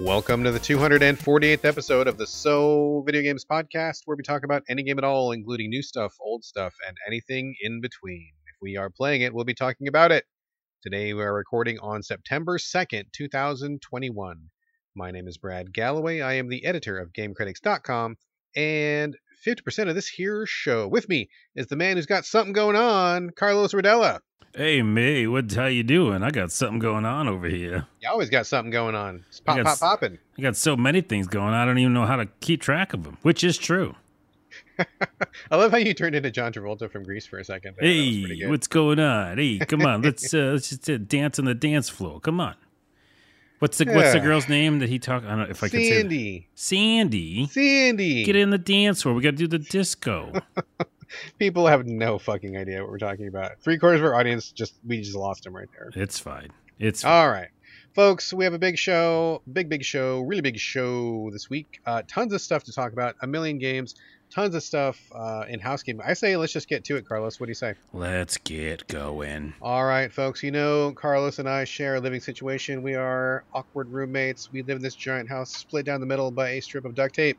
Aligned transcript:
Welcome 0.00 0.42
to 0.42 0.50
the 0.50 0.58
248th 0.58 1.64
episode 1.64 2.08
of 2.08 2.18
the 2.18 2.26
So 2.26 3.04
Video 3.06 3.22
Games 3.22 3.44
Podcast, 3.44 4.00
where 4.06 4.16
we 4.16 4.24
talk 4.24 4.42
about 4.42 4.64
any 4.68 4.82
game 4.82 4.98
at 4.98 5.04
all, 5.04 5.30
including 5.30 5.70
new 5.70 5.82
stuff, 5.82 6.16
old 6.20 6.42
stuff, 6.42 6.74
and 6.88 6.96
anything 7.06 7.54
in 7.62 7.80
between. 7.80 8.32
If 8.48 8.56
we 8.60 8.76
are 8.76 8.90
playing 8.90 9.22
it, 9.22 9.32
we'll 9.32 9.44
be 9.44 9.54
talking 9.54 9.86
about 9.86 10.10
it. 10.10 10.24
Today 10.82 11.14
we 11.14 11.22
are 11.22 11.32
recording 11.32 11.78
on 11.78 12.02
September 12.02 12.58
2nd, 12.58 13.04
2021. 13.12 14.50
My 14.96 15.12
name 15.12 15.28
is 15.28 15.38
Brad 15.38 15.72
Galloway. 15.72 16.20
I 16.20 16.34
am 16.34 16.48
the 16.48 16.64
editor 16.64 16.98
of 16.98 17.12
GameCritics.com, 17.12 18.16
and 18.56 19.16
50% 19.44 19.88
of 19.88 19.94
this 19.94 20.08
here 20.08 20.46
show 20.46 20.88
with 20.88 21.08
me 21.08 21.28
is 21.54 21.66
the 21.66 21.76
man 21.76 21.96
who's 21.96 22.06
got 22.06 22.24
something 22.24 22.52
going 22.52 22.76
on, 22.76 23.30
Carlos 23.30 23.72
Rodella. 23.74 24.20
Hey, 24.56 24.82
me, 24.82 25.26
what 25.26 25.52
how 25.52 25.66
you 25.66 25.82
doing? 25.82 26.22
I 26.22 26.30
got 26.30 26.52
something 26.52 26.78
going 26.78 27.04
on 27.04 27.28
over 27.28 27.48
here. 27.48 27.86
You 28.00 28.08
always 28.08 28.30
got 28.30 28.46
something 28.46 28.70
going 28.70 28.94
on. 28.94 29.24
It's 29.28 29.40
pop, 29.40 29.56
got 29.56 29.66
pop, 29.66 29.78
popping. 29.80 30.18
I 30.38 30.42
got 30.42 30.56
so 30.56 30.76
many 30.76 31.00
things 31.00 31.26
going 31.26 31.48
on, 31.48 31.54
I 31.54 31.64
don't 31.64 31.78
even 31.78 31.92
know 31.92 32.06
how 32.06 32.16
to 32.16 32.26
keep 32.40 32.62
track 32.62 32.94
of 32.94 33.02
them, 33.04 33.18
which 33.22 33.42
is 33.42 33.58
true. 33.58 33.96
I 35.50 35.56
love 35.56 35.72
how 35.72 35.78
you 35.78 35.92
turned 35.92 36.14
into 36.14 36.30
John 36.30 36.52
Travolta 36.52 36.90
from 36.90 37.02
Grease 37.02 37.26
for 37.26 37.38
a 37.38 37.44
second. 37.44 37.76
there. 37.78 37.88
That 37.88 37.98
was 37.98 38.20
pretty 38.20 38.40
Hey, 38.40 38.46
what's 38.46 38.66
going 38.68 39.00
on? 39.00 39.38
Hey, 39.38 39.58
come 39.58 39.82
on, 39.82 40.02
let's 40.02 40.32
uh, 40.34 40.52
let's 40.52 40.70
just 40.70 40.88
uh, 40.88 40.98
dance 40.98 41.38
on 41.38 41.44
the 41.44 41.54
dance 41.54 41.88
floor. 41.88 42.20
Come 42.20 42.40
on. 42.40 42.54
What's 43.64 43.78
the 43.78 43.86
what's 43.86 44.12
the 44.12 44.20
girl's 44.20 44.46
name 44.46 44.80
that 44.80 44.90
he 44.90 44.98
talked? 44.98 45.24
I 45.24 45.30
don't 45.30 45.38
know 45.38 45.46
if 45.48 45.62
I 45.62 45.68
could 45.70 45.80
say 45.80 45.88
that. 45.88 46.00
Sandy. 46.02 46.48
Sandy. 46.54 47.46
Sandy. 47.46 48.22
Get 48.24 48.36
in 48.36 48.50
the 48.50 48.58
dance 48.58 49.00
floor. 49.00 49.14
We 49.14 49.22
got 49.22 49.30
to 49.30 49.36
do 49.36 49.46
the 49.46 49.58
disco. 49.58 50.34
People 51.38 51.66
have 51.66 51.86
no 51.86 52.18
fucking 52.18 52.58
idea 52.58 52.82
what 52.82 52.90
we're 52.90 52.98
talking 52.98 53.26
about. 53.26 53.58
Three 53.60 53.78
quarters 53.78 54.00
of 54.00 54.04
our 54.04 54.16
audience 54.16 54.52
just 54.52 54.74
we 54.86 55.00
just 55.00 55.16
lost 55.16 55.44
them 55.44 55.56
right 55.56 55.70
there. 55.72 55.88
it's 55.94 56.18
fine. 56.18 56.50
It's 56.78 57.06
All 57.06 57.30
right, 57.30 57.48
folks, 57.94 58.34
we 58.34 58.44
have 58.44 58.52
a 58.52 58.58
big 58.58 58.76
show, 58.76 59.40
big 59.50 59.70
big 59.70 59.82
show, 59.82 60.20
really 60.20 60.42
big 60.42 60.58
show 60.58 61.30
this 61.32 61.48
week. 61.48 61.80
Uh, 61.86 62.02
tons 62.06 62.34
of 62.34 62.42
stuff 62.42 62.64
to 62.64 62.72
talk 62.72 62.92
about, 62.92 63.16
a 63.22 63.26
million 63.26 63.56
games, 63.56 63.94
tons 64.34 64.54
of 64.54 64.62
stuff 64.62 65.00
uh, 65.14 65.44
in 65.48 65.60
housekeeping. 65.60 66.02
I 66.04 66.14
say 66.14 66.36
let's 66.36 66.52
just 66.52 66.68
get 66.68 66.84
to 66.84 66.96
it, 66.96 67.06
Carlos. 67.06 67.38
What 67.38 67.46
do 67.46 67.50
you 67.50 67.54
say? 67.54 67.74
let's 67.92 68.36
get 68.38 68.86
going. 68.88 69.54
All 69.62 69.84
right, 69.84 70.12
folks. 70.12 70.42
You 70.42 70.50
know, 70.50 70.92
Carlos 70.92 71.38
and 71.38 71.48
I 71.48 71.64
share 71.64 71.94
a 71.94 72.00
living 72.00 72.20
situation. 72.20 72.82
We 72.82 72.96
are 72.96 73.44
awkward 73.54 73.90
roommates. 73.90 74.52
We 74.52 74.62
live 74.62 74.76
in 74.76 74.82
this 74.82 74.96
giant 74.96 75.28
house 75.28 75.50
split 75.50 75.86
down 75.86 76.00
the 76.00 76.06
middle 76.06 76.30
by 76.32 76.50
a 76.50 76.60
strip 76.60 76.84
of 76.84 76.94
duct 76.94 77.14
tape. 77.14 77.38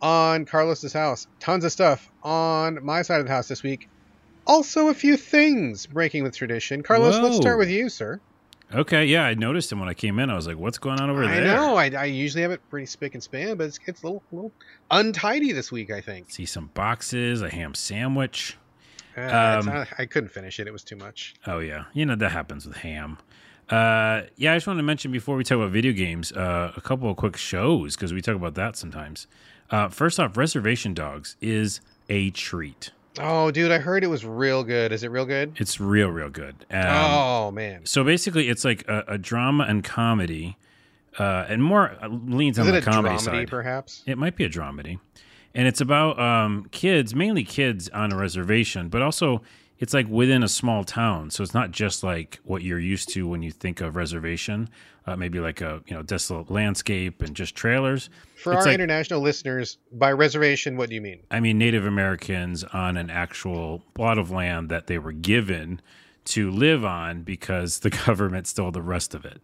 On 0.00 0.44
Carlos's 0.44 0.92
house, 0.92 1.26
tons 1.40 1.64
of 1.64 1.72
stuff. 1.72 2.08
On 2.22 2.84
my 2.84 3.02
side 3.02 3.18
of 3.20 3.26
the 3.26 3.32
house 3.32 3.48
this 3.48 3.64
week, 3.64 3.88
also 4.46 4.88
a 4.88 4.94
few 4.94 5.16
things 5.16 5.86
breaking 5.86 6.22
with 6.22 6.36
tradition. 6.36 6.84
Carlos, 6.84 7.18
let's 7.20 7.36
start 7.36 7.58
with 7.58 7.68
you, 7.68 7.88
sir. 7.88 8.20
Okay, 8.74 9.06
yeah, 9.06 9.24
I 9.24 9.32
noticed 9.34 9.72
him 9.72 9.80
when 9.80 9.88
I 9.88 9.94
came 9.94 10.18
in. 10.18 10.28
I 10.28 10.34
was 10.34 10.46
like, 10.46 10.58
"What's 10.58 10.76
going 10.78 11.00
on 11.00 11.08
over 11.08 11.22
there? 11.26 11.30
I 11.36 11.40
there?" 11.40 11.56
know. 11.56 11.76
I, 11.76 11.90
I 11.90 12.04
usually 12.04 12.42
have 12.42 12.50
it 12.50 12.60
pretty 12.68 12.84
spick 12.86 13.14
and 13.14 13.22
span, 13.22 13.56
but 13.56 13.64
it's, 13.68 13.78
it's 13.86 14.02
a 14.02 14.06
little, 14.06 14.22
little 14.30 14.52
untidy 14.90 15.52
this 15.52 15.72
week. 15.72 15.90
I 15.90 16.00
think. 16.02 16.30
See 16.30 16.44
some 16.44 16.70
boxes, 16.74 17.40
a 17.40 17.48
ham 17.48 17.74
sandwich. 17.74 18.58
Uh, 19.16 19.20
Um, 19.60 19.66
not- 19.66 19.88
I 19.98 20.04
couldn't 20.04 20.28
finish 20.30 20.60
it. 20.60 20.66
It 20.66 20.72
was 20.72 20.84
too 20.84 20.96
much. 20.96 21.34
Oh 21.46 21.60
yeah, 21.60 21.84
you 21.94 22.04
know 22.04 22.14
that 22.16 22.30
happens 22.32 22.66
with 22.66 22.76
ham. 22.76 23.16
Uh, 23.70 24.22
yeah, 24.36 24.52
I 24.52 24.56
just 24.56 24.66
wanted 24.66 24.78
to 24.78 24.84
mention 24.84 25.12
before 25.12 25.36
we 25.36 25.44
talk 25.44 25.56
about 25.56 25.70
video 25.72 25.92
games, 25.92 26.32
uh, 26.32 26.72
a 26.76 26.80
couple 26.80 27.10
of 27.10 27.16
quick 27.16 27.36
shows 27.36 27.96
because 27.96 28.12
we 28.12 28.20
talk 28.22 28.36
about 28.36 28.54
that 28.54 28.76
sometimes. 28.76 29.26
Uh, 29.70 29.88
first 29.88 30.18
off, 30.20 30.36
Reservation 30.36 30.94
Dogs 30.94 31.36
is 31.42 31.80
a 32.08 32.30
treat. 32.30 32.90
Oh, 33.20 33.50
dude, 33.50 33.72
I 33.72 33.78
heard 33.78 34.04
it 34.04 34.08
was 34.08 34.24
real 34.24 34.62
good. 34.62 34.92
Is 34.92 35.02
it 35.02 35.10
real 35.10 35.24
good? 35.26 35.54
It's 35.60 35.80
real, 35.80 36.08
real 36.08 36.30
good. 36.30 36.54
Um, 36.70 36.86
oh 36.86 37.50
man. 37.50 37.84
So 37.84 38.04
basically, 38.04 38.48
it's 38.48 38.64
like 38.64 38.86
a, 38.88 39.04
a 39.08 39.18
drama 39.18 39.64
and 39.68 39.82
comedy, 39.82 40.56
uh, 41.18 41.46
and 41.48 41.62
more 41.62 41.96
uh, 42.00 42.08
leans 42.08 42.58
Is 42.58 42.62
on 42.62 42.68
it 42.68 42.72
the 42.72 42.78
a 42.88 42.92
comedy 42.92 43.16
dramedy, 43.16 43.20
side. 43.20 43.48
perhaps? 43.48 44.02
It 44.06 44.18
might 44.18 44.36
be 44.36 44.44
a 44.44 44.48
dramedy. 44.48 45.00
And 45.54 45.66
it's 45.66 45.80
about 45.80 46.18
um, 46.20 46.66
kids, 46.70 47.14
mainly 47.14 47.42
kids 47.42 47.88
on 47.88 48.12
a 48.12 48.16
reservation, 48.16 48.88
but 48.88 49.02
also 49.02 49.42
it's 49.78 49.94
like 49.94 50.06
within 50.08 50.42
a 50.44 50.48
small 50.48 50.84
town. 50.84 51.30
So 51.30 51.42
it's 51.42 51.54
not 51.54 51.72
just 51.72 52.04
like 52.04 52.38
what 52.44 52.62
you're 52.62 52.78
used 52.78 53.08
to 53.14 53.26
when 53.26 53.42
you 53.42 53.50
think 53.50 53.80
of 53.80 53.96
reservation, 53.96 54.68
uh, 55.08 55.16
maybe 55.16 55.40
like 55.40 55.60
a 55.60 55.82
you 55.86 55.94
know 55.94 56.02
desolate 56.02 56.50
landscape 56.50 57.22
and 57.22 57.34
just 57.34 57.54
trailers. 57.54 58.10
For 58.36 58.52
It's 58.52 58.60
our 58.60 58.64
like- 58.66 58.74
international 58.74 59.20
listeners, 59.20 59.78
by 59.92 60.12
reservation, 60.12 60.76
what 60.76 60.88
do 60.88 60.94
you 60.94 61.00
mean? 61.00 61.20
I 61.30 61.40
mean, 61.40 61.58
Native 61.58 61.86
Americans 61.86 62.64
on 62.64 62.96
an 62.96 63.10
actual 63.10 63.82
plot 63.94 64.18
of 64.18 64.30
land 64.30 64.68
that 64.68 64.86
they 64.86 64.98
were 64.98 65.12
given 65.12 65.80
to 66.26 66.50
live 66.50 66.84
on 66.84 67.22
because 67.22 67.80
the 67.80 67.90
government 68.06 68.46
stole 68.46 68.70
the 68.70 68.82
rest 68.82 69.14
of 69.14 69.24
it. 69.24 69.40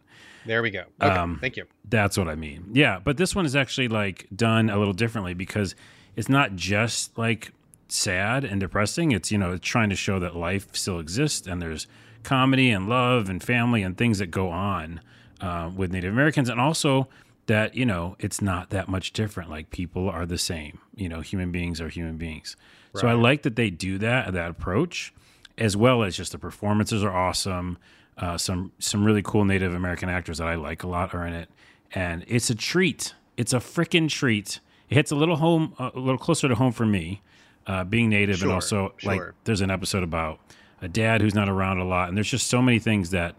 There 0.47 0.60
we 0.62 0.70
go. 0.70 0.84
Okay, 1.00 1.14
Um, 1.14 1.38
thank 1.41 1.56
you. 1.56 1.64
That's 1.88 2.19
what 2.19 2.28
I 2.28 2.34
mean. 2.34 2.66
Yeah, 2.72 2.98
but 3.02 3.16
this 3.16 3.34
one 3.34 3.46
is 3.46 3.56
actually 3.56 3.88
like 3.88 4.26
done 4.34 4.69
a 4.69 4.78
little 4.78 4.92
differently 4.92 5.32
because 5.32 5.75
it's 6.16 6.28
not 6.28 6.54
just 6.54 7.16
like 7.16 7.52
sad 7.88 8.44
and 8.44 8.60
depressing. 8.60 9.12
It's 9.12 9.32
you 9.32 9.38
know 9.38 9.52
it's 9.52 9.66
trying 9.66 9.88
to 9.91 9.96
show 9.96 10.19
that 10.19 10.36
life 10.36 10.69
still 10.76 10.98
exists 11.00 11.46
and 11.46 11.62
there's 11.62 11.86
comedy 12.22 12.70
and 12.70 12.88
love 12.88 13.28
and 13.28 13.42
family 13.42 13.82
and 13.82 13.96
things 13.96 14.19
that 14.19 14.31
go 14.31 14.50
on 14.50 15.00
uh, 15.44 15.71
with 15.77 15.93
Native 15.93 16.12
Americans, 16.12 16.49
and 16.49 16.59
also 16.60 17.06
that 17.47 17.75
you 17.75 17.84
know 17.84 18.16
it's 18.19 18.41
not 18.41 18.71
that 18.71 18.88
much 18.88 19.12
different. 19.12 19.50
Like 19.50 19.71
people 19.71 20.09
are 20.09 20.25
the 20.27 20.38
same. 20.38 20.78
You 20.97 21.09
know, 21.09 21.21
human 21.21 21.53
beings 21.53 21.81
are 21.81 21.88
human 21.88 22.16
beings. 22.16 22.56
So 22.97 23.09
I 23.09 23.12
like 23.15 23.43
that 23.43 23.56
they 23.56 23.71
do 23.71 23.99
that 23.99 24.32
that 24.32 24.50
approach, 24.50 25.12
as 25.59 25.77
well 25.77 26.03
as 26.05 26.16
just 26.16 26.32
the 26.32 26.38
performances 26.38 27.03
are 27.05 27.12
awesome. 27.15 27.77
Uh, 28.16 28.38
some 28.38 28.72
some 28.78 29.05
really 29.05 29.22
cool 29.22 29.44
Native 29.44 29.75
American 29.75 30.09
actors 30.09 30.38
that 30.38 30.47
I 30.47 30.55
like 30.55 30.82
a 30.84 30.87
lot 30.87 31.12
are 31.15 31.27
in 31.27 31.34
it, 31.34 31.49
and 31.93 32.25
it's 32.28 32.49
a 32.50 32.55
treat. 32.55 33.15
It's 33.37 33.53
a 33.53 33.59
freaking 33.59 34.09
treat. 34.09 34.61
It 34.88 34.94
hits 34.94 35.11
a 35.11 35.16
little 35.16 35.37
home, 35.37 35.75
a 35.78 35.91
little 35.99 36.19
closer 36.19 36.49
to 36.49 36.55
home 36.55 36.72
for 36.72 36.87
me, 36.87 37.21
uh, 37.66 37.82
being 37.84 38.09
Native, 38.09 38.38
Sure, 38.38 38.49
and 38.49 38.55
also 38.55 38.94
like 39.03 39.21
there's 39.43 39.61
an 39.61 39.71
episode 39.72 40.05
about 40.05 40.38
a 40.81 40.88
dad 40.88 41.21
who's 41.21 41.34
not 41.34 41.49
around 41.49 41.78
a 41.78 41.84
lot, 41.84 42.09
and 42.09 42.16
there's 42.16 42.31
just 42.31 42.47
so 42.47 42.62
many 42.62 42.78
things 42.78 43.11
that 43.11 43.34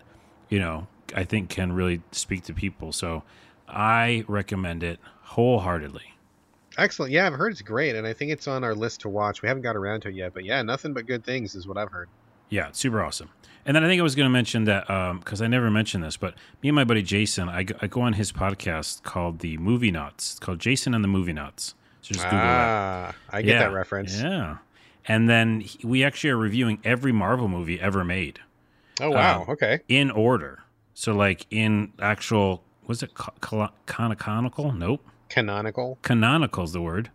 you 0.50 0.60
know 0.60 0.88
I 1.16 1.24
think 1.24 1.50
can 1.50 1.74
really 1.74 2.02
speak 2.12 2.44
to 2.46 2.54
people. 2.54 2.92
So 2.92 3.24
I 3.68 4.24
recommend 4.28 4.84
it 4.84 5.00
wholeheartedly. 5.24 6.14
Excellent. 6.78 7.12
Yeah, 7.12 7.26
I've 7.28 7.34
heard 7.34 7.52
it's 7.54 7.62
great, 7.62 7.96
and 7.96 8.06
I 8.06 8.14
think 8.14 8.32
it's 8.32 8.48
on 8.48 8.64
our 8.64 8.76
list 8.76 9.02
to 9.02 9.10
watch. 9.10 9.42
We 9.42 9.48
haven't 9.48 9.64
got 9.64 9.76
around 9.76 10.02
to 10.02 10.10
it 10.10 10.16
yet, 10.16 10.34
but 10.34 10.44
yeah, 10.44 10.62
nothing 10.62 10.94
but 10.94 11.06
good 11.06 11.24
things 11.24 11.56
is 11.56 11.68
what 11.68 11.78
I've 11.78 11.92
heard. 11.92 12.10
Yeah, 12.50 12.70
super 12.74 13.02
awesome. 13.02 13.30
And 13.66 13.76
then 13.76 13.84
I 13.84 13.88
think 13.88 14.00
I 14.00 14.04
was 14.04 14.14
going 14.14 14.26
to 14.26 14.30
mention 14.32 14.66
that 14.66 14.86
because 15.20 15.42
I 15.42 15.48
never 15.48 15.72
mentioned 15.72 16.04
this, 16.04 16.18
but 16.18 16.36
me 16.62 16.70
and 16.70 16.76
my 16.76 16.84
buddy 16.84 17.02
Jason, 17.02 17.50
I, 17.50 17.64
go- 17.64 17.78
I 17.82 17.88
go 17.88 18.02
on 18.02 18.14
his 18.14 18.32
podcast 18.32 19.02
called 19.04 19.40
the 19.40 19.58
Movie 19.58 19.90
Nuts. 19.90 20.32
It's 20.34 20.40
called 20.40 20.60
Jason 20.60 20.94
and 20.94 21.04
the 21.04 21.08
Movie 21.08 21.34
Nuts. 21.34 21.74
So 22.02 22.14
just 22.14 22.26
Google 22.26 22.38
that. 22.40 22.68
ah, 22.68 23.16
I 23.32 23.42
get 23.42 23.54
Yeah, 23.54 23.60
that 23.60 23.74
reference. 23.74 24.22
Yeah. 24.22 24.58
And 25.08 25.28
then 25.30 25.62
he- 25.62 25.80
we 25.88 26.04
actually 26.04 26.30
are 26.32 26.38
reviewing 26.38 26.80
every 26.84 27.12
Marvel 27.12 27.48
movie 27.48 27.80
ever 27.80 28.04
made 28.04 28.40
Oh 29.02 29.10
wow. 29.12 29.44
Um, 29.44 29.50
okay. 29.52 29.80
in 29.88 30.12
order. 30.12 30.60
So 30.96 31.14
like 31.14 31.46
in 31.52 31.94
actual, 32.00 32.64
was 32.88 33.04
it 33.04 33.12
canonical? 33.86 34.72
Nope. 34.72 35.06
Canonical. 35.30 36.00
Canonical 36.02 36.64
is 36.64 36.72
the 36.72 36.82
word. 36.82 37.12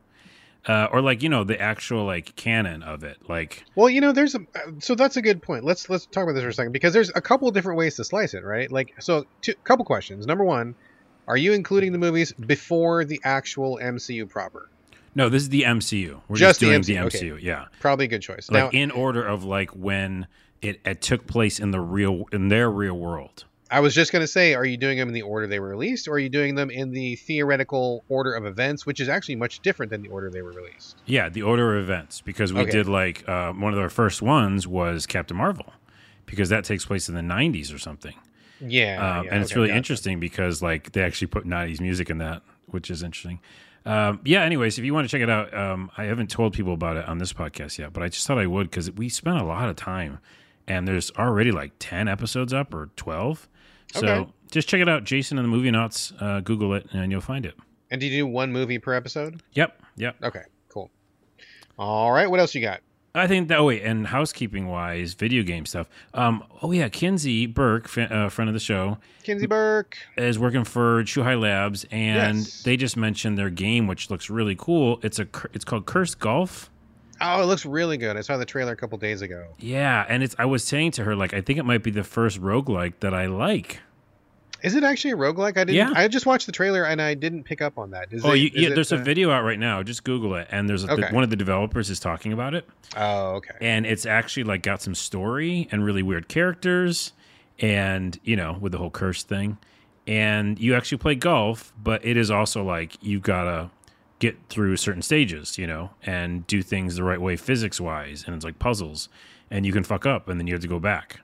Uh, 0.69 0.87
or 0.93 1.01
like 1.01 1.23
you 1.23 1.29
know 1.31 1.43
the 1.43 1.59
actual 1.59 2.05
like 2.05 2.37
canon 2.37 2.83
of 2.83 3.03
it, 3.03 3.17
like 3.31 3.65
Well, 3.77 3.89
you 3.89 4.03
know, 4.03 4.13
there's 4.13 4.35
a 4.35 4.41
so 4.79 4.95
that's 4.95 5.17
a 5.17 5.23
good 5.23 5.41
point. 5.41 5.65
Let's 5.65 5.89
let's 5.89 6.05
talk 6.05 6.25
about 6.25 6.35
this 6.35 6.43
for 6.43 6.51
a 6.51 6.53
second 6.55 6.73
because 6.73 6.93
there's 6.93 7.11
a 7.15 7.21
couple 7.23 7.51
different 7.51 7.79
ways 7.79 7.97
to 7.97 8.05
slice 8.05 8.35
it, 8.35 8.45
right? 8.45 8.71
Like, 8.71 8.95
so 9.01 9.25
two 9.41 9.55
couple 9.65 9.87
questions. 9.87 10.27
Number 10.27 10.45
one, 10.45 10.75
are 11.27 11.39
you 11.39 11.55
including 11.55 11.93
the 11.93 11.99
movies 11.99 12.33
before 12.35 13.07
the 13.07 13.19
actual 13.25 13.81
MCU 13.83 14.29
proper? 14.29 14.69
no, 15.15 15.31
this 15.31 15.43
is 15.43 15.49
the 15.49 15.63
MCU. 15.63 16.21
We're 16.29 16.37
Just 16.37 16.61
just, 16.61 16.61
the 16.61 16.67
doing 16.67 16.83
MCU, 16.83 16.87
the 16.87 16.99
okay. 17.07 17.19
MCU. 17.19 17.43
Yeah, 17.43 17.65
Probably 17.81 18.05
a 18.05 18.09
good 18.09 18.23
choice. 18.23 18.51
like 18.51 18.73
now, 18.73 18.79
in 18.79 18.91
order 18.91 19.27
of 19.27 19.45
like 19.45 19.71
when 19.71 20.27
it, 20.61 20.81
it 20.85 21.01
took 21.01 21.27
place 21.27 21.59
in 21.59 21.71
the 21.71 21.81
real 21.81 22.27
in 22.33 22.49
their 22.49 22.71
real 22.71 22.99
world. 22.99 23.45
I 23.71 23.81
was 23.81 23.95
just 23.95 24.11
going 24.13 24.23
to 24.23 24.27
say, 24.27 24.55
are 24.55 24.65
you 24.65 24.77
doing 24.77 24.99
them 24.99 25.09
in 25.09 25.15
the 25.15 25.23
order 25.23 25.47
they 25.47 25.61
were 25.61 25.69
released, 25.69 26.09
or 26.09 26.13
are 26.15 26.19
you 26.19 26.29
doing 26.29 26.55
them 26.57 26.71
in 26.71 26.91
the 26.91 27.17
theoretical 27.17 28.05
order 28.09 28.33
of 28.33 28.45
events, 28.45 28.85
which 28.85 28.99
is 29.01 29.09
actually 29.09 29.37
much 29.37 29.61
different 29.61 29.91
than 29.91 30.03
the 30.03 30.09
order 30.09 30.29
they 30.31 30.43
were 30.43 30.53
released? 30.53 31.01
Yeah, 31.07 31.29
the 31.29 31.43
order 31.43 31.77
of 31.77 31.85
events 31.85 32.21
because 32.21 32.53
we 32.53 32.61
Okay. 32.63 32.71
did 32.71 32.89
like 32.89 33.29
uh, 33.29 33.53
one 33.53 33.73
of 33.73 33.79
our 33.79 33.91
first 33.91 34.23
ones 34.23 34.67
was 34.67 35.07
Captain 35.07 35.37
Marvel 35.37 35.73
because 36.27 36.49
that 36.49 36.65
takes 36.65 36.85
place 36.85 37.09
in 37.09 37.15
the 37.15 37.21
90s 37.23 37.73
or 37.75 37.79
something. 37.79 38.15
Yeah, 38.61 39.19
um, 39.21 39.25
yeah, 39.27 39.35
and 39.35 39.43
it's 39.43 39.53
okay, 39.53 39.59
really 39.61 39.69
gotcha. 39.69 39.77
interesting 39.79 40.21
because 40.21 40.61
like 40.63 40.93
they 40.93 41.03
actually 41.03 41.29
put 41.29 41.47
90s 41.47 41.81
music 41.81 42.11
in 42.11 42.19
that, 42.19 42.43
which 42.67 42.91
is 42.91 43.03
interesting. 43.03 43.41
Um, 43.87 44.21
yeah. 44.25 44.43
Anyways, 44.43 44.79
if 44.79 44.85
you 44.85 44.93
want 44.93 45.09
to 45.09 45.11
check 45.11 45.23
it 45.23 45.31
out, 45.31 45.55
um, 45.55 45.91
I 45.97 46.05
haven't 46.05 46.29
told 46.29 46.53
people 46.53 46.75
about 46.75 46.99
it 46.99 47.07
on 47.09 47.17
this 47.19 47.33
podcast 47.33 47.79
yet, 47.79 47.93
but 47.95 48.03
I 48.03 48.09
just 48.09 48.27
thought 48.27 48.37
I 48.39 48.47
would 48.47 48.69
because 48.71 48.91
we 48.91 49.09
spent 49.09 49.39
a 49.39 49.45
lot 49.45 49.71
of 49.71 49.77
time, 49.77 50.19
and 50.69 50.87
there's 50.87 51.11
already 51.13 51.51
like 51.53 51.73
10 51.79 52.07
episodes 52.09 52.53
up 52.53 52.75
or 52.75 52.91
12. 52.97 53.49
So 53.95 54.07
Okay. 54.07 54.31
just 54.53 54.69
check 54.69 54.81
it 54.81 54.89
out, 54.89 55.05
Jason 55.05 55.39
and 55.39 55.45
the 55.45 55.51
Movie 55.51 55.71
Nuts. 55.71 56.13
Uh, 56.21 56.41
Google 56.41 56.75
it, 56.75 56.87
and 56.93 57.11
you'll 57.11 57.21
find 57.21 57.45
it. 57.47 57.55
And 57.91 58.01
do 58.01 58.07
you 58.07 58.19
do 58.23 58.27
one 58.27 58.53
movie 58.53 58.79
per 58.79 58.95
episode? 58.95 59.43
Yep. 59.55 59.83
Yep. 59.97 60.17
Okay, 60.23 60.43
cool. 60.69 60.91
All 61.79 62.13
right, 62.13 62.31
what 62.31 62.41
else 62.41 62.55
you 62.55 62.61
got? 62.61 62.81
I 63.13 63.27
think 63.27 63.49
that. 63.49 63.59
Oh 63.59 63.65
wait, 63.65 63.83
and 63.83 64.07
housekeeping 64.07 64.69
wise, 64.69 65.15
video 65.15 65.43
game 65.43 65.67
stuff. 65.67 65.89
Um. 66.15 66.45
Oh 66.63 66.71
yeah, 66.71 66.89
Kinsey 66.89 67.47
Burke, 67.47 67.87
f- 67.87 68.11
uh, 68.13 68.29
friend 68.29 68.49
of 68.49 68.55
the 68.55 68.61
show, 68.61 68.99
Kinsey 69.25 69.47
Burke. 69.49 69.99
is 70.17 70.39
working 70.39 70.63
for 70.63 71.03
Chuhai 71.03 71.41
Labs, 71.41 71.85
and 71.91 72.39
Yes. 72.39 72.63
they 72.63 72.77
just 72.77 72.97
mentioned 72.97 73.37
their 73.37 73.51
game, 73.51 73.89
which 73.89 74.11
looks 74.11 74.31
really 74.31 74.55
cool. 74.57 75.01
It's 75.03 75.19
a. 75.19 75.27
It's 75.53 75.65
called 75.65 75.87
Cursed 75.87 76.21
Golf. 76.21 76.71
Oh, 77.21 77.43
it 77.43 77.47
looks 77.47 77.67
really 77.67 77.97
good. 77.97 78.17
I 78.17 78.23
saw 78.23 78.37
the 78.37 78.47
trailer 78.47 78.73
a 78.73 78.77
couple 78.77 78.97
days 78.99 79.23
ago. 79.23 79.47
Yeah, 79.59 80.07
and 80.09 80.23
it's. 80.23 80.35
I 80.39 80.47
was 80.47 80.65
saying 80.65 80.93
to 80.93 81.05
her 81.05 81.15
like, 81.15 81.35
I 81.35 81.41
think 81.41 81.59
it 81.59 81.65
might 81.65 81.83
be 81.83 81.91
the 81.91 82.05
first 82.05 82.41
roguelike 82.41 82.95
that 83.01 83.15
I 83.15 83.27
like. 83.27 83.81
Is 84.63 84.75
it 84.75 84.85
actually 84.85 85.13
a 85.13 85.17
roguelike? 85.17 85.57
I 85.57 85.65
didn't. 85.65 85.75
Yeah. 85.75 85.93
I 85.95 86.07
just 86.09 86.27
watched 86.27 86.45
the 86.47 86.53
trailer 86.53 86.85
and 86.85 87.01
I 87.01 87.15
didn't 87.15 87.45
pick 87.45 87.63
up 87.63 87.79
on 87.79 87.91
that. 87.93 88.13
Is 88.13 88.25
oh, 88.25 88.33
it, 88.33 88.37
you, 88.37 88.51
yeah. 88.55 88.69
it, 88.69 88.75
There's 88.75 88.93
a 88.93 88.97
uh, 89.01 89.03
video 89.03 89.31
out 89.31 89.43
right 89.43 89.59
now. 89.59 89.83
Just 89.83 90.05
Google 90.05 90.35
it, 90.35 90.49
and 90.51 90.69
there's 90.69 90.85
a, 90.85 90.93
Okay. 90.93 91.13
one 91.13 91.25
of 91.25 91.31
the 91.31 91.37
developers 91.37 91.89
is 91.89 91.99
talking 91.99 92.33
about 92.33 92.55
it. 92.55 92.69
Oh, 92.97 93.37
okay. 93.37 93.55
and 93.61 93.87
it's 93.87 94.05
actually 94.05 94.45
like 94.45 94.63
got 94.63 94.83
some 94.83 94.95
story 94.95 95.69
and 95.71 95.85
really 95.85 96.03
weird 96.03 96.29
characters 96.29 97.13
and 97.61 98.19
you 98.25 98.35
know 98.37 98.57
with 98.61 98.73
the 98.73 98.79
whole 98.79 98.91
curse 98.91 99.23
thing 99.23 99.59
and 100.07 100.59
you 100.59 100.75
actually 100.75 100.99
play 100.99 101.15
golf 101.15 101.73
but 101.83 102.05
it 102.05 102.17
is 102.17 102.31
also 102.31 102.65
like 102.65 102.97
you've 103.03 103.23
got 103.23 103.45
to 103.45 103.71
get 104.21 104.37
through 104.49 104.77
certain 104.77 105.03
stages 105.03 105.59
you 105.59 105.67
know 105.67 105.91
and 106.03 106.47
do 106.47 106.63
things 106.63 106.95
the 106.95 107.03
right 107.03 107.21
way 107.21 107.37
physics 107.37 107.81
wise 107.81 108.23
and 108.27 108.37
it's 108.37 108.45
like 108.45 108.59
puzzles 108.61 109.09
and 109.51 109.67
you 109.67 109.73
can 109.73 109.83
fuck 109.83 110.07
up 110.07 110.29
and 110.29 110.39
then 110.39 110.47
you 110.47 110.55
have 110.55 110.63
to 110.63 110.69
go 110.69 110.79
back 110.79 111.21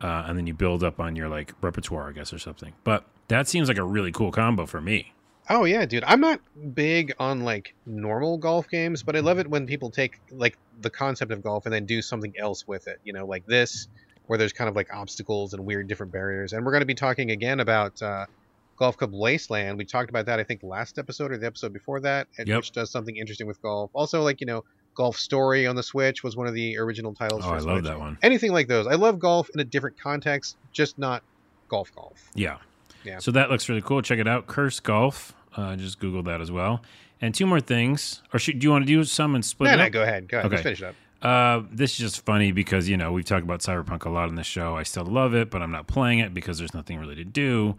uh, 0.00 0.24
and 0.26 0.38
then 0.38 0.46
you 0.46 0.54
build 0.54 0.82
up 0.82 0.98
on 0.98 1.14
your 1.14 1.28
like 1.28 1.52
repertoire 1.60 2.08
i 2.08 2.12
guess 2.12 2.32
or 2.32 2.38
something 2.38 2.72
but 2.84 3.04
that 3.28 3.46
seems 3.46 3.68
like 3.68 3.78
a 3.78 3.84
really 3.84 4.12
cool 4.12 4.32
combo 4.32 4.64
for 4.64 4.80
me 4.80 5.12
Oh 5.48 5.64
yeah, 5.64 5.86
dude. 5.86 6.02
I'm 6.04 6.20
not 6.20 6.40
big 6.74 7.14
on 7.20 7.42
like 7.42 7.74
normal 7.86 8.36
golf 8.36 8.68
games, 8.68 9.04
but 9.04 9.14
I 9.14 9.20
love 9.20 9.38
it 9.38 9.48
when 9.48 9.64
people 9.64 9.90
take 9.90 10.18
like 10.32 10.58
the 10.80 10.90
concept 10.90 11.30
of 11.30 11.40
golf 11.40 11.66
and 11.66 11.72
then 11.72 11.86
do 11.86 12.02
something 12.02 12.34
else 12.36 12.66
with 12.66 12.88
it. 12.88 12.98
You 13.04 13.12
know, 13.12 13.26
like 13.26 13.46
this, 13.46 13.86
where 14.26 14.38
there's 14.38 14.52
kind 14.52 14.68
of 14.68 14.74
like 14.74 14.92
obstacles 14.92 15.54
and 15.54 15.64
weird 15.64 15.86
different 15.86 16.12
barriers. 16.12 16.52
And 16.52 16.64
we're 16.64 16.72
going 16.72 16.82
to 16.82 16.86
be 16.86 16.94
talking 16.94 17.30
again 17.30 17.60
about 17.60 18.00
uh, 18.02 18.26
Golf 18.76 18.96
Club 18.96 19.12
Wasteland. 19.12 19.78
We 19.78 19.84
talked 19.84 20.10
about 20.10 20.26
that 20.26 20.38
I 20.38 20.44
think 20.44 20.62
last 20.62 20.98
episode 20.98 21.32
or 21.32 21.38
the 21.38 21.46
episode 21.46 21.72
before 21.72 22.00
that, 22.00 22.28
and 22.38 22.46
Yep. 22.48 22.56
which 22.58 22.72
does 22.72 22.90
something 22.90 23.16
interesting 23.16 23.46
with 23.46 23.60
golf. 23.62 23.90
Also, 23.94 24.22
like 24.22 24.40
you 24.40 24.46
know, 24.46 24.64
Golf 24.94 25.16
Story 25.16 25.66
on 25.66 25.76
the 25.76 25.82
Switch 25.82 26.22
was 26.22 26.36
one 26.36 26.46
of 26.46 26.54
the 26.54 26.78
original 26.78 27.12
titles. 27.14 27.42
oh 27.44 27.50
i 27.50 27.58
love 27.58 27.82
that 27.84 27.98
one 27.98 28.16
Anything 28.22 28.52
like 28.52 28.68
those. 28.68 28.86
I 28.86 28.94
love 28.94 29.18
golf 29.18 29.50
in 29.54 29.60
a 29.60 29.64
different 29.64 29.98
context, 29.98 30.56
just 30.72 30.98
not 30.98 31.22
golf 31.68 31.94
golf. 31.94 32.30
Yeah. 32.34 32.58
Yeah. 33.04 33.18
So 33.18 33.30
that 33.32 33.50
looks 33.50 33.68
really 33.68 33.82
cool. 33.82 34.02
Check 34.02 34.18
it 34.18 34.26
out. 34.26 34.46
Curse 34.48 34.80
Golf. 34.80 35.32
Uh, 35.54 35.76
just 35.76 36.00
Google 36.00 36.22
that 36.24 36.40
as 36.40 36.50
well. 36.50 36.82
And 37.20 37.34
two 37.34 37.46
more 37.46 37.60
things. 37.60 38.22
Or 38.34 38.38
should, 38.38 38.58
do 38.58 38.64
you 38.66 38.70
want 38.72 38.82
to 38.84 38.86
do 38.86 39.02
some 39.04 39.34
and 39.34 39.44
split 39.44 39.68
No, 39.68 39.74
it 39.74 39.76
no, 39.78 39.90
go 39.90 40.02
ahead. 40.02 40.28
Go 40.28 40.38
ahead. 40.38 40.46
Okay. 40.46 40.56
Let's 40.56 40.62
finish 40.64 40.82
it 40.82 40.86
up. 40.86 40.94
Uh, 41.22 41.62
this 41.72 41.92
is 41.92 41.98
just 41.98 42.24
funny 42.24 42.52
because, 42.52 42.88
you 42.88 42.96
know, 42.96 43.12
we've 43.12 43.24
talked 43.24 43.44
about 43.44 43.60
Cyberpunk 43.60 44.04
a 44.04 44.10
lot 44.10 44.28
on 44.28 44.34
the 44.34 44.42
show. 44.44 44.76
I 44.76 44.82
still 44.82 45.04
love 45.04 45.34
it, 45.34 45.50
but 45.50 45.62
I'm 45.62 45.70
not 45.70 45.86
playing 45.86 46.18
it 46.18 46.34
because 46.34 46.58
there's 46.58 46.74
nothing 46.74 46.98
really 46.98 47.14
to 47.14 47.24
do. 47.24 47.76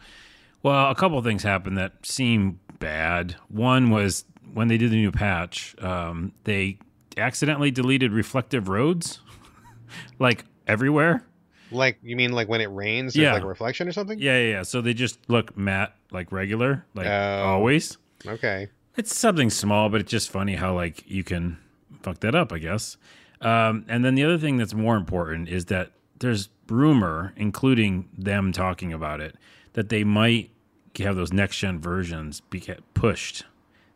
Well, 0.64 0.90
a 0.92 0.96
couple 0.96 1.18
of 1.18 1.24
things 1.24 1.44
happened 1.44 1.78
that 1.78 2.06
seem 2.06 2.60
bad. 2.80 3.36
One 3.50 3.90
was 3.90 4.26
when 4.54 4.68
they 4.68 4.78
did 4.78 4.92
the 4.92 4.96
new 4.96 5.12
patch, 5.12 5.76
um, 5.82 6.32
they 6.46 6.78
accidentally 7.18 7.72
deleted 7.72 8.12
reflective 8.12 8.68
roads, 8.70 9.20
like 10.20 10.46
everywhere. 10.68 11.24
Like 11.72 12.00
you 12.02 12.16
mean 12.16 12.32
like 12.32 12.48
when 12.48 12.62
it 12.62 12.68
rains, 12.72 13.16
Yeah. 13.16 13.34
like 13.34 13.44
a 13.44 13.48
reflection 13.48 13.88
or 13.88 13.92
something? 13.92 14.18
Yeah, 14.20 14.38
yeah, 14.40 14.50
yeah. 14.52 14.64
So 14.64 14.82
they 14.82 14.94
just 14.94 15.20
look 15.30 15.58
matte, 15.58 15.94
like 16.12 16.32
regular, 16.32 16.86
like 16.94 17.08
Oh. 17.08 17.44
always. 17.46 17.98
Okay. 18.26 18.70
It's 18.96 19.16
something 19.16 19.50
small, 19.50 19.90
but 19.90 20.02
it's 20.02 20.10
just 20.12 20.30
funny 20.32 20.56
how 20.56 20.74
like 20.74 21.04
you 21.10 21.24
can 21.24 21.58
fuck 22.02 22.20
that 22.22 22.36
up, 22.36 22.52
I 22.54 22.60
guess. 22.60 22.98
Um, 23.42 23.86
and 23.88 24.04
then 24.04 24.16
the 24.16 24.24
other 24.24 24.38
thing 24.38 24.58
that's 24.58 24.74
more 24.74 24.96
important 24.98 25.50
is 25.50 25.66
that 25.66 25.92
there's 26.20 26.50
rumor, 26.68 27.34
including 27.36 28.10
them 28.18 28.52
talking 28.52 28.92
about 28.92 29.22
it, 29.22 29.36
that 29.78 29.90
they 29.90 30.04
might 30.04 30.50
have 30.98 31.16
those 31.16 31.32
next 31.32 31.60
gen 31.60 31.80
versions 31.80 32.40
be 32.50 32.64
pushed 32.96 33.44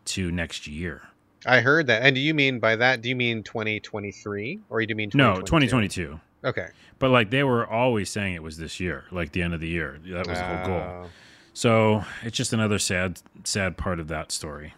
to 0.05 0.31
next 0.31 0.67
year. 0.67 1.01
I 1.43 1.61
heard 1.61 1.87
that. 1.87 2.03
And 2.03 2.13
do 2.13 2.21
you 2.21 2.35
mean 2.35 2.59
by 2.59 2.75
that? 2.75 3.01
Do 3.01 3.09
you 3.09 3.15
mean 3.15 3.41
2023 3.41 4.59
or 4.69 4.79
do 4.81 4.85
you 4.87 4.95
mean 4.95 5.09
No, 5.15 5.41
2022? 5.41 5.69
2022. 6.05 6.19
Okay. 6.43 6.67
But 6.99 7.09
like 7.09 7.31
they 7.31 7.43
were 7.43 7.65
always 7.65 8.11
saying 8.11 8.35
it 8.35 8.43
was 8.43 8.57
this 8.59 8.79
year, 8.79 9.05
like 9.09 9.31
the 9.31 9.41
end 9.41 9.55
of 9.55 9.59
the 9.59 9.67
year. 9.67 9.97
That 10.05 10.27
was 10.27 10.37
the 10.37 10.45
whole 10.45 10.65
goal. 10.67 10.79
Oh, 10.79 11.09
So 11.53 12.05
it's 12.21 12.37
just 12.37 12.53
another 12.53 12.77
sad, 12.77 13.19
sad 13.43 13.75
part 13.75 13.99
of 13.99 14.07
that 14.09 14.31
story. 14.31 14.75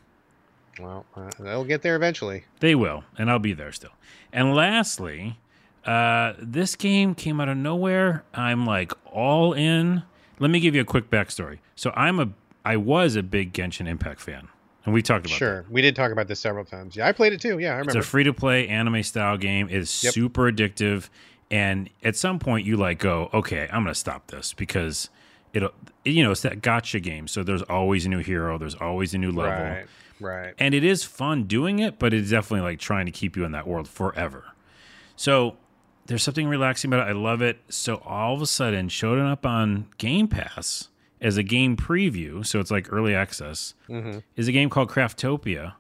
well, 0.80 1.06
uh, 1.18 1.30
they'll 1.38 1.66
get 1.66 1.82
there 1.82 1.98
eventually. 1.98 2.46
They 2.62 2.76
will, 2.76 3.04
and 3.18 3.30
I'll 3.30 3.40
be 3.40 3.52
there 3.54 3.74
still. 3.74 3.92
And 4.32 4.56
lastly, 4.56 5.38
uh, 5.86 6.34
this 6.40 6.78
game 6.78 7.14
came 7.14 7.42
out 7.42 7.50
of 7.50 7.58
nowhere. 7.58 8.24
I'm 8.34 8.66
like 8.66 8.94
all 9.12 9.52
in. 9.52 10.04
Let 10.40 10.50
me 10.52 10.60
give 10.60 10.76
you 10.76 10.82
a 10.82 10.86
quick 10.86 11.10
backstory. 11.10 11.60
So 11.76 11.92
I'm 11.96 12.20
a, 12.20 12.30
I 12.66 12.78
was 12.78 13.16
a 13.16 13.24
big 13.24 13.54
Genshin 13.54 13.88
Impact 13.88 14.20
fan, 14.22 14.48
and 14.86 14.94
we 14.94 15.02
talked 15.02 15.26
about 15.26 15.38
Sure. 15.38 15.66
We 15.70 15.82
did 15.82 15.96
talk 15.96 16.12
about 16.12 16.28
this 16.28 16.40
several 16.40 16.66
times. 16.66 16.96
Yeah, 16.96 17.08
I 17.08 17.12
played 17.12 17.34
it 17.34 17.42
too. 17.42 17.60
Yeah, 17.60 17.70
I 17.70 17.78
remember. 17.80 17.98
It's 18.00 18.08
a 18.08 18.10
free 18.10 18.24
to 18.24 18.34
play 18.34 18.68
anime 18.68 19.04
style 19.04 19.38
game. 19.38 19.68
It's 19.70 20.04
Yep. 20.04 20.14
super 20.14 20.52
addictive, 20.52 21.10
and 21.52 21.90
at 22.04 22.16
some 22.16 22.40
point 22.40 22.66
you 22.66 22.78
like 22.78 23.00
go, 23.00 23.30
okay, 23.34 23.68
I'm 23.72 23.84
gonna 23.84 23.96
stop 23.96 24.28
this 24.28 24.54
because 24.54 25.10
it'll, 25.54 25.72
you 26.04 26.24
know, 26.24 26.32
it's 26.32 26.42
that 26.42 26.62
gotcha 26.62 27.00
game. 27.00 27.28
So 27.28 27.44
there's 27.44 27.62
always 27.64 28.06
a 28.06 28.10
new 28.10 28.20
hero. 28.20 28.58
There's 28.58 28.76
always 28.76 29.14
a 29.14 29.18
new 29.18 29.32
level. 29.32 29.64
right. 29.64 29.86
Right. 30.20 30.54
and 30.58 30.74
it 30.74 30.86
is 30.86 31.04
fun 31.04 31.44
doing 31.46 31.80
it, 31.80 32.00
but 32.00 32.14
it's 32.14 32.30
definitely 32.30 32.62
like 32.70 32.80
trying 32.80 33.08
to 33.08 33.12
keep 33.12 33.36
you 33.36 33.44
in 33.44 33.52
that 33.52 33.68
world 33.68 33.90
forever. 33.90 34.46
So 35.18 35.58
there's 36.08 36.24
something 36.24 36.48
relaxing 36.48 36.90
about 36.94 37.08
it. 37.08 37.12
I 37.12 37.14
love 37.14 37.42
it. 37.42 37.60
So 37.70 37.98
all 38.06 38.34
of 38.36 38.42
a 38.42 38.46
sudden, 38.48 38.90
showing 38.90 39.22
up 39.22 39.46
on 39.46 39.88
Game 39.98 40.28
Pass 40.28 40.90
as 41.22 41.38
a 41.38 41.44
game 41.44 41.78
preview, 41.78 42.46
so 42.46 42.60
it's 42.60 42.72
like 42.72 42.92
early 42.92 43.16
access, 43.16 43.74
hmm 43.88 44.18
is 44.36 44.48
a 44.48 44.52
game 44.52 44.70
called 44.70 44.90
Craftopia, 44.90 45.74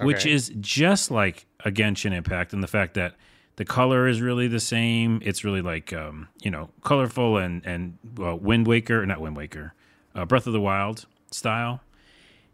which 0.00 0.26
is 0.26 0.52
just 0.60 1.10
like 1.10 1.46
a 1.64 1.70
Genshin 1.70 2.12
Impact 2.12 2.52
in 2.52 2.60
the 2.60 2.66
fact 2.66 2.94
that 2.94 3.14
the 3.56 3.64
color 3.64 4.08
is 4.08 4.20
really 4.20 4.48
the 4.48 4.58
same. 4.60 5.20
It's 5.22 5.44
really 5.44 5.62
like 5.62 5.92
um, 5.92 6.28
you 6.42 6.50
know 6.50 6.70
colorful 6.82 7.36
and 7.36 7.64
and 7.64 7.98
uh, 8.20 8.34
Wind 8.34 8.66
Waker, 8.66 9.04
not 9.06 9.20
Wind 9.20 9.36
Waker, 9.36 9.74
uh, 10.14 10.24
Breath 10.24 10.46
of 10.46 10.52
the 10.52 10.60
Wild 10.60 11.06
style. 11.30 11.80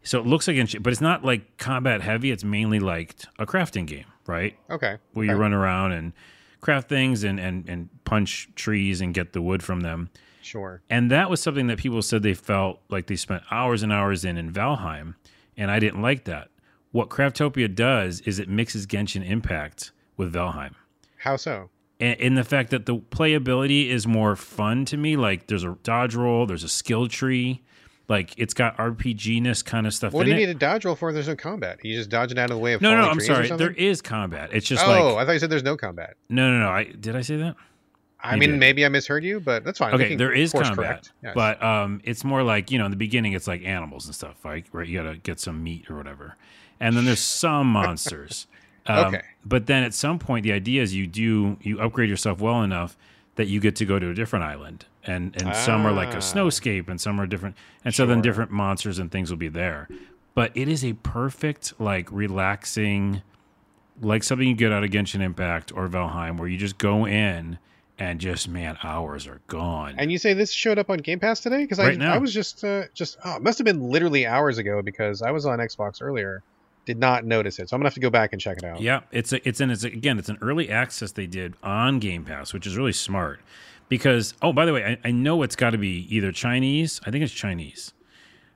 So 0.02 0.18
it 0.20 0.26
looks 0.26 0.46
like 0.46 0.56
Genshin, 0.56 0.82
but 0.82 0.92
it's 0.92 1.00
not 1.02 1.24
like 1.24 1.56
combat 1.58 2.02
heavy. 2.02 2.30
It's 2.30 2.44
mainly 2.44 2.78
like 2.80 3.14
a 3.38 3.46
crafting 3.46 3.86
game, 3.86 4.04
right? 4.26 4.56
Okay. 4.70 4.96
Where 5.12 5.24
you 5.24 5.32
Okay. 5.32 5.40
run 5.40 5.52
around 5.52 5.92
and 5.92 6.12
craft 6.60 6.88
things 6.88 7.24
and, 7.24 7.38
and 7.38 7.68
and 7.68 7.88
punch 8.04 8.48
trees 8.54 9.00
and 9.00 9.14
get 9.14 9.32
the 9.32 9.42
wood 9.42 9.62
from 9.62 9.80
them. 9.80 10.10
Sure. 10.42 10.82
And 10.88 11.10
that 11.10 11.28
was 11.28 11.42
something 11.42 11.66
that 11.66 11.78
people 11.78 12.00
said 12.00 12.22
they 12.22 12.34
felt 12.34 12.80
like 12.88 13.06
they 13.06 13.16
spent 13.16 13.42
hours 13.50 13.82
and 13.82 13.92
hours 13.92 14.24
in 14.24 14.36
in 14.36 14.52
Valheim, 14.52 15.14
and 15.56 15.70
I 15.70 15.78
didn't 15.78 16.02
like 16.02 16.24
that. 16.24 16.48
What 16.90 17.10
Craftopia 17.10 17.74
does 17.74 18.20
is 18.22 18.38
it 18.38 18.48
mixes 18.48 18.86
Genshin 18.86 19.28
Impact 19.28 19.92
with 20.16 20.32
Valheim. 20.32 20.72
How 21.18 21.36
so? 21.36 21.68
And 22.00 22.18
in 22.20 22.34
the 22.34 22.44
fact 22.44 22.70
that 22.70 22.86
the 22.86 22.96
playability 22.96 23.88
is 23.88 24.06
more 24.06 24.36
fun 24.36 24.84
to 24.86 24.96
me, 24.96 25.16
like 25.16 25.48
there's 25.48 25.64
a 25.64 25.76
dodge 25.82 26.14
roll, 26.14 26.46
there's 26.46 26.64
a 26.64 26.68
skill 26.68 27.08
tree, 27.08 27.62
like 28.08 28.34
it's 28.38 28.54
got 28.54 28.76
RPG 28.78 29.42
ness 29.42 29.62
kind 29.62 29.86
of 29.86 29.92
stuff 29.94 30.12
What 30.12 30.24
do 30.24 30.30
you 30.30 30.36
it. 30.36 30.40
need 30.40 30.48
a 30.48 30.54
dodge 30.54 30.84
roll 30.84 30.94
for? 30.96 31.10
if 31.10 31.14
There's 31.14 31.28
no 31.28 31.36
combat. 31.36 31.78
You 31.84 31.94
just 31.96 32.08
dodging 32.10 32.38
out 32.38 32.44
of 32.50 32.56
the 32.56 32.58
way 32.58 32.72
of 32.72 32.80
no, 32.80 32.90
no, 32.90 33.02
falling 33.02 33.10
I'm 33.10 33.20
sorry. 33.20 33.48
There 33.56 33.72
is 33.72 34.00
combat. 34.02 34.50
It's 34.52 34.66
just 34.66 34.84
oh, 34.84 34.88
like 34.90 35.00
Oh, 35.00 35.16
I 35.16 35.24
thought 35.26 35.32
you 35.32 35.38
said 35.38 35.50
there's 35.50 35.62
no 35.62 35.76
combat. 35.76 36.16
no, 36.28 36.50
no, 36.50 36.58
no. 36.60 36.68
I 36.70 36.84
did 36.84 37.14
I 37.16 37.20
say 37.20 37.36
that? 37.36 37.56
I 38.20 38.34
You 38.34 38.40
mean, 38.40 38.50
did. 38.52 38.58
maybe 38.60 38.84
I 38.84 38.88
misheard 38.88 39.22
you, 39.22 39.38
but 39.38 39.62
that's 39.62 39.78
fine. 39.78 39.94
Okay, 39.94 40.16
there 40.16 40.32
is 40.32 40.50
combat. 40.52 41.08
Yes. 41.22 41.34
but 41.36 41.62
um, 41.62 42.00
it's 42.02 42.24
more 42.24 42.42
like 42.42 42.70
you 42.70 42.78
know 42.78 42.84
in 42.86 42.90
the 42.90 42.96
beginning 42.96 43.32
it's 43.34 43.46
like 43.46 43.62
animals 43.64 44.06
and 44.06 44.14
stuff, 44.14 44.44
right? 44.44 44.66
Right, 44.72 44.88
you 44.88 45.00
gotta 45.02 45.18
get 45.18 45.38
some 45.38 45.62
meat 45.62 45.88
or 45.90 45.96
whatever, 45.96 46.34
and 46.80 46.96
then 46.96 47.04
there's 47.04 47.20
some 47.42 47.68
monsters. 47.68 48.46
Um, 48.86 49.08
Okay. 49.14 49.22
but 49.44 49.66
then 49.66 49.82
at 49.84 49.92
some 49.94 50.18
point 50.18 50.42
the 50.44 50.52
idea 50.52 50.82
is 50.82 50.94
you 50.96 51.06
do 51.06 51.58
you 51.60 51.78
upgrade 51.78 52.08
yourself 52.08 52.40
well 52.40 52.62
enough 52.62 52.96
that 53.36 53.46
you 53.46 53.60
get 53.60 53.76
to 53.76 53.84
go 53.84 53.98
to 54.00 54.10
a 54.10 54.14
different 54.14 54.44
island, 54.46 54.86
and 55.04 55.34
and 55.42 55.54
some 55.56 55.86
are 55.86 55.92
like 55.92 56.08
Ah. 56.08 56.18
a 56.18 56.20
snowscape, 56.20 56.88
and 56.88 57.00
some 57.00 57.20
are 57.20 57.26
different, 57.26 57.56
and 57.84 57.94
so 57.94 58.06
then 58.06 58.20
different 58.20 58.50
monsters 58.50 58.98
and 58.98 59.10
things 59.10 59.30
will 59.30 59.38
be 59.38 59.48
there. 59.48 59.88
But 60.34 60.52
it 60.54 60.68
is 60.68 60.84
a 60.84 60.92
perfect 60.94 61.74
like 61.80 62.10
relaxing 62.12 63.22
like 64.00 64.22
something 64.22 64.46
you 64.46 64.54
get 64.54 64.70
out 64.72 64.84
of 64.84 64.90
Genshin 64.90 65.20
Impact 65.20 65.72
or 65.74 65.88
Valheim, 65.88 66.38
where 66.38 66.46
you 66.48 66.56
just 66.56 66.78
go 66.78 67.04
in 67.06 67.58
and 67.98 68.20
just 68.20 68.48
man, 68.48 68.78
hours 68.84 69.26
are 69.26 69.40
gone. 69.48 69.96
And 69.98 70.12
you 70.12 70.18
say 70.18 70.34
this 70.34 70.52
showed 70.52 70.78
up 70.78 70.88
on 70.88 70.98
Game 70.98 71.18
Pass 71.18 71.40
today? 71.40 71.62
Because 71.64 71.80
I, 71.80 71.88
Right 71.88 71.98
now. 71.98 72.14
I 72.14 72.18
was 72.18 72.32
just, 72.32 72.62
uh, 72.62 72.84
just, 72.94 73.18
oh, 73.24 73.34
it 73.36 73.42
must 73.42 73.58
have 73.58 73.64
been 73.64 73.90
literally 73.90 74.24
hours 74.24 74.56
ago 74.58 74.82
because 74.82 75.20
I 75.20 75.32
was 75.32 75.46
on 75.46 75.58
Xbox 75.58 76.00
earlier, 76.00 76.44
did 76.84 76.96
not 76.96 77.24
notice 77.24 77.58
it. 77.58 77.68
So 77.68 77.74
I'm 77.74 77.80
gonna 77.80 77.88
have 77.88 77.94
to 77.94 78.00
go 78.00 78.08
back 78.10 78.32
and 78.32 78.40
check 78.40 78.58
it 78.58 78.64
out. 78.64 78.80
yeah, 78.80 79.00
it's 79.10 79.32
a, 79.32 79.48
it's 79.48 79.60
an 79.60 79.70
it's 79.72 79.82
a, 79.82 79.88
again 79.88 80.16
it's 80.20 80.28
an 80.28 80.38
early 80.40 80.70
access 80.70 81.10
they 81.10 81.26
did 81.26 81.54
on 81.60 81.98
Game 81.98 82.24
Pass, 82.24 82.52
which 82.54 82.68
is 82.68 82.76
really 82.76 82.92
smart. 82.92 83.40
Because 83.88 84.34
oh, 84.42 84.52
by 84.52 84.66
the 84.66 84.72
way, 84.72 84.84
I, 84.84 85.08
I 85.08 85.10
know 85.10 85.42
it's 85.42 85.56
got 85.56 85.70
to 85.70 85.78
be 85.78 86.06
either 86.14 86.32
Chinese. 86.32 87.00
I 87.06 87.10
think 87.10 87.24
it's 87.24 87.32
Chinese. 87.32 87.92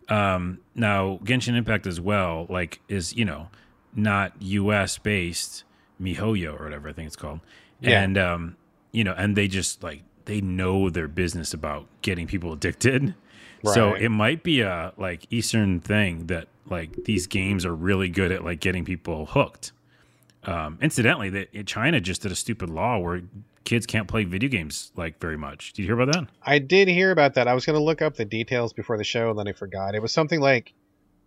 Um, 0.09 0.59
now 0.75 1.21
Genshin 1.25 1.57
Impact 1.57 1.87
as 1.87 2.01
well, 2.01 2.47
like 2.51 2.81
is 2.89 3.15
you 3.15 3.25
know 3.25 3.49
not 3.95 4.33
U.S. 4.41 4.99
based, 4.99 5.65
MiHoYo 6.01 6.59
or 6.59 6.65
whatever 6.65 6.89
I 6.89 6.93
think 6.93 7.07
it's 7.07 7.17
called. 7.17 7.41
Yeah. 7.81 8.03
And 8.03 8.19
um, 8.19 8.57
you 8.93 9.05
know, 9.05 9.15
and 9.17 9.37
they 9.37 9.49
just 9.49 9.83
like 9.83 10.03
they 10.25 10.41
know 10.41 10.91
their 10.91 11.09
business 11.09 11.53
about 11.55 11.87
getting 12.03 12.27
people 12.27 12.53
addicted. 12.53 13.15
So 13.65 13.95
it 13.95 14.09
might 14.09 14.43
be 14.43 14.61
a 14.61 14.93
like 14.97 15.27
Eastern 15.31 15.79
thing 15.79 16.27
that 16.27 16.49
like 16.69 17.05
these 17.05 17.29
games 17.29 17.65
are 17.65 17.75
really 17.75 18.09
good 18.09 18.33
at 18.33 18.45
like 18.45 18.59
getting 18.59 18.85
people 18.85 19.27
hooked. 19.27 19.71
Um, 20.45 20.79
incidentally, 20.83 21.31
that 21.31 21.67
China 21.67 22.01
just 22.01 22.23
did 22.23 22.33
a 22.33 22.35
stupid 22.35 22.71
law 22.71 22.99
where 22.99 23.23
kids 23.65 23.87
can't 23.87 24.09
play 24.09 24.25
video 24.25 24.49
games 24.49 24.91
like 24.97 25.21
very 25.21 25.37
much. 25.37 25.73
Did 25.73 25.83
you 25.83 25.89
hear 25.89 26.01
about 26.01 26.13
that? 26.13 26.29
I 26.43 26.59
did 26.59 26.89
hear 26.89 27.11
about 27.11 27.35
that. 27.35 27.49
I 27.49 27.55
was 27.55 27.65
going 27.65 27.79
to 27.79 27.83
look 27.85 28.03
up 28.03 28.17
the 28.17 28.25
details 28.25 28.73
before 28.73 28.99
the 28.99 29.05
show, 29.05 29.31
and 29.31 29.39
then 29.39 29.49
I 29.49 29.53
forgot. 29.53 29.95
It 29.95 30.03
was 30.03 30.13
something 30.13 30.41
like 30.41 30.73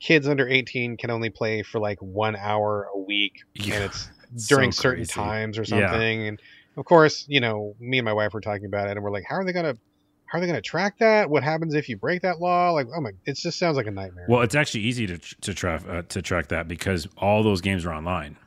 kids 0.02 0.28
under 0.28 0.48
18 0.48 0.98
can 0.98 1.10
only 1.10 1.30
play 1.30 1.64
for 1.64 1.80
like 1.80 1.98
one 2.00 2.36
hour 2.36 2.88
a 2.94 3.00
week, 3.00 3.34
Yeah, 3.56 3.76
and 3.76 3.84
it's 3.86 4.10
so 4.38 4.56
during 4.56 4.72
certain 4.72 5.06
times 5.06 5.58
or 5.58 5.64
Yeah. 5.64 5.90
something. 5.92 6.28
And 6.28 6.40
of 6.78 6.86
course, 6.86 7.26
you 7.28 7.40
know, 7.40 7.76
me 7.80 8.00
and 8.00 8.06
my 8.06 8.14
wife 8.14 8.34
were 8.34 8.42
talking 8.42 8.66
about 8.66 8.88
it, 8.88 8.92
and 8.98 9.04
we're 9.04 9.12
like, 9.12 9.24
how 9.28 9.36
are 9.36 9.46
they 9.46 9.54
going 9.54 9.74
to? 9.74 9.80
How 10.28 10.40
are 10.40 10.42
they 10.42 10.48
going 10.48 10.58
to 10.58 10.62
track 10.68 10.98
that? 11.00 11.30
What 11.30 11.44
happens 11.44 11.76
if 11.76 11.88
you 11.88 11.98
break 11.98 12.24
that 12.24 12.40
law? 12.42 12.72
Like, 12.72 12.88
oh 12.94 13.00
my, 13.00 13.12
it 13.26 13.38
just 13.38 13.60
sounds 13.60 13.78
like 13.78 13.86
a 13.86 13.92
nightmare. 13.92 14.26
Well, 14.28 14.42
it's 14.42 14.56
actually 14.56 14.82
easy 14.82 15.06
to 15.08 15.18
to 15.20 15.54
track 15.54 15.84
uh, 15.88 16.02
to 16.10 16.22
track 16.22 16.48
that 16.50 16.68
because 16.68 17.08
all 17.18 17.44
those 17.44 17.62
games 17.62 17.86
are 17.86 17.94
online. 17.94 18.38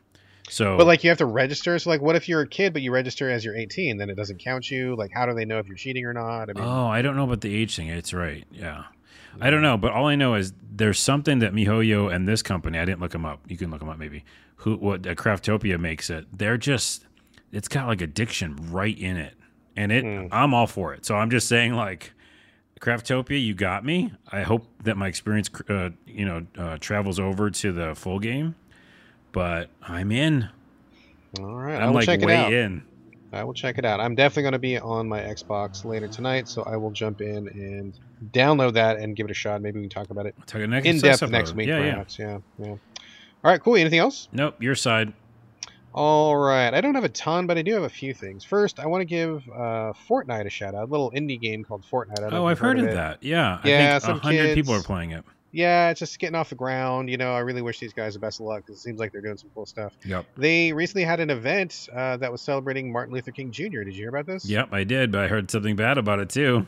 So, 0.50 0.76
But 0.76 0.87
like 0.87 1.05
you 1.05 1.11
have 1.11 1.19
to 1.19 1.26
register. 1.26 1.78
So 1.78 1.90
like, 1.90 2.00
what 2.00 2.17
if 2.17 2.28
you're 2.28 2.40
a 2.43 2.47
kid 2.49 2.73
but 2.73 2.83
you 2.83 2.93
register 2.93 3.31
as 3.31 3.45
you're 3.45 3.57
18? 3.57 3.97
Then 3.99 4.11
it 4.11 4.14
doesn't 4.17 4.38
count 4.38 4.71
you. 4.71 4.97
Like, 4.97 5.11
how 5.12 5.26
do 5.26 5.35
they 5.35 5.45
know 5.45 5.59
if 5.59 5.67
you're 5.67 5.76
cheating 5.76 6.05
or 6.05 6.12
not? 6.12 6.50
I 6.50 6.52
mean, 6.55 6.64
oh, 6.64 6.87
I 6.87 7.02
don't 7.02 7.17
know 7.17 7.25
about 7.25 7.40
the 7.40 7.55
age 7.55 7.76
thing. 7.76 7.88
It's 7.88 8.12
right. 8.12 8.45
Yeah. 8.50 8.85
I 9.40 9.50
don't 9.50 9.62
know, 9.62 9.76
but 9.76 9.93
all 9.93 10.07
I 10.07 10.17
know 10.17 10.35
is 10.35 10.52
there's 10.75 10.99
something 10.99 11.38
that 11.40 11.52
MiHoYo 11.52 12.12
and 12.12 12.26
this 12.26 12.43
company, 12.43 12.78
I 12.78 12.85
didn't 12.85 13.00
look 13.00 13.12
them 13.12 13.25
up. 13.25 13.40
You 13.47 13.57
can 13.57 13.71
look 13.71 13.78
them 13.78 13.88
up 13.88 13.99
maybe. 13.99 14.25
Who 14.57 14.76
what 14.76 15.07
uh, 15.07 15.14
Craftopia 15.14 15.78
makes 15.78 16.11
it. 16.11 16.26
They're 16.37 16.57
just 16.59 17.07
it's 17.52 17.69
got 17.69 17.87
like 17.87 18.00
addiction 18.00 18.57
right 18.71 18.99
in 18.99 19.17
it. 19.17 19.35
And 19.76 19.93
it 19.93 20.05
Hmm. 20.05 20.26
I'm 20.33 20.55
all 20.55 20.67
for 20.67 20.93
it. 20.93 21.05
So 21.07 21.14
I'm 21.14 21.31
just 21.31 21.47
saying 21.47 21.75
like 21.75 22.12
Craftopia, 22.81 23.43
you 23.43 23.55
got 23.55 23.85
me. 23.85 24.12
I 24.33 24.43
hope 24.43 24.67
that 24.85 24.97
my 24.97 25.07
experience 25.07 25.50
uh, 25.69 25.90
you 26.07 26.25
know, 26.25 26.47
uh, 26.57 26.78
travels 26.78 27.21
over 27.21 27.50
to 27.50 27.73
the 27.73 27.95
full 27.95 28.19
game. 28.19 28.55
But 29.38 29.71
I'm 29.83 30.11
in. 30.12 30.49
all 31.38 31.54
right, 31.54 31.76
I 31.76 31.83
I'm 31.83 31.88
will 31.88 31.95
like 31.97 32.07
check 32.07 32.23
it 32.23 32.30
out. 32.30 32.52
in. 32.52 32.83
I 33.33 33.45
will 33.45 33.52
check 33.54 33.76
it 33.78 33.85
out. 33.85 34.00
I'm 34.00 34.14
definitely 34.14 34.42
going 34.45 34.52
to 34.54 34.59
be 34.59 34.78
on 34.78 35.07
my 35.09 35.21
Xbox 35.21 35.85
later 35.85 36.09
tonight, 36.09 36.49
so 36.49 36.62
I 36.62 36.76
will 36.76 36.90
jump 36.90 37.21
in 37.21 37.47
and 37.49 37.92
download 38.33 38.73
that 38.73 38.97
and 38.99 39.14
give 39.14 39.26
it 39.26 39.30
a 39.30 39.35
shot. 39.35 39.61
Maybe 39.61 39.78
we 39.80 39.87
can 39.88 39.90
talk 39.90 40.11
about 40.11 40.25
it 40.26 40.35
Talk 40.47 40.62
next 40.62 40.87
in 40.87 40.97
depth 40.97 41.04
episode. 41.23 41.30
next 41.30 41.54
week, 41.54 41.68
Yeah, 41.68 41.78
yeah. 41.78 41.90
perhaps. 41.92 42.18
Yeah. 42.18 42.38
yeah, 42.59 42.68
All 42.71 42.78
right, 43.45 43.61
cool. 43.62 43.76
Anything 43.76 43.99
else? 43.99 44.28
Nope, 44.33 44.61
your 44.62 44.75
side. 44.75 45.12
All 45.95 46.37
right. 46.37 46.73
I 46.73 46.80
don't 46.80 46.95
have 46.95 47.04
a 47.04 47.09
ton, 47.11 47.47
but 47.47 47.59
I 47.59 47.62
do 47.62 47.75
have 47.75 47.83
a 47.83 47.88
few 47.88 48.14
things. 48.14 48.45
First, 48.45 48.80
I 48.80 48.87
want 48.87 49.02
to 49.02 49.04
give 49.07 49.47
uh, 49.50 49.92
Fortnite 50.09 50.47
a 50.47 50.50
shout 50.50 50.75
out. 50.75 50.88
A 50.88 50.90
little 50.90 51.11
indie 51.11 51.40
game 51.40 51.64
called 51.64 51.85
Fortnite. 51.90 52.21
I 52.23 52.35
Oh, 52.37 52.45
I've 52.47 52.52
you've 52.52 52.59
heard 52.61 52.78
of 52.78 52.87
it. 52.87 52.95
that. 52.95 53.23
Yeah. 53.23 53.59
Yeah, 53.64 53.97
I 53.97 53.99
think 53.99 54.02
some 54.02 54.16
a 54.16 54.21
hundred 54.21 54.54
people 54.54 54.75
are 54.75 54.83
playing 54.83 55.11
it. 55.12 55.25
Yeah, 55.50 55.90
it's 55.90 56.00
just 56.00 56.19
getting 56.19 56.35
off 56.35 56.50
the 56.50 56.55
ground. 56.55 57.09
You 57.09 57.17
know, 57.17 57.33
I 57.33 57.40
really 57.40 57.62
wish 57.62 57.78
these 57.78 57.93
guys 57.93 58.14
the 58.14 58.21
best 58.21 58.40
of 58.40 58.47
luck 58.47 58.67
because 58.67 58.81
it 58.81 58.83
seems 58.83 59.00
like 59.00 59.12
they're 59.12 59.23
doing 59.23 59.38
some 59.38 59.50
cool 59.55 59.67
stuff. 59.67 59.95
Yep. 60.05 60.26
They 60.37 60.73
recently 60.73 61.05
had 61.05 61.21
an 61.21 61.31
event 61.31 61.88
uh, 61.95 62.19
that 62.19 62.31
was 62.31 62.43
celebrating 62.43 62.93
Martin 62.93 63.14
Luther 63.14 63.31
King 63.31 63.50
Jr. 63.50 63.83
Did 63.83 63.95
you 63.95 64.02
hear 64.02 64.09
about 64.11 64.26
this? 64.26 64.45
Yep, 64.45 64.69
I 64.73 64.85
did, 64.85 65.11
but 65.11 65.23
I 65.25 65.28
heard 65.28 65.50
something 65.50 65.76
bad 65.76 65.97
about 65.97 66.19
it 66.19 66.28
too. 66.28 66.67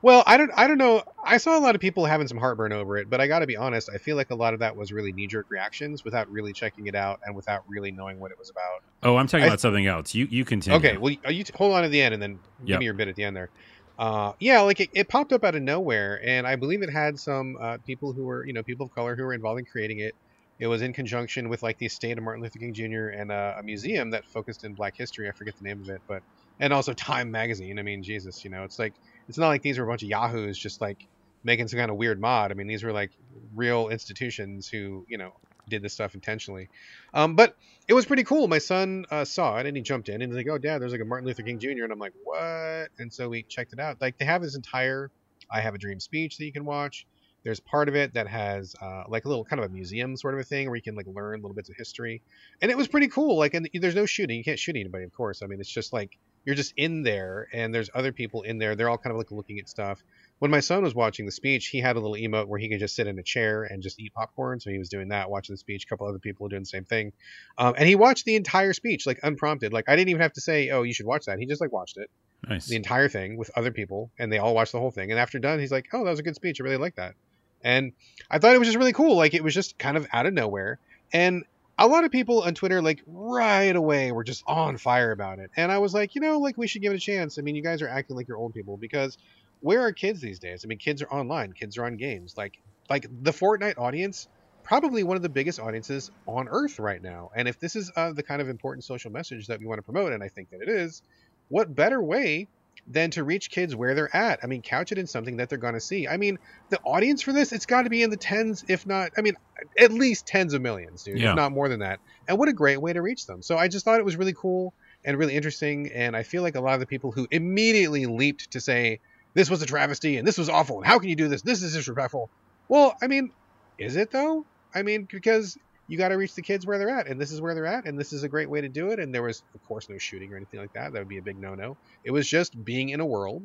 Well, 0.00 0.22
I 0.26 0.36
don't. 0.36 0.50
I 0.54 0.68
don't 0.68 0.78
know. 0.78 1.02
I 1.24 1.38
saw 1.38 1.58
a 1.58 1.60
lot 1.60 1.74
of 1.74 1.80
people 1.80 2.04
having 2.04 2.28
some 2.28 2.38
heartburn 2.38 2.72
over 2.72 2.98
it, 2.98 3.10
but 3.10 3.20
I 3.20 3.26
got 3.26 3.40
to 3.40 3.48
be 3.48 3.56
honest. 3.56 3.90
I 3.92 3.98
feel 3.98 4.16
like 4.16 4.30
a 4.30 4.34
lot 4.34 4.54
of 4.54 4.60
that 4.60 4.76
was 4.76 4.92
really 4.92 5.12
knee-jerk 5.12 5.46
reactions 5.48 6.04
without 6.04 6.30
really 6.30 6.52
checking 6.52 6.86
it 6.86 6.94
out 6.94 7.18
and 7.26 7.34
without 7.34 7.64
really 7.66 7.90
knowing 7.90 8.20
what 8.20 8.30
it 8.30 8.38
was 8.38 8.48
about. 8.48 8.84
Oh, 9.02 9.16
I'm 9.16 9.26
talking 9.26 9.44
I- 9.44 9.48
about 9.48 9.60
something 9.60 9.86
else. 9.86 10.14
You 10.14 10.28
you 10.30 10.44
continue. 10.44 10.78
Okay, 10.78 10.96
well, 10.96 11.14
are 11.24 11.32
you 11.32 11.44
hold 11.54 11.74
on 11.74 11.82
to 11.82 11.88
the 11.88 12.00
end 12.00 12.14
and 12.14 12.22
then 12.22 12.38
give 12.64 12.78
me 12.78 12.84
your 12.84 12.94
bit 12.94 13.08
at 13.08 13.16
the 13.16 13.24
end 13.24 13.36
there. 13.36 13.50
Uh, 13.98 14.32
yeah, 14.38 14.60
like 14.60 14.80
it, 14.80 14.90
it 14.94 15.08
popped 15.08 15.32
up 15.32 15.44
out 15.44 15.56
of 15.56 15.62
nowhere, 15.62 16.20
and 16.24 16.46
I 16.46 16.56
believe 16.56 16.82
it 16.82 16.90
had 16.90 17.18
some 17.18 17.56
uh, 17.60 17.78
people 17.84 18.12
who 18.12 18.24
were, 18.24 18.46
you 18.46 18.52
know, 18.52 18.62
people 18.62 18.86
of 18.86 18.92
color 18.92 19.16
who 19.16 19.24
were 19.24 19.34
involved 19.34 19.58
in 19.58 19.66
creating 19.66 19.98
it. 20.00 20.14
It 20.60 20.68
was 20.68 20.82
in 20.82 20.92
conjunction 20.92 21.48
with 21.48 21.62
like 21.62 21.78
the 21.78 21.86
estate 21.86 22.18
of 22.18 22.24
Martin 22.24 22.42
Luther 22.42 22.58
King 22.60 22.74
Jr. 22.74 23.08
and 23.08 23.32
uh, 23.32 23.54
a 23.58 23.62
museum 23.62 24.10
that 24.10 24.24
focused 24.26 24.64
in 24.64 24.74
Black 24.74 24.94
history. 24.96 25.28
I 25.28 25.32
forget 25.32 25.56
the 25.58 25.64
name 25.68 25.80
of 25.82 25.88
it, 25.88 26.02
but 26.08 26.22
and 26.60 26.72
also 26.72 26.94
Time 26.94 27.30
Magazine. 27.30 27.78
I 27.78 27.82
mean, 27.82 28.02
Jesus, 28.02 28.44
you 28.44 28.50
know, 28.50 28.64
it's 28.64 28.78
like 28.78 28.94
it's 29.28 29.38
not 29.38 29.48
like 29.48 29.62
these 29.62 29.78
were 29.78 29.84
a 29.84 29.88
bunch 29.88 30.02
of 30.02 30.08
yahoos 30.08 30.58
just 30.58 30.80
like 30.80 30.98
making 31.44 31.68
some 31.68 31.78
kind 31.78 31.90
of 31.90 31.96
weird 31.96 32.20
mod. 32.20 32.50
I 32.50 32.54
mean, 32.54 32.66
these 32.68 32.84
were 32.84 32.92
like 32.92 33.10
real 33.54 33.88
institutions 33.88 34.68
who, 34.68 35.04
you 35.08 35.18
know, 35.18 35.32
did 35.68 35.82
this 35.82 35.92
stuff 35.92 36.14
intentionally. 36.14 36.68
Um, 37.14 37.36
but 37.36 37.56
it 37.86 37.94
was 37.94 38.06
pretty 38.06 38.24
cool. 38.24 38.48
My 38.48 38.58
son 38.58 39.06
uh, 39.10 39.24
saw 39.24 39.58
it 39.58 39.66
and 39.66 39.76
he 39.76 39.82
jumped 39.82 40.08
in 40.08 40.20
and 40.20 40.32
he's 40.32 40.36
like, 40.36 40.48
"Oh, 40.48 40.58
Dad, 40.58 40.80
there's 40.80 40.92
like 40.92 41.00
a 41.00 41.04
Martin 41.04 41.26
Luther 41.26 41.42
King 41.42 41.58
Jr." 41.58 41.84
And 41.84 41.92
I'm 41.92 41.98
like, 41.98 42.14
"What?" 42.24 42.88
And 42.98 43.12
so 43.12 43.28
we 43.28 43.42
checked 43.42 43.72
it 43.72 43.80
out. 43.80 44.00
Like 44.00 44.18
they 44.18 44.24
have 44.24 44.42
this 44.42 44.56
entire 44.56 45.10
"I 45.50 45.60
Have 45.60 45.74
a 45.74 45.78
Dream" 45.78 46.00
speech 46.00 46.38
that 46.38 46.44
you 46.44 46.52
can 46.52 46.64
watch. 46.64 47.06
There's 47.44 47.60
part 47.60 47.88
of 47.88 47.94
it 47.94 48.14
that 48.14 48.26
has 48.26 48.74
uh, 48.82 49.04
like 49.08 49.24
a 49.24 49.28
little 49.28 49.44
kind 49.44 49.62
of 49.62 49.70
a 49.70 49.72
museum 49.72 50.16
sort 50.16 50.34
of 50.34 50.40
a 50.40 50.44
thing 50.44 50.66
where 50.66 50.76
you 50.76 50.82
can 50.82 50.96
like 50.96 51.06
learn 51.06 51.40
little 51.40 51.54
bits 51.54 51.68
of 51.70 51.76
history, 51.76 52.20
and 52.60 52.70
it 52.70 52.76
was 52.76 52.88
pretty 52.88 53.08
cool. 53.08 53.38
Like, 53.38 53.54
and 53.54 53.68
there's 53.74 53.94
no 53.94 54.06
shooting. 54.06 54.36
You 54.36 54.44
can't 54.44 54.58
shoot 54.58 54.76
anybody, 54.76 55.04
of 55.04 55.12
course. 55.12 55.42
I 55.42 55.46
mean, 55.46 55.60
it's 55.60 55.70
just 55.70 55.92
like 55.92 56.18
you're 56.44 56.56
just 56.56 56.74
in 56.76 57.02
there, 57.02 57.48
and 57.52 57.74
there's 57.74 57.90
other 57.94 58.12
people 58.12 58.42
in 58.42 58.58
there. 58.58 58.74
They're 58.74 58.90
all 58.90 58.98
kind 58.98 59.12
of 59.12 59.18
like 59.18 59.30
looking 59.30 59.58
at 59.60 59.68
stuff. 59.68 60.02
When 60.38 60.50
my 60.50 60.60
son 60.60 60.84
was 60.84 60.94
watching 60.94 61.26
the 61.26 61.32
speech, 61.32 61.66
he 61.66 61.80
had 61.80 61.96
a 61.96 62.00
little 62.00 62.16
emote 62.16 62.46
where 62.46 62.60
he 62.60 62.68
could 62.68 62.78
just 62.78 62.94
sit 62.94 63.06
in 63.08 63.18
a 63.18 63.22
chair 63.22 63.64
and 63.64 63.82
just 63.82 63.98
eat 63.98 64.14
popcorn. 64.14 64.60
So 64.60 64.70
he 64.70 64.78
was 64.78 64.88
doing 64.88 65.08
that, 65.08 65.30
watching 65.30 65.52
the 65.54 65.58
speech. 65.58 65.84
A 65.84 65.86
couple 65.88 66.06
other 66.06 66.18
people 66.20 66.44
were 66.44 66.48
doing 66.50 66.62
the 66.62 66.66
same 66.66 66.84
thing, 66.84 67.12
um, 67.58 67.74
and 67.76 67.88
he 67.88 67.96
watched 67.96 68.24
the 68.24 68.36
entire 68.36 68.72
speech 68.72 69.06
like 69.06 69.18
unprompted. 69.22 69.72
Like 69.72 69.88
I 69.88 69.96
didn't 69.96 70.10
even 70.10 70.22
have 70.22 70.32
to 70.34 70.40
say, 70.40 70.70
"Oh, 70.70 70.82
you 70.82 70.92
should 70.94 71.06
watch 71.06 71.24
that." 71.26 71.38
He 71.38 71.46
just 71.46 71.60
like 71.60 71.72
watched 71.72 71.96
it 71.96 72.08
Nice. 72.48 72.66
the 72.66 72.76
entire 72.76 73.08
thing 73.08 73.36
with 73.36 73.50
other 73.56 73.72
people, 73.72 74.10
and 74.18 74.32
they 74.32 74.38
all 74.38 74.54
watched 74.54 74.72
the 74.72 74.78
whole 74.80 74.92
thing. 74.92 75.10
And 75.10 75.18
after 75.18 75.38
done, 75.38 75.58
he's 75.58 75.72
like, 75.72 75.86
"Oh, 75.92 76.04
that 76.04 76.10
was 76.10 76.20
a 76.20 76.22
good 76.22 76.36
speech. 76.36 76.60
I 76.60 76.64
really 76.64 76.76
like 76.76 76.94
that." 76.96 77.14
And 77.62 77.92
I 78.30 78.38
thought 78.38 78.54
it 78.54 78.58
was 78.58 78.68
just 78.68 78.78
really 78.78 78.92
cool. 78.92 79.16
Like 79.16 79.34
it 79.34 79.42
was 79.42 79.54
just 79.54 79.78
kind 79.78 79.96
of 79.96 80.06
out 80.12 80.26
of 80.26 80.34
nowhere, 80.34 80.78
and 81.12 81.44
a 81.80 81.86
lot 81.86 82.04
of 82.04 82.10
people 82.10 82.42
on 82.42 82.54
Twitter, 82.54 82.82
like 82.82 83.02
right 83.06 83.74
away, 83.74 84.10
were 84.10 84.24
just 84.24 84.42
on 84.48 84.76
fire 84.78 85.12
about 85.12 85.38
it. 85.38 85.50
And 85.56 85.70
I 85.70 85.78
was 85.78 85.94
like, 85.94 86.16
you 86.16 86.20
know, 86.20 86.38
like 86.38 86.58
we 86.58 86.66
should 86.66 86.82
give 86.82 86.92
it 86.92 86.96
a 86.96 87.00
chance. 87.00 87.38
I 87.38 87.42
mean, 87.42 87.54
you 87.54 87.62
guys 87.62 87.82
are 87.82 87.88
acting 87.88 88.16
like 88.16 88.26
you're 88.26 88.36
old 88.36 88.52
people 88.52 88.76
because 88.76 89.16
where 89.60 89.80
are 89.82 89.92
kids 89.92 90.20
these 90.20 90.38
days? 90.38 90.64
I 90.64 90.68
mean, 90.68 90.78
kids 90.78 91.02
are 91.02 91.08
online, 91.08 91.52
kids 91.52 91.78
are 91.78 91.84
on 91.84 91.96
games. 91.96 92.34
Like, 92.36 92.58
like 92.88 93.06
the 93.22 93.32
Fortnite 93.32 93.78
audience, 93.78 94.28
probably 94.64 95.02
one 95.02 95.16
of 95.16 95.22
the 95.22 95.28
biggest 95.28 95.60
audiences 95.60 96.10
on 96.26 96.48
Earth 96.48 96.78
right 96.78 97.02
now. 97.02 97.30
And 97.34 97.48
if 97.48 97.58
this 97.58 97.76
is 97.76 97.90
uh, 97.96 98.12
the 98.12 98.22
kind 98.22 98.40
of 98.40 98.48
important 98.48 98.84
social 98.84 99.10
message 99.10 99.46
that 99.46 99.60
we 99.60 99.66
want 99.66 99.78
to 99.78 99.82
promote, 99.82 100.12
and 100.12 100.22
I 100.22 100.28
think 100.28 100.50
that 100.50 100.60
it 100.60 100.68
is, 100.68 101.02
what 101.48 101.74
better 101.74 102.02
way 102.02 102.48
than 102.86 103.10
to 103.10 103.24
reach 103.24 103.50
kids 103.50 103.74
where 103.74 103.94
they're 103.94 104.14
at? 104.14 104.40
I 104.42 104.46
mean, 104.46 104.62
couch 104.62 104.92
it 104.92 104.98
in 104.98 105.06
something 105.06 105.38
that 105.38 105.48
they're 105.48 105.58
going 105.58 105.74
to 105.74 105.80
see. 105.80 106.06
I 106.08 106.16
mean, 106.16 106.38
the 106.70 106.78
audience 106.80 107.22
for 107.22 107.32
this, 107.32 107.52
it's 107.52 107.66
got 107.66 107.82
to 107.82 107.90
be 107.90 108.02
in 108.02 108.10
the 108.10 108.16
tens, 108.16 108.64
if 108.68 108.86
not, 108.86 109.10
I 109.18 109.22
mean, 109.22 109.34
at 109.78 109.92
least 109.92 110.26
tens 110.26 110.54
of 110.54 110.62
millions, 110.62 111.02
dude, 111.02 111.18
Yeah. 111.18 111.30
if 111.30 111.36
not 111.36 111.52
more 111.52 111.68
than 111.68 111.80
that. 111.80 112.00
And 112.28 112.38
what 112.38 112.48
a 112.48 112.52
great 112.52 112.80
way 112.80 112.92
to 112.92 113.02
reach 113.02 113.26
them. 113.26 113.42
So 113.42 113.58
I 113.58 113.68
just 113.68 113.84
thought 113.84 113.98
it 113.98 114.04
was 114.04 114.16
really 114.16 114.34
cool 114.34 114.72
and 115.04 115.18
really 115.18 115.34
interesting. 115.34 115.90
And 115.92 116.16
I 116.16 116.22
feel 116.22 116.42
like 116.42 116.54
a 116.54 116.60
lot 116.60 116.74
of 116.74 116.80
the 116.80 116.86
people 116.86 117.10
who 117.12 117.26
immediately 117.30 118.06
leaped 118.06 118.52
to 118.52 118.60
say, 118.60 119.00
this 119.38 119.48
was 119.48 119.62
a 119.62 119.66
travesty 119.66 120.16
and 120.16 120.26
this 120.26 120.36
was 120.36 120.48
awful 120.48 120.78
and 120.78 120.86
how 120.86 120.98
can 120.98 121.08
you 121.08 121.14
do 121.14 121.28
this? 121.28 121.42
This 121.42 121.62
is 121.62 121.72
disrespectful. 121.72 122.28
Well, 122.68 122.96
I 123.00 123.06
mean, 123.06 123.30
is 123.78 123.94
it 123.94 124.10
though? 124.10 124.44
I 124.74 124.82
mean, 124.82 125.06
because 125.08 125.56
you 125.86 125.96
got 125.96 126.08
to 126.08 126.16
reach 126.16 126.34
the 126.34 126.42
kids 126.42 126.66
where 126.66 126.76
they're 126.76 126.90
at, 126.90 127.06
and 127.06 127.20
this 127.20 127.30
is 127.30 127.40
where 127.40 127.54
they're 127.54 127.64
at, 127.64 127.86
and 127.86 127.96
this 127.98 128.12
is 128.12 128.24
a 128.24 128.28
great 128.28 128.50
way 128.50 128.60
to 128.60 128.68
do 128.68 128.90
it. 128.90 128.98
And 128.98 129.14
there 129.14 129.22
was, 129.22 129.42
of 129.54 129.62
course, 129.62 129.88
no 129.88 129.96
shooting 129.96 130.32
or 130.32 130.36
anything 130.36 130.58
like 130.60 130.72
that. 130.74 130.92
That 130.92 130.98
would 130.98 131.08
be 131.08 131.18
a 131.18 131.22
big 131.22 131.38
no-no. 131.38 131.78
It 132.04 132.10
was 132.10 132.28
just 132.28 132.62
being 132.64 132.88
in 132.90 132.98
a 133.00 133.06
world 133.06 133.44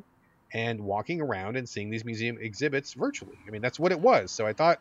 and 0.51 0.81
walking 0.81 1.21
around 1.21 1.55
and 1.57 1.69
seeing 1.69 1.91
these 1.91 2.03
museum 2.03 2.37
exhibits 2.41 2.95
virtually. 2.95 3.37
I 3.47 3.51
mean, 3.51 3.61
that's 3.61 3.79
what 3.79 3.91
it 3.91 3.99
was. 3.99 4.31
So 4.31 4.45
I 4.47 4.53
thought, 4.53 4.79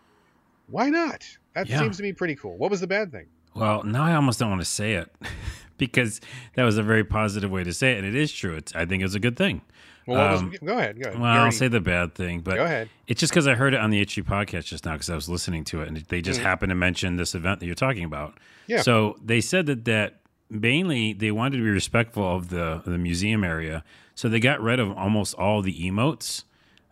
why 0.70 0.88
not? 0.88 1.24
That 1.54 1.68
Yeah. 1.68 1.78
seems 1.78 1.98
to 1.98 2.02
be 2.02 2.12
pretty 2.14 2.36
cool. 2.36 2.56
What 2.56 2.70
was 2.70 2.80
the 2.80 2.86
bad 2.88 3.12
thing? 3.12 3.26
Well, 3.54 3.82
now 3.84 4.02
I 4.02 4.14
almost 4.14 4.40
don't 4.40 4.48
want 4.48 4.62
to 4.62 4.64
say 4.66 4.94
it 4.94 5.14
because 5.76 6.20
that 6.54 6.64
was 6.64 6.78
a 6.78 6.82
very 6.82 7.04
positive 7.04 7.50
way 7.50 7.62
to 7.64 7.72
say 7.74 7.92
it, 7.92 7.98
and 7.98 8.06
it 8.06 8.14
is 8.16 8.32
true. 8.32 8.56
It's 8.56 8.74
I 8.74 8.86
think 8.86 9.02
it's 9.04 9.14
a 9.14 9.20
good 9.20 9.36
thing. 9.36 9.60
Well, 10.06 10.38
Um, 10.38 10.52
go 10.64 10.78
ahead. 10.78 11.00
Go 11.02 11.08
ahead. 11.10 11.20
Well, 11.20 11.30
I'll 11.30 11.52
say 11.52 11.68
the 11.68 11.80
bad 11.80 12.14
thing, 12.14 12.40
but 12.40 12.56
go 12.56 12.64
ahead. 12.64 12.88
It's 13.06 13.20
just 13.20 13.32
because 13.32 13.46
I 13.46 13.54
heard 13.54 13.74
it 13.74 13.80
on 13.80 13.90
the 13.90 14.00
Itchy 14.00 14.22
podcast 14.22 14.64
just 14.64 14.84
now 14.84 14.92
because 14.92 15.10
I 15.10 15.14
was 15.14 15.28
listening 15.28 15.64
to 15.64 15.82
it 15.82 15.88
and 15.88 15.96
they 15.96 16.20
just 16.20 16.40
Mhm. 16.40 16.44
happened 16.44 16.70
to 16.70 16.74
mention 16.76 17.16
this 17.16 17.34
event 17.34 17.60
that 17.60 17.66
you're 17.66 17.74
talking 17.74 18.04
about. 18.04 18.38
Yeah. 18.66 18.82
So 18.82 19.16
they 19.24 19.40
said 19.40 19.66
that 19.66 19.84
that 19.84 20.20
mainly 20.50 21.12
they 21.12 21.30
wanted 21.30 21.56
to 21.58 21.62
be 21.62 21.70
respectful 21.70 22.24
of 22.36 22.48
the 22.48 22.82
the 22.84 22.98
museum 22.98 23.44
area, 23.44 23.84
so 24.14 24.28
they 24.28 24.40
got 24.40 24.60
rid 24.60 24.80
of 24.80 24.90
almost 24.96 25.34
all 25.34 25.62
the 25.62 25.74
emotes 25.88 26.44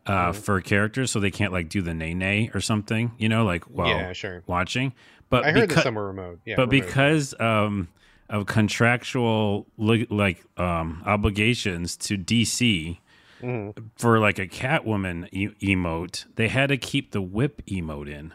uh, 0.07 0.31
Mhm. 0.31 0.37
for 0.37 0.61
characters, 0.63 1.11
so 1.11 1.21
they 1.21 1.31
can't 1.31 1.53
like 1.53 1.69
do 1.69 1.83
the 1.83 1.93
nay 1.93 2.15
nay 2.15 2.51
or 2.55 2.61
something, 2.61 3.13
you 3.19 3.29
know, 3.29 3.45
like 3.45 3.65
while 3.65 3.89
yeah, 3.89 4.13
sure. 4.15 4.43
watching. 4.47 4.93
But 5.29 5.45
I 5.45 5.53
heard 5.53 5.69
becau- 5.69 5.75
that 5.75 5.83
some 5.85 5.99
remote. 5.99 6.41
Yeah, 6.47 6.57
but 6.57 6.71
remote. 6.71 6.87
because 6.87 7.39
um, 7.39 7.89
of 8.31 8.47
contractual 8.47 9.67
like 9.77 10.43
um, 10.57 11.03
obligations 11.05 11.97
to 11.99 12.17
DC 12.17 12.99
Mhm. 13.43 13.75
for 13.97 14.19
like 14.19 14.39
a 14.39 14.47
Catwoman 14.47 15.27
e- 15.33 15.49
emote, 15.63 16.27
they 16.37 16.49
had 16.49 16.69
to 16.69 16.77
keep 16.77 17.13
the 17.13 17.23
whip 17.23 17.63
emote 17.67 18.09
in. 18.09 18.33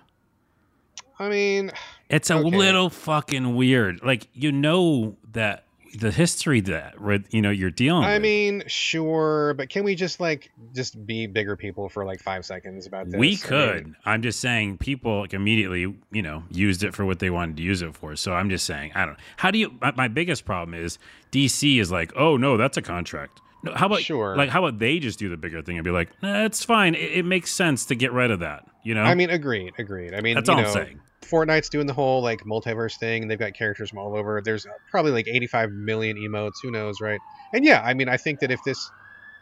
I 1.19 1.29
mean, 1.29 1.71
It's 2.09 2.29
a 2.29 2.35
Okay. 2.37 2.57
little 2.57 2.89
fucking 2.89 3.55
weird. 3.55 4.01
Like 4.03 4.27
you 4.33 4.51
know 4.51 5.17
that 5.31 5.64
the 5.99 6.11
history 6.11 6.61
that 6.61 6.99
with 7.01 7.25
you 7.33 7.41
know 7.41 7.51
you're 7.51 7.71
dealing. 7.71 8.03
I 8.03 8.13
with. 8.13 8.21
mean, 8.21 8.63
sure, 8.67 9.53
but 9.55 9.69
can 9.69 9.83
we 9.83 9.95
just 9.95 10.19
like 10.19 10.51
just 10.73 11.05
be 11.05 11.27
bigger 11.27 11.55
people 11.55 11.89
for 11.89 12.05
like 12.05 12.21
five 12.21 12.45
seconds 12.45 12.85
about 12.85 13.09
this? 13.09 13.19
we 13.19 13.27
I 13.27 13.29
mean, 13.29 13.37
could. 13.39 13.95
I'm 14.05 14.21
just 14.21 14.39
saying 14.39 14.77
people 14.77 15.21
like 15.21 15.33
immediately 15.33 15.95
you 16.11 16.21
know 16.21 16.43
used 16.49 16.83
it 16.83 16.93
for 16.93 17.05
what 17.05 17.19
they 17.19 17.29
wanted 17.29 17.57
to 17.57 17.63
use 17.63 17.81
it 17.81 17.95
for. 17.95 18.15
So 18.15 18.33
I'm 18.33 18.49
just 18.49 18.65
saying 18.65 18.91
I 18.95 19.05
don't. 19.05 19.13
know. 19.13 19.23
How 19.37 19.51
do 19.51 19.59
you? 19.59 19.75
My, 19.81 19.91
my 19.91 20.07
biggest 20.07 20.45
problem 20.45 20.73
is 20.73 20.97
DC 21.31 21.79
is 21.79 21.91
like, 21.91 22.13
oh 22.15 22.37
no, 22.37 22.57
that's 22.57 22.77
a 22.77 22.81
contract. 22.81 23.41
No, 23.63 23.73
how 23.73 23.87
about 23.87 24.01
Sure. 24.01 24.35
Like 24.35 24.49
how 24.49 24.65
about 24.65 24.79
they 24.79 24.99
just 24.99 25.17
do 25.17 25.29
the 25.29 25.37
bigger 25.37 25.61
thing 25.61 25.77
and 25.77 25.83
be 25.83 25.91
like, 25.91 26.09
it's 26.21 26.63
fine. 26.63 26.95
It, 26.95 27.19
it 27.19 27.25
makes 27.25 27.51
sense 27.51 27.85
to 27.87 27.95
get 27.95 28.11
rid 28.13 28.31
of 28.31 28.41
that. 28.41 28.65
You 28.83 28.93
know. 28.93 29.01
I 29.01 29.15
mean, 29.15 29.31
agreed, 29.31 29.73
agreed. 29.79 30.13
I 30.13 30.21
mean, 30.21 30.35
that's 30.35 30.47
you 30.47 30.53
all 30.55 30.61
know, 30.61 30.67
I'm 30.67 30.73
saying. 30.73 30.99
Fortnite's 31.25 31.69
doing 31.69 31.87
the 31.87 31.93
whole 31.93 32.21
like 32.21 32.41
multiverse 32.43 32.97
thing, 32.97 33.23
and 33.23 33.31
they've 33.31 33.39
got 33.39 33.53
characters 33.53 33.89
from 33.89 33.99
all 33.99 34.15
over. 34.15 34.41
There's 34.43 34.65
probably 34.91 35.11
like 35.11 35.27
85 35.27 35.71
million 35.71 36.17
emotes. 36.17 36.55
Who 36.61 36.71
knows, 36.71 37.01
right? 37.01 37.19
And 37.53 37.65
yeah, 37.65 37.81
I 37.81 37.93
mean, 37.93 38.09
I 38.09 38.17
think 38.17 38.39
that 38.39 38.51
if 38.51 38.63
this 38.63 38.91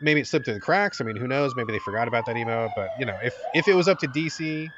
maybe 0.01 0.19
it 0.19 0.27
slipped 0.27 0.45
through 0.45 0.55
the 0.55 0.59
cracks. 0.59 1.01
I 1.01 1.03
mean, 1.03 1.15
who 1.15 1.27
knows? 1.27 1.55
Maybe 1.55 1.71
they 1.71 1.79
forgot 1.79 2.07
about 2.07 2.25
that 2.25 2.35
emote. 2.35 2.71
But 2.75 2.89
you 2.99 3.05
know, 3.05 3.17
if 3.23 3.35
if 3.53 3.67
it 3.67 3.73
was 3.73 3.87
up 3.87 3.99
to 3.99 4.07
DC, 4.07 4.69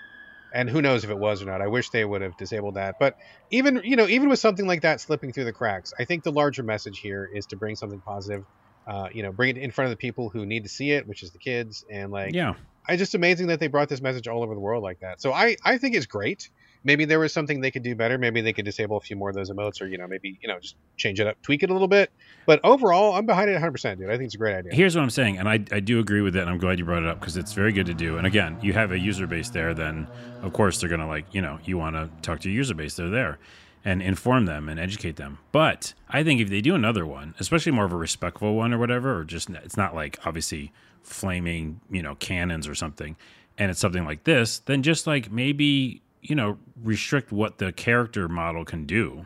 and 0.54 0.70
who 0.70 0.82
knows 0.82 1.04
if 1.04 1.10
it 1.10 1.18
was 1.18 1.42
or 1.42 1.46
not. 1.46 1.62
I 1.62 1.68
wish 1.68 1.90
they 1.90 2.06
would 2.06 2.22
have 2.22 2.38
disabled 2.38 2.76
that. 2.76 2.96
But 3.00 3.18
even 3.52 3.82
you 3.84 3.96
know, 3.96 4.08
even 4.08 4.30
with 4.30 4.40
something 4.40 4.66
like 4.66 4.82
that 4.82 5.02
slipping 5.02 5.34
through 5.34 5.46
the 5.46 5.54
cracks, 5.54 5.94
I 6.00 6.06
think 6.06 6.24
the 6.24 6.32
larger 6.32 6.64
message 6.64 7.00
here 7.00 7.30
is 7.32 7.48
to 7.48 7.58
bring 7.58 7.76
something 7.76 8.00
positive. 8.00 8.46
Uh, 8.88 9.10
you 9.12 9.24
know, 9.24 9.32
bring 9.32 9.58
it 9.58 9.58
in 9.58 9.72
front 9.72 9.88
of 9.88 9.92
the 9.92 9.98
people 9.98 10.30
who 10.30 10.46
need 10.46 10.64
to 10.64 10.70
see 10.70 10.92
it, 10.92 11.08
which 11.08 11.24
is 11.24 11.32
the 11.32 11.40
kids, 11.40 11.84
and 11.92 12.12
like 12.12 12.36
yeah. 12.36 12.54
it's 12.88 13.00
just 13.00 13.16
amazing 13.16 13.48
that 13.48 13.60
they 13.60 13.68
brought 13.68 13.90
this 13.90 14.00
message 14.00 14.28
all 14.28 14.44
over 14.44 14.54
the 14.54 14.60
world 14.60 14.84
like 14.84 15.00
that. 15.00 15.20
So 15.20 15.34
I, 15.34 15.56
I 15.66 15.80
think 15.80 15.96
it's 15.96 16.06
great. 16.06 16.52
Maybe 16.86 17.04
there 17.04 17.20
was 17.20 17.34
something 17.34 17.60
they 17.60 17.72
could 17.72 17.84
do 17.84 17.96
better. 17.96 18.18
Maybe 18.18 18.40
they 18.42 18.54
could 18.54 18.64
disable 18.64 18.96
a 18.98 19.02
few 19.02 19.16
more 19.18 19.30
of 19.30 19.36
those 19.36 19.50
emotes, 19.50 19.82
or 19.82 19.88
you 19.88 19.98
know, 19.98 20.08
maybe 20.08 20.40
you 20.42 20.48
know, 20.48 20.60
just 20.60 20.76
change 20.96 21.20
it 21.20 21.28
up, 21.28 21.42
tweak 21.42 21.64
it 21.64 21.70
a 21.70 21.74
little 21.74 21.88
bit. 21.88 22.12
But 22.46 22.62
overall, 22.64 23.16
I'm 23.16 23.26
behind 23.26 23.50
it 23.50 23.54
100, 23.54 23.72
percent 23.72 24.00
dude. 24.00 24.10
I 24.10 24.14
think 24.14 24.28
it's 24.28 24.36
a 24.36 24.38
great 24.38 24.56
idea. 24.56 24.74
Here's 24.74 24.96
what 24.96 25.02
I'm 25.02 25.10
saying, 25.10 25.38
and 25.38 25.50
I, 25.50 25.56
I 25.72 25.80
do 25.82 26.00
agree 26.00 26.22
with 26.22 26.36
it, 26.36 26.42
and 26.42 26.50
I'm 26.50 26.60
glad 26.60 26.80
you 26.80 26.86
brought 26.86 27.04
it 27.04 27.10
up 27.10 27.20
because 27.20 27.36
it's 27.36 27.54
very 27.54 27.74
good 27.74 27.88
to 27.88 27.94
do. 27.94 28.18
And 28.18 28.26
again, 28.26 28.58
you 28.62 28.72
have 28.74 28.92
a 28.92 29.00
user 29.00 29.28
base 29.28 29.50
there, 29.50 29.74
then 29.74 30.08
of 30.44 30.54
course 30.54 30.80
they're 30.80 30.90
gonna 30.90 31.08
like, 31.08 31.26
you 31.34 31.42
know, 31.42 31.60
you 31.66 31.78
want 31.78 31.96
to 31.96 32.10
talk 32.22 32.40
to 32.42 32.50
your 32.50 32.56
user 32.56 32.76
base, 32.76 32.96
they're 32.96 33.10
there, 33.10 33.40
and 33.84 34.02
inform 34.02 34.46
them 34.46 34.70
and 34.70 34.80
educate 34.80 35.16
them. 35.16 35.40
But 35.52 35.94
I 36.10 36.24
think 36.24 36.40
if 36.40 36.50
they 36.50 36.62
do 36.62 36.76
another 36.76 37.06
one, 37.06 37.36
especially 37.40 37.72
more 37.72 37.86
of 37.86 37.94
a 37.94 37.98
respectful 37.98 38.56
one 38.56 38.74
or 38.74 38.78
whatever, 38.78 39.18
or 39.18 39.24
just 39.24 39.50
it's 39.50 39.78
not 39.78 39.96
like 39.96 40.20
obviously 40.26 40.72
flaming, 41.02 41.82
you 41.90 42.02
know, 42.02 42.16
cannons 42.16 42.68
or 42.68 42.76
something, 42.76 43.16
and 43.58 43.72
it's 43.72 43.80
something 43.80 44.06
like 44.06 44.24
this, 44.24 44.60
then 44.60 44.84
just 44.84 45.08
like 45.08 45.32
maybe 45.32 46.02
you 46.30 46.36
know 46.36 46.58
restrict 46.82 47.32
what 47.32 47.58
the 47.58 47.72
character 47.72 48.28
model 48.28 48.66
can 48.66 48.86
do. 48.86 49.26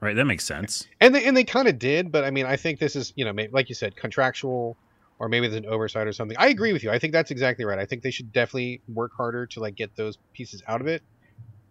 Right, 0.00 0.16
that 0.16 0.24
makes 0.24 0.44
sense. 0.44 0.88
And 1.00 1.14
they 1.14 1.24
and 1.24 1.36
they 1.36 1.44
kind 1.44 1.68
of 1.68 1.78
did, 1.78 2.10
but 2.10 2.24
I 2.24 2.30
mean, 2.30 2.44
I 2.44 2.56
think 2.56 2.80
this 2.80 2.96
is 2.96 3.12
you 3.14 3.24
know, 3.24 3.32
like 3.52 3.68
you 3.68 3.74
said, 3.74 3.94
contractual, 3.96 4.76
or 5.20 5.28
maybe 5.28 5.46
there's 5.46 5.62
an 5.64 5.66
oversight 5.70 6.08
or 6.08 6.12
something. 6.12 6.36
I 6.40 6.48
agree 6.48 6.72
with 6.72 6.82
you. 6.82 6.90
I 6.90 6.98
think 6.98 7.12
that's 7.12 7.30
exactly 7.30 7.64
right. 7.64 7.78
I 7.78 7.86
think 7.86 8.02
they 8.02 8.10
should 8.10 8.32
definitely 8.32 8.82
work 8.88 9.12
harder 9.16 9.46
to 9.46 9.60
like 9.60 9.76
get 9.76 9.94
those 9.96 10.18
pieces 10.32 10.60
out 10.66 10.80
of 10.80 10.88
it. 10.88 11.02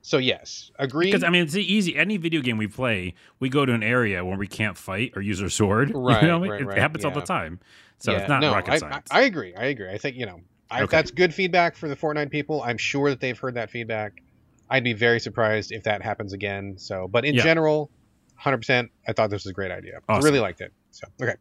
So 0.01 0.17
yes, 0.17 0.71
agree. 0.79 1.11
Because 1.11 1.23
I 1.23 1.29
mean, 1.29 1.43
it's 1.43 1.55
easy. 1.55 1.95
Any 1.95 2.17
video 2.17 2.41
game 2.41 2.57
we 2.57 2.67
play, 2.67 3.13
we 3.39 3.49
go 3.49 3.65
to 3.65 3.73
an 3.73 3.83
area 3.83 4.23
where 4.23 4.37
we 4.37 4.47
can't 4.47 4.77
fight 4.77 5.11
or 5.15 5.21
use 5.21 5.41
our 5.41 5.49
sword. 5.49 5.89
you 5.93 5.95
Right, 5.95 6.27
know? 6.27 6.41
right, 6.41 6.61
it 6.61 6.65
right, 6.65 6.77
happens 6.77 7.05
all 7.05 7.11
the 7.11 7.21
time. 7.21 7.59
So 7.99 8.13
Yeah, 8.13 8.19
it's 8.19 8.29
not 8.29 8.41
no, 8.41 8.53
rocket 8.53 8.71
I, 8.73 8.77
science. 8.77 9.07
I, 9.11 9.19
I 9.19 9.21
agree. 9.23 9.53
I 9.55 9.65
agree. 9.65 9.89
I 9.89 9.97
think 9.97 10.15
you 10.15 10.25
know, 10.25 10.39
I, 10.71 10.83
Okay. 10.83 10.97
that's 10.97 11.11
good 11.11 11.33
feedback 11.33 11.75
for 11.75 11.87
the 11.87 11.95
Fortnite 11.95 12.31
people. 12.31 12.61
I'm 12.63 12.77
sure 12.77 13.09
that 13.09 13.19
they've 13.19 13.37
heard 13.37 13.55
that 13.55 13.69
feedback. 13.69 14.13
I'd 14.71 14.83
be 14.83 14.93
very 14.93 15.19
surprised 15.19 15.71
if 15.71 15.83
that 15.83 16.01
happens 16.01 16.33
again. 16.33 16.77
So, 16.77 17.07
but 17.07 17.25
in 17.25 17.35
Yeah. 17.35 17.43
general, 17.43 17.91
100%. 18.43 18.89
I 19.07 19.13
thought 19.13 19.29
this 19.29 19.43
was 19.43 19.51
a 19.51 19.53
great 19.53 19.69
idea. 19.71 19.99
Awesome. 20.09 20.23
I 20.23 20.25
really 20.25 20.39
liked 20.39 20.62
it. 20.62 20.71
So, 20.91 21.07
okay. 21.21 21.36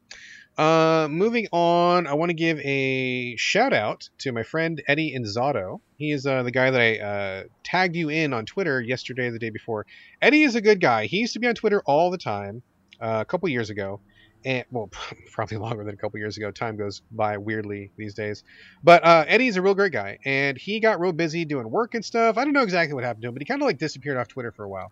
Uh, 0.58 1.08
moving 1.08 1.46
on, 1.52 2.06
I 2.06 2.12
want 2.14 2.28
to 2.30 2.34
give 2.34 2.58
a 2.60 3.34
shout 3.36 3.72
out 3.72 4.10
to 4.18 4.32
my 4.32 4.42
friend 4.42 4.82
Eddie 4.86 5.14
Inzauto. 5.16 5.80
He 5.96 6.10
is 6.10 6.26
uh, 6.26 6.42
the 6.42 6.50
guy 6.50 6.70
that 6.70 6.80
I 6.80 6.98
uh, 6.98 7.42
tagged 7.64 7.96
you 7.96 8.10
in 8.10 8.34
on 8.34 8.44
Twitter 8.44 8.80
yesterday 8.82 9.28
or 9.28 9.30
the 9.30 9.38
day 9.38 9.48
before. 9.50 9.86
Eddie 10.20 10.42
is 10.42 10.56
a 10.56 10.60
good 10.60 10.80
guy. 10.80 11.06
He 11.06 11.18
used 11.18 11.32
to 11.34 11.38
be 11.38 11.46
on 11.46 11.54
Twitter 11.54 11.80
all 11.86 12.10
the 12.10 12.18
time 12.18 12.62
uh, 13.00 13.18
a 13.20 13.24
couple 13.24 13.48
years 13.48 13.70
ago. 13.70 14.00
And 14.44 14.64
well, 14.70 14.88
probably 15.32 15.58
longer 15.58 15.84
than 15.84 15.92
a 15.94 15.96
couple 15.98 16.18
years 16.18 16.36
ago. 16.38 16.50
Time 16.50 16.76
goes 16.76 17.02
by 17.10 17.36
weirdly 17.36 17.90
these 17.96 18.14
days. 18.14 18.42
But 18.82 19.04
uh, 19.04 19.24
Eddie's 19.28 19.56
a 19.56 19.62
real 19.62 19.74
great 19.74 19.92
guy, 19.92 20.18
and 20.24 20.56
he 20.56 20.80
got 20.80 20.98
real 20.98 21.12
busy 21.12 21.44
doing 21.44 21.70
work 21.70 21.94
and 21.94 22.02
stuff. 22.04 22.38
I 22.38 22.44
don't 22.44 22.54
know 22.54 22.62
exactly 22.62 22.94
what 22.94 23.04
happened 23.04 23.22
to 23.22 23.28
him, 23.28 23.34
but 23.34 23.42
he 23.42 23.44
kind 23.46 23.60
of 23.60 23.66
like 23.66 23.76
disappeared 23.78 24.16
off 24.16 24.28
Twitter 24.28 24.50
for 24.50 24.64
a 24.64 24.68
while. 24.68 24.90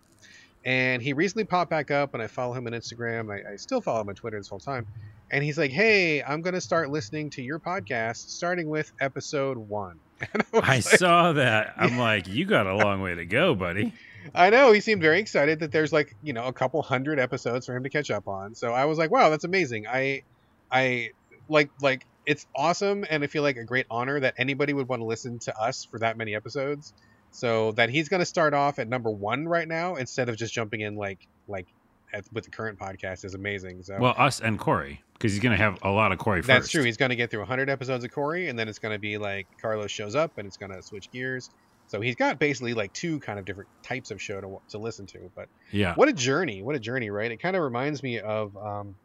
And 0.65 1.01
he 1.01 1.13
recently 1.13 1.45
popped 1.45 1.69
back 1.71 1.89
up, 1.89 2.13
and 2.13 2.21
I 2.21 2.27
follow 2.27 2.53
him 2.53 2.67
on 2.67 2.73
Instagram. 2.73 3.31
I, 3.31 3.53
I 3.53 3.55
still 3.55 3.81
follow 3.81 4.01
him 4.01 4.09
on 4.09 4.15
Twitter 4.15 4.37
this 4.37 4.49
whole 4.49 4.59
time. 4.59 4.85
And 5.31 5.43
he's 5.43 5.57
like, 5.57 5.71
"Hey, 5.71 6.21
I'm 6.21 6.41
gonna 6.41 6.59
start 6.61 6.89
listening 6.89 7.29
to 7.31 7.41
your 7.41 7.59
podcast, 7.59 8.29
starting 8.29 8.67
with 8.69 8.91
episode 8.99 9.57
one." 9.57 9.99
I, 10.21 10.27
I 10.53 10.59
like- 10.75 10.83
saw 10.83 11.31
that. 11.33 11.73
I'm 11.77 11.97
like, 11.97 12.27
you 12.27 12.45
got 12.45 12.67
a 12.67 12.75
long 12.75 13.01
way 13.01 13.15
to 13.15 13.25
go, 13.25 13.55
buddy. 13.55 13.93
I 14.33 14.49
know 14.49 14.71
he 14.71 14.81
seemed 14.81 15.01
very 15.01 15.19
excited 15.19 15.59
that 15.59 15.71
there's 15.71 15.93
like 15.93 16.15
you 16.23 16.33
know 16.33 16.45
a 16.45 16.53
couple 16.53 16.81
hundred 16.81 17.19
episodes 17.19 17.65
for 17.65 17.75
him 17.75 17.83
to 17.83 17.89
catch 17.89 18.11
up 18.11 18.27
on. 18.27 18.55
So 18.55 18.73
I 18.73 18.85
was 18.85 18.97
like, 18.97 19.11
wow, 19.11 19.29
that's 19.29 19.43
amazing. 19.43 19.87
I, 19.87 20.23
I 20.71 21.11
like 21.47 21.69
like 21.81 22.05
it's 22.25 22.45
awesome, 22.55 23.05
and 23.09 23.23
I 23.23 23.27
feel 23.27 23.43
like 23.43 23.57
a 23.57 23.63
great 23.63 23.85
honor 23.89 24.19
that 24.19 24.35
anybody 24.37 24.73
would 24.73 24.87
want 24.87 25.01
to 25.01 25.05
listen 25.05 25.39
to 25.39 25.57
us 25.57 25.85
for 25.85 25.99
that 25.99 26.17
many 26.17 26.35
episodes. 26.35 26.93
So 27.31 27.73
that 27.73 27.89
he's 27.89 28.09
going 28.09 28.21
to 28.21 28.25
start 28.25 28.53
off 28.53 28.79
at 28.79 28.87
number 28.87 29.11
one 29.11 29.47
right 29.47 29.67
now 29.67 29.95
instead 29.95 30.29
of 30.29 30.37
just 30.37 30.53
jumping 30.53 30.81
in 30.81 30.95
like 30.95 31.27
like 31.47 31.67
at, 32.13 32.25
with 32.33 32.43
the 32.43 32.49
current 32.49 32.79
podcast 32.79 33.25
is 33.25 33.35
amazing. 33.35 33.83
So 33.83 33.97
Well, 33.99 34.15
us 34.17 34.39
and 34.39 34.57
Corey, 34.59 35.03
because 35.13 35.31
he's 35.33 35.41
going 35.41 35.57
to 35.57 35.63
have 35.63 35.79
a 35.83 35.89
lot 35.89 36.11
of 36.11 36.17
Corey 36.17 36.41
that's 36.41 36.65
first. 36.65 36.71
true. 36.71 36.83
He's 36.83 36.97
going 36.97 37.09
to 37.09 37.15
get 37.15 37.31
through 37.31 37.41
100 37.41 37.69
episodes 37.69 38.03
of 38.03 38.11
Corey, 38.11 38.49
and 38.49 38.57
then 38.57 38.67
it's 38.67 38.79
going 38.79 38.93
to 38.93 38.99
be 38.99 39.17
like 39.17 39.47
Carlos 39.61 39.91
shows 39.91 40.15
up, 40.15 40.37
and 40.37 40.47
it's 40.47 40.57
going 40.57 40.71
to 40.71 40.81
switch 40.81 41.11
gears. 41.11 41.49
So 41.89 42.01
he's 42.01 42.15
got 42.15 42.39
basically 42.39 42.73
like 42.73 42.93
two 42.93 43.19
kind 43.19 43.37
of 43.39 43.45
different 43.45 43.69
types 43.83 44.11
of 44.11 44.21
show 44.21 44.39
to 44.39 44.57
to 44.69 44.77
listen 44.79 45.05
to, 45.07 45.29
but 45.35 45.49
Yeah. 45.71 45.93
what 45.95 46.07
a 46.09 46.13
journey 46.13 46.61
what 46.63 46.75
a 46.75 46.79
journey 46.79 47.09
right? 47.09 47.31
It 47.31 47.41
kind 47.41 47.55
of 47.55 47.61
reminds 47.63 48.01
me 48.01 48.19
of 48.19 48.55
um, 48.55 48.95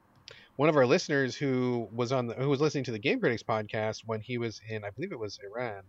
one 0.56 0.68
of 0.68 0.76
our 0.76 0.86
listeners 0.86 1.34
who 1.36 1.88
was 1.90 2.12
on 2.12 2.26
the, 2.28 2.34
who 2.34 2.48
was 2.48 2.60
listening 2.60 2.84
to 2.84 2.92
the 2.92 2.98
game 2.98 3.20
critics 3.20 3.42
podcast 3.42 3.98
when 4.04 4.20
he 4.20 4.38
was 4.38 4.60
in 4.68 4.84
i 4.84 4.90
believe 4.90 5.12
it 5.12 5.18
was 5.18 5.38
iran 5.44 5.82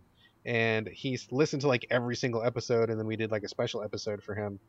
and 0.44 0.88
he 0.92 1.18
listened 1.30 1.62
to 1.62 1.68
like 1.68 1.86
every 1.90 2.16
single 2.16 2.42
episode 2.42 2.90
and 2.90 2.98
then 2.98 3.06
we 3.06 3.16
did 3.16 3.30
like 3.30 3.42
a 3.42 3.48
special 3.48 3.82
episode 3.82 4.22
for 4.22 4.34
him. 4.34 4.60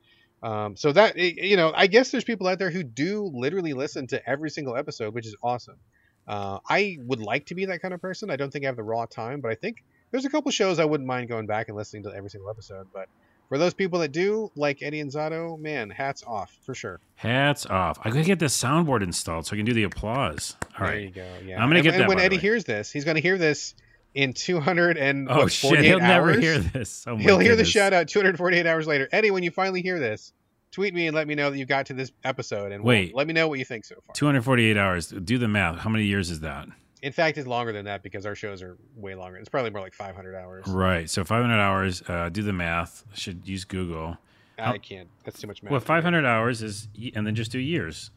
Um, 0.43 0.75
so 0.75 0.91
that 0.91 1.17
you 1.17 1.55
know 1.57 1.71
i 1.75 1.87
guess 1.87 2.11
there's 2.11 2.23
people 2.23 2.47
out 2.47 2.59
there 2.59 2.69
who 2.71 2.83
do 2.83 3.29
literally 3.33 3.73
listen 3.73 4.05
to 4.07 4.29
every 4.29 4.49
single 4.51 4.75
episode 4.75 5.13
which 5.13 5.25
is 5.25 5.35
awesome. 5.43 5.79
Uh, 6.27 6.59
i 6.69 6.97
would 7.01 7.19
like 7.19 7.45
to 7.47 7.55
be 7.55 7.65
that 7.65 7.81
kind 7.81 7.93
of 7.93 8.01
person. 8.01 8.29
I 8.29 8.35
don't 8.35 8.51
think 8.51 8.65
i 8.65 8.67
have 8.67 8.75
the 8.75 8.83
raw 8.83 9.05
time 9.05 9.41
but 9.41 9.51
i 9.51 9.55
think 9.55 9.77
there's 10.11 10.25
a 10.25 10.29
couple 10.29 10.49
shows 10.51 10.79
i 10.79 10.85
wouldn't 10.85 11.07
mind 11.07 11.27
going 11.27 11.45
back 11.45 11.67
and 11.67 11.77
listening 11.77 12.03
to 12.03 12.13
every 12.13 12.29
single 12.29 12.49
episode 12.49 12.87
but 12.93 13.07
for 13.47 13.57
those 13.57 13.73
people 13.73 13.99
that 13.99 14.11
do, 14.11 14.51
like 14.55 14.83
Eddie 14.83 15.01
Inzauto, 15.01 15.57
man, 15.57 15.89
hats 15.89 16.23
off 16.27 16.57
for 16.65 16.75
sure. 16.75 16.99
Hats 17.15 17.65
off. 17.65 17.97
I 18.03 18.09
got 18.09 18.17
to 18.17 18.23
get 18.23 18.39
this 18.39 18.61
soundboard 18.61 19.01
installed 19.01 19.45
so 19.45 19.55
I 19.55 19.57
can 19.57 19.65
do 19.65 19.73
the 19.73 19.83
applause. 19.83 20.57
All 20.77 20.85
there 20.85 20.95
right. 20.95 21.03
you 21.03 21.11
go. 21.11 21.25
Yeah, 21.45 21.55
I'm 21.55 21.69
gonna 21.69 21.75
and, 21.75 21.83
get 21.83 21.93
and 21.93 22.03
that, 22.03 22.09
when 22.09 22.19
Eddie 22.19 22.37
hears 22.37 22.65
this, 22.65 22.91
he's 22.91 23.05
gonna 23.05 23.21
hear 23.21 23.37
this 23.37 23.73
in 24.13 24.33
200 24.33 24.97
and 24.97 25.29
Oh, 25.31 25.43
what, 25.43 25.51
shit. 25.51 25.79
He'll 25.83 25.99
never 25.99 26.33
hear 26.37 26.57
this. 26.59 27.05
Oh, 27.07 27.15
He'll 27.15 27.39
hear 27.39 27.55
the 27.55 27.63
shout 27.65 27.93
out 27.93 28.07
248 28.09 28.65
hours 28.65 28.87
later. 28.87 29.07
Eddie, 29.11 29.31
when 29.31 29.43
you 29.43 29.51
finally 29.51 29.81
hear 29.81 29.99
this, 29.99 30.33
tweet 30.71 30.93
me 30.93 31.07
and 31.07 31.15
let 31.15 31.27
me 31.27 31.35
know 31.35 31.49
that 31.49 31.57
you 31.57 31.65
got 31.65 31.85
to 31.85 31.93
this 31.93 32.11
episode, 32.23 32.71
and 32.71 32.83
we'll- 32.83 32.95
Wait. 32.95 33.15
let 33.15 33.27
me 33.27 33.33
know 33.33 33.47
what 33.47 33.59
you 33.59 33.65
think 33.65 33.85
so 33.85 33.95
far. 34.05 34.13
248 34.13 34.75
hours. 34.75 35.07
Do 35.07 35.37
the 35.37 35.47
math. 35.47 35.79
How 35.79 35.89
many 35.89 36.03
years 36.03 36.31
is 36.31 36.41
that? 36.41 36.67
In 37.01 37.11
fact, 37.11 37.37
it's 37.37 37.47
longer 37.47 37.71
than 37.71 37.85
that 37.85 38.01
because 38.03 38.25
our 38.25 38.35
shows 38.35 38.61
are 38.61 38.77
way 38.95 39.13
longer. 39.15 39.37
It's 39.37 39.49
probably 39.49 39.69
more 39.69 39.81
like 39.81 39.93
500 39.93 40.35
hours. 40.35 40.67
Right. 40.67 41.09
So 41.09 41.23
500 41.23 41.59
hours. 41.59 42.01
Uh, 42.07 42.29
do 42.29 42.41
the 42.41 42.53
math. 42.53 43.03
Should 43.13 43.47
use 43.47 43.65
Google. 43.65 44.17
I 44.57 44.79
can't. 44.79 45.07
That's 45.23 45.39
too 45.39 45.47
much 45.47 45.61
math. 45.61 45.71
Well, 45.71 45.79
for 45.79 45.93
me. 45.93 45.97
500 46.01 46.25
hours 46.25 46.63
is, 46.63 46.87
and 47.13 47.27
then 47.27 47.35
just 47.35 47.51
do 47.51 47.59
years. 47.59 48.09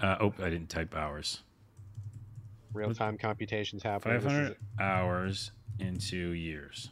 Uh, 0.00 0.16
oh, 0.20 0.34
I 0.38 0.48
didn't 0.48 0.68
type 0.68 0.96
hours. 0.96 1.42
real 2.72 2.94
time 2.94 3.18
computations 3.18 3.84
is 3.84 4.02
500 4.02 4.56
hours 4.80 5.52
into 5.78 6.16
years. 6.30 6.88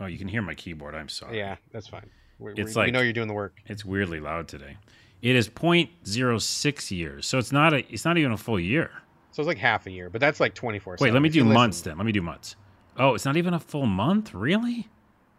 Oh, 0.00 0.06
you 0.06 0.18
can 0.18 0.28
hear 0.28 0.42
my 0.42 0.54
keyboard. 0.54 0.94
I'm 0.94 1.08
sorry. 1.08 1.38
Yeah, 1.38 1.56
that's 1.72 1.88
fine. 1.88 2.08
We, 2.38 2.52
It's 2.52 2.76
we, 2.76 2.84
we 2.84 2.90
know 2.90 3.00
you're 3.00 3.12
doing 3.12 3.26
the 3.26 3.34
work. 3.34 3.56
It's 3.66 3.84
weirdly 3.84 4.20
loud 4.20 4.46
today. 4.46 4.76
It 5.22 5.34
is 5.34 5.48
0.06 5.48 6.90
years. 6.92 7.26
So 7.26 7.38
it's 7.38 7.50
not 7.50 7.72
a 7.74 7.78
it's 7.92 8.04
not 8.04 8.18
even 8.18 8.32
a 8.32 8.36
full 8.36 8.60
year. 8.60 8.90
So 9.38 9.42
it's 9.42 9.46
like 9.46 9.58
half 9.58 9.86
a 9.86 9.92
year, 9.92 10.10
but 10.10 10.20
that's 10.20 10.40
like 10.40 10.52
24. 10.56 10.96
Wait, 10.98 11.12
let 11.12 11.22
me 11.22 11.28
do 11.28 11.44
months 11.44 11.80
then. 11.82 11.96
Let 11.96 12.04
me 12.04 12.10
do 12.10 12.20
months. 12.20 12.56
Oh, 12.96 13.14
it's 13.14 13.24
not 13.24 13.36
even 13.36 13.54
a 13.54 13.60
full 13.60 13.86
month? 13.86 14.34
Really? 14.34 14.88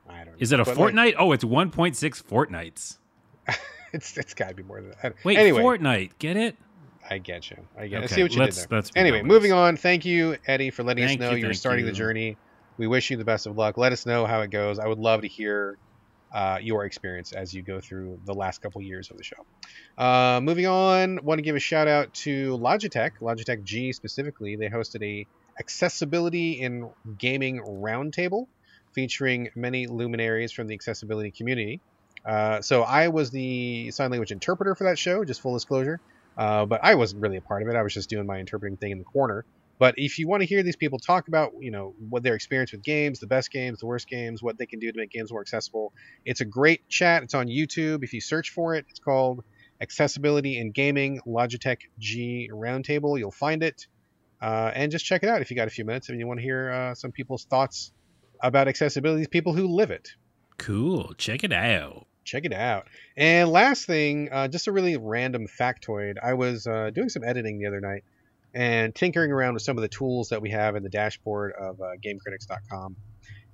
I 0.07 0.19
don't 0.19 0.27
know. 0.27 0.31
Is 0.39 0.53
it 0.53 0.59
a 0.61 0.63
But, 0.63 0.67
like, 0.69 0.77
fortnight? 0.77 1.15
oh, 1.19 1.33
it's 1.33 1.43
1.6 1.43 2.23
fortnights. 2.23 2.97
it's 3.91 4.17
it's 4.17 4.33
got 4.33 4.47
to 4.47 4.55
be 4.55 4.63
more 4.63 4.79
than 4.79 4.93
that. 5.03 5.15
Wait, 5.25 5.37
anyway, 5.37 5.59
Fortnight. 5.59 6.17
Get 6.17 6.37
it? 6.37 6.55
I 7.09 7.17
get 7.17 7.51
you. 7.51 7.57
I 7.77 7.87
get. 7.87 8.01
I 8.03 8.05
see 8.05 8.23
what 8.23 8.33
you 8.33 8.39
let's- 8.39 8.61
did 8.61 8.69
there. 8.69 8.77
let's 8.77 8.91
Anyway, 8.95 9.21
moving 9.21 9.51
on. 9.51 9.75
Thank 9.75 10.05
you, 10.05 10.37
Eddie, 10.47 10.69
for 10.69 10.83
letting 10.83 11.05
Thank 11.05 11.19
us 11.19 11.25
know 11.25 11.31
you, 11.31 11.39
you're 11.39 11.49
thank 11.49 11.57
starting 11.57 11.85
the 11.85 11.91
journey. 11.91 12.37
We 12.77 12.87
wish 12.87 13.11
you 13.11 13.17
the 13.17 13.25
best 13.25 13.47
of 13.47 13.57
luck. 13.57 13.77
Let 13.77 13.91
us 13.91 14.05
know 14.05 14.25
how 14.25 14.39
it 14.39 14.49
goes. 14.49 14.79
I 14.79 14.87
would 14.87 14.99
love 14.99 15.23
to 15.23 15.27
hear 15.27 15.77
uh, 16.31 16.59
your 16.61 16.85
experience 16.85 17.31
as 17.31 17.53
you 17.53 17.61
go 17.61 17.79
through 17.79 18.19
the 18.25 18.33
last 18.33 18.61
couple 18.61 18.81
years 18.81 19.09
of 19.11 19.17
the 19.17 19.23
show. 19.23 19.45
Uh, 19.97 20.39
moving 20.41 20.67
on, 20.67 21.19
want 21.23 21.39
to 21.39 21.43
give 21.43 21.55
a 21.55 21.59
shout 21.59 21.87
out 21.87 22.13
to 22.13 22.57
Logitech, 22.57 23.11
Logitech 23.21 23.63
G 23.63 23.91
specifically. 23.93 24.55
They 24.55 24.69
hosted 24.69 25.03
a 25.03 25.27
accessibility 25.59 26.53
in 26.53 26.89
gaming 27.17 27.59
roundtable 27.59 28.47
featuring 28.93 29.49
many 29.55 29.87
luminaries 29.87 30.51
from 30.51 30.67
the 30.67 30.73
accessibility 30.73 31.31
community. 31.31 31.81
Uh, 32.25 32.61
so 32.61 32.83
I 32.83 33.09
was 33.09 33.31
the 33.31 33.91
sign 33.91 34.11
language 34.11 34.31
interpreter 34.31 34.75
for 34.75 34.85
that 34.85 34.97
show, 34.99 35.23
just 35.25 35.41
full 35.41 35.53
disclosure. 35.53 35.99
Uh, 36.37 36.65
but 36.65 36.79
I 36.83 36.95
wasn't 36.95 37.21
really 37.21 37.37
a 37.37 37.41
part 37.41 37.61
of 37.61 37.67
it. 37.67 37.75
I 37.75 37.81
was 37.81 37.93
just 37.93 38.09
doing 38.09 38.25
my 38.25 38.39
interpreting 38.39 38.77
thing 38.77 38.91
in 38.91 38.97
the 38.97 39.03
corner. 39.03 39.45
But 39.79 39.95
if 39.97 40.19
you 40.19 40.27
want 40.27 40.41
to 40.41 40.45
hear 40.45 40.61
these 40.61 40.75
people 40.75 40.99
talk 40.99 41.29
about, 41.29 41.53
you 41.61 41.71
know, 41.71 41.95
what 42.09 42.21
their 42.21 42.35
experience 42.35 42.73
with 42.73 42.83
games, 42.83 43.19
the 43.19 43.27
best 43.27 43.49
games, 43.49 43.79
the 43.79 43.85
worst 43.85 44.09
games, 44.09 44.43
what 44.43 44.57
they 44.57 44.65
can 44.65 44.79
do 44.79 44.91
to 44.91 44.99
make 44.99 45.09
games 45.09 45.31
more 45.31 45.39
accessible, 45.39 45.93
it's 46.25 46.41
a 46.41 46.45
great 46.45 46.87
chat. 46.89 47.23
It's 47.23 47.33
on 47.33 47.47
YouTube. 47.47 48.03
If 48.03 48.13
you 48.13 48.19
search 48.19 48.49
for 48.49 48.75
it, 48.75 48.85
it's 48.89 48.99
called 48.99 49.43
Accessibility 49.81 50.57
in 50.57 50.71
Gaming 50.71 51.21
Logitech 51.25 51.77
G 51.97 52.49
Roundtable. 52.53 53.17
You'll 53.17 53.31
find 53.31 53.63
it. 53.63 53.87
Uh, 54.41 54.71
and 54.75 54.91
just 54.91 55.05
check 55.05 55.23
it 55.23 55.29
out 55.29 55.41
if 55.41 55.49
you 55.49 55.55
got 55.55 55.67
a 55.67 55.71
few 55.71 55.85
minutes 55.85 56.09
and 56.09 56.19
you 56.19 56.27
want 56.27 56.39
to 56.39 56.43
hear 56.43 56.71
uh, 56.71 56.93
some 56.93 57.13
people's 57.13 57.45
thoughts 57.45 57.93
about 58.41 58.67
accessibility, 58.67 59.25
people 59.27 59.53
who 59.53 59.67
live 59.67 59.91
it. 59.91 60.09
Cool. 60.57 61.13
Check 61.17 61.45
it 61.45 61.53
out. 61.53 62.05
Check 62.25 62.43
it 62.43 62.53
out. 62.53 62.87
And 63.15 63.49
last 63.49 63.85
thing, 63.85 64.29
uh, 64.31 64.49
just 64.49 64.67
a 64.67 64.73
really 64.73 64.97
random 64.97 65.47
factoid. 65.47 66.15
I 66.21 66.33
was 66.33 66.67
uh, 66.67 66.89
doing 66.93 67.09
some 67.09 67.23
editing 67.23 67.59
the 67.59 67.67
other 67.67 67.79
night 67.79 68.03
and 68.53 68.93
tinkering 68.93 69.31
around 69.31 69.53
with 69.53 69.63
some 69.63 69.77
of 69.77 69.81
the 69.81 69.87
tools 69.87 70.29
that 70.29 70.41
we 70.41 70.51
have 70.51 70.75
in 70.75 70.83
the 70.83 70.89
dashboard 70.89 71.53
of 71.53 71.81
uh, 71.81 71.91
GameCritics.com. 72.03 72.95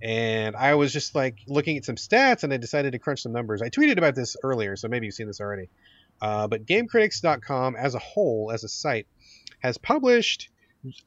And 0.02 0.56
I 0.56 0.76
was 0.76 0.94
just 0.94 1.16
like 1.16 1.40
looking 1.48 1.78
at 1.78 1.86
some 1.86 1.96
stats, 1.96 2.44
and 2.44 2.54
I 2.54 2.58
decided 2.58 2.92
to 2.92 3.00
crunch 3.00 3.22
some 3.22 3.32
numbers. 3.32 3.62
I 3.62 3.70
tweeted 3.70 3.98
about 3.98 4.16
this 4.16 4.36
earlier, 4.44 4.76
so 4.76 4.88
maybe 4.88 5.08
you've 5.08 5.16
seen 5.16 5.28
this 5.28 5.42
already. 5.42 5.70
Uh, 6.22 6.48
but 6.48 6.66
GameCritics.com 6.66 7.76
as 7.76 7.96
a 7.96 8.00
whole, 8.00 8.52
as 8.54 8.64
a 8.64 8.70
site, 8.70 9.08
has 9.60 9.78
published 9.78 10.50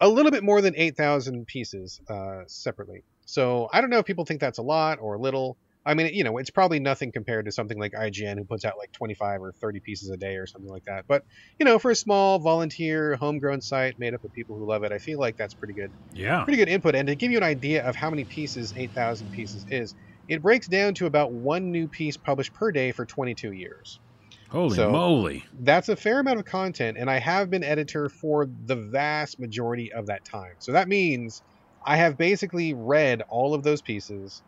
a 0.01 0.09
little 0.09 0.33
bit 0.33 0.42
more 0.42 0.61
than 0.61 0.74
8,000 0.77 1.46
pieces 1.46 2.01
uh, 2.09 2.42
separately. 2.46 3.05
So 3.24 3.68
I 3.72 3.81
don't 3.81 3.90
know 3.90 3.98
if 3.98 4.07
people 4.07 4.24
think 4.24 4.40
that's 4.40 4.59
a 4.59 4.62
lot 4.62 4.98
or 5.01 5.18
little. 5.18 5.57
I 5.88 5.94
mean, 5.94 6.12
you 6.14 6.22
know, 6.22 6.37
it's 6.37 6.51
probably 6.51 6.79
nothing 6.81 7.11
compared 7.12 7.46
to 7.46 7.53
something 7.53 7.79
like 7.79 7.92
IGN, 7.92 8.37
who 8.37 8.44
puts 8.44 8.64
out 8.64 8.74
like 8.79 8.92
25 8.92 9.40
or 9.40 9.53
30 9.61 9.81
pieces 9.81 10.11
a 10.11 10.16
day 10.18 10.37
or 10.37 10.46
something 10.46 10.70
like 10.70 10.85
that. 10.87 11.07
But, 11.09 11.22
you 11.59 11.64
know, 11.64 11.79
for 11.79 11.90
a 11.90 11.96
small 11.96 12.38
volunteer, 12.38 13.16
homegrown 13.16 13.62
site 13.62 13.94
made 13.98 14.14
up 14.14 14.22
of 14.22 14.33
people 14.33 14.59
who 14.59 14.68
love 14.68 14.85
it, 14.85 14.92
I 14.92 14.98
feel 14.98 15.18
like 15.18 15.37
that's 15.38 15.55
pretty 15.55 15.74
good. 15.74 15.90
Yeah. 16.12 16.44
Pretty 16.44 16.59
good 16.59 16.68
input. 16.68 16.94
And 16.94 17.09
to 17.09 17.16
give 17.16 17.31
you 17.33 17.38
an 17.38 17.42
idea 17.42 17.85
of 17.85 17.96
how 17.96 18.11
many 18.11 18.27
pieces 18.27 18.72
8,000 18.77 19.31
pieces 19.31 19.64
is, 19.68 19.94
it 20.29 20.42
breaks 20.42 20.68
down 20.68 20.92
to 20.94 21.07
about 21.07 21.33
one 21.33 21.72
new 21.72 21.88
piece 21.88 22.18
published 22.18 22.53
per 22.53 22.70
day 22.70 22.92
for 22.92 23.07
22 23.07 23.53
years. 23.53 23.98
Holy 24.51 24.77
So- 24.77 24.90
moly. 24.90 25.44
That's 25.59 25.88
a 25.88 25.96
fair 25.96 26.20
amount 26.20 26.38
of 26.38 26.44
content, 26.44 26.98
and 26.98 27.11
I 27.11 27.18
have 27.18 27.51
been 27.51 27.64
editor 27.64 28.09
for 28.09 28.46
the 28.46 28.77
vast 28.77 29.40
majority 29.40 29.90
of 29.92 30.07
that 30.07 30.24
time. 30.24 30.55
So 30.59 30.72
that 30.72 30.88
means 30.88 31.42
I 31.87 31.96
have 31.96 32.18
basically 32.18 32.74
read 32.74 33.22
all 33.31 33.55
of 33.55 33.62
those 33.62 33.81
pieces, 33.83 34.42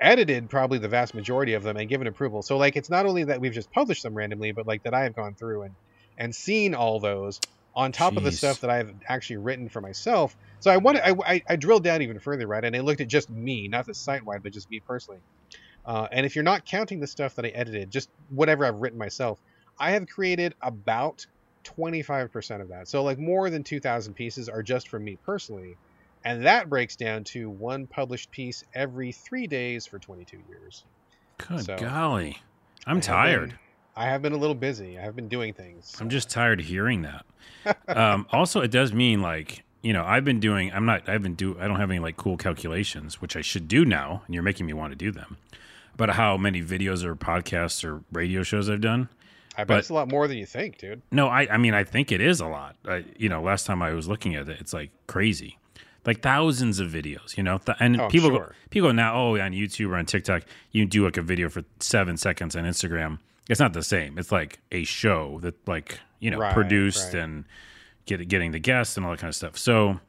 edited 0.00 0.50
probably 0.50 0.78
the 0.78 0.88
vast 0.88 1.14
majority 1.14 1.54
of 1.54 1.62
them, 1.62 1.76
and 1.76 1.88
given 1.88 2.06
approval. 2.06 2.42
So 2.42 2.56
like, 2.56 2.76
it's 2.76 2.90
not 2.90 3.06
only 3.06 3.24
that 3.24 3.40
we've 3.40 3.52
just 3.52 3.70
published 3.72 4.02
them 4.02 4.14
randomly, 4.14 4.52
but 4.52 4.66
like 4.66 4.82
that 4.84 4.94
I 4.94 5.02
have 5.04 5.14
gone 5.14 5.34
through 5.34 5.64
and 5.64 5.76
and 6.18 6.34
seen 6.34 6.74
all 6.74 7.00
those 7.00 7.40
on 7.74 7.92
top 7.92 8.16
of 8.16 8.24
the 8.24 8.32
stuff 8.32 8.60
that 8.60 8.70
I've 8.70 8.92
actually 9.08 9.36
written 9.36 9.68
for 9.68 9.80
myself. 9.80 10.34
So 10.58 10.70
I 10.70 10.78
wanted, 10.78 11.02
I, 11.06 11.14
I, 11.24 11.42
I 11.48 11.56
drilled 11.56 11.84
down 11.84 12.02
even 12.02 12.18
further, 12.18 12.46
right? 12.46 12.64
And 12.64 12.74
I 12.74 12.80
looked 12.80 13.00
at 13.00 13.08
just 13.08 13.30
me, 13.30 13.68
not 13.70 13.86
the 13.86 13.94
site 13.94 14.24
wide, 14.24 14.42
but 14.42 14.52
just 14.52 14.68
me 14.68 14.80
personally. 14.84 15.20
Uh, 15.84 16.08
and 16.10 16.26
if 16.26 16.34
you're 16.34 16.44
not 16.44 16.66
counting 16.66 17.00
the 17.00 17.06
stuff 17.06 17.36
that 17.36 17.44
I 17.44 17.48
edited, 17.48 17.90
just 17.90 18.08
whatever 18.28 18.64
I've 18.64 18.80
written 18.80 18.98
myself, 18.98 19.40
I 19.78 19.92
have 19.92 20.06
created 20.08 20.54
about 20.62 21.20
25% 21.64 22.62
of 22.62 22.68
that. 22.70 22.88
So, 22.88 23.04
like, 23.04 23.18
more 23.18 23.48
than 23.50 23.64
2,000 23.64 24.14
pieces 24.14 24.48
are 24.48 24.62
just 24.62 24.88
from 24.88 25.04
me 25.04 25.18
personally. 25.24 25.78
And 26.24 26.44
that 26.44 26.68
breaks 26.68 26.96
down 26.96 27.24
to 27.24 27.48
one 27.50 27.86
published 27.86 28.30
piece 28.30 28.64
every 28.74 29.12
three 29.12 29.46
days 29.46 29.86
for 29.86 29.98
22 29.98 30.38
years. 30.48 30.84
Good 31.38 31.64
So, 31.64 31.76
golly. 31.78 32.38
I'm 32.86 32.98
I 32.98 33.00
tired. 33.00 33.50
been- 33.50 33.58
I 33.96 34.04
have 34.06 34.22
been 34.22 34.32
a 34.32 34.36
little 34.36 34.54
busy. 34.54 34.96
I 34.96 35.02
have 35.02 35.16
been 35.16 35.28
doing 35.28 35.52
things. 35.52 35.96
I'm 36.00 36.08
just 36.08 36.30
tired 36.30 36.60
of 36.60 36.66
hearing 36.66 37.02
that. 37.02 37.26
um, 37.88 38.26
also, 38.30 38.60
it 38.60 38.70
does 38.70 38.92
mean 38.92 39.20
like 39.22 39.64
you 39.82 39.92
know 39.92 40.04
I've 40.04 40.24
been 40.24 40.38
doing. 40.38 40.72
I'm 40.72 40.86
not. 40.86 41.08
I 41.08 41.12
haven't 41.12 41.34
do. 41.36 41.56
I 41.58 41.66
don't 41.66 41.80
have 41.80 41.90
any 41.90 41.98
like 41.98 42.16
cool 42.16 42.36
calculations, 42.36 43.20
which 43.20 43.34
I 43.36 43.40
should 43.40 43.66
do 43.66 43.84
now, 43.84 44.22
and 44.26 44.34
you're 44.34 44.44
making 44.44 44.66
me 44.66 44.72
want 44.72 44.92
to 44.92 44.96
do 44.96 45.10
them. 45.10 45.36
About 45.94 46.10
how 46.10 46.36
many 46.36 46.62
videos 46.62 47.02
or 47.02 47.16
podcasts 47.16 47.82
or 47.84 48.04
radio 48.12 48.44
shows 48.44 48.70
I've 48.70 48.80
done. 48.80 49.08
I 49.56 49.62
bet 49.62 49.66
but- 49.66 49.78
it's 49.78 49.88
a 49.88 49.94
lot 49.94 50.08
more 50.08 50.28
than 50.28 50.36
you 50.38 50.46
think, 50.46 50.78
dude. 50.78 51.02
No, 51.10 51.26
I. 51.26 51.48
I 51.54 51.56
mean, 51.56 51.74
I 51.74 51.82
think 51.82 52.12
it 52.12 52.20
is 52.20 52.38
a 52.40 52.46
lot. 52.46 52.76
I, 52.86 53.04
you 53.16 53.28
know, 53.28 53.42
last 53.42 53.66
time 53.66 53.82
I 53.82 53.92
was 53.94 54.06
looking 54.06 54.36
at 54.36 54.48
it, 54.48 54.60
it's 54.60 54.72
like 54.72 54.90
crazy, 55.08 55.58
like 56.06 56.22
thousands 56.22 56.80
of 56.80 56.88
videos. 56.90 57.36
You 57.36 57.42
know, 57.42 57.58
Th- 57.58 57.76
and 57.80 58.00
Oh, 58.00 58.08
people 58.08 58.30
go, 58.30 58.50
people 58.70 58.88
go 58.88 58.92
now. 58.92 59.14
Oh, 59.16 59.38
on 59.38 59.52
YouTube 59.52 59.90
or 59.90 59.96
on 59.96 60.06
TikTok, 60.06 60.42
you 60.72 60.86
do 60.86 61.04
like 61.04 61.16
a 61.16 61.22
video 61.22 61.48
for 61.48 61.62
seven 61.80 62.16
seconds 62.16 62.56
on 62.56 62.64
Instagram. 62.64 63.18
It's 63.48 63.60
not 63.60 63.72
the 63.72 63.82
same. 63.82 64.18
It's 64.18 64.30
like 64.32 64.58
a 64.72 64.84
show 64.84 65.38
that 65.40 65.54
like 65.68 66.00
you 66.20 66.30
know 66.30 66.38
Right, 66.38 66.52
produced 66.54 67.14
right. 67.14 67.22
and 67.22 67.44
get, 68.06 68.26
getting 68.28 68.52
the 68.52 68.58
guests 68.58 68.96
and 68.96 69.04
all 69.06 69.12
that 69.12 69.20
kind 69.20 69.28
of 69.30 69.34
stuff. 69.36 69.56
So 69.58 70.00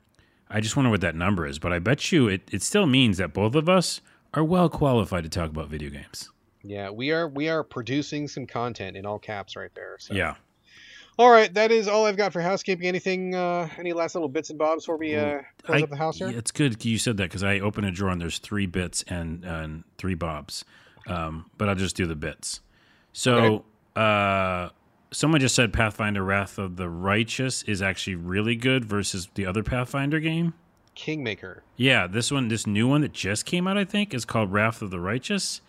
I 0.50 0.62
just 0.62 0.76
wonder 0.76 0.90
what 0.92 1.02
that 1.02 1.16
number 1.16 1.46
is. 1.46 1.60
But 1.60 1.72
I 1.74 1.80
bet 1.80 2.12
you 2.12 2.28
it, 2.28 2.42
it 2.52 2.62
still 2.62 2.86
means 2.86 3.18
that 3.18 3.34
both 3.34 3.56
of 3.56 3.70
us 3.70 4.02
are 4.34 4.44
well 4.44 4.70
qualified 4.70 5.24
to 5.24 5.30
talk 5.30 5.50
about 5.50 5.70
video 5.70 5.90
games. 5.90 6.30
Yeah, 6.64 6.90
we 6.90 7.12
are 7.12 7.28
we 7.28 7.48
are 7.50 7.64
producing 7.64 8.28
some 8.28 8.46
content 8.46 8.98
in 8.98 9.06
all 9.06 9.20
caps 9.20 9.56
right 9.56 9.74
there. 9.74 9.96
So. 10.00 10.14
Yeah. 10.14 10.36
All 11.20 11.30
right, 11.30 11.54
that 11.54 11.70
is 11.70 11.90
all 11.90 12.06
I've 12.06 12.16
got 12.16 12.32
for 12.32 12.40
housekeeping. 12.40 12.88
Anything? 12.88 13.36
Uh, 13.36 13.68
any 13.78 13.92
last 13.92 14.16
little 14.16 14.30
bits 14.30 14.50
and 14.52 14.58
bobs 14.58 14.86
before 14.86 14.96
we 14.96 15.18
uh, 15.18 15.42
close 15.64 15.82
I- 15.82 15.84
up 15.84 15.90
the 15.90 15.98
house 15.98 16.18
here? 16.18 16.30
yeah, 16.30 16.38
It's 16.38 16.50
good 16.52 16.84
you 16.86 16.98
said 16.98 17.18
that 17.18 17.24
because 17.24 17.44
I 17.44 17.60
open 17.60 17.84
a 17.84 17.92
drawer 17.92 18.12
and 18.12 18.22
there's 18.22 18.38
three 18.40 18.66
bits 18.68 19.04
and 19.10 19.44
and 19.44 19.84
three 19.98 20.14
bobs, 20.16 20.64
um, 21.08 21.52
but 21.58 21.68
I'll 21.68 21.76
just 21.76 21.98
do 21.98 22.06
the 22.08 22.16
bits. 22.16 22.62
So 23.12 23.66
uh, 23.98 24.70
someone 25.12 25.42
just 25.42 25.56
said 25.56 25.74
Pathfinder: 25.74 26.24
Wrath 26.24 26.58
of 26.58 26.78
the 26.78 26.88
Righteous 26.88 27.64
is 27.64 27.82
actually 27.82 28.16
really 28.16 28.56
good 28.56 28.86
versus 28.86 29.28
the 29.34 29.46
other 29.46 29.62
Pathfinder 29.62 30.22
game. 30.22 30.54
Kingmaker. 30.96 31.64
Yeah, 31.76 32.08
this 32.08 32.32
one, 32.32 32.48
this 32.48 32.66
new 32.66 32.88
one 32.88 33.02
that 33.02 33.12
just 33.12 33.46
came 33.46 33.68
out, 33.68 33.78
I 33.78 33.84
think, 33.84 34.14
is 34.14 34.24
called 34.24 34.54
Wrath 34.54 34.82
of 34.82 34.90
the 34.90 35.02
Righteous, 35.02 35.60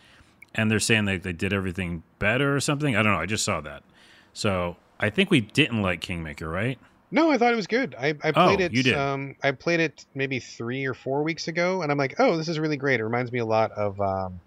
and 0.54 0.70
they're 0.70 0.78
saying 0.78 1.06
that 1.06 1.24
they 1.24 1.32
did 1.32 1.52
everything 1.52 2.04
better 2.20 2.54
or 2.54 2.60
something. 2.60 2.94
I 2.94 3.02
don't 3.02 3.12
know. 3.14 3.20
I 3.20 3.26
just 3.26 3.44
saw 3.44 3.60
that, 3.62 3.82
so 4.32 4.76
I 5.00 5.10
think 5.10 5.30
we 5.30 5.40
didn't 5.40 5.82
like 5.82 6.00
Kingmaker, 6.00 6.48
right? 6.48 6.78
No, 7.10 7.30
I 7.30 7.38
thought 7.38 7.52
it 7.52 7.56
was 7.56 7.66
good. 7.66 7.94
I, 7.98 8.14
I 8.22 8.30
Oh, 8.32 8.46
played 8.46 8.60
it. 8.60 8.72
you 8.72 8.82
did. 8.82 8.96
Um, 8.96 9.34
I 9.42 9.50
played 9.50 9.80
it 9.80 10.04
maybe 10.14 10.38
three 10.38 10.86
or 10.86 10.94
four 10.94 11.24
weeks 11.24 11.48
ago, 11.48 11.82
and 11.82 11.90
I'm 11.90 11.98
like, 11.98 12.14
oh, 12.20 12.36
this 12.36 12.48
is 12.48 12.58
really 12.58 12.76
great. 12.76 13.00
It 13.00 13.04
reminds 13.04 13.32
me 13.32 13.40
a 13.40 13.46
lot 13.46 13.72
of 13.72 14.00
um, 14.00 14.40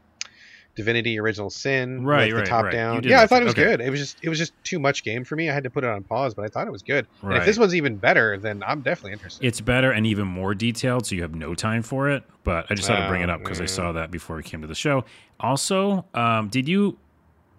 Divinity: 0.76 1.20
Original 1.20 1.50
Sin, 1.50 2.04
Right, 2.06 2.32
with 2.32 2.36
right, 2.36 2.46
the 2.46 2.50
top 2.50 2.64
right. 2.66 2.72
Down. 2.72 3.04
Yeah, 3.04 3.22
I 3.22 3.28
thought 3.28 3.42
it. 3.42 3.46
was 3.46 3.54
Okay. 3.54 3.64
good. 3.64 3.82
It 3.82 3.90
was 3.90 4.00
just 4.00 4.18
it 4.24 4.30
was 4.30 4.40
just 4.40 4.54
too 4.64 4.80
much 4.80 5.04
game 5.04 5.24
for 5.26 5.36
me. 5.36 5.50
I 5.50 5.54
had 5.54 5.66
to 5.66 5.70
put 5.70 5.84
it 5.84 5.90
on 5.90 6.04
pause, 6.04 6.34
but 6.36 6.46
I 6.46 6.48
thought 6.48 6.68
it 6.68 6.72
was 6.72 6.84
good. 6.84 7.06
And 7.22 7.38
if 7.38 7.46
this 7.46 7.60
one's 7.60 7.76
even 7.76 7.98
better, 7.98 8.40
then 8.40 8.62
I'm 8.66 8.82
definitely 8.82 9.14
interested. 9.14 9.46
It's 9.46 9.62
better 9.62 9.92
and 9.92 10.08
even 10.08 10.28
more 10.28 10.56
detailed, 10.56 11.06
so 11.06 11.16
you 11.16 11.22
have 11.22 11.36
no 11.36 11.54
time 11.54 11.84
for 11.84 12.10
it. 12.10 12.24
But 12.44 12.66
I 12.72 12.76
just 12.76 12.88
had 12.88 12.96
to 12.96 13.08
bring 13.08 13.22
it 13.22 13.30
Oh, 13.30 13.34
up 13.34 13.40
because 13.44 13.60
I 13.60 13.66
saw 13.66 13.92
that 13.92 14.10
before 14.10 14.36
we 14.38 14.44
came 14.44 14.62
to 14.62 14.68
the 14.68 14.74
show. 14.76 15.06
Also, 15.40 16.06
um, 16.14 16.48
did 16.50 16.68
you 16.68 16.98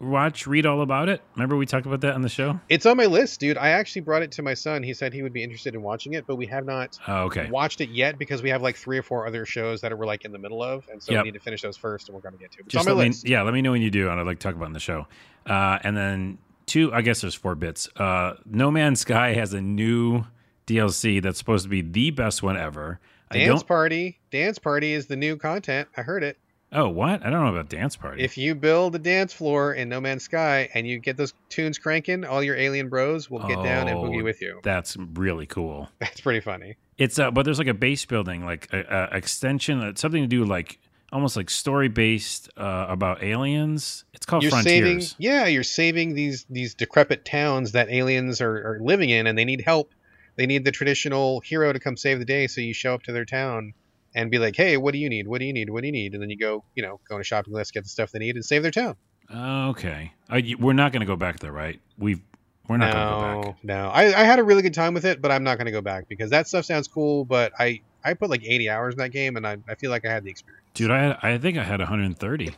watch, 0.00 0.46
read 0.46 0.66
all 0.66 0.82
about 0.82 1.08
it? 1.08 1.22
Remember 1.34 1.56
we 1.56 1.66
talked 1.66 1.86
about 1.86 2.00
that 2.02 2.14
on 2.14 2.22
the 2.22 2.28
show? 2.28 2.60
It's 2.68 2.86
on 2.86 2.96
my 2.96 3.06
list, 3.06 3.40
dude. 3.40 3.56
I 3.56 3.70
actually 3.70 4.02
brought 4.02 4.22
it 4.22 4.32
to 4.32 4.42
my 4.42 4.54
son. 4.54 4.82
He 4.82 4.92
said 4.94 5.12
he 5.12 5.22
would 5.22 5.32
be 5.32 5.42
interested 5.42 5.74
in 5.74 5.82
watching 5.82 6.14
it, 6.14 6.26
but 6.26 6.36
we 6.36 6.46
have 6.46 6.64
not 6.66 6.98
Oh, 7.06 7.22
okay. 7.24 7.48
watched 7.50 7.80
it 7.80 7.90
yet 7.90 8.18
because 8.18 8.42
we 8.42 8.50
have 8.50 8.62
like 8.62 8.76
three 8.76 8.98
or 8.98 9.02
four 9.02 9.26
other 9.26 9.44
shows 9.46 9.80
that 9.82 9.96
we're 9.96 10.06
like 10.06 10.24
in 10.24 10.32
the 10.32 10.38
middle 10.38 10.62
of, 10.62 10.86
and 10.90 11.02
so 11.02 11.12
Yep. 11.12 11.22
we 11.24 11.28
need 11.30 11.34
to 11.38 11.40
finish 11.44 11.62
those 11.62 11.76
first, 11.76 12.08
and 12.08 12.14
we're 12.14 12.20
going 12.22 12.34
to 12.34 12.38
get 12.40 12.52
to 12.52 12.58
it. 12.58 12.64
It's 12.66 12.72
Just 12.72 12.86
on 12.88 12.92
my 12.94 12.98
let 12.98 13.04
me, 13.04 13.08
list. 13.10 13.28
yeah, 13.28 13.42
let 13.42 13.54
me 13.54 13.62
know 13.62 13.70
when 13.72 13.82
you 13.82 13.90
do, 13.90 14.08
and 14.10 14.20
I'd 14.20 14.26
like 14.26 14.38
to 14.38 14.42
talk 14.46 14.54
about 14.54 14.64
it 14.64 14.68
in 14.68 14.72
the 14.74 14.80
show. 14.80 15.06
Uh, 15.46 15.78
and 15.82 15.96
then 15.96 16.38
two, 16.66 16.92
I 16.92 17.02
guess 17.02 17.20
there's 17.20 17.34
four 17.34 17.54
bits. 17.54 17.88
Uh, 17.96 18.34
no 18.46 18.70
Man's 18.70 19.00
Sky 19.00 19.34
has 19.34 19.52
a 19.54 19.60
new 19.60 20.24
DLC 20.66 21.22
that's 21.22 21.38
supposed 21.38 21.64
to 21.64 21.68
be 21.68 21.82
the 21.82 22.10
best 22.10 22.42
one 22.42 22.56
ever. 22.56 23.00
Dance. 23.30 23.62
Party. 23.64 24.20
Dance 24.30 24.58
Party 24.60 24.92
is 24.92 25.06
the 25.06 25.16
new 25.16 25.36
content. 25.36 25.88
I 25.96 26.02
heard 26.02 26.22
it. 26.22 26.38
Oh, 26.74 26.88
what? 26.88 27.24
I 27.24 27.30
don't 27.30 27.44
know 27.44 27.52
about 27.54 27.68
Dance 27.68 27.96
Party. 27.96 28.22
If 28.22 28.36
you 28.36 28.54
build 28.56 28.96
a 28.96 28.98
dance 28.98 29.32
floor 29.32 29.72
in 29.74 29.88
No 29.88 30.00
Man's 30.00 30.24
Sky 30.24 30.68
and 30.74 30.86
you 30.86 30.98
get 30.98 31.16
those 31.16 31.32
tunes 31.48 31.78
cranking, 31.78 32.24
all 32.24 32.42
your 32.42 32.56
alien 32.56 32.88
bros 32.88 33.30
will 33.30 33.46
get 33.46 33.62
down 33.62 33.86
and 33.88 33.96
Oh, 33.98 34.02
boogie 34.02 34.24
with 34.24 34.42
you. 34.42 34.58
that's 34.64 34.96
really 34.96 35.46
cool. 35.46 35.88
That's 36.00 36.20
pretty 36.20 36.40
funny. 36.40 36.76
It's 36.98 37.18
uh, 37.18 37.30
but 37.30 37.44
there's 37.44 37.58
like 37.58 37.68
a 37.68 37.74
base 37.74 38.04
building, 38.04 38.44
like 38.44 38.68
a, 38.72 39.08
a 39.12 39.16
extension, 39.16 39.80
uh, 39.80 39.92
something 39.94 40.22
to 40.22 40.26
do 40.28 40.44
like 40.44 40.78
almost 41.12 41.36
like 41.36 41.48
story 41.48 41.88
based 41.88 42.48
uh, 42.56 42.86
about 42.88 43.22
aliens. 43.22 44.04
It's 44.12 44.26
called 44.26 44.42
You're 44.42 44.50
saving, 44.50 44.82
Frontiers. 44.98 45.14
yeah, 45.18 45.46
you're 45.46 45.62
saving 45.62 46.14
these 46.14 46.44
these 46.50 46.74
decrepit 46.74 47.24
towns 47.24 47.72
that 47.72 47.88
aliens 47.88 48.40
are, 48.40 48.74
are 48.74 48.78
living 48.80 49.10
in, 49.10 49.26
and 49.28 49.38
they 49.38 49.44
need 49.44 49.60
help. 49.64 49.92
They 50.36 50.46
need 50.46 50.64
the 50.64 50.72
traditional 50.72 51.38
hero 51.40 51.72
to 51.72 51.78
come 51.78 51.96
save 51.96 52.18
the 52.18 52.24
day, 52.24 52.48
so 52.48 52.60
you 52.60 52.74
show 52.74 52.94
up 52.94 53.04
to 53.04 53.12
their 53.12 53.24
town 53.24 53.74
and 54.14 54.30
be 54.30 54.38
like, 54.38 54.56
"Hey, 54.56 54.76
what 54.76 54.92
do 54.92 54.98
you 54.98 55.08
need? 55.08 55.26
What 55.26 55.40
do 55.40 55.46
you 55.46 55.52
need? 55.52 55.70
What 55.70 55.82
do 55.82 55.86
you 55.86 55.92
need?" 55.92 56.14
And 56.14 56.22
then 56.22 56.30
you 56.30 56.38
go, 56.38 56.64
you 56.74 56.82
know, 56.82 57.00
go 57.08 57.16
on 57.16 57.20
a 57.20 57.24
shopping 57.24 57.52
list, 57.52 57.74
get 57.74 57.84
the 57.84 57.90
stuff 57.90 58.12
they 58.12 58.18
need, 58.18 58.36
and 58.36 58.44
save 58.44 58.62
their 58.62 58.70
town. 58.70 58.96
Okay, 59.32 60.12
uh, 60.30 60.40
y- 60.44 60.54
we're 60.58 60.74
not 60.74 60.92
going 60.92 61.00
to 61.00 61.06
go 61.06 61.16
back 61.16 61.40
there, 61.40 61.52
right? 61.52 61.80
We've 61.98 62.20
we're 62.68 62.78
not 62.78 62.92
going 62.92 63.06
to 63.06 63.10
go 63.10 63.40
no, 63.42 63.52
back. 63.52 63.64
no. 63.64 63.88
I, 63.88 64.20
I 64.20 64.24
had 64.24 64.38
a 64.38 64.42
really 64.42 64.62
good 64.62 64.74
time 64.74 64.94
with 64.94 65.04
it, 65.04 65.20
but 65.20 65.30
I'm 65.30 65.44
not 65.44 65.58
going 65.58 65.66
to 65.66 65.72
go 65.72 65.82
back 65.82 66.08
because 66.08 66.30
that 66.30 66.48
stuff 66.48 66.64
sounds 66.64 66.88
cool. 66.88 67.24
But 67.24 67.52
I 67.58 67.80
I 68.04 68.14
put 68.14 68.30
like 68.30 68.44
80 68.44 68.70
hours 68.70 68.94
in 68.94 68.98
that 68.98 69.10
game, 69.10 69.36
and 69.36 69.46
I, 69.46 69.58
I 69.68 69.74
feel 69.74 69.90
like 69.90 70.06
I 70.06 70.12
had 70.12 70.24
the 70.24 70.30
experience. 70.30 70.64
Dude, 70.74 70.90
I 70.90 71.02
had, 71.02 71.18
I 71.22 71.38
think 71.38 71.58
I 71.58 71.64
had 71.64 71.80
130. 71.80 72.54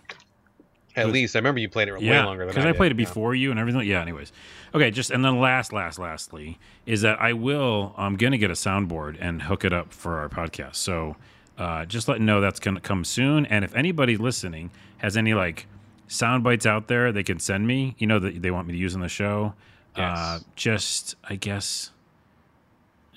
At 0.97 1.09
least 1.11 1.37
I 1.37 1.41
remember 1.41 1.61
you 1.61 1.69
played 1.69 1.89
it 1.89 1.95
way 1.95 2.01
yeah, 2.01 2.25
longer 2.25 2.47
than 2.47 2.49
I 2.49 2.53
did. 2.53 2.55
because 2.55 2.65
I, 2.65 2.69
I, 2.69 2.73
did, 2.73 2.77
played 2.79 2.93
it 2.93 2.99
yeah. 2.99 3.05
before 3.05 3.35
you 3.35 3.51
and 3.51 3.61
everything. 3.61 3.83
Yeah. 3.83 4.01
Anyways, 4.01 4.33
okay. 4.75 4.91
Just 4.91 5.11
and 5.11 5.23
then 5.25 5.39
last, 5.39 5.73
last, 5.73 5.99
lastly 5.99 6.59
is 6.87 7.03
that 7.03 7.21
I 7.21 7.35
will. 7.35 7.95
I'm 7.99 8.17
gonna 8.17 8.39
get 8.39 8.51
a 8.51 8.55
soundboard 8.55 9.19
and 9.21 9.43
hook 9.43 9.65
it 9.65 9.75
up 9.75 9.93
for 9.93 10.19
our 10.19 10.31
podcast. 10.31 10.77
So 10.77 11.17
uh, 11.59 11.85
just 11.87 12.09
letting 12.09 12.27
know 12.27 12.41
that's 12.41 12.61
gonna 12.61 12.81
come 12.81 13.05
soon. 13.05 13.47
And 13.47 13.65
if 13.65 13.75
anybody 13.75 14.17
listening 14.17 14.71
has 14.99 15.17
any 15.17 15.35
like 15.35 15.67
sound 16.09 16.45
bites 16.45 16.67
out 16.67 16.89
there, 16.89 17.13
they 17.13 17.23
can 17.23 17.39
send 17.39 17.67
me. 17.67 17.95
You 17.99 18.07
know 18.07 18.19
that 18.19 18.43
they 18.43 18.51
want 18.51 18.67
me 18.67 18.75
to 18.75 18.79
use 18.79 18.95
on 18.95 19.01
the 19.01 19.09
show. 19.09 19.55
Uh, 19.95 20.41
just 20.57 21.17
I 21.25 21.37
guess. 21.37 21.91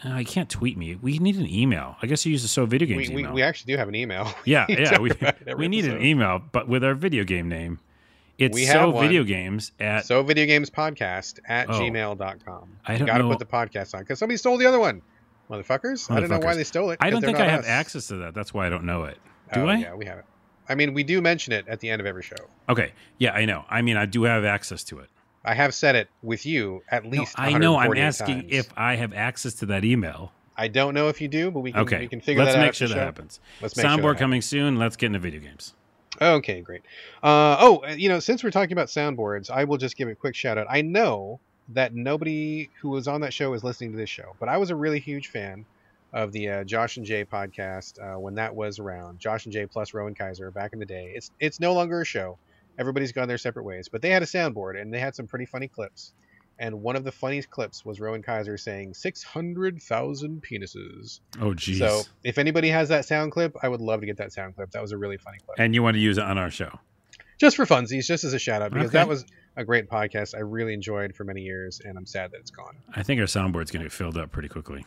uh, 0.05 0.09
I 0.11 0.23
can't 0.23 0.49
tweet 0.49 0.77
me. 0.77 0.95
We 0.95 1.19
need 1.19 1.35
an 1.35 1.45
email. 1.49 1.97
I 2.01 2.07
guess 2.07 2.25
you 2.25 2.31
use 2.31 2.41
the 2.41 2.47
So 2.47 2.65
Video 2.65 2.87
Games 2.87 3.09
We, 3.09 3.15
we, 3.15 3.21
email. 3.23 3.33
we 3.33 3.41
actually 3.41 3.73
do 3.73 3.77
have 3.77 3.89
an 3.89 3.95
email. 3.95 4.33
Yeah, 4.45 4.65
yeah. 4.69 4.97
We, 4.97 5.09
about 5.11 5.41
it 5.41 5.47
every 5.47 5.65
we 5.65 5.67
need 5.67 5.85
an 5.85 6.01
email, 6.01 6.41
but 6.53 6.69
with 6.69 6.83
our 6.85 6.95
video 6.95 7.23
game 7.25 7.49
name. 7.49 7.79
It's 8.37 8.55
We 8.55 8.65
so 8.65 8.97
video 8.97 9.25
games 9.25 9.73
at 9.81 10.05
so 10.05 10.23
video 10.23 10.45
games 10.45 10.69
podcast 10.69 11.39
at 11.49 11.69
Oh. 11.69 11.73
gmail.com. 11.73 12.69
I 12.87 12.97
don't 12.97 13.05
gotta 13.05 13.23
know- 13.23 13.29
put 13.31 13.39
the 13.39 13.45
podcast 13.45 13.93
on 13.93 13.99
because 13.99 14.19
somebody 14.19 14.37
stole 14.37 14.55
the 14.57 14.65
other 14.65 14.79
one. 14.79 15.01
Motherfuckers. 15.49 16.09
I 16.11 16.19
don't 16.19 16.29
know 16.29 16.39
why 16.39 16.55
they 16.55 16.63
stole 16.63 16.91
it. 16.91 16.97
I 17.01 17.09
don't 17.09 17.21
think 17.21 17.39
I 17.39 17.47
have 17.49 17.61
us. 17.61 17.67
access 17.67 18.07
to 18.07 18.17
that. 18.17 18.33
That's 18.33 18.53
why 18.53 18.67
I 18.67 18.69
don't 18.69 18.83
know 18.83 19.03
it. 19.05 19.17
Do 19.53 19.61
Oh, 19.61 19.67
I? 19.67 19.75
Yeah, 19.77 19.95
we 19.95 20.05
have 20.05 20.19
it. 20.19 20.25
I 20.67 20.75
mean, 20.75 20.93
we 20.93 21.03
do 21.03 21.21
mention 21.21 21.51
it 21.53 21.67
at 21.67 21.79
the 21.79 21.89
end 21.89 21.99
of 21.99 22.05
every 22.05 22.21
show. 22.21 22.35
Okay. 22.69 22.93
Yeah, 23.17 23.31
I 23.33 23.45
know. 23.45 23.65
I 23.69 23.81
mean, 23.81 23.97
I 23.97 24.05
do 24.05 24.23
have 24.23 24.45
access 24.45 24.83
to 24.85 24.99
it. 24.99 25.09
I 25.43 25.55
have 25.55 25.73
said 25.73 25.95
it 25.95 26.09
with 26.21 26.45
you 26.45 26.83
at 26.91 27.03
No, 27.05 27.09
least. 27.21 27.33
I 27.39 27.57
know. 27.57 27.77
I'm 27.77 27.97
asking 27.97 28.41
times. 28.41 28.53
if 28.53 28.69
I 28.77 28.95
have 28.95 29.13
access 29.13 29.55
to 29.55 29.65
that 29.67 29.83
email. 29.83 30.31
I 30.55 30.67
don't 30.67 30.93
know 30.93 31.07
if 31.07 31.21
you 31.21 31.27
do, 31.29 31.49
but 31.49 31.61
we 31.61 31.71
can 31.71 31.81
Okay. 31.81 31.99
we 32.01 32.07
can 32.07 32.19
figure 32.21 32.41
out. 32.43 32.45
Let's 32.45 32.55
that 32.55 32.61
out. 32.61 32.65
make 32.65 32.73
sure 32.75 32.87
that 32.89 32.97
happens. 32.97 33.39
Let's 33.61 33.75
make 33.77 33.85
sure 33.87 33.97
Soundboard 33.97 34.17
coming 34.19 34.41
soon. 34.41 34.77
Let's 34.77 34.97
get 34.97 35.07
into 35.07 35.19
video 35.19 35.39
games. 35.39 35.73
Okay, 36.21 36.59
great. 36.61 36.81
Uh, 37.23 37.55
oh, 37.59 37.87
you 37.95 38.09
know, 38.09 38.19
since 38.19 38.43
we're 38.43 38.51
talking 38.51 38.73
about 38.73 38.89
soundboards, 38.89 39.49
I 39.49 39.63
will 39.63 39.77
just 39.77 39.95
give 39.95 40.09
a 40.09 40.15
quick 40.15 40.35
shout 40.35 40.57
out. 40.57 40.67
I 40.69 40.81
know 40.81 41.39
that 41.73 41.93
nobody 41.93 42.69
who 42.81 42.89
was 42.89 43.07
on 43.07 43.21
that 43.21 43.33
show 43.33 43.53
is 43.53 43.63
listening 43.63 43.91
to 43.91 43.97
this 43.97 44.09
show, 44.09 44.33
but 44.39 44.49
I 44.49 44.57
was 44.57 44.69
a 44.69 44.75
really 44.75 44.99
huge 44.99 45.27
fan 45.27 45.65
of 46.11 46.31
the 46.31 46.49
uh, 46.49 46.63
Josh 46.63 46.97
and 46.97 47.05
Jay 47.05 47.23
podcast 47.23 47.93
uh, 48.01 48.19
when 48.19 48.35
that 48.35 48.55
was 48.55 48.79
around. 48.79 49.19
Josh 49.19 49.45
and 49.45 49.53
Jay 49.53 49.67
plus 49.67 49.93
Rowan 49.93 50.15
Kaiser 50.15 50.49
back 50.51 50.73
in 50.73 50.79
the 50.79 50.85
day. 50.85 51.11
It's 51.15 51.31
it's 51.39 51.59
no 51.59 51.73
longer 51.73 52.01
a 52.01 52.05
show. 52.05 52.39
Everybody's 52.79 53.11
gone 53.11 53.27
their 53.27 53.37
separate 53.37 53.63
ways, 53.65 53.89
but 53.91 54.01
they 54.01 54.09
had 54.09 54.23
a 54.23 54.25
soundboard 54.25 54.81
and 54.81 54.93
they 54.93 54.99
had 54.99 55.13
some 55.15 55.27
pretty 55.27 55.45
funny 55.45 55.67
clips. 55.67 56.13
And 56.57 56.81
one 56.81 56.95
of 56.95 57.03
the 57.05 57.11
funniest 57.11 57.49
clips 57.49 57.85
was 57.85 57.99
Rowan 58.01 58.21
Kaiser 58.21 58.57
saying 58.57 58.93
600,000 58.93 60.41
penises. 60.43 61.19
Oh, 61.39 61.53
jeez. 61.53 61.77
So 61.77 62.03
if 62.23 62.37
anybody 62.37 62.69
has 62.69 62.89
that 62.89 63.05
sound 63.05 63.31
clip, 63.31 63.55
I 63.61 63.69
would 63.69 63.81
love 63.81 64.01
to 64.01 64.05
get 64.05 64.17
that 64.17 64.33
sound 64.33 64.55
clip. 64.55 64.71
That 64.71 64.81
was 64.81 64.91
a 64.91 64.97
really 64.97 65.17
funny 65.17 65.37
clip 65.45 65.59
and 65.59 65.73
you 65.73 65.83
want 65.83 65.95
to 65.95 65.99
use 66.01 66.17
it 66.17 66.23
on 66.23 66.37
our 66.37 66.49
show? 66.51 66.79
just 67.39 67.55
for 67.55 67.65
funsies, 67.65 68.05
just 68.05 68.25
as 68.25 68.33
a 68.33 68.39
shout 68.39 68.61
out, 68.61 68.71
because 68.71 68.89
Okay. 68.89 68.97
that 68.97 69.07
was 69.07 69.25
a 69.59 69.65
great 69.65 69.89
podcast 69.89 70.33
I 70.33 70.39
really 70.39 70.73
enjoyed 70.73 71.13
for 71.13 71.25
many 71.25 71.41
years, 71.41 71.81
and 71.83 71.97
I'm 71.97 72.05
sad 72.05 72.31
that 72.31 72.39
it's 72.39 72.49
gone. 72.49 72.77
I 72.95 73.03
think 73.03 73.19
our 73.19 73.27
soundboard's 73.27 73.71
going 73.71 73.81
to 73.81 73.85
get 73.85 73.91
filled 73.91 74.17
up 74.17 74.31
pretty 74.31 74.47
quickly. 74.47 74.85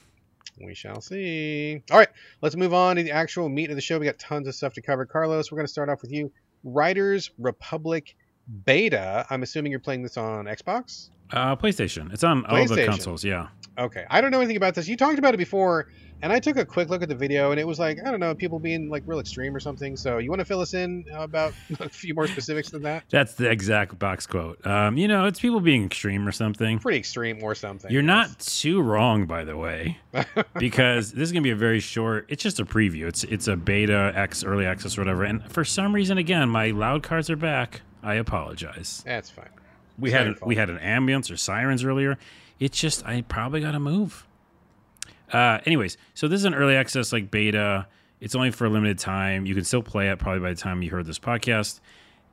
We 0.64 0.74
shall 0.74 1.00
see. 1.00 1.82
All 1.90 1.98
right, 1.98 2.08
let's 2.40 2.56
move 2.56 2.72
on 2.72 2.96
to 2.96 3.02
the 3.02 3.10
actual 3.10 3.48
meat 3.48 3.68
of 3.70 3.76
the 3.76 3.82
show. 3.82 3.98
We 3.98 4.06
got 4.06 4.18
tons 4.18 4.48
of 4.48 4.54
stuff 4.54 4.72
to 4.74 4.82
cover. 4.82 5.04
Carlos, 5.04 5.52
we're 5.52 5.56
going 5.56 5.66
to 5.66 5.72
start 5.72 5.90
off 5.90 6.00
with 6.00 6.10
you. 6.10 6.32
Riders 6.64 7.30
Republic 7.38 8.16
Beta. 8.64 9.26
I'm 9.28 9.42
assuming 9.42 9.70
you're 9.70 9.80
playing 9.80 10.02
this 10.02 10.16
on 10.16 10.46
Xbox. 10.46 11.10
Uh, 11.30 11.54
PlayStation. 11.54 12.12
It's 12.12 12.24
on 12.24 12.44
all 12.46 12.66
the 12.66 12.84
consoles. 12.86 13.24
Yeah. 13.24 13.48
Okay, 13.78 14.04
I 14.10 14.20
don't 14.20 14.30
know 14.30 14.38
anything 14.38 14.56
about 14.56 14.74
this. 14.74 14.88
You 14.88 14.96
talked 14.96 15.18
about 15.18 15.34
it 15.34 15.38
before, 15.38 15.88
and 16.22 16.32
I 16.32 16.38
took 16.38 16.56
a 16.56 16.64
quick 16.64 16.88
look 16.88 17.02
at 17.02 17.08
the 17.08 17.14
video, 17.14 17.50
and 17.50 17.60
it 17.60 17.66
was 17.66 17.78
like 17.78 17.98
I 18.06 18.10
don't 18.10 18.20
know, 18.20 18.34
people 18.34 18.58
being 18.58 18.88
like 18.88 19.02
real 19.06 19.18
extreme 19.20 19.54
or 19.54 19.60
something. 19.60 19.96
So 19.96 20.18
you 20.18 20.30
want 20.30 20.40
to 20.40 20.44
fill 20.44 20.60
us 20.60 20.74
in 20.74 21.04
about 21.14 21.52
a 21.80 21.88
few 21.88 22.14
more 22.14 22.26
specifics 22.26 22.70
than 22.70 22.82
that? 22.82 23.04
That's 23.10 23.34
the 23.34 23.50
exact 23.50 23.98
box 23.98 24.26
quote. 24.26 24.64
Um, 24.66 24.96
you 24.96 25.08
know, 25.08 25.26
it's 25.26 25.40
people 25.40 25.60
being 25.60 25.84
extreme 25.84 26.26
or 26.26 26.32
something. 26.32 26.78
Pretty 26.78 26.98
extreme 26.98 27.42
or 27.42 27.54
something. 27.54 27.90
You're 27.90 28.02
not 28.02 28.38
too 28.38 28.80
wrong, 28.80 29.26
by 29.26 29.44
the 29.44 29.56
way, 29.56 29.98
because 30.58 31.12
this 31.12 31.24
is 31.24 31.32
gonna 31.32 31.42
be 31.42 31.50
a 31.50 31.56
very 31.56 31.80
short. 31.80 32.26
It's 32.28 32.42
just 32.42 32.60
a 32.60 32.64
preview. 32.64 33.06
It's 33.08 33.24
it's 33.24 33.48
a 33.48 33.56
beta 33.56 34.12
X 34.14 34.44
early 34.44 34.64
access 34.64 34.96
or 34.96 35.02
whatever. 35.02 35.24
And 35.24 35.50
for 35.52 35.64
some 35.64 35.94
reason, 35.94 36.18
again, 36.18 36.48
my 36.48 36.70
loud 36.70 37.02
cards 37.02 37.28
are 37.30 37.36
back. 37.36 37.82
I 38.02 38.14
apologize. 38.14 39.02
That's 39.04 39.30
fine. 39.30 39.48
We 39.98 40.08
It's 40.08 40.18
had 40.18 40.26
an, 40.28 40.36
we 40.44 40.56
had 40.56 40.70
an 40.70 40.78
ambience 40.78 41.30
or 41.32 41.36
sirens 41.36 41.84
earlier. 41.84 42.18
It's 42.58 42.78
just 42.78 43.04
I 43.06 43.22
probably 43.22 43.60
got 43.60 43.72
to 43.72 43.80
move. 43.80 44.26
Uh, 45.32 45.58
anyways, 45.66 45.96
so 46.14 46.28
this 46.28 46.38
is 46.40 46.44
an 46.44 46.54
early 46.54 46.76
access 46.76 47.12
like 47.12 47.30
beta. 47.30 47.86
It's 48.20 48.34
only 48.34 48.50
for 48.50 48.66
a 48.66 48.70
limited 48.70 48.98
time. 48.98 49.46
You 49.46 49.54
can 49.54 49.64
still 49.64 49.82
play 49.82 50.08
it 50.10 50.18
probably 50.18 50.40
by 50.40 50.50
the 50.50 50.60
time 50.60 50.82
you 50.82 50.90
heard 50.90 51.06
this 51.06 51.18
podcast. 51.18 51.80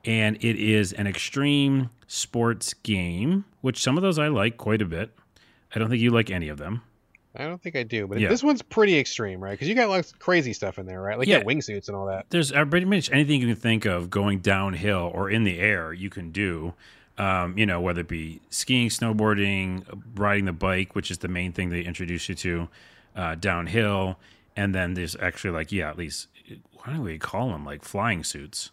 And 0.05 0.35
it 0.37 0.55
is 0.57 0.93
an 0.93 1.07
extreme 1.07 1.89
sports 2.07 2.73
game, 2.73 3.45
which 3.61 3.81
some 3.81 3.97
of 3.97 4.01
those 4.03 4.19
I 4.19 4.27
like 4.27 4.57
quite 4.57 4.81
a 4.81 4.85
bit. 4.85 5.11
I 5.75 5.79
don't 5.79 5.89
think 5.89 6.01
you 6.01 6.11
like 6.11 6.29
any 6.29 6.49
of 6.49 6.57
them. 6.57 6.81
I 7.35 7.45
don't 7.45 7.61
think 7.61 7.75
I 7.75 7.83
do, 7.83 8.07
but 8.07 8.19
Yeah. 8.19 8.27
this 8.29 8.43
one's 8.43 8.61
pretty 8.61 8.97
extreme, 8.97 9.39
right? 9.41 9.51
Because 9.51 9.67
you 9.67 9.75
got 9.75 9.89
like 9.89 10.05
crazy 10.19 10.51
stuff 10.53 10.79
in 10.79 10.85
there, 10.85 11.01
right? 11.01 11.17
Like 11.17 11.27
Yeah. 11.27 11.43
wingsuits 11.43 11.87
and 11.87 11.95
all 11.95 12.07
that. 12.07 12.25
There's 12.29 12.51
uh, 12.51 12.65
pretty 12.65 12.85
much 12.85 13.11
anything 13.11 13.39
you 13.41 13.47
can 13.47 13.55
think 13.55 13.85
of 13.85 14.09
going 14.09 14.39
downhill 14.39 15.11
or 15.13 15.29
in 15.29 15.43
the 15.43 15.59
air 15.59 15.93
you 15.93 16.09
can 16.09 16.31
do. 16.31 16.73
Um, 17.19 17.57
you 17.57 17.65
know, 17.65 17.81
whether 17.81 18.01
it 18.01 18.07
be 18.07 18.39
skiing, 18.49 18.87
snowboarding, 18.89 19.83
riding 20.15 20.45
the 20.45 20.53
bike, 20.53 20.95
which 20.95 21.11
is 21.11 21.17
the 21.17 21.27
main 21.27 21.51
thing 21.51 21.69
they 21.69 21.81
introduce 21.81 22.29
you 22.29 22.35
to, 22.35 22.69
uh, 23.15 23.35
downhill, 23.35 24.17
and 24.55 24.73
then 24.73 24.93
there's 24.93 25.17
actually 25.17 25.51
like 25.51 25.71
yeah, 25.71 25.89
at 25.89 25.97
least 25.97 26.27
why 26.71 26.93
do 26.93 27.01
we 27.01 27.17
call 27.17 27.49
them? 27.49 27.65
Like 27.65 27.83
flying 27.83 28.23
suits. 28.23 28.71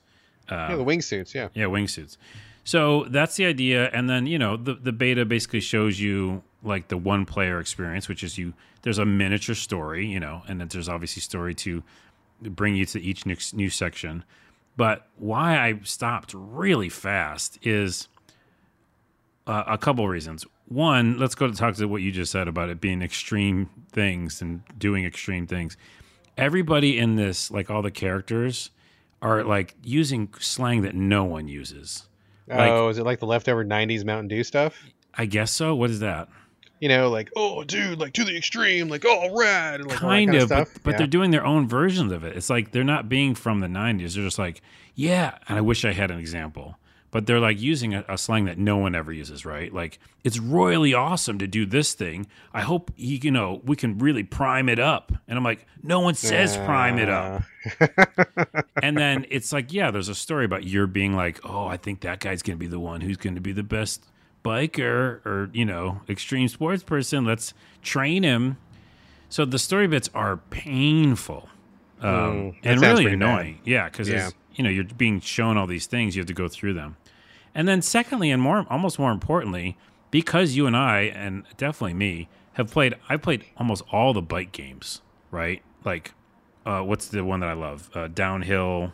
Uh, 0.49 0.69
yeah, 0.71 0.77
the 0.77 0.85
wingsuits. 0.85 1.35
Yeah. 1.35 1.49
Yeah, 1.55 1.65
wingsuits. 1.65 2.17
So 2.65 3.05
that's 3.05 3.37
the 3.37 3.47
idea, 3.47 3.91
and 3.93 4.09
then 4.09 4.27
you 4.27 4.39
know 4.39 4.57
the 4.57 4.75
the 4.75 4.93
beta 4.93 5.25
basically 5.25 5.61
shows 5.61 6.01
you 6.01 6.43
like 6.63 6.89
the 6.89 6.97
one 6.97 7.25
player 7.25 7.61
experience, 7.61 8.09
which 8.09 8.23
is 8.23 8.39
you. 8.39 8.55
There's 8.83 8.99
a 8.99 9.07
miniature 9.07 9.55
story, 9.55 10.07
you 10.07 10.21
know, 10.21 10.43
and 10.47 10.61
then 10.61 10.69
there's 10.69 10.89
obviously 10.89 11.21
story 11.21 11.55
to 11.55 11.83
bring 12.43 12.77
you 12.77 12.87
to 12.87 13.01
each 13.01 13.27
new, 13.27 13.37
new 13.53 13.71
section. 13.71 14.25
But 14.77 15.09
why 15.17 15.59
I 15.59 15.81
stopped 15.83 16.33
really 16.35 16.89
fast 16.89 17.59
is 17.63 18.09
uh, 19.47 19.65
a 19.67 19.79
couple 19.79 20.07
reasons. 20.09 20.45
One, 20.69 21.19
let's 21.19 21.35
go 21.35 21.47
to 21.47 21.55
talk 21.55 21.77
to 21.77 21.87
what 21.87 22.03
you 22.03 22.11
just 22.11 22.33
said 22.33 22.49
about 22.49 22.69
it 22.71 22.81
being 22.81 23.03
extreme 23.03 23.71
things 23.93 24.43
and 24.43 24.63
doing 24.79 25.05
extreme 25.05 25.47
things. 25.47 25.77
Everybody 26.37 26.99
in 26.99 27.17
this, 27.17 27.51
like 27.51 27.71
all 27.71 27.83
the 27.83 27.91
characters, 27.91 28.71
are 29.23 29.45
like 29.45 29.75
using 29.83 30.29
slang 30.39 30.83
that 30.83 30.95
no 30.95 31.25
one 31.25 31.49
uses. 31.49 32.07
Like- 32.49 32.71
oh, 32.71 32.89
is 32.89 32.99
it 32.99 33.05
like 33.05 33.21
the 33.21 33.27
leftover 33.27 33.65
'90s 33.65 34.05
Mountain 34.05 34.29
Dew 34.29 34.45
stuff? 34.45 34.75
I 35.15 35.27
guess 35.27 35.51
so. 35.51 35.75
What 35.75 35.91
is 35.91 36.01
that? 36.01 36.29
You 36.81 36.91
know, 36.91 37.09
like 37.09 37.31
oh, 37.37 37.65
dude, 37.65 37.99
like 37.99 38.13
to 38.15 38.25
the 38.25 38.37
extreme, 38.37 38.89
like 38.89 39.05
oh, 39.07 39.35
rad, 39.35 39.81
and 39.81 39.89
like 39.89 39.99
kind 39.99 40.31
kind 40.31 40.43
of, 40.43 40.49
stuff. 40.49 40.71
but, 40.75 40.83
but 40.83 40.91
yeah. 40.91 40.97
they're 40.99 41.07
doing 41.07 41.31
their 41.31 41.45
own 41.45 41.67
versions 41.67 42.13
of 42.13 42.23
it. 42.23 42.37
It's 42.37 42.51
like 42.51 42.73
they're 42.73 42.85
not 42.85 43.09
being 43.09 43.35
from 43.35 43.61
the 43.61 43.67
90s. 43.67 44.15
They're 44.15 44.25
just 44.25 44.39
like, 44.39 44.61
yeah. 44.95 45.39
And 45.49 45.57
I 45.57 45.63
wish 45.63 45.87
I 45.87 45.93
had 45.93 46.11
an 46.11 46.19
example, 46.19 46.77
but 47.17 47.25
they're 47.25 47.41
like 47.41 47.59
using 47.59 47.95
a, 47.95 48.05
a 48.11 48.19
slang 48.19 48.45
that 48.45 48.59
no 48.59 48.77
one 48.77 48.95
ever 48.95 49.11
uses, 49.11 49.47
right? 49.47 49.73
Like, 49.73 49.99
it's 50.23 50.39
royally 50.39 50.93
awesome 50.93 51.39
to 51.39 51.47
do 51.47 51.65
this 51.65 51.95
thing. 51.95 52.27
I 52.53 52.61
hope, 52.61 52.91
he, 52.95 53.19
you 53.23 53.31
know, 53.31 53.63
we 53.65 53.75
can 53.75 53.97
really 53.97 54.23
prime 54.23 54.69
it 54.69 54.79
up. 54.79 55.13
And 55.27 55.39
I'm 55.39 55.43
like, 55.43 55.67
no 55.83 56.01
one 56.01 56.15
says 56.15 56.59
prime 56.59 56.99
it 56.99 57.09
up. 57.09 57.43
And 58.83 58.99
then 58.99 59.25
it's 59.31 59.51
like, 59.51 59.73
yeah, 59.73 59.91
there's 59.91 60.11
a 60.11 60.15
story 60.15 60.45
about 60.45 60.65
you're 60.65 60.87
being 60.87 61.15
like, 61.17 61.41
oh, 61.43 61.67
I 61.67 61.79
think 61.79 62.01
that 62.03 62.21
guy's 62.21 62.43
going 62.43 62.59
to 62.59 62.61
be 62.61 62.67
the 62.67 62.79
one 62.79 63.01
who's 63.01 63.17
going 63.17 63.35
to 63.37 63.41
be 63.41 63.53
the 63.53 63.63
best 63.63 64.05
biker 64.45 65.25
or, 65.25 65.49
you 65.55 65.65
know, 65.65 66.03
extreme 66.11 66.49
sports 66.49 66.83
person. 66.83 67.25
Let's 67.25 67.55
train 67.81 68.25
him. 68.25 68.59
So 69.31 69.47
the 69.47 69.59
story 69.59 69.87
bits 69.87 70.11
are 70.15 70.37
painful 70.51 71.49
um, 72.03 72.11
Mm, 72.11 72.57
and 72.63 72.81
really 72.83 73.05
pretty 73.05 73.17
bad. 73.17 73.27
annoying. 73.31 73.59
Yeah, 73.65 73.89
because 73.89 74.07
Yeah. 74.11 74.29
you 74.55 74.63
know 74.65 74.69
you're 74.71 74.85
being 74.85 75.19
shown 75.21 75.57
all 75.57 75.67
these 75.67 75.87
things, 75.87 76.15
you 76.15 76.21
have 76.21 76.27
to 76.27 76.35
go 76.35 76.47
through 76.49 76.75
them. 76.75 76.97
And 77.57 77.67
then 77.67 77.81
secondly, 77.83 78.31
and 78.31 78.41
more 78.41 78.67
almost 78.71 78.99
more 78.99 79.11
importantly, 79.11 79.77
because 80.11 80.55
you 80.55 80.67
and 80.67 80.77
I 80.77 81.01
and 81.03 81.45
definitely 81.57 81.95
me 81.95 82.29
have 82.53 82.71
played, 82.71 82.95
I 83.09 83.17
played 83.17 83.45
almost 83.57 83.83
all 83.91 84.13
the 84.13 84.23
bike 84.23 84.53
games, 84.53 85.01
right? 85.31 85.63
Like, 85.83 86.13
uh, 86.67 86.83
what's 86.83 87.09
the 87.09 87.25
one 87.25 87.41
that 87.41 87.49
I 87.49 87.55
love? 87.55 87.89
Uh, 87.95 88.09
downhill, 88.09 88.93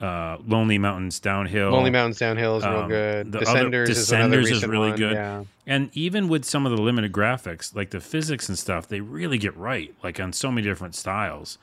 uh, 0.00 0.36
Lonely 0.46 0.78
Mountains 0.78 1.18
Downhill. 1.18 1.70
Lonely 1.72 1.90
Mountains 1.90 2.18
Downhill 2.18 2.58
is 2.58 2.64
real 2.64 2.72
Um, 2.82 2.88
good. 2.88 3.32
the 3.32 3.38
other- 3.40 3.68
Descenders, 3.70 3.88
is 3.88 4.12
another 4.12 4.42
Descenders 4.42 4.50
is 4.52 4.66
really 4.66 4.88
one, 4.90 4.98
good. 4.98 5.12
Yeah. 5.14 5.44
And 5.66 5.90
even 5.92 6.28
with 6.28 6.44
some 6.44 6.66
of 6.66 6.72
the 6.76 6.80
limited 6.80 7.12
graphics, 7.12 7.74
like 7.74 7.90
the 7.90 8.00
physics 8.00 8.48
and 8.48 8.56
stuff, 8.56 8.86
they 8.86 9.00
really 9.00 9.38
get 9.38 9.56
right, 9.56 9.92
like 10.04 10.20
on 10.20 10.32
so 10.32 10.52
many 10.52 10.66
different 10.66 10.94
styles. 10.94 11.58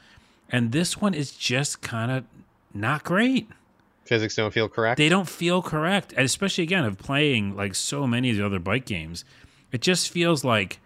And 0.49 0.73
this 0.73 0.99
one 0.99 1.13
is 1.13 1.31
just 1.31 1.81
kind 1.81 2.11
of 2.11 2.25
not 2.73 3.03
great. 3.05 3.47
Physics 4.05 4.35
don't 4.35 4.53
feel 4.53 4.69
correct. 4.69 4.97
They 4.97 5.09
don't 5.09 5.27
feel 5.27 5.61
correct, 5.61 6.13
and 6.13 6.25
especially 6.25 6.63
again 6.63 6.85
of 6.85 6.97
playing 6.97 7.55
like 7.55 7.73
so 7.75 8.05
many 8.05 8.29
of 8.31 8.37
the 8.37 8.45
other 8.45 8.59
bike 8.59 8.85
games. 8.85 9.25
It 9.71 9.81
just 9.81 10.09
feels 10.11 10.43
like, 10.43 10.79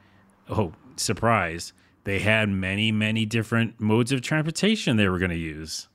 oh, 0.50 0.74
surprise! 0.96 1.74
They 2.06 2.20
had 2.20 2.50
many, 2.50 2.92
many 2.92 3.26
different 3.26 3.80
modes 3.80 4.12
of 4.12 4.22
transportation 4.22 4.98
they 4.98 5.08
were 5.10 5.20
going 5.20 5.32
to 5.32 5.38
use. 5.38 5.88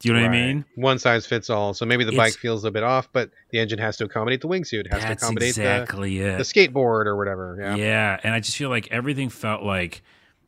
Do 0.00 0.08
you 0.08 0.14
know 0.14 0.22
what 0.22 0.30
I 0.30 0.32
mean? 0.32 0.64
One 0.74 0.98
size 0.98 1.24
fits 1.26 1.48
all. 1.48 1.74
So 1.74 1.86
maybe 1.86 2.02
the 2.02 2.10
It's- 2.10 2.32
bike 2.32 2.36
feels 2.36 2.64
a 2.64 2.72
bit 2.72 2.82
off, 2.82 3.08
but 3.12 3.30
the 3.50 3.60
engine 3.60 3.78
has 3.78 3.96
to 3.98 4.04
accommodate 4.04 4.40
the 4.40 4.48
wingsuit. 4.48 4.80
It 4.86 4.92
has 4.92 5.02
That's 5.02 5.20
to 5.22 5.26
accommodate 5.26 5.50
exactly 5.50 6.18
the, 6.18 6.38
the 6.38 6.42
skateboard 6.42 7.06
or 7.06 7.16
whatever. 7.16 7.56
Yeah. 7.60 7.76
Yeah. 7.76 8.20
and 8.24 8.34
I 8.34 8.40
just 8.40 8.56
feel 8.56 8.68
like 8.68 8.88
everything 8.90 9.28
felt 9.28 9.62
like, 9.62 10.02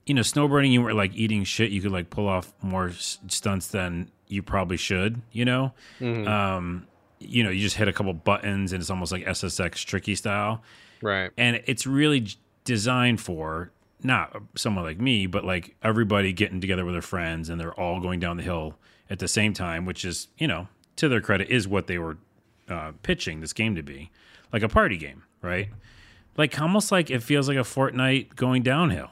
you 0.06 0.14
know, 0.14 0.22
snowboarding. 0.22 0.72
You 0.72 0.82
were 0.82 0.92
like 0.92 1.14
eating 1.14 1.44
shit. 1.44 1.70
You 1.70 1.80
could 1.80 1.92
like 1.92 2.10
pull 2.10 2.26
off 2.26 2.52
more 2.62 2.90
stunts 2.90 3.68
than 3.68 4.10
you 4.28 4.42
probably 4.42 4.76
should. 4.76 5.20
You 5.32 5.44
know, 5.44 5.72
Mhm. 6.00 6.26
um, 6.28 6.86
you 7.20 7.42
know, 7.42 7.50
you 7.50 7.60
just 7.60 7.76
hit 7.76 7.88
a 7.88 7.92
couple 7.92 8.12
buttons 8.12 8.72
and 8.72 8.80
it's 8.80 8.90
almost 8.90 9.12
like 9.12 9.24
SSX 9.26 9.84
tricky 9.84 10.14
style. 10.14 10.62
right. 11.02 11.30
and 11.36 11.60
it's 11.66 11.86
really 11.86 12.26
designed 12.64 13.20
for 13.20 13.70
not 14.02 14.34
someone 14.54 14.84
like 14.84 14.98
me, 14.98 15.26
but 15.26 15.44
like 15.44 15.74
everybody 15.82 16.32
getting 16.32 16.60
together 16.60 16.84
with 16.84 16.94
their 16.94 17.02
friends 17.02 17.48
and 17.50 17.60
they're 17.60 17.74
all 17.78 18.00
going 18.00 18.20
down 18.20 18.36
the 18.38 18.42
hill 18.42 18.76
at 19.10 19.18
the 19.18 19.28
same 19.28 19.52
time, 19.52 19.84
which 19.84 20.04
is, 20.04 20.28
you 20.38 20.46
know, 20.46 20.68
to 20.96 21.08
their 21.08 21.20
credit, 21.20 21.48
is 21.50 21.66
what 21.68 21.86
they 21.88 21.98
were 21.98 22.16
uh, 22.68 22.92
pitching 23.02 23.40
this 23.40 23.52
game 23.52 23.74
to 23.74 23.82
be 23.82 24.10
like 24.52 24.62
a 24.62 24.68
party 24.68 24.96
game, 24.96 25.22
right? 25.42 25.68
Like 26.38 26.58
almost 26.60 26.90
like 26.90 27.10
it 27.10 27.22
feels 27.22 27.48
like 27.48 27.58
a 27.58 27.60
Fortnite 27.60 28.34
going 28.34 28.62
downhill. 28.62 29.10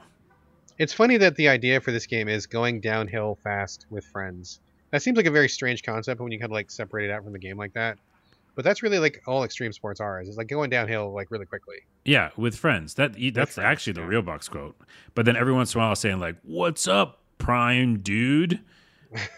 It's 0.79 0.93
funny 0.95 1.19
that 1.19 1.37
the 1.37 1.49
idea 1.49 1.81
for 1.81 1.93
this 1.93 2.07
game 2.07 2.29
is 2.29 2.47
going 2.47 2.81
downhill 2.81 3.39
fast 3.45 3.87
with 3.91 4.05
friends. 4.07 4.61
That 4.93 5.03
seems 5.03 5.17
like 5.17 5.27
a 5.27 5.31
very 5.31 5.49
strange 5.49 5.83
concept 5.83 6.21
when 6.21 6.31
you 6.31 6.39
kind 6.39 6.53
of 6.53 6.55
like 6.55 6.71
separate 6.71 7.07
it 7.07 7.11
out 7.11 7.25
from 7.25 7.33
the 7.33 7.39
game 7.39 7.57
like 7.57 7.73
that. 7.73 7.99
But 8.55 8.65
that's 8.65 8.83
really 8.83 8.99
like 8.99 9.23
all 9.27 9.45
extreme 9.45 9.73
sports 9.73 10.01
are 10.01 10.21
is 10.21 10.29
it's 10.29 10.37
like 10.37 10.49
going 10.49 10.69
downhill 10.71 11.13
like 11.13 11.31
really 11.31 11.47
quickly. 11.47 11.77
Yeah, 12.05 12.31
with 12.37 12.55
friends. 12.55 12.95
That 12.95 13.15
that's 13.35 13.55
friends, 13.55 13.59
actually 13.59 13.95
the 13.95 14.03
yeah. 14.03 14.07
real 14.07 14.23
box 14.23 14.49
quote. 14.49 14.77
But 15.15 15.25
then 15.25 15.37
every 15.37 15.55
once 15.55 15.75
in 15.75 15.81
a 15.81 15.85
while, 15.85 15.97
saying 15.97 16.21
like, 16.21 16.37
"What's 16.43 16.87
up, 16.87 17.19
Prime 17.39 18.01
dude?" 18.01 18.61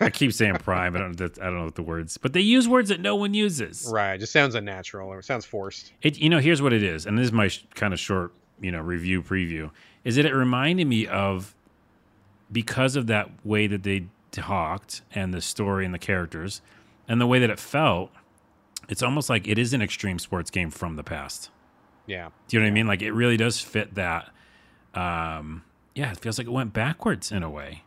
I 0.00 0.10
keep 0.10 0.32
saying 0.32 0.56
Prime. 0.56 0.96
I 0.96 0.98
don't. 0.98 1.16
that- 1.18 1.38
I 1.38 1.44
don't 1.44 1.58
know 1.58 1.64
what 1.64 1.76
the 1.76 1.82
words, 1.82 2.18
but 2.18 2.32
they 2.32 2.40
use 2.40 2.66
words 2.66 2.88
that 2.88 3.00
no 3.00 3.14
one 3.14 3.34
uses. 3.34 3.88
Right. 3.90 4.14
It 4.14 4.18
just 4.18 4.32
sounds 4.32 4.56
unnatural 4.56 5.08
or 5.08 5.20
it 5.20 5.24
sounds 5.24 5.44
forced. 5.44 5.92
It. 6.02 6.18
You 6.18 6.28
know, 6.28 6.40
here's 6.40 6.60
what 6.60 6.72
it 6.72 6.82
is, 6.82 7.06
and 7.06 7.16
this 7.16 7.26
is 7.26 7.32
my 7.32 7.48
sh- 7.48 7.64
kind 7.74 7.92
of 7.92 8.00
short, 8.00 8.32
you 8.60 8.72
know, 8.72 8.80
review 8.80 9.22
preview. 9.22 9.70
Is 10.02 10.16
that 10.16 10.26
it 10.26 10.34
reminded 10.34 10.86
me 10.86 11.06
of 11.06 11.54
because 12.50 12.96
of 12.96 13.06
that 13.06 13.30
way 13.44 13.66
that 13.68 13.84
they 13.84 14.06
talked 14.34 15.02
and 15.14 15.32
the 15.32 15.40
story 15.40 15.84
and 15.84 15.94
the 15.94 15.98
characters 15.98 16.60
and 17.08 17.20
the 17.20 17.26
way 17.26 17.38
that 17.38 17.50
it 17.50 17.58
felt. 17.58 18.10
It's 18.88 19.02
almost 19.02 19.30
like 19.30 19.48
it 19.48 19.58
is 19.58 19.72
an 19.72 19.80
extreme 19.80 20.18
sports 20.18 20.50
game 20.50 20.70
from 20.70 20.96
the 20.96 21.02
past. 21.02 21.50
Yeah. 22.06 22.28
Do 22.48 22.56
you 22.56 22.60
know 22.60 22.66
what 22.66 22.70
I 22.70 22.74
mean? 22.74 22.86
Like 22.86 23.02
it 23.02 23.12
really 23.12 23.36
does 23.36 23.60
fit 23.60 23.94
that. 23.94 24.30
Um, 24.94 25.64
yeah, 25.94 26.10
it 26.10 26.18
feels 26.18 26.38
like 26.38 26.46
it 26.46 26.52
went 26.52 26.72
backwards 26.72 27.32
in 27.32 27.42
a 27.42 27.50
way. 27.50 27.82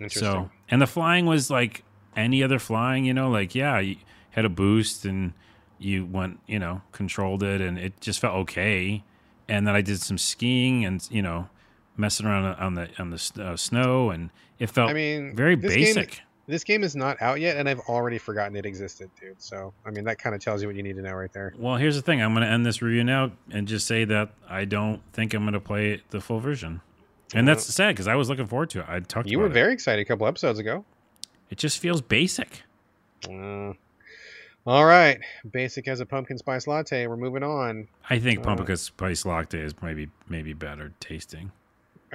Interesting. 0.00 0.22
So, 0.22 0.50
and 0.68 0.82
the 0.82 0.86
flying 0.86 1.26
was 1.26 1.50
like 1.50 1.84
any 2.16 2.42
other 2.42 2.58
flying, 2.58 3.04
you 3.04 3.14
know, 3.14 3.30
like 3.30 3.54
yeah, 3.54 3.78
you 3.78 3.96
had 4.30 4.44
a 4.44 4.48
boost 4.48 5.04
and 5.04 5.32
you 5.78 6.04
went, 6.04 6.40
you 6.46 6.58
know, 6.58 6.82
controlled 6.92 7.42
it, 7.42 7.60
and 7.60 7.78
it 7.78 8.00
just 8.00 8.18
felt 8.18 8.34
okay. 8.34 9.04
And 9.48 9.66
then 9.66 9.74
I 9.74 9.82
did 9.82 10.00
some 10.00 10.18
skiing 10.18 10.84
and 10.84 11.06
you 11.10 11.22
know, 11.22 11.48
messing 11.96 12.26
around 12.26 12.44
on 12.56 12.74
the 12.74 12.88
on 12.98 13.10
the 13.10 13.32
uh, 13.42 13.56
snow, 13.56 14.10
and 14.10 14.30
it 14.58 14.70
felt 14.70 14.90
I 14.90 14.94
mean, 14.94 15.34
very 15.34 15.54
this 15.56 15.74
game- 15.74 15.94
basic. 15.94 16.20
This 16.46 16.62
game 16.62 16.84
is 16.84 16.94
not 16.94 17.22
out 17.22 17.40
yet, 17.40 17.56
and 17.56 17.66
I've 17.66 17.80
already 17.80 18.18
forgotten 18.18 18.54
it 18.54 18.66
existed, 18.66 19.08
dude. 19.18 19.40
So, 19.40 19.72
I 19.86 19.90
mean, 19.90 20.04
that 20.04 20.18
kind 20.18 20.34
of 20.34 20.42
tells 20.42 20.60
you 20.60 20.68
what 20.68 20.76
you 20.76 20.82
need 20.82 20.96
to 20.96 21.00
know 21.00 21.14
right 21.14 21.32
there. 21.32 21.54
Well, 21.56 21.76
here's 21.76 21.96
the 21.96 22.02
thing. 22.02 22.20
I'm 22.20 22.34
going 22.34 22.44
to 22.46 22.52
end 22.52 22.66
this 22.66 22.82
review 22.82 23.02
now 23.02 23.32
and 23.50 23.66
just 23.66 23.86
say 23.86 24.04
that 24.04 24.28
I 24.46 24.66
don't 24.66 25.00
think 25.14 25.32
I'm 25.32 25.44
going 25.44 25.54
to 25.54 25.60
play 25.60 26.02
the 26.10 26.20
full 26.20 26.40
version. 26.40 26.82
And 27.32 27.48
that's 27.48 27.64
sad 27.64 27.94
because 27.94 28.06
I 28.08 28.14
was 28.16 28.28
looking 28.28 28.46
forward 28.46 28.68
to 28.70 28.80
it. 28.80 28.86
I 28.86 29.00
talked 29.00 29.30
You 29.30 29.38
were 29.38 29.46
it. 29.46 29.54
very 29.54 29.72
excited 29.72 30.02
a 30.02 30.04
couple 30.04 30.26
episodes 30.26 30.58
ago. 30.58 30.84
It 31.48 31.56
just 31.56 31.78
feels 31.78 32.02
basic. 32.02 32.62
Uh, 33.26 33.72
all 34.66 34.84
right, 34.84 35.18
basic 35.50 35.88
as 35.88 36.00
a 36.00 36.06
pumpkin 36.06 36.36
spice 36.36 36.66
latte. 36.66 37.06
We're 37.06 37.16
moving 37.16 37.42
on, 37.42 37.88
I 38.10 38.18
think 38.18 38.40
Uh, 38.40 38.42
pumpkin 38.42 38.76
spice 38.76 39.24
latte 39.24 39.60
is 39.60 39.72
maybe 39.80 40.10
maybe 40.28 40.52
better 40.52 40.92
tasting, 41.00 41.52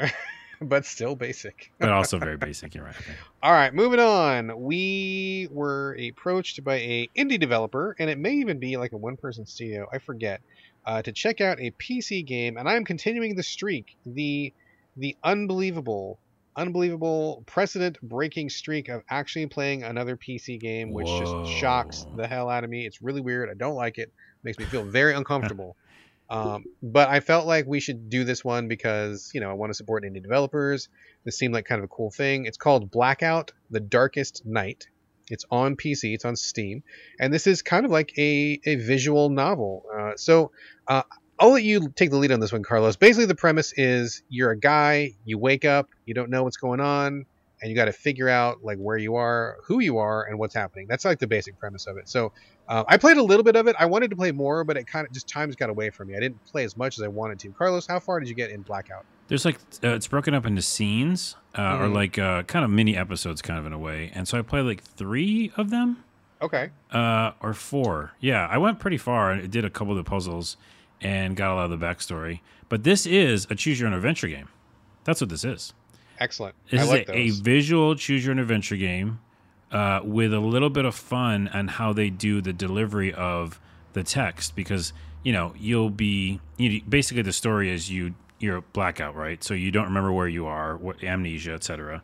but 0.61 0.85
still 0.85 1.15
basic. 1.15 1.71
but 1.79 1.89
also 1.89 2.17
very 2.17 2.37
basic. 2.37 2.75
You're 2.75 2.85
right. 2.85 2.95
Okay. 2.99 3.13
All 3.41 3.51
right, 3.51 3.73
moving 3.73 3.99
on. 3.99 4.61
We 4.61 5.47
were 5.51 5.97
approached 5.99 6.63
by 6.63 6.75
a 6.75 7.09
indie 7.17 7.39
developer, 7.39 7.95
and 7.99 8.09
it 8.09 8.17
may 8.17 8.33
even 8.33 8.59
be 8.59 8.77
like 8.77 8.91
a 8.91 8.97
one-person 8.97 9.45
studio. 9.45 9.87
I 9.91 9.99
forget. 9.99 10.41
Uh, 10.85 11.01
to 11.01 11.11
check 11.11 11.41
out 11.41 11.59
a 11.59 11.71
PC 11.71 12.25
game, 12.25 12.57
and 12.57 12.67
I'm 12.67 12.85
continuing 12.85 13.35
the 13.35 13.43
streak, 13.43 13.95
the 14.05 14.53
the 14.97 15.15
unbelievable, 15.23 16.19
unbelievable 16.55 17.43
precedent-breaking 17.45 18.49
streak 18.49 18.89
of 18.89 19.03
actually 19.09 19.45
playing 19.45 19.83
another 19.83 20.17
PC 20.17 20.59
game, 20.59 20.91
which 20.91 21.07
just 21.07 21.33
shocks 21.59 22.05
the 22.15 22.27
hell 22.27 22.49
out 22.49 22.63
of 22.63 22.69
me. 22.69 22.85
It's 22.85 23.01
really 23.01 23.21
weird. 23.21 23.49
I 23.49 23.53
don't 23.53 23.75
like 23.75 23.97
it. 23.97 24.11
Makes 24.43 24.57
me 24.57 24.65
feel 24.65 24.83
very 24.83 25.13
uncomfortable. 25.13 25.75
Um, 26.29 26.65
but 26.83 27.09
I 27.09 27.21
felt 27.21 27.47
like 27.47 27.65
we 27.65 27.79
should 27.79 28.09
do 28.09 28.23
this 28.23 28.45
one 28.45 28.67
because 28.67 29.31
you 29.33 29.41
know 29.41 29.49
I 29.49 29.53
want 29.53 29.71
to 29.71 29.73
support 29.73 30.03
indie 30.03 30.21
developers. 30.21 30.89
This 31.23 31.37
seemed 31.37 31.53
like 31.53 31.65
kind 31.65 31.79
of 31.79 31.85
a 31.85 31.87
cool 31.87 32.11
thing. 32.11 32.45
It's 32.45 32.57
called 32.57 32.91
Blackout: 32.91 33.51
The 33.71 33.79
Darkest 33.79 34.45
Night. 34.45 34.87
It's 35.29 35.45
on 35.51 35.75
PC. 35.75 36.13
It's 36.13 36.25
on 36.25 36.35
Steam, 36.35 36.83
and 37.19 37.33
this 37.33 37.47
is 37.47 37.61
kind 37.61 37.85
of 37.85 37.91
like 37.91 38.17
a 38.17 38.59
a 38.65 38.75
visual 38.75 39.29
novel. 39.29 39.85
Uh, 39.95 40.11
so 40.17 40.51
uh, 40.87 41.03
I'll 41.39 41.51
let 41.51 41.63
you 41.63 41.89
take 41.89 42.11
the 42.11 42.17
lead 42.17 42.31
on 42.31 42.39
this 42.39 42.51
one, 42.51 42.63
Carlos. 42.63 42.95
Basically, 42.95 43.25
the 43.25 43.35
premise 43.35 43.73
is 43.75 44.23
you're 44.29 44.51
a 44.51 44.57
guy. 44.57 45.13
You 45.25 45.37
wake 45.37 45.65
up. 45.65 45.89
You 46.05 46.13
don't 46.13 46.29
know 46.29 46.43
what's 46.43 46.57
going 46.57 46.79
on, 46.79 47.25
and 47.61 47.69
you 47.69 47.75
got 47.75 47.85
to 47.85 47.91
figure 47.93 48.29
out 48.29 48.63
like 48.63 48.77
where 48.77 48.97
you 48.97 49.15
are, 49.15 49.57
who 49.63 49.79
you 49.79 49.97
are, 49.97 50.23
and 50.25 50.37
what's 50.39 50.53
happening. 50.55 50.87
That's 50.87 51.05
like 51.05 51.19
the 51.19 51.27
basic 51.27 51.59
premise 51.59 51.87
of 51.87 51.97
it. 51.97 52.07
So 52.09 52.31
uh, 52.67 52.83
I 52.87 52.97
played 52.97 53.17
a 53.17 53.23
little 53.23 53.43
bit 53.43 53.55
of 53.55 53.67
it. 53.67 53.75
I 53.79 53.85
wanted 53.85 54.09
to 54.11 54.15
play 54.15 54.31
more, 54.31 54.63
but 54.63 54.77
it 54.77 54.87
kind 54.87 55.05
of 55.05 55.13
just 55.13 55.27
times 55.27 55.55
got 55.55 55.69
away 55.69 55.89
from 55.89 56.07
me. 56.09 56.15
I 56.15 56.19
didn't 56.19 56.43
play 56.45 56.63
as 56.63 56.77
much 56.77 56.97
as 56.97 57.03
I 57.03 57.07
wanted 57.07 57.39
to. 57.39 57.49
Carlos, 57.51 57.85
how 57.87 57.99
far 57.99 58.19
did 58.19 58.29
you 58.29 58.35
get 58.35 58.51
in 58.51 58.61
Blackout? 58.61 59.05
There's 59.27 59.45
like 59.45 59.57
uh, 59.83 59.89
it's 59.89 60.07
broken 60.07 60.33
up 60.33 60.45
into 60.45 60.61
scenes 60.61 61.35
uh, 61.57 61.77
or 61.79 61.87
Mhm. 61.87 61.93
like 61.93 62.17
uh, 62.19 62.43
kind 62.43 62.63
of 62.65 62.71
mini 62.71 62.95
episodes, 62.97 63.41
kind 63.41 63.59
of 63.59 63.65
in 63.65 63.73
a 63.73 63.79
way. 63.79 64.11
And 64.15 64.27
so 64.27 64.37
I 64.39 64.41
played 64.41 64.61
like 64.65 64.81
three 64.83 65.51
of 65.57 65.69
them. 65.69 66.03
Okay. 66.41 66.69
uh, 66.93 67.31
or 67.41 67.53
four. 67.53 68.13
Yeah, 68.21 68.47
I 68.49 68.57
went 68.57 68.79
pretty 68.79 68.97
far 68.97 69.31
and 69.31 69.51
did 69.51 69.65
a 69.65 69.69
couple 69.69 69.91
of 69.91 69.97
the 70.03 70.09
puzzles 70.09 70.55
and 71.01 71.35
got 71.35 71.51
a 71.51 71.55
lot 71.55 71.69
of 71.69 71.77
the 71.77 71.85
backstory. 71.85 72.39
But 72.69 72.85
this 72.85 73.05
is 73.05 73.45
a 73.49 73.55
choose 73.55 73.77
your 73.77 73.89
own 73.89 73.93
adventure 73.93 74.27
game. 74.29 74.47
That's 75.03 75.19
what 75.19 75.29
this 75.29 75.43
is. 75.43 75.73
Excellent. 76.19 76.55
This 76.69 76.81
I 76.81 76.83
is 76.83 76.89
like 76.89 77.09
a, 77.09 77.15
a 77.15 77.29
visual 77.31 77.95
choose 77.95 78.25
your 78.25 78.33
own 78.33 78.39
adventure 78.39 78.75
game 78.75 79.19
uh, 79.71 80.01
with 80.03 80.33
a 80.33 80.39
little 80.39 80.69
bit 80.69 80.85
of 80.85 80.95
fun 80.95 81.47
on 81.49 81.67
how 81.67 81.93
they 81.93 82.09
do 82.09 82.41
the 82.41 82.53
delivery 82.53 83.13
of 83.13 83.59
the 83.93 84.03
text 84.03 84.55
because 84.55 84.93
you 85.23 85.33
know 85.33 85.53
you'll 85.57 85.89
be 85.89 86.39
you, 86.57 86.81
basically 86.87 87.23
the 87.23 87.33
story 87.33 87.71
is 87.71 87.89
you 87.89 88.13
you're 88.39 88.61
blackout 88.73 89.15
right 89.15 89.43
so 89.43 89.53
you 89.53 89.71
don't 89.71 89.85
remember 89.85 90.11
where 90.11 90.27
you 90.27 90.45
are 90.45 90.77
what 90.77 91.03
amnesia 91.03 91.51
etc 91.53 92.01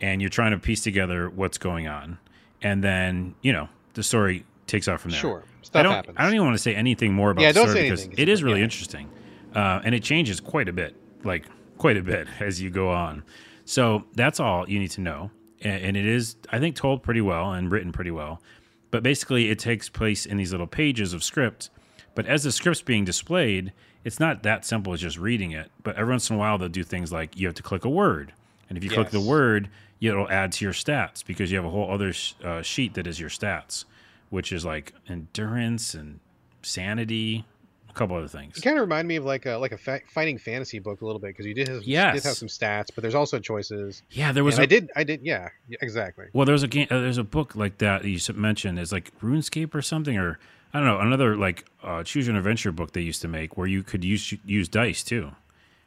and 0.00 0.20
you're 0.20 0.28
trying 0.30 0.50
to 0.50 0.58
piece 0.58 0.82
together 0.82 1.30
what's 1.30 1.56
going 1.56 1.86
on 1.86 2.18
and 2.62 2.82
then 2.82 3.34
you 3.42 3.52
know 3.52 3.68
the 3.94 4.02
story 4.02 4.44
takes 4.66 4.88
off 4.88 5.00
from 5.00 5.10
there 5.12 5.20
Sure. 5.20 5.42
I 5.44 5.62
Stuff 5.62 5.82
don't, 5.84 5.92
happens. 5.92 6.16
I 6.18 6.24
don't 6.24 6.34
even 6.34 6.46
want 6.46 6.56
to 6.56 6.62
say 6.62 6.74
anything 6.74 7.12
more 7.12 7.30
about 7.30 7.42
Yeah, 7.42 7.52
the 7.52 7.60
don't 7.60 7.68
say 7.68 7.86
anything, 7.86 8.14
it 8.16 8.28
is 8.28 8.42
really 8.42 8.58
yeah. 8.58 8.64
interesting, 8.64 9.08
uh, 9.54 9.80
and 9.84 9.94
it 9.94 10.02
changes 10.02 10.40
quite 10.40 10.68
a 10.68 10.72
bit, 10.72 10.96
like 11.22 11.44
quite 11.78 11.96
a 11.96 12.02
bit 12.02 12.26
as 12.40 12.60
you 12.60 12.70
go 12.70 12.90
on. 12.90 13.22
So 13.70 14.02
that's 14.16 14.40
all 14.40 14.68
you 14.68 14.80
need 14.80 14.90
to 14.92 15.00
know, 15.00 15.30
and, 15.60 15.96
it 15.96 16.04
is, 16.04 16.34
I 16.50 16.58
think, 16.58 16.74
told 16.74 17.04
pretty 17.04 17.20
well 17.20 17.52
and 17.52 17.70
written 17.70 17.92
pretty 17.92 18.10
well. 18.10 18.42
But 18.90 19.04
basically, 19.04 19.48
it 19.48 19.60
takes 19.60 19.88
place 19.88 20.26
in 20.26 20.38
these 20.38 20.50
little 20.50 20.66
pages 20.66 21.12
of 21.12 21.22
script. 21.22 21.70
But 22.16 22.26
as 22.26 22.42
the 22.42 22.50
script's 22.50 22.82
being 22.82 23.04
displayed, 23.04 23.72
it's 24.02 24.18
not 24.18 24.42
that 24.42 24.64
simple 24.64 24.92
as 24.92 25.00
just 25.00 25.18
reading 25.18 25.52
it. 25.52 25.70
But 25.84 25.94
every 25.94 26.12
once 26.12 26.28
in 26.28 26.34
a 26.34 26.38
while, 26.40 26.58
they'll 26.58 26.68
do 26.68 26.82
things 26.82 27.12
like 27.12 27.38
you 27.38 27.46
have 27.46 27.54
to 27.54 27.62
click 27.62 27.84
a 27.84 27.88
word, 27.88 28.32
and 28.68 28.76
if 28.76 28.82
you 28.82 28.90
click 28.90 29.10
the 29.10 29.20
word, 29.20 29.68
it'll 30.00 30.28
add 30.28 30.50
to 30.50 30.64
your 30.64 30.74
stats 30.74 31.24
because 31.24 31.52
you 31.52 31.56
have 31.56 31.64
a 31.64 31.70
whole 31.70 31.92
other 31.92 32.12
sh- 32.12 32.34
uh, 32.42 32.62
sheet 32.62 32.94
that 32.94 33.06
is 33.06 33.20
your 33.20 33.30
stats, 33.30 33.84
which 34.30 34.50
is 34.50 34.64
like 34.64 34.94
endurance 35.08 35.94
and 35.94 36.18
sanity, 36.62 37.44
a 37.90 37.92
couple 37.94 38.16
other 38.16 38.28
things. 38.28 38.56
It 38.56 38.62
kind 38.62 38.76
of 38.78 38.82
remind 38.82 39.06
me 39.08 39.16
of 39.16 39.24
like 39.24 39.46
a 39.46 39.56
like 39.56 39.72
a 39.72 39.78
fa- 39.78 40.00
fighting 40.08 40.38
fantasy 40.38 40.78
book 40.78 41.00
a 41.00 41.04
little 41.06 41.20
bit 41.20 41.28
because 41.28 41.46
you 41.46 41.54
did 41.54 41.68
have, 41.68 41.82
Yes. 41.82 42.14
did 42.14 42.24
have 42.24 42.36
some 42.36 42.48
stats, 42.48 42.86
but 42.94 43.02
there's 43.02 43.14
also 43.14 43.38
choices. 43.38 44.02
Yeah, 44.10 44.32
there 44.32 44.44
was. 44.44 44.58
A- 44.58 44.62
I 44.62 44.66
did 44.66 44.90
I 44.96 45.04
did 45.04 45.20
yeah, 45.22 45.48
exactly. 45.80 46.26
Well, 46.32 46.46
there's 46.46 46.62
a 46.62 46.68
game. 46.68 46.86
Uh, 46.90 47.00
there's 47.00 47.18
a 47.18 47.24
book 47.24 47.54
like 47.56 47.78
that 47.78 48.04
you 48.04 48.18
mentioned. 48.34 48.78
It's 48.78 48.92
like 48.92 49.12
RuneScape 49.20 49.74
or 49.74 49.82
something, 49.82 50.16
or 50.16 50.38
I 50.72 50.78
don't 50.78 50.86
know, 50.86 51.00
another 51.00 51.36
like 51.36 51.64
uh, 51.82 52.02
choose 52.04 52.26
your 52.28 52.36
adventure 52.36 52.72
book 52.72 52.92
they 52.92 53.00
used 53.00 53.22
to 53.22 53.28
make 53.28 53.56
where 53.56 53.66
you 53.66 53.82
could 53.82 54.04
use 54.04 54.32
use 54.44 54.68
dice 54.68 55.02
too, 55.02 55.32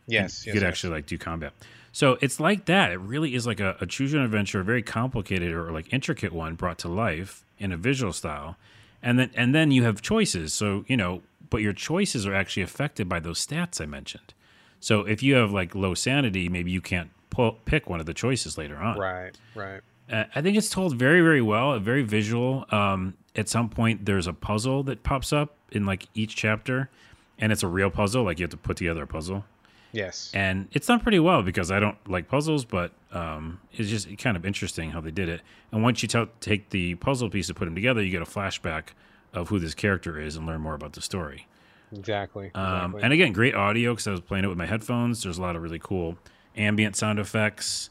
Yes, 0.07 0.45
you 0.45 0.49
yes, 0.49 0.53
could 0.55 0.61
yes. 0.63 0.63
actually 0.63 0.93
like 0.93 1.05
do 1.05 1.17
combat. 1.17 1.53
So 1.95 2.17
it's 2.21 2.39
like 2.39 2.65
that. 2.65 2.91
It 2.91 2.99
really 2.99 3.35
is 3.35 3.45
like 3.47 3.59
a, 3.59 3.77
a 3.79 3.85
choose 3.85 4.13
your 4.13 4.23
adventure, 4.23 4.59
a 4.59 4.63
very 4.63 4.81
complicated 4.81 5.53
or 5.53 5.71
like 5.71 5.93
intricate 5.93 6.33
one 6.33 6.55
brought 6.55 6.79
to 6.79 6.87
life 6.89 7.45
in 7.59 7.71
a 7.71 7.77
visual 7.77 8.11
style, 8.11 8.57
and 9.01 9.19
then 9.19 9.29
and 9.35 9.53
then 9.53 9.71
you 9.71 9.83
have 9.83 10.01
choices. 10.01 10.53
So 10.53 10.85
you 10.87 10.97
know, 10.97 11.21
but 11.53 11.61
your 11.61 11.71
choices 11.73 12.25
are 12.25 12.33
actually 12.33 12.63
affected 12.63 13.07
by 13.07 13.19
those 13.19 13.45
stats 13.45 13.79
I 13.79 13.85
mentioned. 13.85 14.33
So 14.79 15.01
if 15.01 15.21
you 15.21 15.35
have 15.35 15.51
like 15.51 15.75
low 15.75 15.93
sanity, 15.93 16.49
maybe 16.49 16.71
you 16.71 16.81
can't 16.81 17.11
pull, 17.29 17.51
pick 17.65 17.87
one 17.89 17.99
of 17.99 18.07
the 18.07 18.13
choices 18.15 18.57
later 18.57 18.77
on. 18.77 18.97
Right, 18.97 19.37
right. 19.53 19.81
Uh, 20.11 20.23
I 20.33 20.41
think 20.41 20.57
it's 20.57 20.69
told 20.69 20.95
very, 20.95 21.21
very 21.21 21.43
well, 21.43 21.77
very 21.79 22.01
visual. 22.01 22.65
Um, 22.71 23.13
at 23.35 23.47
some 23.49 23.69
point, 23.69 24.05
there's 24.05 24.25
a 24.25 24.33
puzzle 24.33 24.81
that 24.83 25.03
pops 25.03 25.31
up 25.31 25.55
in 25.71 25.85
like 25.85 26.07
each 26.15 26.35
chapter, 26.35 26.89
and 27.37 27.51
it's 27.51 27.61
a 27.63 27.67
real 27.67 27.91
puzzle. 27.91 28.23
Like 28.23 28.39
you 28.39 28.43
have 28.45 28.51
to 28.51 28.57
put 28.57 28.77
together 28.77 29.03
a 29.03 29.07
puzzle, 29.07 29.45
Yes. 29.91 30.31
and 30.33 30.67
it's 30.73 30.87
done 30.87 30.99
pretty 31.01 31.19
well 31.19 31.43
because 31.43 31.69
I 31.69 31.79
don't 31.79 31.97
like 32.09 32.27
puzzles, 32.27 32.65
but 32.65 32.91
um, 33.11 33.59
it's 33.73 33.89
just 33.89 34.17
kind 34.17 34.35
of 34.35 34.43
interesting 34.43 34.89
how 34.89 35.01
they 35.01 35.11
did 35.11 35.29
it. 35.29 35.41
And 35.71 35.83
once 35.83 36.01
you 36.01 36.07
t- 36.09 36.25
take 36.41 36.71
the 36.71 36.95
puzzle 36.95 37.29
piece 37.29 37.47
and 37.47 37.55
put 37.55 37.65
them 37.65 37.75
together, 37.75 38.01
you 38.03 38.09
get 38.11 38.23
a 38.23 38.25
flashback 38.25 38.85
of 39.33 39.49
who 39.49 39.59
this 39.59 39.73
character 39.73 40.19
is 40.19 40.35
and 40.35 40.45
learn 40.45 40.61
more 40.61 40.75
about 40.75 40.93
the 40.93 41.01
story. 41.01 41.47
Exactly. 41.91 42.51
Um, 42.55 42.65
exactly. 42.65 43.03
and 43.03 43.13
again, 43.13 43.33
great 43.33 43.55
audio 43.55 43.93
because 43.93 44.07
I 44.07 44.11
was 44.11 44.21
playing 44.21 44.45
it 44.45 44.47
with 44.47 44.57
my 44.57 44.65
headphones. 44.65 45.23
There's 45.23 45.37
a 45.37 45.41
lot 45.41 45.55
of 45.55 45.61
really 45.61 45.79
cool 45.79 46.17
ambient 46.55 46.95
sound 46.95 47.19
effects. 47.19 47.89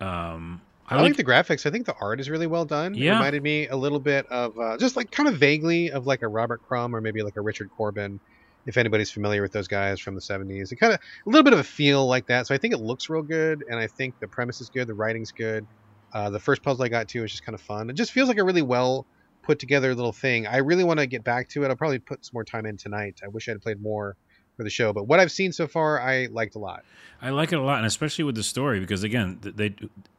Um, 0.00 0.60
I, 0.88 1.00
like, 1.00 1.16
the 1.16 1.24
graphics. 1.24 1.64
I 1.64 1.70
think 1.70 1.86
the 1.86 1.94
art 1.98 2.20
is 2.20 2.28
really 2.28 2.46
well 2.46 2.64
done. 2.64 2.94
It 2.94 3.08
reminded 3.08 3.42
me 3.42 3.68
a 3.68 3.76
little 3.76 4.00
bit 4.00 4.26
of 4.26 4.58
uh, 4.58 4.76
just 4.76 4.96
like 4.96 5.10
kind 5.10 5.28
of 5.28 5.36
vaguely 5.36 5.90
of 5.90 6.06
like 6.06 6.22
a 6.22 6.28
Robert 6.28 6.62
Crumb 6.66 6.94
or 6.94 7.00
maybe 7.00 7.22
like 7.22 7.36
a 7.36 7.40
Richard 7.40 7.70
Corbin, 7.70 8.20
if 8.66 8.76
anybody's 8.76 9.10
familiar 9.10 9.40
with 9.40 9.52
those 9.52 9.66
guys 9.66 9.98
from 9.98 10.14
the 10.14 10.20
70s. 10.20 10.72
It 10.72 10.76
kind 10.76 10.92
of 10.92 11.00
a 11.00 11.28
little 11.28 11.42
bit 11.42 11.54
of 11.54 11.58
a 11.58 11.64
feel 11.64 12.06
like 12.06 12.26
that. 12.26 12.46
So 12.46 12.54
I 12.54 12.58
think 12.58 12.74
it 12.74 12.78
looks 12.78 13.08
real 13.08 13.22
good, 13.22 13.64
and 13.70 13.78
I 13.78 13.86
think 13.86 14.18
the 14.20 14.28
premise 14.28 14.60
is 14.60 14.68
good. 14.68 14.86
The 14.86 14.94
writing's 14.94 15.32
good. 15.32 15.66
Uh, 16.12 16.28
the 16.30 16.40
first 16.40 16.62
puzzle 16.62 16.84
I 16.84 16.88
got 16.88 17.08
to 17.08 17.22
was 17.22 17.30
just 17.30 17.44
kind 17.44 17.54
of 17.54 17.62
fun. 17.62 17.88
It 17.88 17.94
just 17.94 18.12
feels 18.12 18.28
like 18.28 18.38
a 18.38 18.44
really 18.44 18.62
well 18.62 19.06
put 19.44 19.58
together 19.58 19.90
a 19.90 19.94
little 19.94 20.12
thing. 20.12 20.46
I 20.46 20.58
really 20.58 20.84
want 20.84 21.00
to 21.00 21.06
get 21.06 21.22
back 21.22 21.48
to 21.50 21.64
it. 21.64 21.68
I'll 21.68 21.76
probably 21.76 21.98
put 21.98 22.24
some 22.24 22.32
more 22.34 22.44
time 22.44 22.66
in 22.66 22.76
tonight. 22.76 23.20
I 23.22 23.28
wish 23.28 23.48
I 23.48 23.52
had 23.52 23.62
played 23.62 23.80
more 23.80 24.16
for 24.56 24.64
the 24.64 24.70
show, 24.70 24.92
but 24.92 25.04
what 25.04 25.20
I've 25.20 25.32
seen 25.32 25.52
so 25.52 25.66
far, 25.66 26.00
I 26.00 26.26
liked 26.26 26.54
a 26.54 26.58
lot. 26.58 26.84
I 27.20 27.30
like 27.30 27.52
it 27.52 27.58
a 27.58 27.62
lot, 27.62 27.78
and 27.78 27.86
especially 27.86 28.24
with 28.24 28.36
the 28.36 28.42
story 28.42 28.80
because 28.80 29.02
again, 29.02 29.38
they, 29.42 29.74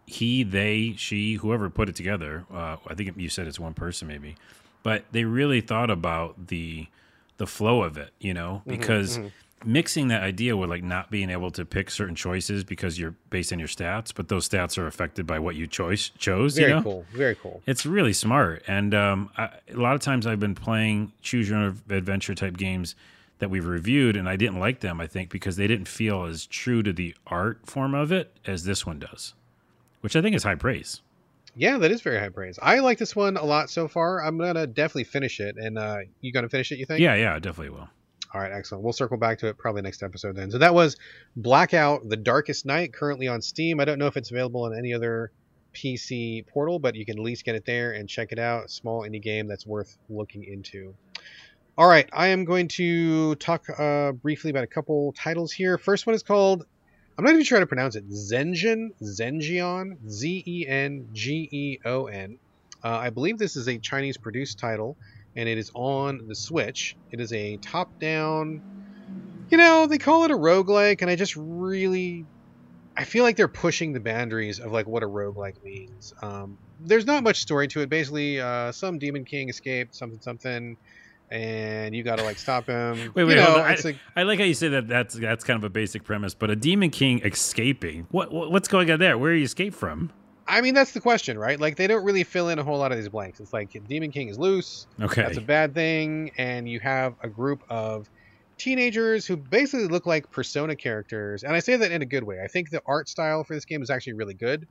he, 0.05 0.43
they, 0.43 0.93
she, 0.97 1.35
whoever 1.35 1.69
put 1.69 1.89
it 1.89 1.95
together. 1.95 2.45
Uh, 2.53 2.77
I 2.87 2.93
think 2.95 3.13
you 3.17 3.29
said 3.29 3.47
it's 3.47 3.59
one 3.59 3.73
person, 3.73 4.07
maybe, 4.07 4.35
but 4.83 5.05
they 5.11 5.23
really 5.23 5.61
thought 5.61 5.89
about 5.89 6.47
the 6.47 6.87
the 7.37 7.47
flow 7.47 7.83
of 7.83 7.97
it. 7.97 8.11
You 8.19 8.33
know, 8.33 8.61
because 8.65 9.17
mhm. 9.17 9.31
Mixing 9.65 10.07
that 10.09 10.23
idea 10.23 10.55
with 10.55 10.69
like 10.69 10.83
not 10.83 11.09
being 11.09 11.29
able 11.29 11.51
to 11.51 11.65
pick 11.65 11.89
certain 11.89 12.15
choices 12.15 12.63
because 12.63 12.99
you're 12.99 13.15
based 13.29 13.51
on 13.51 13.59
your 13.59 13.67
stats, 13.67 14.13
but 14.13 14.29
those 14.29 14.47
stats 14.47 14.77
are 14.77 14.87
affected 14.87 15.25
by 15.25 15.39
what 15.39 15.55
you 15.55 15.67
choice 15.67 16.09
chose. 16.17 16.55
Very 16.55 16.69
you 16.69 16.75
know? 16.75 16.83
cool. 16.83 17.05
Very 17.13 17.35
cool. 17.35 17.61
It's 17.65 17.85
really 17.85 18.13
smart, 18.13 18.63
and 18.67 18.93
um, 18.93 19.29
I, 19.37 19.49
a 19.71 19.77
lot 19.77 19.95
of 19.95 20.01
times 20.01 20.27
I've 20.27 20.39
been 20.39 20.55
playing 20.55 21.13
choose 21.21 21.49
your 21.49 21.57
own 21.57 21.81
adventure 21.89 22.35
type 22.35 22.57
games 22.57 22.95
that 23.39 23.49
we've 23.49 23.65
reviewed, 23.65 24.15
and 24.15 24.29
I 24.29 24.35
didn't 24.35 24.59
like 24.59 24.79
them. 24.79 25.01
I 25.01 25.07
think 25.07 25.29
because 25.29 25.55
they 25.55 25.67
didn't 25.67 25.87
feel 25.87 26.23
as 26.25 26.45
true 26.45 26.83
to 26.83 26.93
the 26.93 27.15
art 27.27 27.65
form 27.65 27.93
of 27.93 28.11
it 28.11 28.37
as 28.45 28.63
this 28.63 28.85
one 28.85 28.99
does, 28.99 29.33
which 30.01 30.15
I 30.15 30.21
think 30.21 30.35
is 30.35 30.43
high 30.43 30.55
praise. 30.55 31.01
Yeah, 31.57 31.77
that 31.77 31.91
is 31.91 32.01
very 32.01 32.19
high 32.19 32.29
praise. 32.29 32.59
I 32.61 32.79
like 32.79 32.97
this 32.97 33.15
one 33.15 33.37
a 33.37 33.45
lot 33.45 33.69
so 33.69 33.87
far. 33.87 34.23
I'm 34.23 34.37
gonna 34.37 34.67
definitely 34.67 35.05
finish 35.05 35.39
it. 35.39 35.55
And 35.57 35.77
uh, 35.77 35.99
you 36.21 36.31
gonna 36.31 36.49
finish 36.49 36.71
it? 36.71 36.79
You 36.79 36.85
think? 36.85 36.99
Yeah, 36.99 37.15
yeah, 37.15 37.35
I 37.35 37.39
definitely 37.39 37.69
will. 37.69 37.89
All 38.35 38.41
right, 38.41 38.51
excellent. 38.51 38.83
We'll 38.83 38.91
circle 38.91 39.15
back 39.15 39.37
to 39.39 39.47
it 39.47 39.57
probably 39.57 39.81
next 39.81 40.03
episode 40.03 40.35
then. 40.35 40.51
So 40.51 40.57
that 40.57 40.73
was 40.73 40.97
Blackout: 41.37 42.09
The 42.09 42.17
Darkest 42.17 42.65
Night, 42.65 42.91
currently 42.91 43.29
on 43.29 43.41
Steam. 43.41 43.79
I 43.79 43.85
don't 43.85 43.97
know 43.97 44.07
if 44.07 44.17
it's 44.17 44.29
available 44.29 44.63
on 44.63 44.77
any 44.77 44.93
other 44.93 45.31
PC 45.73 46.45
portal, 46.45 46.77
but 46.77 46.95
you 46.95 47.05
can 47.05 47.17
at 47.17 47.23
least 47.23 47.45
get 47.45 47.55
it 47.55 47.65
there 47.65 47.93
and 47.93 48.09
check 48.09 48.33
it 48.33 48.37
out. 48.37 48.69
Small 48.69 49.03
indie 49.03 49.21
game 49.21 49.47
that's 49.47 49.65
worth 49.65 49.97
looking 50.09 50.43
into. 50.43 50.93
All 51.77 51.87
right, 51.87 52.09
I 52.11 52.27
am 52.27 52.43
going 52.43 52.67
to 52.69 53.35
talk 53.35 53.69
uh, 53.79 54.11
briefly 54.11 54.51
about 54.51 54.65
a 54.65 54.67
couple 54.67 55.13
titles 55.13 55.53
here. 55.53 55.77
First 55.77 56.05
one 56.05 56.13
is 56.13 56.21
called. 56.21 56.65
I'm 57.17 57.23
not 57.23 57.31
even 57.31 57.45
sure 57.45 57.57
how 57.57 57.61
to 57.61 57.67
pronounce 57.67 57.95
it. 57.95 58.09
Zengeon, 58.09 58.89
Zengeon, 59.01 60.09
Z 60.09 60.43
E 60.45 60.67
N 60.67 61.07
G 61.13 61.47
E 61.49 61.79
O 61.85 62.07
N. 62.07 62.37
Uh, 62.83 62.97
I 62.97 63.11
believe 63.11 63.37
this 63.37 63.55
is 63.55 63.69
a 63.69 63.77
Chinese 63.77 64.17
produced 64.17 64.59
title, 64.59 64.97
and 65.35 65.49
it 65.49 65.57
is 65.57 65.71
on 65.73 66.27
the 66.27 66.35
Switch. 66.35 66.95
It 67.11 67.19
is 67.19 67.31
a 67.33 67.57
top 67.57 67.99
down. 67.99 68.61
You 69.49 69.57
know, 69.57 69.85
they 69.87 69.97
call 69.97 70.23
it 70.23 70.31
a 70.31 70.37
roguelike, 70.37 71.01
and 71.01 71.09
I 71.09 71.15
just 71.15 71.35
really. 71.35 72.25
I 72.97 73.03
feel 73.03 73.23
like 73.25 73.35
they're 73.35 73.49
pushing 73.49 73.91
the 73.91 73.99
boundaries 73.99 74.59
of 74.59 74.71
like 74.71 74.87
what 74.87 75.03
a 75.03 75.07
roguelike 75.07 75.61
means. 75.63 76.13
Um, 76.21 76.57
there's 76.79 77.05
not 77.05 77.23
much 77.23 77.39
story 77.41 77.67
to 77.69 77.81
it. 77.81 77.89
Basically, 77.89 78.39
uh, 78.39 78.71
some 78.71 78.97
demon 78.99 79.25
king 79.25 79.49
escaped 79.49 79.93
something 79.93 80.21
something, 80.21 80.77
and 81.29 81.93
you 81.93 82.03
got 82.03 82.19
to 82.19 82.23
like 82.23 82.37
stop 82.37 82.67
him. 82.67 83.11
Wait, 83.13 83.23
You 83.23 83.27
wait, 83.27 83.35
know, 83.35 83.43
hold 83.43 83.57
on. 83.59 83.75
like 83.83 83.97
I 84.15 84.23
like 84.23 84.39
how 84.39 84.45
you 84.45 84.53
say 84.53 84.69
that. 84.69 84.87
That's 84.87 85.13
that's 85.13 85.43
kind 85.43 85.57
of 85.57 85.65
a 85.65 85.69
basic 85.69 86.05
premise, 86.05 86.33
but 86.33 86.49
a 86.49 86.55
demon 86.55 86.89
king 86.89 87.19
escaping. 87.25 88.07
What, 88.11 88.31
what 88.31 88.51
what's 88.51 88.69
going 88.69 88.89
on 88.89 88.99
there? 88.99 89.17
Where 89.17 89.31
are 89.31 89.35
you 89.35 89.43
escape 89.43 89.73
from? 89.73 90.11
I 90.47 90.61
mean, 90.61 90.73
that's 90.73 90.91
the 90.91 91.01
question, 91.01 91.39
right? 91.39 91.59
Like, 91.59 91.75
they 91.75 91.87
don't 91.87 92.03
really 92.03 92.23
fill 92.23 92.49
in 92.49 92.59
a 92.59 92.63
whole 92.63 92.77
lot 92.77 92.91
of 92.91 92.97
these 92.97 93.09
blanks. 93.09 93.39
It's 93.39 93.51
like 93.51 93.75
Demon 93.87 94.11
King 94.11 94.29
is 94.29 94.37
loose. 94.37 94.85
Okay, 95.01 95.23
That's 95.23 95.37
a 95.37 95.41
bad 95.41 95.73
thing. 95.73 96.31
And 96.37 96.69
you 96.69 96.79
have 96.81 97.15
a 97.21 97.27
group 97.27 97.63
of 97.69 98.09
teenagers 98.57 99.25
who 99.25 99.37
basically 99.37 99.87
look 99.87 100.05
like 100.05 100.31
Persona 100.31 100.75
characters. 100.75 101.43
And 101.43 101.53
I 101.53 101.59
say 101.59 101.75
that 101.77 101.91
in 101.91 102.01
a 102.01 102.05
good 102.05 102.23
way. 102.23 102.41
I 102.43 102.47
think 102.47 102.69
the 102.69 102.81
art 102.85 103.09
style 103.09 103.43
for 103.43 103.55
this 103.55 103.65
game 103.65 103.81
is 103.81 103.89
actually 103.89 104.13
really 104.13 104.33
good. 104.35 104.67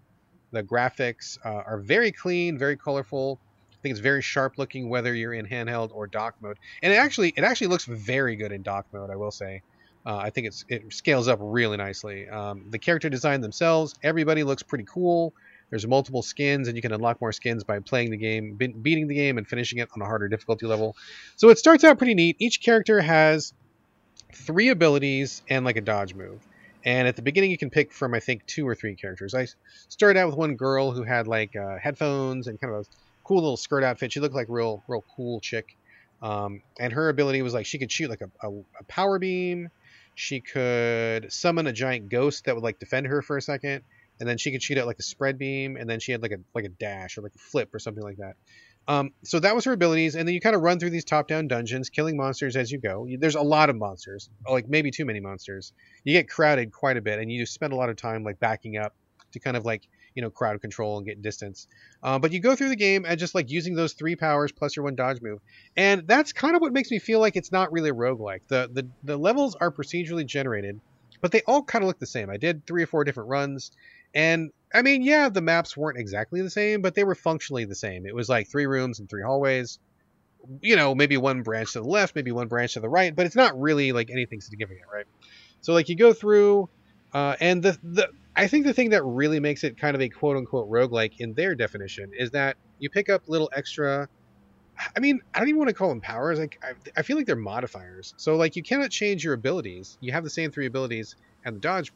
The 0.52 0.62
graphics 0.62 1.38
uh, 1.44 1.48
are 1.66 1.78
very 1.78 2.12
clean, 2.12 2.56
very 2.56 2.76
colorful. 2.76 3.40
I 3.72 3.76
think 3.82 3.92
it's 3.92 4.00
very 4.00 4.22
sharp 4.22 4.56
looking, 4.56 4.88
whether 4.88 5.12
you're 5.12 5.34
in 5.34 5.46
handheld 5.46 5.90
or 5.92 6.06
dock 6.06 6.36
mode. 6.40 6.58
And 6.82 6.92
it 6.92 6.96
actually, 6.96 7.34
it 7.36 7.42
actually 7.42 7.66
looks 7.66 7.84
very 7.84 8.36
good 8.36 8.52
in 8.52 8.62
dock 8.62 8.86
mode. 8.92 9.10
I 9.10 9.16
will 9.16 9.32
say. 9.32 9.62
Uh, 10.06 10.16
I 10.16 10.30
think 10.30 10.46
it's 10.46 10.64
it 10.68 10.92
scales 10.92 11.28
up 11.28 11.38
really 11.40 11.78
nicely. 11.78 12.28
Um, 12.28 12.66
the 12.68 12.78
character 12.78 13.08
design 13.08 13.40
themselves, 13.40 13.94
everybody 14.02 14.44
looks 14.44 14.62
pretty 14.62 14.84
cool. 14.84 15.32
There's 15.70 15.86
multiple 15.86 16.22
skins, 16.22 16.68
and 16.68 16.76
you 16.76 16.82
can 16.82 16.92
unlock 16.92 17.20
more 17.20 17.32
skins 17.32 17.64
by 17.64 17.78
playing 17.80 18.10
the 18.10 18.16
game, 18.16 18.54
be- 18.54 18.68
beating 18.68 19.08
the 19.08 19.14
game, 19.14 19.38
and 19.38 19.46
finishing 19.46 19.78
it 19.78 19.88
on 19.94 20.02
a 20.02 20.04
harder 20.04 20.28
difficulty 20.28 20.66
level. 20.66 20.96
So 21.36 21.48
it 21.48 21.58
starts 21.58 21.84
out 21.84 21.98
pretty 21.98 22.14
neat. 22.14 22.36
Each 22.38 22.60
character 22.60 23.00
has 23.00 23.52
three 24.32 24.68
abilities 24.68 25.42
and 25.48 25.64
like 25.64 25.76
a 25.76 25.80
dodge 25.80 26.14
move. 26.14 26.40
And 26.84 27.08
at 27.08 27.16
the 27.16 27.22
beginning, 27.22 27.50
you 27.50 27.58
can 27.58 27.70
pick 27.70 27.92
from 27.92 28.14
I 28.14 28.20
think 28.20 28.44
two 28.46 28.68
or 28.68 28.74
three 28.74 28.94
characters. 28.94 29.34
I 29.34 29.46
started 29.88 30.18
out 30.18 30.28
with 30.28 30.36
one 30.36 30.56
girl 30.56 30.92
who 30.92 31.02
had 31.02 31.26
like 31.26 31.56
uh, 31.56 31.78
headphones 31.78 32.46
and 32.46 32.60
kind 32.60 32.74
of 32.74 32.80
a 32.80 32.84
cool 33.24 33.38
little 33.38 33.56
skirt 33.56 33.82
outfit. 33.82 34.12
She 34.12 34.20
looked 34.20 34.34
like 34.34 34.48
real, 34.50 34.82
real 34.86 35.04
cool 35.16 35.40
chick. 35.40 35.76
Um, 36.22 36.62
and 36.78 36.92
her 36.92 37.08
ability 37.08 37.42
was 37.42 37.54
like 37.54 37.66
she 37.66 37.78
could 37.78 37.90
shoot 37.90 38.10
like 38.10 38.20
a, 38.20 38.46
a, 38.46 38.50
a 38.80 38.84
power 38.86 39.18
beam. 39.18 39.68
She 40.14 40.40
could 40.40 41.32
summon 41.32 41.66
a 41.66 41.72
giant 41.72 42.08
ghost 42.08 42.44
that 42.44 42.54
would 42.54 42.64
like 42.64 42.78
defend 42.78 43.06
her 43.06 43.20
for 43.20 43.36
a 43.36 43.42
second, 43.42 43.82
and 44.20 44.28
then 44.28 44.38
she 44.38 44.52
could 44.52 44.62
shoot 44.62 44.78
out 44.78 44.86
like 44.86 44.98
a 44.98 45.02
spread 45.02 45.38
beam, 45.38 45.76
and 45.76 45.88
then 45.88 46.00
she 46.00 46.12
had 46.12 46.22
like 46.22 46.32
a 46.32 46.38
like 46.54 46.64
a 46.64 46.68
dash 46.68 47.18
or 47.18 47.22
like 47.22 47.34
a 47.34 47.38
flip 47.38 47.74
or 47.74 47.78
something 47.78 48.02
like 48.02 48.18
that. 48.18 48.34
Um, 48.86 49.12
so 49.22 49.40
that 49.40 49.54
was 49.54 49.64
her 49.64 49.72
abilities, 49.72 50.14
and 50.14 50.28
then 50.28 50.34
you 50.34 50.40
kind 50.40 50.54
of 50.54 50.62
run 50.62 50.78
through 50.78 50.90
these 50.90 51.06
top-down 51.06 51.48
dungeons, 51.48 51.88
killing 51.88 52.18
monsters 52.18 52.54
as 52.54 52.70
you 52.70 52.78
go. 52.78 53.08
There's 53.18 53.34
a 53.34 53.40
lot 53.40 53.70
of 53.70 53.76
monsters, 53.76 54.28
like 54.46 54.68
maybe 54.68 54.90
too 54.90 55.06
many 55.06 55.20
monsters. 55.20 55.72
You 56.04 56.12
get 56.12 56.28
crowded 56.28 56.70
quite 56.70 56.98
a 56.98 57.00
bit, 57.00 57.18
and 57.18 57.32
you 57.32 57.46
spend 57.46 57.72
a 57.72 57.76
lot 57.76 57.88
of 57.88 57.96
time 57.96 58.24
like 58.24 58.38
backing 58.38 58.76
up 58.76 58.94
to 59.32 59.40
kind 59.40 59.56
of 59.56 59.64
like 59.64 59.88
you 60.14 60.22
know 60.22 60.30
crowd 60.30 60.60
control 60.60 60.98
and 60.98 61.06
get 61.06 61.22
distance. 61.22 61.66
Uh, 62.02 62.18
but 62.18 62.32
you 62.32 62.40
go 62.40 62.54
through 62.54 62.68
the 62.68 62.76
game 62.76 63.04
and 63.06 63.18
just 63.18 63.34
like 63.34 63.50
using 63.50 63.74
those 63.74 63.94
three 63.94 64.16
powers 64.16 64.52
plus 64.52 64.76
your 64.76 64.84
one 64.84 64.94
dodge 64.94 65.20
move, 65.22 65.40
and 65.76 66.06
that's 66.06 66.32
kind 66.32 66.54
of 66.54 66.60
what 66.60 66.72
makes 66.72 66.90
me 66.90 66.98
feel 66.98 67.20
like 67.20 67.36
it's 67.36 67.52
not 67.52 67.72
really 67.72 67.90
a 67.90 67.94
roguelike. 67.94 68.40
The 68.48 68.68
the 68.72 68.86
the 69.02 69.16
levels 69.16 69.56
are 69.56 69.72
procedurally 69.72 70.26
generated, 70.26 70.78
but 71.22 71.32
they 71.32 71.40
all 71.46 71.62
kind 71.62 71.82
of 71.82 71.88
look 71.88 71.98
the 71.98 72.06
same. 72.06 72.28
I 72.28 72.36
did 72.36 72.66
three 72.66 72.82
or 72.82 72.86
four 72.86 73.04
different 73.04 73.30
runs, 73.30 73.70
and 74.14 74.50
I 74.72 74.82
mean, 74.82 75.02
yeah, 75.02 75.28
the 75.28 75.40
maps 75.40 75.76
weren't 75.76 75.98
exactly 75.98 76.42
the 76.42 76.50
same, 76.50 76.82
but 76.82 76.94
they 76.94 77.04
were 77.04 77.14
functionally 77.14 77.64
the 77.64 77.74
same. 77.74 78.06
It 78.06 78.14
was 78.14 78.28
like 78.28 78.48
three 78.48 78.66
rooms 78.66 78.98
and 78.98 79.08
three 79.08 79.22
hallways. 79.22 79.78
You 80.60 80.76
know, 80.76 80.94
maybe 80.94 81.16
one 81.16 81.42
branch 81.42 81.72
to 81.72 81.80
the 81.80 81.88
left, 81.88 82.14
maybe 82.14 82.32
one 82.32 82.48
branch 82.48 82.74
to 82.74 82.80
the 82.80 82.88
right, 82.88 83.14
but 83.14 83.24
it's 83.24 83.36
not 83.36 83.58
really 83.58 83.92
like 83.92 84.10
anything 84.10 84.40
significant, 84.40 84.86
right? 84.92 85.06
So 85.62 85.72
like 85.72 85.88
you 85.88 85.96
go 85.96 86.12
through, 86.12 86.68
uh, 87.14 87.36
and 87.40 87.62
the 87.62 87.78
the 87.82 88.08
I 88.36 88.48
think 88.48 88.66
the 88.66 88.74
thing 88.74 88.90
that 88.90 89.04
really 89.04 89.40
makes 89.40 89.64
it 89.64 89.78
kind 89.78 89.94
of 89.94 90.02
a 90.02 90.08
quote 90.08 90.36
unquote 90.36 90.68
roguelike 90.68 91.12
in 91.18 91.34
their 91.34 91.54
definition 91.54 92.10
is 92.18 92.32
that 92.32 92.56
you 92.78 92.90
pick 92.90 93.08
up 93.08 93.22
little 93.28 93.50
extra. 93.54 94.08
I 94.96 94.98
mean, 94.98 95.20
I 95.32 95.38
don't 95.38 95.48
even 95.48 95.58
want 95.58 95.68
to 95.68 95.74
call 95.74 95.88
them 95.88 96.00
powers. 96.00 96.40
Like, 96.40 96.58
I, 96.60 96.72
I 96.96 97.02
feel 97.02 97.16
like 97.16 97.26
they're 97.26 97.36
modifiers. 97.36 98.12
So, 98.16 98.34
like, 98.34 98.56
you 98.56 98.62
cannot 98.64 98.90
change 98.90 99.22
your 99.22 99.32
abilities. 99.32 99.96
You 100.00 100.10
have 100.12 100.24
the 100.24 100.30
same 100.30 100.50
three 100.50 100.66
abilities 100.66 101.14
and 101.44 101.54
the 101.54 101.60
dodge, 101.60 101.92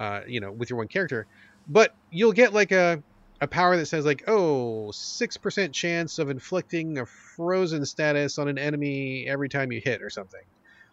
uh, 0.00 0.22
you 0.26 0.40
know, 0.40 0.50
with 0.50 0.70
your 0.70 0.78
one 0.78 0.88
character, 0.88 1.26
but 1.66 1.94
you'll 2.10 2.32
get 2.32 2.52
like 2.52 2.72
a 2.72 3.02
a 3.40 3.48
power 3.48 3.76
that 3.76 3.86
says 3.86 4.06
like, 4.06 4.22
oh, 4.28 4.92
six 4.92 5.36
percent 5.36 5.74
chance 5.74 6.20
of 6.20 6.30
inflicting 6.30 6.98
a 6.98 7.06
frozen 7.06 7.84
status 7.84 8.38
on 8.38 8.46
an 8.48 8.56
enemy 8.56 9.26
every 9.26 9.48
time 9.48 9.72
you 9.72 9.80
hit 9.80 10.00
or 10.00 10.10
something, 10.10 10.40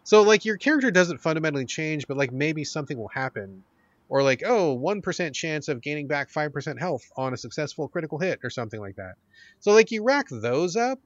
So 0.02 0.22
like 0.22 0.44
your 0.44 0.56
character 0.56 0.90
doesn't 0.90 1.18
fundamentally 1.18 1.66
change, 1.66 2.08
but 2.08 2.16
like 2.16 2.32
maybe 2.32 2.64
something 2.64 2.98
will 2.98 3.08
happen. 3.08 3.62
Or 4.08 4.24
like, 4.24 4.42
oh, 4.44 4.76
1% 4.76 5.32
chance 5.34 5.68
of 5.68 5.80
gaining 5.80 6.08
back 6.08 6.32
5% 6.32 6.80
health 6.80 7.04
on 7.16 7.32
a 7.32 7.36
successful 7.36 7.86
critical 7.86 8.18
hit 8.18 8.40
or 8.42 8.50
something 8.50 8.80
like 8.80 8.96
that. 8.96 9.14
So 9.60 9.70
like 9.70 9.92
you 9.92 10.02
rack 10.02 10.26
those 10.28 10.74
up, 10.74 10.98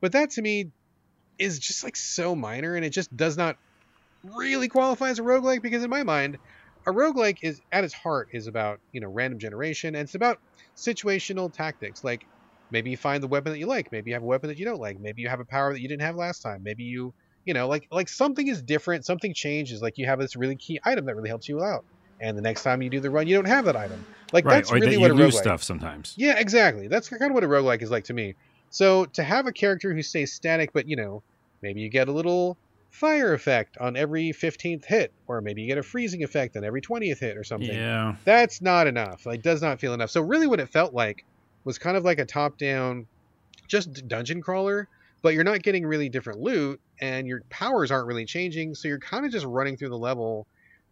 but 0.00 0.10
that 0.12 0.30
to 0.30 0.42
me 0.42 0.72
is 1.38 1.60
just 1.60 1.84
like 1.84 1.94
so 1.94 2.34
minor 2.34 2.74
and 2.74 2.84
it 2.84 2.90
just 2.90 3.16
does 3.16 3.36
not 3.36 3.56
really 4.24 4.66
qualify 4.66 5.10
as 5.10 5.20
a 5.20 5.22
roguelike 5.22 5.62
because 5.62 5.84
in 5.84 5.90
my 5.90 6.02
mind, 6.02 6.38
a 6.88 6.92
roguelike 6.92 7.36
is 7.42 7.60
at 7.72 7.84
its 7.84 7.94
heart 7.94 8.28
is 8.32 8.46
about, 8.46 8.78
you 8.92 9.00
know, 9.00 9.08
random 9.08 9.38
generation 9.38 9.94
and 9.94 10.04
it's 10.04 10.14
about 10.14 10.38
situational 10.76 11.52
tactics. 11.52 12.02
Like 12.04 12.22
maybe 12.70 12.90
you 12.90 12.96
find 12.96 13.22
the 13.22 13.28
weapon 13.28 13.52
that 13.52 13.58
you 13.58 13.66
like, 13.66 13.88
maybe 13.92 14.10
you 14.10 14.14
have 14.14 14.22
a 14.22 14.26
weapon 14.26 14.48
that 14.48 14.58
you 14.58 14.64
don't 14.64 14.80
like, 14.80 14.96
maybe 15.00 15.22
you 15.22 15.28
have 15.28 15.40
a 15.40 15.46
power 15.46 15.72
that 15.72 15.80
you 15.80 15.88
didn't 15.88 16.02
have 16.02 16.16
last 16.16 16.40
time, 16.40 16.60
maybe 16.62 16.84
you 16.84 17.12
you 17.44 17.54
know, 17.54 17.66
like 17.68 17.86
like 17.90 18.08
something 18.10 18.46
is 18.48 18.62
different, 18.62 19.06
something 19.06 19.32
changes, 19.34 19.80
like 19.80 19.94
you 19.96 20.06
have 20.06 20.18
this 20.20 20.36
really 20.36 20.56
key 20.56 20.78
item 20.84 21.06
that 21.06 21.14
really 21.16 21.30
helps 21.30 21.48
you 21.48 21.62
out. 21.62 21.84
And 22.20 22.36
the 22.36 22.42
next 22.42 22.62
time 22.62 22.82
you 22.82 22.90
do 22.90 23.00
the 23.00 23.10
run, 23.10 23.26
you 23.26 23.36
don't 23.36 23.46
have 23.46 23.64
that 23.66 23.76
item. 23.76 24.06
Like 24.32 24.44
right, 24.44 24.48
that's 24.48 24.74
really 24.74 24.98
that 24.98 24.98
what 24.98 25.10
a 25.10 25.14
roguelike 25.14 25.30
stuff 25.30 25.62
sometimes. 25.62 26.16
yeah, 26.16 26.38
exactly. 26.38 26.88
That's 26.88 27.08
kind 27.08 27.30
of 27.30 27.34
what 27.34 27.44
a 27.44 27.48
roguelike 27.48 27.82
is 27.82 27.90
like 27.90 28.04
to 28.04 28.14
me. 28.14 28.34
So 28.70 29.06
to 29.14 29.22
have 29.22 29.46
a 29.46 29.52
character 29.52 29.94
who 29.94 30.02
stays 30.02 30.34
static, 30.34 30.70
but 30.74 30.88
you 30.88 30.96
know, 30.96 31.22
maybe 31.62 31.80
you 31.80 31.90
get 31.90 32.08
a 32.08 32.12
little 32.12 32.58
fire 32.90 33.34
effect 33.34 33.76
on 33.78 33.96
every 33.96 34.30
15th 34.30 34.84
hit, 34.84 35.12
or 35.26 35.40
maybe 35.40 35.62
you 35.62 35.68
get 35.68 35.78
a 35.78 35.82
freezing 35.82 36.22
effect 36.22 36.56
on 36.56 36.64
every 36.64 36.80
20th 36.80 37.18
hit 37.18 37.36
or 37.36 37.44
something. 37.44 37.74
Yeah. 37.74 38.16
That's 38.24 38.60
not 38.60 38.86
enough. 38.86 39.26
Like, 39.26 39.42
does 39.42 39.62
not 39.62 39.80
feel 39.80 39.94
enough. 39.94 40.10
So 40.10 40.20
really, 40.20 40.46
what 40.46 40.60
it 40.60 40.68
felt 40.68 40.94
like 40.94 41.24
was 41.64 41.78
kind 41.78 41.96
of 41.96 42.04
like 42.04 42.18
a 42.18 42.24
top-down, 42.24 43.06
just 43.66 44.08
dungeon 44.08 44.40
crawler, 44.42 44.88
but 45.22 45.34
you're 45.34 45.44
not 45.44 45.62
getting 45.62 45.86
really 45.86 46.08
different 46.08 46.40
loot, 46.40 46.80
and 47.00 47.26
your 47.26 47.42
powers 47.50 47.90
aren't 47.90 48.06
really 48.06 48.24
changing. 48.24 48.74
So 48.74 48.88
you're 48.88 48.98
kind 48.98 49.26
of 49.26 49.32
just 49.32 49.46
running 49.46 49.76
through 49.76 49.90
the 49.90 49.98
level, 49.98 50.46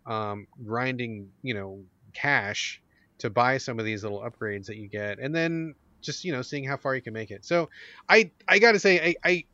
um, 0.07 0.47
grinding, 0.65 1.31
you 1.43 1.55
know, 1.55 1.81
cash 2.13 2.81
to 3.19 3.31
buy 3.31 3.59
some 3.59 3.79
of 3.79 3.85
these 3.85 4.03
little 4.03 4.21
upgrades 4.21 4.67
that 4.67 4.77
you 4.77 4.89
get, 4.89 5.19
and 5.19 5.35
then 5.35 5.75
just 6.03 6.25
you 6.25 6.33
know 6.33 6.43
seeing 6.43 6.65
how 6.65 6.77
far 6.77 6.95
you 6.95 7.03
can 7.03 7.13
make 7.13 7.31
it. 7.31 7.45
So 7.45 7.69
I 8.09 8.31
I 8.47 8.59
got 8.59 8.73
to 8.73 8.79
say 8.79 9.15
I, 9.25 9.29
I 9.29 9.45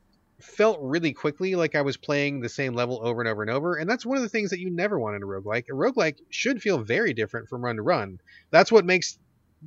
felt 0.42 0.78
really 0.80 1.12
quickly 1.12 1.54
like 1.54 1.74
I 1.74 1.82
was 1.82 1.96
playing 1.96 2.40
the 2.40 2.48
same 2.48 2.74
level 2.74 3.00
over 3.02 3.20
and 3.20 3.28
over 3.28 3.42
and 3.42 3.50
over, 3.50 3.76
and 3.76 3.88
that's 3.88 4.04
one 4.06 4.16
of 4.16 4.22
the 4.22 4.28
things 4.28 4.50
that 4.50 4.60
you 4.60 4.70
never 4.70 4.98
want 4.98 5.16
in 5.16 5.22
a 5.22 5.26
roguelike. 5.26 5.68
A 5.68 5.72
roguelike 5.72 6.18
should 6.30 6.60
feel 6.60 6.78
very 6.78 7.12
different 7.14 7.48
from 7.48 7.64
run 7.64 7.76
to 7.76 7.82
run. 7.82 8.18
That's 8.50 8.72
what 8.72 8.84
makes 8.84 9.18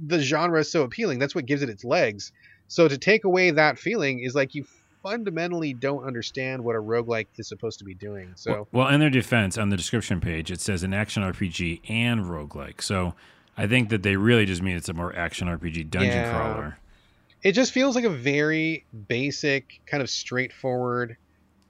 the 0.07 0.19
genre 0.19 0.63
so 0.63 0.83
appealing. 0.83 1.19
That's 1.19 1.33
what 1.35 1.45
gives 1.45 1.61
it 1.61 1.69
its 1.69 1.83
legs. 1.83 2.31
So 2.67 2.87
to 2.87 2.97
take 2.97 3.23
away 3.23 3.51
that 3.51 3.79
feeling 3.79 4.19
is 4.19 4.35
like 4.35 4.53
you 4.55 4.65
fundamentally 5.03 5.73
don't 5.73 6.03
understand 6.03 6.63
what 6.63 6.75
a 6.75 6.79
roguelike 6.79 7.27
is 7.37 7.47
supposed 7.47 7.77
to 7.79 7.85
be 7.85 7.93
doing. 7.93 8.31
So 8.35 8.51
Well, 8.51 8.67
well, 8.71 8.87
in 8.89 8.99
their 8.99 9.09
defense, 9.11 9.57
on 9.57 9.69
the 9.69 9.77
description 9.77 10.19
page, 10.19 10.51
it 10.51 10.59
says 10.59 10.81
an 10.83 10.93
action 10.93 11.21
RPG 11.23 11.81
and 11.87 12.21
roguelike. 12.25 12.81
So 12.81 13.13
I 13.57 13.67
think 13.67 13.89
that 13.89 14.03
they 14.03 14.15
really 14.15 14.45
just 14.45 14.61
mean 14.63 14.75
it's 14.75 14.89
a 14.89 14.93
more 14.93 15.15
action 15.15 15.47
RPG 15.47 15.89
dungeon 15.91 16.23
Yeah. 16.23 16.29
crawler. 16.31 16.79
It 17.45 17.51
just 17.51 17.71
feels 17.71 17.95
like 17.95 18.05
a 18.05 18.09
very 18.09 18.87
basic, 19.07 19.79
kind 19.85 20.01
of 20.01 20.09
straightforward, 20.09 21.15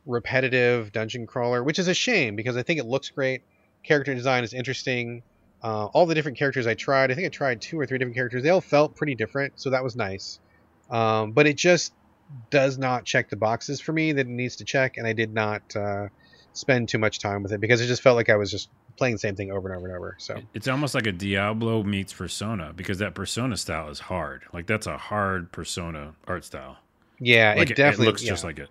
repetitive 0.06 0.94
dungeon 0.94 1.28
crawler, 1.28 1.62
which 1.62 1.80
is 1.80 1.90
a 1.90 1.94
shame 1.94 2.38
because 2.38 2.56
I 2.56 2.64
think 2.64 2.80
it 2.80 2.86
looks 2.86 3.10
great. 3.10 3.44
Character 3.84 4.16
design 4.16 4.46
is 4.46 4.54
interesting. 4.54 5.22
Uh, 5.62 5.88
all 5.88 6.06
the 6.06 6.16
different 6.16 6.38
characters 6.38 6.66
I 6.66 6.76
tried, 6.76 7.12
I 7.12 7.14
think 7.14 7.26
I 7.26 7.30
tried 7.30 7.60
two 7.60 7.78
or 7.78 7.86
three 7.86 7.98
different 7.98 8.16
characters. 8.16 8.42
They 8.42 8.52
all 8.52 8.62
felt 8.62 8.96
pretty 8.96 9.16
different, 9.16 9.60
so 9.60 9.72
that 9.72 9.84
was 9.84 9.98
nice. 9.98 10.40
Um, 10.90 11.34
but 11.34 11.46
it 11.46 11.58
just 11.58 11.94
does 12.50 12.78
not 12.78 13.04
check 13.04 13.30
the 13.30 13.36
boxes 13.36 13.82
for 13.82 13.92
me 13.92 14.14
that 14.14 14.22
it 14.22 14.30
needs 14.30 14.56
to 14.58 14.64
check, 14.64 14.96
and 14.96 15.06
I 15.06 15.12
did 15.12 15.34
not 15.34 15.76
uh, 15.76 16.08
spend 16.54 16.88
too 16.88 17.00
much 17.00 17.20
time 17.20 17.44
with 17.44 17.52
it 17.52 17.60
because 17.60 17.82
it 17.82 17.88
just 17.88 18.02
felt 18.02 18.16
like 18.16 18.30
I 18.30 18.38
was 18.38 18.50
just 18.50 18.70
playing 18.98 19.16
the 19.16 19.20
same 19.20 19.36
thing 19.36 19.52
over 19.52 19.68
and 19.70 19.78
over 19.78 19.88
and 19.88 19.96
over. 19.98 20.16
So 20.20 20.38
It's 20.54 20.68
almost 20.68 20.96
like 20.96 21.08
a 21.08 21.12
Diablo 21.12 21.84
meets 21.84 22.14
Persona 22.14 22.74
because 22.76 22.98
that 23.00 23.14
Persona 23.16 23.58
style 23.58 23.90
is 23.90 24.00
hard. 24.00 24.44
Like 24.54 24.68
that's 24.68 24.88
a 24.88 24.98
hard 24.98 25.52
Persona 25.52 26.14
art 26.28 26.46
style. 26.46 26.78
yeah, 27.20 27.56
Like 27.58 27.70
it 27.72 27.78
definitely 27.78 28.08
looks 28.08 28.24
yeah. 28.24 28.30
just 28.30 28.44
like 28.44 28.60
it. 28.60 28.70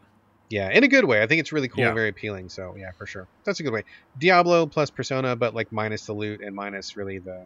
Yeah, 0.51 0.71
in 0.71 0.85
a 0.85 0.89
good 0.89 1.05
way. 1.07 1.23
I 1.23 1.27
think 1.27 1.41
it's 1.41 1.53
really 1.53 1.69
cool, 1.69 1.81
Yeah. 1.81 1.89
and 1.89 1.95
very 1.97 2.11
appealing. 2.11 2.49
So 2.51 2.75
yeah, 2.79 2.91
for 2.93 3.07
sure, 3.07 3.27
that's 3.45 3.61
a 3.61 3.63
good 3.63 3.73
way. 3.73 3.83
Diablo 4.19 4.67
plus 4.67 4.91
Persona, 4.91 5.35
but 5.35 5.55
like 5.55 5.73
minus 5.73 6.05
the 6.07 6.13
loot 6.13 6.43
and 6.43 6.55
minus 6.55 6.97
really 6.97 7.19
the 7.19 7.45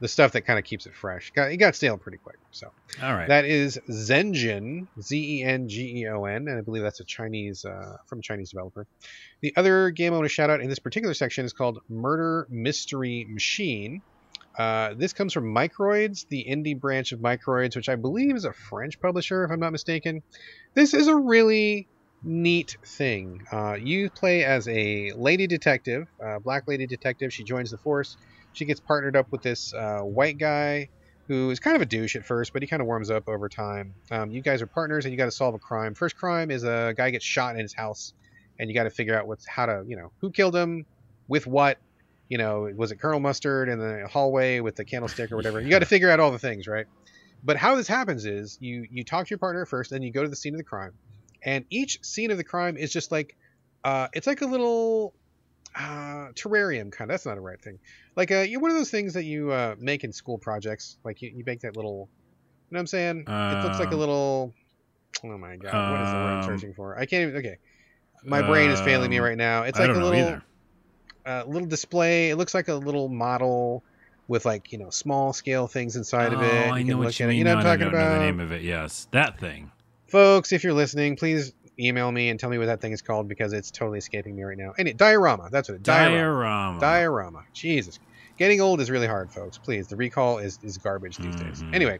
the 0.00 0.08
stuff 0.08 0.32
that 0.32 0.42
kind 0.42 0.58
of 0.58 0.64
keeps 0.64 0.86
it 0.86 0.94
fresh. 0.94 1.30
Got, 1.32 1.52
it 1.52 1.58
got 1.58 1.76
stale 1.76 1.98
pretty 1.98 2.18
quick. 2.18 2.38
So 2.50 2.68
All 3.02 3.12
right. 3.14 3.28
that 3.28 3.44
is 3.44 3.78
Zengeon, 3.88 4.86
Z 5.00 5.40
E 5.40 5.42
N 5.44 5.68
G 5.68 6.02
E 6.02 6.08
O 6.08 6.24
N, 6.24 6.48
and 6.48 6.58
I 6.58 6.62
believe 6.62 6.82
that's 6.82 7.00
a 7.00 7.04
Chinese 7.04 7.64
uh, 7.64 7.96
from 8.06 8.20
a 8.20 8.22
Chinese 8.22 8.50
developer. 8.50 8.86
The 9.42 9.52
other 9.56 9.90
game 9.90 10.12
I 10.12 10.16
want 10.16 10.24
to 10.24 10.34
shout 10.34 10.50
out 10.50 10.60
in 10.60 10.68
this 10.68 10.78
particular 10.78 11.14
section 11.14 11.44
is 11.44 11.52
called 11.52 11.78
Murder 11.88 12.46
Mystery 12.50 13.26
Machine. 13.28 14.02
Uh, 14.58 14.94
this 14.94 15.12
comes 15.12 15.32
from 15.32 15.54
Microids, 15.54 16.26
the 16.28 16.44
indie 16.48 16.78
branch 16.78 17.12
of 17.12 17.20
Microids, 17.20 17.76
which 17.76 17.88
I 17.88 17.96
believe 17.96 18.34
is 18.34 18.44
a 18.44 18.52
French 18.52 19.00
publisher, 19.00 19.44
if 19.44 19.50
I'm 19.50 19.60
not 19.60 19.70
mistaken. 19.72 20.22
This 20.74 20.92
is 20.92 21.06
a 21.08 21.16
really 21.16 21.88
neat 22.22 22.76
thing. 22.84 23.40
Uh, 23.50 23.76
you 23.80 24.10
play 24.10 24.44
as 24.44 24.66
a 24.68 25.12
lady 25.16 25.46
detective, 25.46 26.08
uh, 26.24 26.38
black 26.40 26.64
lady 26.66 26.86
detective. 26.86 27.32
She 27.32 27.44
joins 27.44 27.70
the 27.70 27.78
force. 27.78 28.16
She 28.52 28.64
gets 28.64 28.80
partnered 28.80 29.16
up 29.16 29.30
with 29.30 29.42
this 29.42 29.72
uh, 29.72 30.00
white 30.00 30.38
guy 30.38 30.88
who 31.28 31.50
is 31.50 31.60
kind 31.60 31.76
of 31.76 31.82
a 31.82 31.86
douche 31.86 32.16
at 32.16 32.24
first, 32.24 32.52
but 32.52 32.62
he 32.62 32.68
kind 32.68 32.82
of 32.82 32.86
warms 32.86 33.10
up 33.10 33.28
over 33.28 33.48
time. 33.48 33.94
Um, 34.10 34.30
you 34.30 34.42
guys 34.42 34.62
are 34.62 34.66
partners, 34.66 35.04
and 35.04 35.12
you 35.12 35.18
got 35.18 35.26
to 35.26 35.30
solve 35.30 35.54
a 35.54 35.58
crime. 35.58 35.94
First 35.94 36.16
crime 36.16 36.50
is 36.50 36.64
a 36.64 36.92
guy 36.96 37.10
gets 37.10 37.24
shot 37.24 37.54
in 37.54 37.60
his 37.60 37.72
house, 37.72 38.12
and 38.58 38.68
you 38.68 38.74
got 38.74 38.84
to 38.84 38.90
figure 38.90 39.16
out 39.16 39.26
what's 39.28 39.46
how 39.46 39.66
to, 39.66 39.84
you 39.86 39.96
know, 39.96 40.10
who 40.20 40.30
killed 40.30 40.56
him, 40.56 40.86
with 41.28 41.46
what. 41.46 41.78
You 42.28 42.38
know, 42.38 42.70
was 42.76 42.92
it 42.92 43.00
Colonel 43.00 43.18
Mustard 43.18 43.68
in 43.68 43.80
the 43.80 44.06
hallway 44.06 44.60
with 44.60 44.76
the 44.76 44.84
candlestick 44.84 45.32
or 45.32 45.36
whatever? 45.36 45.60
You 45.60 45.68
got 45.68 45.80
to 45.80 45.84
figure 45.84 46.08
out 46.08 46.20
all 46.20 46.30
the 46.30 46.38
things, 46.38 46.68
right? 46.68 46.86
But 47.42 47.56
how 47.56 47.74
this 47.74 47.88
happens 47.88 48.24
is 48.24 48.56
you 48.60 48.86
you 48.88 49.02
talk 49.02 49.26
to 49.26 49.30
your 49.30 49.38
partner 49.40 49.66
first, 49.66 49.90
then 49.90 50.02
you 50.02 50.12
go 50.12 50.22
to 50.22 50.28
the 50.28 50.36
scene 50.36 50.54
of 50.54 50.58
the 50.58 50.64
crime, 50.64 50.92
and 51.42 51.64
each 51.70 51.98
scene 52.04 52.30
of 52.30 52.36
the 52.36 52.44
crime 52.44 52.76
is 52.76 52.92
just 52.92 53.10
like, 53.10 53.36
uh, 53.82 54.06
it's 54.12 54.28
like 54.28 54.42
a 54.42 54.46
little 54.46 55.12
uh, 55.76 56.28
terrarium 56.34 56.90
kind. 56.92 57.10
of. 57.10 57.14
That's 57.14 57.26
not 57.26 57.38
a 57.38 57.40
right 57.40 57.60
thing. 57.60 57.78
Like 58.16 58.30
uh, 58.30 58.40
you're 58.40 58.60
one 58.60 58.70
of 58.70 58.76
those 58.76 58.90
things 58.90 59.14
that 59.14 59.24
you 59.24 59.50
uh, 59.52 59.74
make 59.78 60.04
in 60.04 60.12
school 60.12 60.38
projects. 60.38 60.98
Like 61.04 61.22
you, 61.22 61.30
you 61.34 61.44
make 61.46 61.60
that 61.60 61.76
little, 61.76 62.08
you 62.70 62.74
know 62.74 62.78
what 62.78 62.80
I'm 62.80 62.86
saying? 62.86 63.24
it 63.28 63.64
looks 63.64 63.78
like 63.78 63.90
a 63.90 63.94
Um, 63.94 63.98
little. 64.00 64.54
Oh 65.24 65.36
my 65.38 65.56
god, 65.56 65.92
what 65.92 66.00
is 66.02 66.08
the 66.10 66.14
word 66.16 66.22
I'm 66.22 66.38
um, 66.38 66.44
searching 66.44 66.74
for? 66.74 66.98
I 66.98 67.04
can't 67.06 67.22
even. 67.28 67.36
Okay, 67.36 67.58
my 68.24 68.42
brain 68.42 68.70
is 68.70 68.80
failing 68.80 69.10
me 69.10 69.18
Um, 69.18 69.24
right 69.24 69.36
now. 69.36 69.62
It's 69.64 69.78
like 69.78 69.90
a 69.90 69.92
little 69.92 70.40
uh, 71.26 71.44
little 71.46 71.68
display. 71.68 72.30
It 72.30 72.36
looks 72.36 72.54
like 72.54 72.68
a 72.68 72.74
little 72.74 73.08
model 73.08 73.84
with 74.28 74.44
like 74.46 74.72
you 74.72 74.78
know 74.78 74.90
small 74.90 75.32
scale 75.32 75.66
things 75.66 75.96
inside 75.96 76.32
of 76.32 76.40
oh, 76.40 76.44
it. 76.44 76.70
I 76.70 76.78
You 76.78 76.84
know 76.84 76.98
what 76.98 77.18
you 77.18 77.26
it. 77.26 77.28
mean. 77.30 77.38
You 77.38 77.44
know 77.44 77.50
No, 77.52 77.56
what 77.58 77.66
I'm 77.66 77.78
talking 77.78 77.92
about, 77.92 78.18
the 78.18 78.24
name 78.24 78.40
of 78.40 78.52
it. 78.52 78.62
Yes, 78.62 79.08
that 79.12 79.38
thing. 79.40 79.70
folks. 80.08 80.52
If 80.52 80.64
you're 80.64 80.72
listening, 80.72 81.16
please 81.16 81.52
email 81.80 82.10
me 82.10 82.28
and 82.28 82.38
tell 82.38 82.50
me 82.50 82.58
what 82.58 82.66
that 82.66 82.80
thing 82.80 82.92
is 82.92 83.02
called 83.02 83.28
because 83.28 83.52
it's 83.52 83.70
totally 83.70 83.98
escaping 83.98 84.36
me 84.36 84.42
right 84.42 84.58
now. 84.58 84.72
And 84.78 84.86
it 84.88 84.96
diorama. 84.96 85.48
That's 85.50 85.68
what 85.68 85.76
it. 85.76 85.82
Diorama. 85.82 86.16
Diorama. 86.16 86.80
Diorama. 86.80 87.42
Jesus. 87.54 87.98
Getting 88.38 88.60
old 88.60 88.80
is 88.80 88.90
really 88.90 89.06
hard, 89.06 89.32
folks. 89.32 89.58
Please, 89.58 89.88
the 89.88 89.96
recall 89.96 90.38
is, 90.38 90.58
is 90.62 90.78
garbage 90.78 91.16
these 91.18 91.36
days. 91.36 91.62
Mhm. 91.62 91.74
Anyway, 91.74 91.98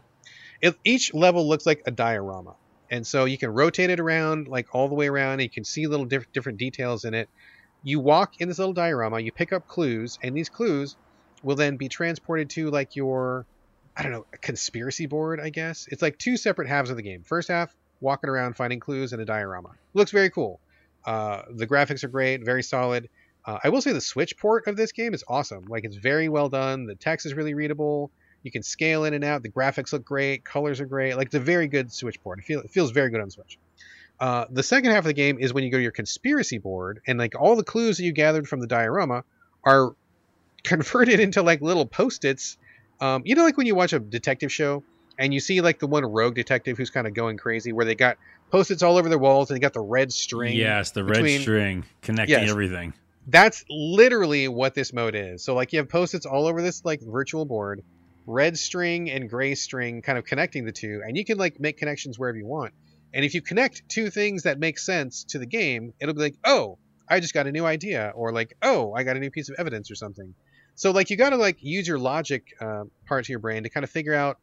it, 0.61 0.75
each 0.83 1.13
level 1.13 1.47
looks 1.47 1.65
like 1.65 1.81
a 1.85 1.91
diorama. 1.91 2.55
And 2.89 3.05
so 3.07 3.25
you 3.25 3.37
can 3.37 3.49
rotate 3.51 3.89
it 3.89 3.99
around, 3.99 4.47
like 4.47 4.65
all 4.73 4.89
the 4.89 4.95
way 4.95 5.07
around. 5.07 5.33
And 5.33 5.43
you 5.43 5.49
can 5.49 5.63
see 5.63 5.87
little 5.87 6.05
diff- 6.05 6.31
different 6.33 6.57
details 6.59 7.05
in 7.05 7.13
it. 7.13 7.29
You 7.83 7.99
walk 7.99 8.31
in 8.39 8.47
this 8.47 8.59
little 8.59 8.73
diorama, 8.73 9.19
you 9.19 9.31
pick 9.31 9.53
up 9.53 9.65
clues, 9.65 10.17
and 10.21 10.35
these 10.35 10.49
clues 10.49 10.97
will 11.41 11.55
then 11.55 11.77
be 11.77 11.89
transported 11.89 12.49
to 12.51 12.69
like 12.69 12.95
your, 12.95 13.45
I 13.97 14.03
don't 14.03 14.11
know, 14.11 14.25
a 14.33 14.37
conspiracy 14.37 15.07
board, 15.07 15.39
I 15.39 15.49
guess. 15.49 15.85
It's 15.87 16.01
like 16.01 16.17
two 16.17 16.37
separate 16.37 16.67
halves 16.67 16.89
of 16.91 16.97
the 16.97 17.01
game. 17.03 17.23
First 17.23 17.47
half, 17.49 17.73
walking 18.01 18.29
around 18.29 18.57
finding 18.57 18.79
clues 18.79 19.13
in 19.13 19.19
a 19.19 19.25
diorama. 19.25 19.69
Looks 19.93 20.11
very 20.11 20.29
cool. 20.29 20.59
Uh, 21.05 21.43
the 21.49 21.67
graphics 21.67 22.03
are 22.03 22.09
great, 22.09 22.43
very 22.43 22.63
solid. 22.63 23.09
Uh, 23.45 23.57
I 23.63 23.69
will 23.69 23.81
say 23.81 23.93
the 23.93 24.01
Switch 24.01 24.37
port 24.37 24.67
of 24.67 24.75
this 24.75 24.91
game 24.91 25.13
is 25.13 25.23
awesome. 25.27 25.65
Like 25.67 25.83
it's 25.83 25.95
very 25.95 26.29
well 26.29 26.49
done. 26.49 26.85
The 26.85 26.95
text 26.95 27.25
is 27.25 27.33
really 27.33 27.53
readable. 27.53 28.11
You 28.43 28.51
can 28.51 28.63
scale 28.63 29.05
in 29.05 29.13
and 29.13 29.23
out. 29.23 29.43
The 29.43 29.49
graphics 29.49 29.93
look 29.93 30.03
great. 30.03 30.43
Colors 30.43 30.79
are 30.79 30.85
great. 30.85 31.15
Like 31.15 31.27
it's 31.27 31.35
a 31.35 31.39
very 31.39 31.67
good 31.67 31.91
Switch 31.91 32.21
port. 32.21 32.39
It, 32.39 32.45
feel, 32.45 32.59
it 32.59 32.71
feels 32.71 32.91
very 32.91 33.09
good 33.09 33.21
on 33.21 33.29
Switch. 33.29 33.57
Uh, 34.19 34.45
the 34.51 34.61
second 34.61 34.91
half 34.91 34.99
of 34.99 35.05
the 35.05 35.13
game 35.13 35.39
is 35.39 35.53
when 35.53 35.63
you 35.63 35.71
go 35.71 35.77
to 35.77 35.83
your 35.83 35.91
conspiracy 35.91 36.59
board, 36.59 37.01
and 37.07 37.17
like 37.17 37.33
all 37.39 37.55
the 37.55 37.63
clues 37.63 37.97
that 37.97 38.03
you 38.03 38.11
gathered 38.11 38.47
from 38.47 38.59
the 38.59 38.67
diorama 38.67 39.23
are 39.63 39.95
converted 40.63 41.19
into 41.19 41.41
like 41.41 41.61
little 41.61 41.85
post-its. 41.85 42.57
Um, 42.99 43.23
you 43.25 43.33
know, 43.33 43.43
like 43.43 43.57
when 43.57 43.65
you 43.65 43.73
watch 43.73 43.93
a 43.93 43.99
detective 43.99 44.51
show 44.51 44.83
and 45.21 45.33
you 45.33 45.39
see 45.39 45.61
like 45.61 45.79
the 45.79 45.87
one 45.87 46.03
rogue 46.03 46.35
detective 46.35 46.77
who's 46.77 46.89
kind 46.89 47.07
of 47.07 47.13
going 47.13 47.37
crazy, 47.37 47.71
where 47.71 47.85
they 47.85 47.95
got 47.95 48.17
post-its 48.51 48.83
all 48.83 48.97
over 48.97 49.07
their 49.07 49.17
walls 49.19 49.49
and 49.49 49.55
they 49.55 49.61
got 49.61 49.73
the 49.73 49.79
red 49.79 50.11
string. 50.11 50.57
Yes, 50.57 50.91
the 50.91 51.03
between- 51.03 51.23
red 51.25 51.41
string 51.41 51.85
connecting 52.01 52.39
Yes. 52.39 52.49
everything. 52.49 52.93
That's 53.27 53.63
literally 53.69 54.47
what 54.47 54.73
this 54.73 54.91
mode 54.93 55.15
is. 55.15 55.43
So 55.43 55.53
like 55.53 55.71
you 55.73 55.79
have 55.79 55.89
post-its 55.89 56.25
all 56.25 56.47
over 56.47 56.61
this 56.61 56.83
like 56.83 57.01
virtual 57.01 57.45
board, 57.45 57.83
red 58.25 58.57
string 58.57 59.09
and 59.11 59.29
gray 59.29 59.55
string 59.55 60.01
kind 60.01 60.17
of 60.17 60.25
connecting 60.25 60.65
the 60.65 60.71
two, 60.71 61.01
and 61.05 61.15
you 61.15 61.23
can 61.23 61.37
like 61.37 61.59
make 61.59 61.77
connections 61.77 62.17
wherever 62.19 62.37
you 62.37 62.47
want. 62.47 62.73
And 63.13 63.23
if 63.23 63.33
you 63.33 63.41
connect 63.41 63.87
two 63.89 64.09
things 64.09 64.43
that 64.43 64.57
make 64.57 64.79
sense 64.79 65.25
to 65.25 65.39
the 65.39 65.45
game, 65.45 65.93
it'll 65.99 66.15
be 66.15 66.21
like, 66.21 66.35
oh, 66.45 66.77
I 67.09 67.19
just 67.19 67.33
got 67.33 67.45
a 67.45 67.51
new 67.51 67.65
idea, 67.65 68.11
or 68.15 68.31
like, 68.31 68.55
oh, 68.61 68.93
I 68.93 69.03
got 69.03 69.17
a 69.17 69.19
new 69.19 69.29
piece 69.29 69.49
of 69.49 69.55
evidence 69.59 69.91
or 69.91 69.95
something. 69.95 70.33
So 70.75 70.91
like 70.91 71.09
you 71.09 71.17
got 71.17 71.29
to 71.31 71.37
like 71.37 71.57
use 71.61 71.87
your 71.87 71.99
logic 71.99 72.43
uh, 72.59 72.83
part 73.05 73.25
to 73.25 73.31
your 73.31 73.39
brain 73.39 73.63
to 73.63 73.69
kind 73.69 73.83
of 73.83 73.89
figure 73.89 74.13
out, 74.15 74.39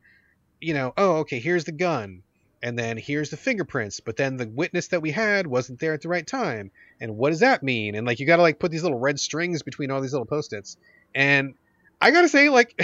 you 0.60 0.74
know, 0.74 0.92
oh, 0.96 1.16
okay, 1.18 1.38
here's 1.38 1.64
the 1.64 1.72
gun, 1.72 2.22
and 2.62 2.78
then 2.78 2.96
here's 2.96 3.30
the 3.30 3.36
fingerprints, 3.36 4.00
but 4.00 4.16
then 4.16 4.36
the 4.36 4.48
witness 4.48 4.88
that 4.88 5.02
we 5.02 5.10
had 5.10 5.46
wasn't 5.46 5.78
there 5.80 5.94
at 5.94 6.02
the 6.02 6.08
right 6.08 6.26
time, 6.26 6.70
and 7.00 7.16
what 7.16 7.30
does 7.30 7.40
that 7.40 7.62
mean? 7.62 7.94
And 7.94 8.06
like 8.06 8.20
you 8.20 8.26
got 8.26 8.36
to 8.36 8.42
like 8.42 8.58
put 8.58 8.70
these 8.70 8.82
little 8.82 8.98
red 8.98 9.20
strings 9.20 9.62
between 9.62 9.90
all 9.90 10.00
these 10.00 10.12
little 10.12 10.26
post-its, 10.26 10.76
and 11.14 11.54
I 12.00 12.10
gotta 12.10 12.28
say, 12.28 12.48
like, 12.48 12.78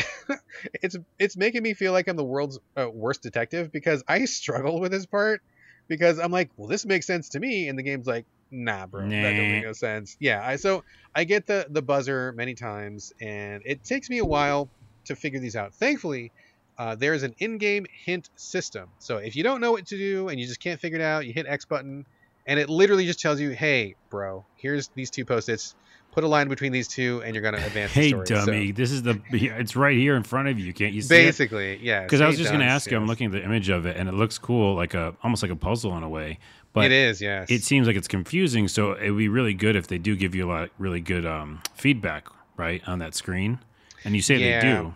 it's 0.83 0.97
it's 1.19 1.37
making 1.37 1.63
me 1.63 1.75
feel 1.75 1.93
like 1.93 2.09
I'm 2.09 2.17
the 2.17 2.25
world's 2.25 2.59
uh, 2.77 2.89
worst 2.93 3.23
detective 3.23 3.71
because 3.71 4.03
I 4.09 4.25
struggle 4.25 4.81
with 4.81 4.93
this 4.93 5.07
part 5.07 5.43
because 5.89 6.19
I'm 6.19 6.33
like, 6.33 6.51
well, 6.57 6.69
this 6.69 6.85
makes 6.85 7.07
sense 7.07 7.31
to 7.31 7.41
me, 7.41 7.69
and 7.69 7.79
the 7.79 7.83
game's 7.83 8.07
like, 8.07 8.27
nah, 8.51 8.87
bro, 8.87 9.03
Nah. 9.03 9.23
that 9.23 9.33
doesn't 9.33 9.53
make 9.53 9.65
no 9.65 9.73
sense. 9.73 10.17
Yeah, 10.19 10.45
I 10.45 10.57
so 10.57 10.85
I 11.15 11.25
get 11.25 11.47
the 11.47 11.67
the 11.69 11.83
buzzer 11.83 12.33
many 12.33 12.55
times, 12.55 13.13
and 13.21 13.63
it 13.65 13.85
takes 13.85 14.11
me 14.11 14.19
a 14.19 14.25
while 14.25 14.69
to 15.07 15.15
figure 15.15 15.39
these 15.41 15.57
out. 15.57 15.75
Thankfully, 15.75 16.33
uh, 16.79 16.95
there 16.95 17.15
is 17.15 17.23
an 17.23 17.35
in-game 17.39 17.87
hint 18.05 18.31
system. 18.37 18.89
So 18.99 19.19
if 19.19 19.37
you 19.37 19.43
don't 19.43 19.61
know 19.61 19.73
what 19.73 19.87
to 19.87 19.97
do 19.97 20.29
and 20.29 20.41
you 20.41 20.47
just 20.47 20.61
can't 20.61 20.81
figure 20.81 20.99
it 20.99 21.03
out, 21.03 21.27
you 21.27 21.33
hit 21.33 21.47
X 21.47 21.65
button, 21.65 22.07
and 22.47 22.59
it 22.61 22.69
literally 22.69 23.07
just 23.07 23.21
tells 23.21 23.41
you, 23.41 23.51
hey, 23.51 23.95
bro, 24.11 24.45
here's 24.57 24.89
these 24.89 25.11
two 25.11 25.25
post-its. 25.25 25.75
Put 26.13 26.23
a 26.23 26.29
line 26.29 26.47
between 26.47 26.71
these 26.71 26.87
two, 26.87 27.23
and 27.25 27.35
you're 27.35 27.43
gonna 27.43 27.57
advance 27.57 27.93
the 27.93 28.01
Hey, 28.01 28.09
story. 28.11 28.27
So- 28.29 28.47
dummy! 28.47 28.71
This 28.71 28.93
is 28.93 29.03
the. 29.03 29.21
It's 29.33 29.75
right 29.75 29.97
here 29.97 30.15
in 30.15 30.23
front 30.23 30.47
of 30.47 30.61
you. 30.61 30.73
Can't 30.73 30.93
you 30.95 31.03
see 31.03 31.13
it? 31.13 31.27
Basically, 31.27 31.77
yeah. 31.83 32.05
Because 32.05 32.21
I 32.21 32.27
was 32.29 32.37
St. 32.37 32.43
just 32.45 32.53
going 32.53 32.61
to 32.61 32.67
John's, 32.67 32.83
ask 32.85 32.91
you. 32.93 32.97
I'm 32.97 33.09
looking 33.09 33.27
at 33.27 33.33
the 33.33 33.43
image 33.43 33.69
of 33.69 33.85
it, 33.85 33.97
and 33.97 34.09
it 34.09 34.15
looks 34.15 34.39
cool, 34.39 34.77
like 34.77 34.95
a 34.95 35.17
almost 35.25 35.43
like 35.43 35.51
a 35.51 35.57
puzzle 35.57 35.97
in 35.97 36.05
a 36.05 36.09
way. 36.09 36.39
But 36.73 36.85
it 36.85 36.93
is, 36.93 37.21
yes. 37.21 37.51
it 37.51 37.65
seems 37.65 37.89
like 37.89 37.97
it's 37.97 38.07
confusing. 38.07 38.69
So 38.69 38.93
it 38.93 39.11
would 39.11 39.19
be 39.19 39.29
really 39.29 39.55
good 39.55 39.75
if 39.75 39.89
they 39.89 39.99
do 39.99 40.15
give 40.15 40.37
you 40.37 40.49
a 40.49 40.51
lot, 40.51 40.71
really 40.79 41.01
good 41.01 41.27
um, 41.27 41.61
feedback, 41.75 42.29
right, 42.57 42.81
on 42.87 43.01
that 43.01 43.17
screen. 43.17 43.59
And 44.05 44.15
you 44.15 44.23
say 44.23 44.37
Yeah. 44.37 44.61
they 44.61 44.69
do. 44.69 44.95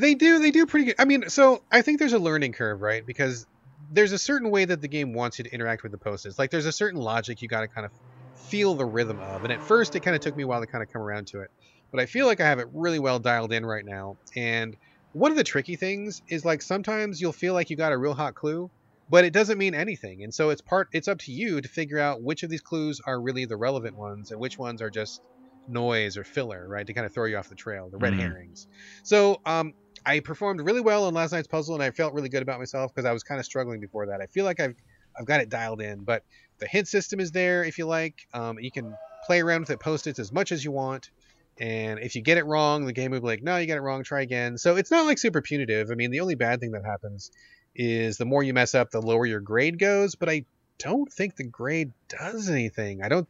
They 0.00 0.14
do. 0.14 0.38
They 0.38 0.50
do 0.50 0.66
pretty 0.66 0.86
good. 0.86 0.94
I 0.98 1.04
mean, 1.04 1.28
so 1.28 1.64
I 1.70 1.82
think 1.82 1.98
there's 1.98 2.12
a 2.12 2.18
learning 2.18 2.52
curve, 2.52 2.80
right? 2.80 3.04
Because 3.06 3.46
there's 3.90 4.12
a 4.12 4.18
certain 4.18 4.50
way 4.50 4.64
that 4.64 4.80
the 4.80 4.88
game 4.88 5.12
wants 5.12 5.38
you 5.38 5.44
to 5.44 5.52
interact 5.54 5.82
with 5.82 5.92
the 5.92 5.98
post-its. 5.98 6.38
Like 6.38 6.50
there's 6.50 6.66
a 6.66 6.72
certain 6.72 7.00
logic 7.00 7.40
you 7.40 7.48
got 7.48 7.60
to 7.62 7.68
kind 7.68 7.84
of 7.86 7.92
feel 8.34 8.74
the 8.74 8.86
rhythm 8.86 9.20
of. 9.20 9.44
And 9.44 9.52
at 9.52 9.62
first, 9.62 9.94
it 9.94 10.00
kind 10.00 10.14
of 10.16 10.22
took 10.22 10.36
me 10.36 10.42
a 10.44 10.46
while 10.46 10.60
to 10.60 10.66
kind 10.66 10.82
of 10.82 10.88
come 10.92 11.02
around 11.02 11.26
to 11.28 11.40
it. 11.40 11.50
But 11.92 12.00
I 12.00 12.06
feel 12.06 12.26
like 12.26 12.40
I 12.40 12.46
have 12.48 12.58
it 12.60 12.68
really 12.72 12.98
well 12.98 13.18
dialed 13.18 13.52
in 13.52 13.66
right 13.66 13.84
now. 13.84 14.16
And 14.36 14.76
one 15.12 15.30
of 15.32 15.36
the 15.36 15.44
tricky 15.44 15.76
things 15.76 16.20
is 16.28 16.44
like 16.44 16.62
sometimes 16.62 17.20
you'll 17.20 17.32
feel 17.32 17.54
like 17.54 17.68
you 17.70 17.76
got 17.76 17.92
a 17.92 17.98
real 17.98 18.14
hot 18.14 18.34
clue, 18.34 18.70
but 19.08 19.24
it 19.24 19.32
doesn't 19.32 19.58
mean 19.58 19.74
anything. 19.74 20.22
And 20.22 20.32
so 20.32 20.50
it's 20.50 20.60
part. 20.62 20.88
It's 20.92 21.08
up 21.08 21.18
to 21.20 21.32
you 21.32 21.60
to 21.60 21.68
figure 21.68 21.98
out 21.98 22.22
which 22.22 22.42
of 22.42 22.50
these 22.50 22.62
clues 22.62 23.00
are 23.06 23.20
really 23.20 23.44
the 23.44 23.56
relevant 23.56 23.96
ones 23.96 24.30
and 24.30 24.40
which 24.40 24.58
ones 24.58 24.80
are 24.80 24.90
just 24.90 25.20
noise 25.66 26.16
or 26.16 26.24
filler, 26.24 26.68
right? 26.68 26.86
To 26.86 26.94
kind 26.94 27.06
of 27.06 27.12
throw 27.12 27.26
you 27.26 27.36
off 27.36 27.48
the 27.48 27.54
trail, 27.54 27.90
the 27.90 27.98
red 27.98 28.14
Mhm. 28.14 28.18
herrings. 28.18 28.66
So 29.04 29.38
um, 29.46 29.72
I 30.04 30.20
performed 30.20 30.60
really 30.60 30.80
well 30.80 31.04
on 31.04 31.14
last 31.14 31.32
night's 31.32 31.48
puzzle, 31.48 31.74
and 31.74 31.82
I 31.82 31.90
felt 31.90 32.14
really 32.14 32.28
good 32.28 32.42
about 32.42 32.58
myself 32.58 32.94
because 32.94 33.06
I 33.06 33.12
was 33.12 33.22
kind 33.22 33.38
of 33.38 33.44
struggling 33.44 33.80
before 33.80 34.06
that. 34.06 34.20
I 34.20 34.26
feel 34.26 34.44
like 34.44 34.60
I've 34.60 34.76
I've 35.18 35.26
got 35.26 35.40
it 35.40 35.48
dialed 35.48 35.80
in, 35.80 36.04
but 36.04 36.22
the 36.58 36.66
hint 36.66 36.88
system 36.88 37.20
is 37.20 37.32
there 37.32 37.64
if 37.64 37.78
you 37.78 37.86
like. 37.86 38.26
Um, 38.32 38.58
you 38.60 38.70
can 38.70 38.96
play 39.26 39.40
around 39.40 39.60
with 39.62 39.70
it, 39.70 39.80
post-its 39.80 40.18
as 40.18 40.32
much 40.32 40.52
as 40.52 40.64
you 40.64 40.70
want, 40.70 41.10
and 41.58 41.98
if 42.00 42.16
you 42.16 42.22
get 42.22 42.38
it 42.38 42.46
wrong, 42.46 42.86
the 42.86 42.92
game 42.92 43.10
will 43.10 43.20
be 43.20 43.26
like, 43.26 43.42
"No, 43.42 43.56
you 43.56 43.66
got 43.66 43.76
it 43.76 43.82
wrong. 43.82 44.02
Try 44.02 44.22
again." 44.22 44.56
So 44.56 44.76
it's 44.76 44.90
not 44.90 45.06
like 45.06 45.18
super 45.18 45.42
punitive. 45.42 45.90
I 45.90 45.94
mean, 45.94 46.10
the 46.10 46.20
only 46.20 46.34
bad 46.34 46.60
thing 46.60 46.72
that 46.72 46.84
happens 46.84 47.30
is 47.74 48.16
the 48.16 48.24
more 48.24 48.42
you 48.42 48.54
mess 48.54 48.74
up, 48.74 48.90
the 48.90 49.02
lower 49.02 49.26
your 49.26 49.40
grade 49.40 49.78
goes. 49.78 50.14
But 50.14 50.28
I 50.28 50.44
don't 50.78 51.12
think 51.12 51.36
the 51.36 51.44
grade 51.44 51.92
does 52.08 52.48
anything. 52.48 53.02
I 53.02 53.08
don't. 53.08 53.28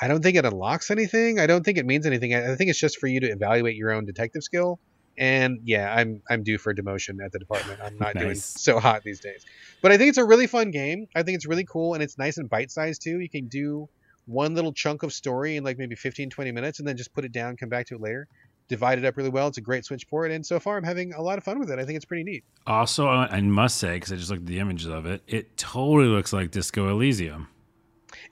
I 0.00 0.08
don't 0.08 0.22
think 0.22 0.36
it 0.36 0.44
unlocks 0.44 0.90
anything. 0.90 1.38
I 1.38 1.46
don't 1.46 1.64
think 1.64 1.78
it 1.78 1.86
means 1.86 2.06
anything. 2.06 2.34
I 2.34 2.56
think 2.56 2.70
it's 2.70 2.78
just 2.78 2.98
for 2.98 3.06
you 3.06 3.20
to 3.20 3.28
evaluate 3.28 3.76
your 3.76 3.92
own 3.92 4.04
detective 4.04 4.42
skill. 4.42 4.80
And 5.18 5.60
yeah, 5.64 5.94
I'm 5.94 6.22
I'm 6.30 6.42
due 6.42 6.58
for 6.58 6.74
demotion 6.74 7.24
at 7.24 7.32
the 7.32 7.38
department. 7.38 7.80
I'm 7.82 7.98
not 7.98 8.16
doing 8.16 8.34
so 8.34 8.80
hot 8.80 9.02
these 9.04 9.20
days. 9.20 9.44
But 9.82 9.92
I 9.92 9.98
think 9.98 10.08
it's 10.08 10.18
a 10.18 10.24
really 10.24 10.46
fun 10.46 10.70
game. 10.70 11.06
I 11.14 11.22
think 11.22 11.36
it's 11.36 11.46
really 11.46 11.64
cool 11.64 11.94
and 11.94 12.02
it's 12.02 12.18
nice 12.18 12.38
and 12.38 12.48
bite 12.48 12.70
sized 12.70 13.02
too. 13.02 13.20
You 13.20 13.28
can 13.28 13.48
do 13.48 13.88
one 14.26 14.54
little 14.54 14.72
chunk 14.72 15.02
of 15.02 15.12
story 15.12 15.56
in 15.56 15.64
like 15.64 15.78
maybe 15.78 15.94
15 15.94 16.30
20 16.30 16.52
minutes 16.52 16.78
and 16.78 16.88
then 16.88 16.96
just 16.96 17.12
put 17.12 17.24
it 17.24 17.32
down, 17.32 17.56
come 17.56 17.68
back 17.68 17.86
to 17.86 17.96
it 17.96 18.00
later. 18.00 18.28
Divide 18.68 18.98
it 18.98 19.04
up 19.04 19.16
really 19.16 19.28
well. 19.28 19.48
It's 19.48 19.58
a 19.58 19.62
great 19.62 19.84
switch 19.84 20.08
port 20.08 20.30
and 20.30 20.46
so 20.46 20.58
far 20.58 20.76
I'm 20.76 20.84
having 20.84 21.12
a 21.12 21.20
lot 21.20 21.36
of 21.36 21.44
fun 21.44 21.58
with 21.58 21.70
it. 21.70 21.78
I 21.78 21.84
think 21.84 21.96
it's 21.96 22.04
pretty 22.04 22.24
neat. 22.24 22.44
Also, 22.66 23.06
I 23.06 23.26
I 23.26 23.40
must 23.42 23.76
say, 23.76 23.94
because 23.94 24.12
I 24.12 24.16
just 24.16 24.30
looked 24.30 24.42
at 24.42 24.46
the 24.46 24.60
images 24.60 24.86
of 24.86 25.04
it, 25.04 25.22
it 25.26 25.56
totally 25.56 26.08
looks 26.08 26.32
like 26.32 26.50
Disco 26.50 26.88
Elysium. 26.88 27.48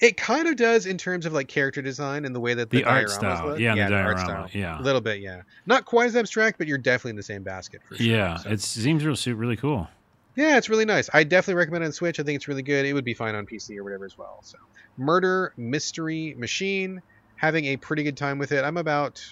It 0.01 0.17
kind 0.17 0.49
of 0.49 0.57
does 0.57 0.87
in 0.87 0.97
terms 0.99 1.27
of 1.27 1.33
like 1.33 1.49
character 1.49 1.83
design 1.83 2.25
and 2.25 2.35
the 2.35 2.41
way 2.41 2.55
that 2.55 2.71
the, 2.71 2.79
The 2.79 2.85
art 2.85 3.11
style. 3.11 3.49
look. 3.49 3.59
Yeah, 3.59 3.73
and 3.75 3.93
the 3.93 3.97
art 3.99 4.17
diorama. 4.17 4.49
style. 4.49 4.61
Yeah. 4.61 4.81
A 4.81 4.83
little 4.83 5.01
bit, 5.03 5.21
yeah. 5.21 5.43
Not 5.67 5.85
quite 5.85 6.07
as 6.07 6.17
abstract, 6.17 6.57
but 6.59 6.67
you're 6.67 6.79
definitely 6.79 7.11
in 7.11 7.17
the 7.17 7.23
same 7.23 7.43
basket 7.43 7.83
for 7.87 7.97
sure. 7.97 8.07
Yeah, 8.07 8.37
So- 8.39 8.49
it 8.51 8.61
seems 8.61 9.05
real, 9.05 9.37
really 9.37 9.57
cool. 9.57 9.89
Yeah, 10.37 10.57
it's 10.57 10.71
really 10.71 10.85
nice. 10.87 11.11
I 11.13 11.25
definitely 11.25 11.59
recommend 11.59 11.85
it 11.85 11.89
on 11.89 11.93
Switch. 11.93 12.19
I 12.19 12.23
think 12.23 12.37
it's 12.37 12.49
really 12.49 12.63
good. 12.63 12.87
It 12.87 12.95
would 12.95 13.05
be 13.05 13.13
fine 13.15 13.35
on 13.35 13.45
PC 13.47 13.77
or 13.77 13.85
whatever 13.85 14.05
as 14.07 14.17
well. 14.17 14.39
So, 14.43 14.57
Murder 14.97 15.53
Mystery 15.57 16.35
Machine, 16.39 17.03
having 17.37 17.67
a 17.67 17.77
pretty 17.77 18.03
good 18.03 18.17
time 18.17 18.39
with 18.39 18.53
it. 18.53 18.65
I'm 18.65 18.77
about 18.79 19.23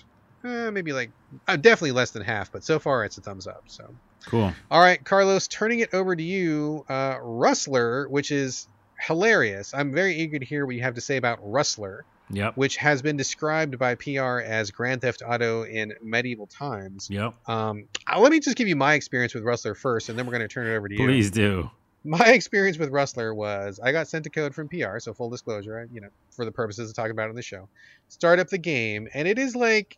uh, 0.44 0.70
maybe 0.70 0.92
like 0.92 1.10
uh, 1.46 1.56
definitely 1.56 1.92
less 1.92 2.10
than 2.10 2.22
half, 2.22 2.52
but 2.52 2.62
so 2.64 2.78
far 2.78 3.04
it's 3.04 3.16
a 3.16 3.20
thumbs 3.20 3.46
up. 3.46 3.62
So, 3.68 3.88
Cool. 4.26 4.52
all 4.70 4.80
right, 4.80 5.02
Carlos, 5.02 5.48
turning 5.48 5.78
it 5.80 5.94
over 5.94 6.14
to 6.14 6.22
you. 6.22 6.84
Uh, 6.88 7.16
Rustler, 7.22 8.08
which 8.08 8.30
is 8.30 8.66
hilarious. 9.00 9.72
I'm 9.74 9.92
very 9.92 10.14
eager 10.16 10.38
to 10.38 10.44
hear 10.44 10.66
what 10.66 10.74
you 10.74 10.82
have 10.82 10.94
to 10.94 11.00
say 11.00 11.16
about 11.16 11.38
Rustler, 11.42 12.04
Yep. 12.30 12.56
which 12.56 12.76
has 12.76 13.00
been 13.00 13.16
described 13.16 13.78
by 13.78 13.94
PR 13.94 14.40
as 14.40 14.70
Grand 14.70 15.00
Theft 15.00 15.22
Auto 15.26 15.62
in 15.64 15.94
medieval 16.02 16.46
times. 16.46 17.08
Yep. 17.10 17.34
Um, 17.48 17.84
uh, 18.06 18.20
let 18.20 18.30
me 18.32 18.40
just 18.40 18.56
give 18.56 18.68
you 18.68 18.76
my 18.76 18.94
experience 18.94 19.32
with 19.34 19.44
Rustler 19.44 19.74
first, 19.74 20.08
and 20.10 20.18
then 20.18 20.26
we're 20.26 20.32
going 20.32 20.42
to 20.46 20.48
turn 20.52 20.66
it 20.66 20.76
over 20.76 20.88
to 20.88 20.94
you 20.94 21.06
Please 21.06 21.30
do. 21.30 21.70
my 22.04 22.26
experience 22.26 22.76
with 22.78 22.90
Rustler 22.90 23.34
was 23.34 23.80
I 23.82 23.92
got 23.92 24.08
sent 24.08 24.26
a 24.26 24.30
code 24.30 24.54
from 24.54 24.68
PR, 24.68 24.98
so 24.98 25.14
full 25.14 25.30
disclosure, 25.30 25.78
I- 25.80 25.94
you 25.94 26.00
know, 26.02 26.08
for 26.32 26.44
the 26.44 26.52
purposes 26.52 26.90
of 26.90 26.96
talking 26.96 27.12
about 27.12 27.26
it 27.26 27.30
on 27.30 27.36
the 27.36 27.42
show. 27.42 27.68
Start 28.08 28.38
up 28.40 28.48
the 28.48 28.58
game, 28.58 29.08
and 29.14 29.26
it 29.26 29.38
is 29.38 29.56
like 29.56 29.96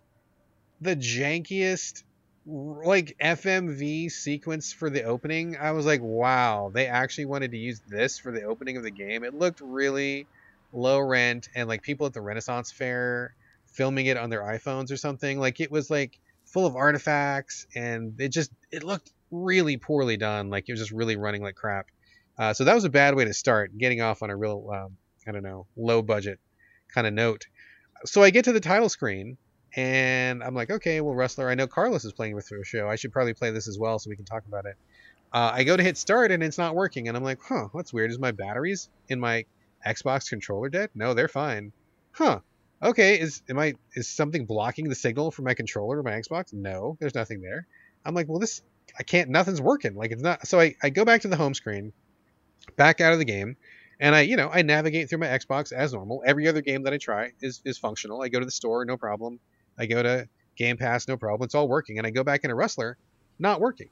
the 0.81 0.95
jankiest, 0.97 2.05
like 2.47 3.17
FMV 3.21 4.11
sequence 4.11 4.73
for 4.73 4.91
the 4.91 5.05
opening. 5.05 5.57
I 5.57 5.73
was 5.73 5.87
like, 5.87 6.01
wow, 6.03 6.71
they 6.73 6.87
actually 6.87 7.27
wanted 7.27 7.51
to 7.53 7.59
use 7.59 7.81
this 7.89 8.19
for 8.19 8.33
the 8.33 8.45
opening 8.45 8.77
of 8.77 8.83
the 8.83 8.91
game. 8.91 9.25
It 9.25 9.35
looked 9.35 9.61
really 9.61 10.27
low 10.73 11.01
rent, 11.01 11.49
and 11.55 11.69
like 11.69 11.83
people 11.83 12.07
at 12.07 12.13
the 12.13 12.21
Renaissance 12.21 12.71
Fair 12.73 13.35
filming 13.67 14.07
it 14.07 14.17
on 14.17 14.31
their 14.31 14.43
iPhones 14.43 14.91
or 14.91 14.97
something. 14.97 15.39
Like 15.39 15.61
it 15.61 15.71
was 15.71 15.91
like 15.91 16.19
full 16.47 16.67
of 16.67 16.77
artifacts, 16.77 17.67
and 17.75 18.21
it 18.21 18.29
just 18.29 18.51
it 18.71 18.85
looked 18.85 19.13
really 19.31 19.77
poorly 19.77 20.17
done. 20.17 20.51
Like 20.51 20.69
it 20.69 20.73
was 20.73 20.81
just 20.81 20.93
really 20.93 21.17
running 21.17 21.43
like 21.43 21.55
crap. 21.55 21.87
Uh, 22.39 22.55
so 22.55 22.65
that 22.65 22.75
was 22.75 22.85
a 22.85 22.91
bad 22.91 23.15
way 23.15 23.25
to 23.27 23.35
start, 23.35 23.77
getting 23.77 24.01
off 24.01 24.23
on 24.23 24.31
a 24.31 24.37
real, 24.37 24.71
um, 24.73 24.97
I 25.29 25.33
don't 25.33 25.43
know, 25.43 25.67
low 25.77 26.01
budget 26.01 26.41
kind 26.93 27.07
of 27.07 27.13
note. 27.13 27.47
So 28.07 28.23
I 28.23 28.31
get 28.31 28.47
to 28.47 28.53
the 28.53 28.61
title 28.61 28.89
screen, 28.89 29.37
and 29.77 30.43
I'm 30.43 30.55
like, 30.55 30.71
okay, 30.71 31.01
well, 31.01 31.15
Rustler, 31.15 31.49
I 31.49 31.55
know 31.55 31.67
Carlos 31.67 32.05
is 32.05 32.13
playing 32.13 32.35
with 32.35 32.49
the 32.49 32.65
show. 32.65 32.89
I 32.89 32.97
should 32.97 33.13
probably 33.13 33.35
play 33.35 33.51
this 33.51 33.69
as 33.69 33.79
well 33.79 33.99
so 33.99 34.11
we 34.11 34.17
can 34.17 34.25
talk 34.25 34.45
about 34.47 34.67
it. 34.67 34.77
Uh, 35.33 35.53
I 35.55 35.65
go 35.65 35.77
to 35.77 35.83
hit 35.83 35.97
start, 35.97 36.33
and 36.33 36.43
it's 36.43 36.59
not 36.59 36.75
working, 36.75 37.07
and 37.07 37.17
I'm 37.17 37.23
like, 37.23 37.39
huh, 37.41 37.69
that's 37.73 37.93
weird. 37.93 38.11
Is 38.11 38.19
my 38.19 38.33
batteries 38.33 38.89
in 39.09 39.21
my 39.21 39.45
Xbox 39.87 40.29
controller 40.29 40.69
dead? 40.69 40.91
No, 40.95 41.15
they're 41.15 41.29
fine. 41.29 41.73
Huh. 42.13 42.41
Okay, 42.83 43.21
is 43.21 43.43
am 43.49 43.59
I 43.59 43.75
is 43.95 44.09
something 44.09 44.47
blocking 44.47 44.89
the 44.89 44.95
signal 44.95 45.31
from 45.31 45.45
my 45.45 45.55
controller 45.55 45.99
or 45.99 46.03
my 46.03 46.13
Xbox? 46.13 46.53
No, 46.53 46.97
there's 46.99 47.15
nothing 47.15 47.43
there. 47.43 47.67
I'm 48.05 48.15
like, 48.15 48.29
well, 48.29 48.39
this 48.39 48.63
I 48.99 49.03
can't. 49.03 49.31
Nothing's 49.31 49.61
working. 49.61 49.95
Like 49.95 50.11
it's 50.13 50.23
not. 50.23 50.47
So 50.47 50.59
I 50.59 50.75
I 50.83 50.91
go 50.91 51.05
back 51.05 51.21
to 51.23 51.29
the 51.29 51.37
home 51.37 51.55
screen, 51.55 51.93
back 52.77 53.01
out 53.01 53.13
of 53.13 53.19
the 53.19 53.25
game, 53.25 53.57
and 54.01 54.15
I 54.15 54.23
you 54.23 54.37
know 54.37 54.51
I 54.53 54.63
navigate 54.63 55.11
through 55.11 55.19
my 55.19 55.27
Xbox 55.27 55.73
as 55.73 55.93
normal. 55.93 56.23
Every 56.27 56.49
other 56.49 56.63
game 56.63 56.85
that 56.85 56.93
I 56.95 56.99
try 56.99 57.33
is 57.41 57.61
is 57.65 57.79
functional. 57.79 58.23
I 58.23 58.29
go 58.29 58.41
to 58.41 58.47
the 58.47 58.51
store, 58.51 58.85
no 58.85 58.97
problem. 58.97 59.39
I 59.81 59.87
go 59.87 60.03
to 60.03 60.29
Game 60.57 60.77
Pass, 60.77 61.09
no 61.09 61.17
problem. 61.17 61.45
It's 61.47 61.55
all 61.55 61.69
working. 61.69 61.99
And 61.99 62.07
I 62.07 62.11
go 62.11 62.23
back 62.25 62.45
into 62.45 62.55
Rustler, 62.55 62.99
not 63.39 63.61
working. 63.61 63.89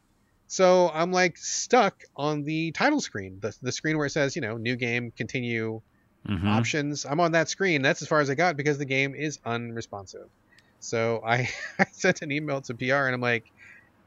So 0.47 0.91
I'm 0.93 1.13
like 1.13 1.37
stuck 1.37 2.03
on 2.17 2.45
the 2.45 2.73
title 2.73 3.01
screen, 3.01 3.39
the 3.41 3.55
the 3.63 3.73
screen 3.73 3.97
where 3.99 4.07
it 4.07 4.11
says 4.11 4.37
you 4.37 4.43
know 4.43 4.57
new 4.57 4.77
game, 4.77 5.13
continue, 5.17 5.81
Mhm. 6.29 6.49
options. 6.49 7.07
I'm 7.07 7.21
on 7.21 7.33
that 7.33 7.49
screen. 7.49 7.83
That's 7.83 8.03
as 8.03 8.09
far 8.09 8.21
as 8.21 8.29
I 8.31 8.35
got 8.35 8.57
because 8.57 8.79
the 8.79 8.85
game 8.85 9.15
is 9.15 9.39
unresponsive. 9.45 10.29
So 10.81 11.23
I, 11.27 11.49
I 11.79 11.87
sent 11.93 12.23
an 12.23 12.33
email 12.33 12.61
to 12.63 12.75
PR 12.75 13.07
and 13.07 13.15
I'm 13.15 13.21
like, 13.21 13.45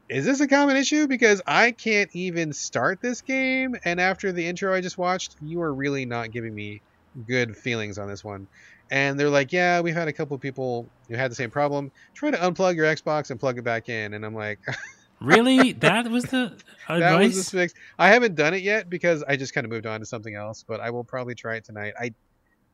is 0.08 0.24
this 0.24 0.40
a 0.40 0.48
common 0.48 0.76
issue? 0.76 1.06
Because 1.06 1.42
I 1.46 1.72
can't 1.72 2.10
even 2.12 2.52
start 2.52 3.00
this 3.00 3.22
game. 3.22 3.74
And 3.84 4.00
after 4.00 4.32
the 4.32 4.46
intro 4.46 4.74
I 4.74 4.80
just 4.80 4.98
watched, 4.98 5.36
you 5.40 5.62
are 5.62 5.74
really 5.74 6.04
not 6.06 6.30
giving 6.30 6.54
me 6.54 6.82
good 7.26 7.56
feelings 7.56 7.98
on 7.98 8.08
this 8.08 8.22
one. 8.24 8.46
And 8.90 9.18
they're 9.18 9.30
like, 9.30 9.52
yeah, 9.52 9.80
we've 9.80 9.94
had 9.94 10.08
a 10.08 10.12
couple 10.12 10.34
of 10.34 10.40
people 10.42 10.90
who 11.12 11.18
had 11.18 11.30
the 11.30 11.34
same 11.36 11.50
problem. 11.50 11.90
Try 12.14 12.30
to 12.30 12.36
unplug 12.38 12.76
your 12.76 12.86
Xbox 12.86 13.30
and 13.30 13.38
plug 13.38 13.58
it 13.58 13.62
back 13.62 13.88
in. 13.88 14.14
And 14.14 14.24
I'm 14.24 14.34
like, 14.34 14.58
Really? 15.22 15.72
That 15.72 16.10
was 16.10 16.24
the 16.24 16.52
that 16.88 16.96
advice? 16.96 17.36
was 17.36 17.50
the 17.50 17.58
fix. 17.58 17.74
I 17.98 18.08
haven't 18.08 18.34
done 18.34 18.54
it 18.54 18.62
yet 18.62 18.90
because 18.90 19.22
I 19.26 19.36
just 19.36 19.54
kind 19.54 19.64
of 19.64 19.70
moved 19.70 19.86
on 19.86 20.00
to 20.00 20.06
something 20.06 20.34
else, 20.34 20.64
but 20.66 20.80
I 20.80 20.90
will 20.90 21.04
probably 21.04 21.34
try 21.34 21.56
it 21.56 21.64
tonight. 21.64 21.94
I 22.00 22.12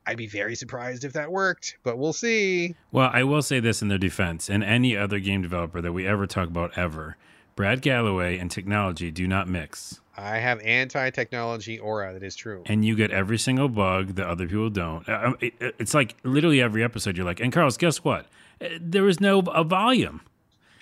I'd 0.06 0.16
be 0.16 0.26
very 0.26 0.54
surprised 0.54 1.04
if 1.04 1.12
that 1.12 1.30
worked, 1.30 1.76
but 1.82 1.98
we'll 1.98 2.14
see. 2.14 2.74
Well, 2.90 3.10
I 3.12 3.24
will 3.24 3.42
say 3.42 3.60
this 3.60 3.82
in 3.82 3.88
their 3.88 3.98
defense, 3.98 4.48
and 4.48 4.64
any 4.64 4.96
other 4.96 5.18
game 5.20 5.42
developer 5.42 5.82
that 5.82 5.92
we 5.92 6.06
ever 6.06 6.26
talk 6.26 6.48
about 6.48 6.78
ever, 6.78 7.18
Brad 7.58 7.82
Galloway 7.82 8.38
and 8.38 8.48
technology 8.48 9.10
do 9.10 9.26
not 9.26 9.48
mix. 9.48 10.00
I 10.16 10.36
have 10.36 10.60
anti-technology 10.60 11.80
aura. 11.80 12.12
That 12.12 12.22
is 12.22 12.36
true. 12.36 12.62
And 12.66 12.84
you 12.84 12.94
get 12.94 13.10
every 13.10 13.36
single 13.36 13.68
bug 13.68 14.14
that 14.14 14.28
other 14.28 14.46
people 14.46 14.70
don't. 14.70 15.08
Uh, 15.08 15.32
it's 15.40 15.92
like 15.92 16.14
literally 16.22 16.62
every 16.62 16.84
episode 16.84 17.16
you're 17.16 17.26
like, 17.26 17.40
and 17.40 17.52
Carlos, 17.52 17.76
guess 17.76 18.04
what? 18.04 18.26
Uh, 18.60 18.68
there 18.80 19.02
was 19.02 19.20
no 19.20 19.40
a 19.40 19.64
volume. 19.64 20.20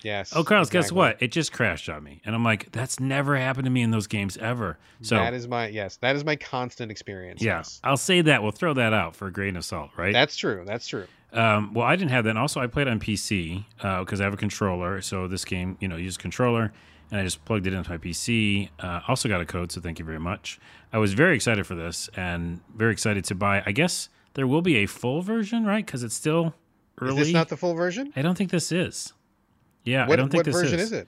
Yes. 0.03 0.33
Oh, 0.35 0.43
Carlos, 0.43 0.67
exactly. 0.67 0.81
guess 0.81 0.91
what? 0.91 1.17
It 1.19 1.31
just 1.31 1.51
crashed 1.51 1.89
on 1.89 2.03
me, 2.03 2.21
and 2.23 2.35
I'm 2.35 2.43
like, 2.43 2.71
that's 2.71 2.99
never 2.99 3.35
happened 3.35 3.65
to 3.65 3.71
me 3.71 3.81
in 3.81 3.89
those 3.89 4.05
games 4.05 4.37
ever. 4.37 4.77
So 5.01 5.15
that 5.15 5.33
is 5.33 5.47
my 5.47 5.69
yes, 5.69 5.97
that 5.97 6.15
is 6.15 6.23
my 6.23 6.35
constant 6.35 6.91
experience. 6.91 7.41
Yeah, 7.41 7.57
yes. 7.57 7.81
I'll 7.83 7.97
say 7.97 8.21
that. 8.21 8.43
We'll 8.43 8.51
throw 8.51 8.75
that 8.75 8.93
out 8.93 9.15
for 9.15 9.25
a 9.25 9.31
grain 9.31 9.55
of 9.57 9.65
salt, 9.65 9.89
right? 9.97 10.13
That's 10.13 10.37
true. 10.37 10.63
That's 10.63 10.87
true. 10.87 11.07
Um, 11.33 11.73
well, 11.73 11.85
I 11.85 11.95
didn't 11.95 12.11
have 12.11 12.23
that. 12.23 12.31
And 12.31 12.39
also, 12.39 12.59
I 12.59 12.67
played 12.67 12.87
on 12.87 12.99
PC 12.99 13.65
because 13.77 14.19
uh, 14.19 14.23
I 14.23 14.25
have 14.25 14.33
a 14.33 14.37
controller. 14.37 15.01
So 15.01 15.27
this 15.27 15.45
game, 15.45 15.77
you 15.79 15.87
know, 15.87 15.97
use 15.97 16.17
controller, 16.17 16.71
and 17.11 17.19
I 17.19 17.23
just 17.23 17.43
plugged 17.45 17.67
it 17.67 17.73
into 17.73 17.89
my 17.89 17.97
PC. 17.97 18.69
Uh, 18.79 19.01
also 19.07 19.27
got 19.29 19.41
a 19.41 19.45
code, 19.45 19.71
so 19.71 19.81
thank 19.81 19.99
you 19.99 20.05
very 20.05 20.19
much. 20.19 20.59
I 20.93 20.97
was 20.99 21.13
very 21.13 21.35
excited 21.35 21.67
for 21.67 21.75
this 21.75 22.09
and 22.15 22.61
very 22.75 22.93
excited 22.93 23.25
to 23.25 23.35
buy. 23.35 23.61
I 23.65 23.71
guess 23.71 24.09
there 24.35 24.47
will 24.47 24.61
be 24.61 24.77
a 24.77 24.85
full 24.85 25.21
version, 25.21 25.65
right? 25.65 25.85
Because 25.85 26.03
it's 26.03 26.15
still 26.15 26.53
early. 27.01 27.21
Is 27.21 27.27
this 27.27 27.33
not 27.33 27.49
the 27.49 27.57
full 27.57 27.73
version? 27.73 28.13
I 28.15 28.21
don't 28.21 28.37
think 28.37 28.51
this 28.51 28.71
is. 28.71 29.13
Yeah, 29.83 30.07
what, 30.07 30.13
I 30.13 30.15
don't 30.17 30.29
think 30.29 30.39
what 30.39 30.45
this 30.45 30.61
version 30.61 30.79
is. 30.79 30.91
is 30.91 30.91
it? 30.93 31.07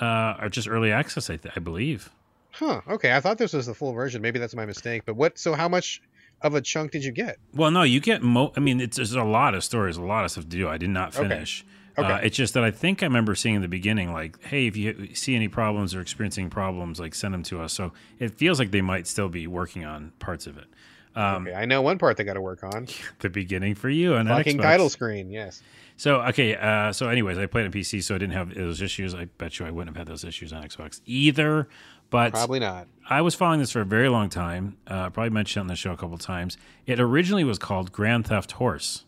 Uh, 0.00 0.36
or 0.40 0.48
just 0.48 0.68
early 0.68 0.92
access, 0.92 1.28
I, 1.30 1.36
th- 1.36 1.52
I 1.56 1.60
believe. 1.60 2.10
Huh. 2.52 2.80
Okay, 2.88 3.14
I 3.14 3.20
thought 3.20 3.38
this 3.38 3.52
was 3.52 3.66
the 3.66 3.74
full 3.74 3.92
version. 3.92 4.22
Maybe 4.22 4.38
that's 4.38 4.54
my 4.54 4.66
mistake. 4.66 5.02
But 5.04 5.16
what? 5.16 5.38
So 5.38 5.54
how 5.54 5.68
much 5.68 6.02
of 6.42 6.54
a 6.54 6.60
chunk 6.60 6.92
did 6.92 7.04
you 7.04 7.12
get? 7.12 7.38
Well, 7.54 7.70
no, 7.70 7.82
you 7.82 8.00
get 8.00 8.22
mo. 8.22 8.52
I 8.56 8.60
mean, 8.60 8.80
it's 8.80 8.96
there's 8.96 9.14
a 9.14 9.22
lot 9.22 9.54
of 9.54 9.64
stories, 9.64 9.96
a 9.96 10.02
lot 10.02 10.24
of 10.24 10.30
stuff 10.30 10.44
to 10.44 10.50
do. 10.50 10.68
I 10.68 10.78
did 10.78 10.90
not 10.90 11.14
finish. 11.14 11.62
Okay. 11.62 11.70
Okay. 11.98 12.12
Uh, 12.12 12.18
it's 12.18 12.36
just 12.36 12.54
that 12.54 12.64
I 12.64 12.70
think 12.70 13.02
I 13.02 13.06
remember 13.06 13.34
seeing 13.34 13.56
in 13.56 13.62
the 13.62 13.68
beginning, 13.68 14.12
like, 14.12 14.42
hey, 14.44 14.66
if 14.66 14.76
you 14.76 15.14
see 15.14 15.34
any 15.34 15.48
problems 15.48 15.94
or 15.94 16.00
experiencing 16.00 16.48
problems, 16.48 17.00
like, 17.00 17.14
send 17.14 17.34
them 17.34 17.42
to 17.44 17.60
us. 17.60 17.72
So 17.72 17.92
it 18.18 18.34
feels 18.34 18.58
like 18.58 18.70
they 18.70 18.80
might 18.80 19.06
still 19.06 19.28
be 19.28 19.46
working 19.46 19.84
on 19.84 20.12
parts 20.18 20.46
of 20.46 20.56
it. 20.56 20.66
Um, 21.14 21.48
okay, 21.48 21.56
I 21.56 21.64
know 21.64 21.82
one 21.82 21.98
part 21.98 22.16
they 22.16 22.24
got 22.24 22.34
to 22.34 22.40
work 22.40 22.62
on. 22.62 22.86
The 23.18 23.28
beginning 23.28 23.74
for 23.74 23.90
you 23.90 24.14
and 24.14 24.28
fucking 24.28 24.58
title 24.58 24.88
screen. 24.88 25.30
Yes. 25.30 25.62
So 25.96 26.22
okay, 26.22 26.56
uh, 26.56 26.92
so 26.92 27.08
anyways, 27.08 27.36
I 27.36 27.44
played 27.44 27.66
on 27.66 27.72
PC, 27.72 28.02
so 28.02 28.14
I 28.14 28.18
didn't 28.18 28.32
have 28.32 28.54
those 28.54 28.80
issues. 28.80 29.14
I 29.14 29.26
bet 29.26 29.58
you 29.58 29.66
I 29.66 29.70
wouldn't 29.70 29.94
have 29.94 30.06
had 30.06 30.10
those 30.10 30.24
issues 30.24 30.52
on 30.52 30.62
Xbox 30.62 31.02
either. 31.04 31.68
But 32.10 32.32
probably 32.32 32.60
not. 32.60 32.88
I 33.08 33.22
was 33.22 33.34
following 33.34 33.58
this 33.58 33.72
for 33.72 33.80
a 33.80 33.84
very 33.84 34.08
long 34.08 34.28
time. 34.28 34.76
Uh, 34.86 35.10
probably 35.10 35.30
mentioned 35.30 35.60
it 35.60 35.62
on 35.62 35.66
the 35.68 35.76
show 35.76 35.92
a 35.92 35.96
couple 35.96 36.18
times. 36.18 36.56
It 36.86 37.00
originally 37.00 37.44
was 37.44 37.58
called 37.58 37.92
Grand 37.92 38.26
Theft 38.26 38.52
Horse. 38.52 39.04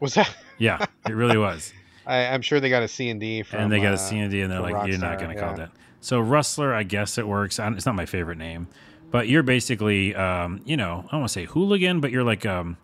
Was 0.00 0.14
that? 0.14 0.34
Yeah, 0.58 0.84
it 1.06 1.12
really 1.14 1.38
was. 1.38 1.72
I, 2.06 2.16
am 2.16 2.42
sure 2.42 2.60
they 2.60 2.68
got 2.68 2.82
a 2.82 2.88
C 2.88 3.08
and 3.08 3.20
D 3.20 3.42
from. 3.42 3.60
And 3.60 3.72
they 3.72 3.80
got 3.80 3.92
a 3.92 3.94
uh, 3.94 3.96
C 3.96 4.18
and 4.18 4.30
D, 4.30 4.42
and 4.42 4.52
they're 4.52 4.60
like, 4.60 4.74
Rockstar, 4.74 4.88
"You're 4.88 4.98
not 4.98 5.18
going 5.18 5.30
to 5.30 5.36
yeah. 5.36 5.46
call 5.46 5.56
that." 5.56 5.70
So 6.00 6.20
Rustler, 6.20 6.74
I 6.74 6.82
guess 6.82 7.16
it 7.16 7.26
works. 7.26 7.58
It's 7.58 7.86
not 7.86 7.94
my 7.94 8.04
favorite 8.04 8.36
name, 8.36 8.68
but 9.10 9.26
you're 9.28 9.42
basically, 9.42 10.14
um, 10.14 10.60
you 10.66 10.76
know, 10.76 11.04
I 11.06 11.10
don't 11.10 11.20
want 11.20 11.30
to 11.30 11.32
say 11.32 11.44
hooligan, 11.46 12.00
but 12.00 12.10
you're 12.10 12.24
like 12.24 12.44
um, 12.44 12.76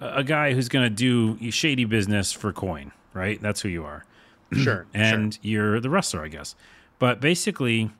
a 0.00 0.20
a 0.20 0.24
guy 0.24 0.54
who's 0.54 0.70
going 0.70 0.84
to 0.84 0.90
do 0.90 1.50
shady 1.50 1.84
business 1.84 2.32
for 2.32 2.52
coin, 2.52 2.92
right? 3.12 3.40
That's 3.40 3.60
who 3.60 3.68
you 3.68 3.84
are. 3.84 4.04
Sure. 4.54 4.86
and 4.94 5.34
sure. 5.34 5.40
you're 5.42 5.80
the 5.80 5.90
Rustler, 5.90 6.24
I 6.24 6.28
guess. 6.28 6.54
But 7.00 7.20
basically, 7.20 7.90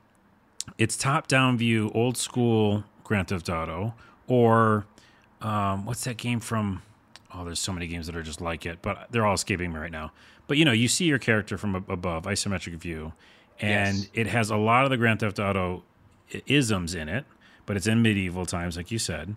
it's 0.79 0.97
top-down 0.97 1.59
view, 1.59 1.91
old 1.95 2.17
school 2.17 2.85
Grand 3.05 3.29
Theft 3.29 3.49
Auto, 3.49 3.95
or 4.27 4.87
um, 5.43 5.85
what's 5.85 6.05
that 6.05 6.17
game 6.17 6.41
from? 6.41 6.83
Oh, 7.35 7.45
there's 7.45 7.61
so 7.61 7.73
many 7.73 7.87
games 7.87 8.07
that 8.07 8.17
are 8.17 8.23
just 8.23 8.41
like 8.41 8.65
it, 8.65 8.79
but 8.81 9.09
they're 9.11 9.27
all 9.27 9.35
escaping 9.35 9.73
me 9.73 9.79
right 9.79 9.91
now. 9.93 10.13
But 10.47 10.57
you 10.57 10.65
know, 10.65 10.73
you 10.73 10.89
see 10.89 11.05
your 11.07 11.19
character 11.19 11.59
from 11.59 11.75
above, 11.75 12.25
isometric 12.25 12.75
view, 12.77 13.13
and 13.61 13.99
Yes. 13.99 14.09
it 14.15 14.27
has 14.29 14.51
a 14.51 14.57
lot 14.57 14.85
of 14.85 14.91
the 14.91 14.97
Grand 14.97 15.21
Theft 15.21 15.39
Auto 15.39 15.83
isms 16.47 16.95
in 16.95 17.09
it, 17.09 17.25
but 17.67 17.77
it's 17.77 17.87
in 17.87 18.03
medieval 18.03 18.47
times, 18.47 18.77
like 18.77 18.91
you 18.91 18.99
said. 18.99 19.35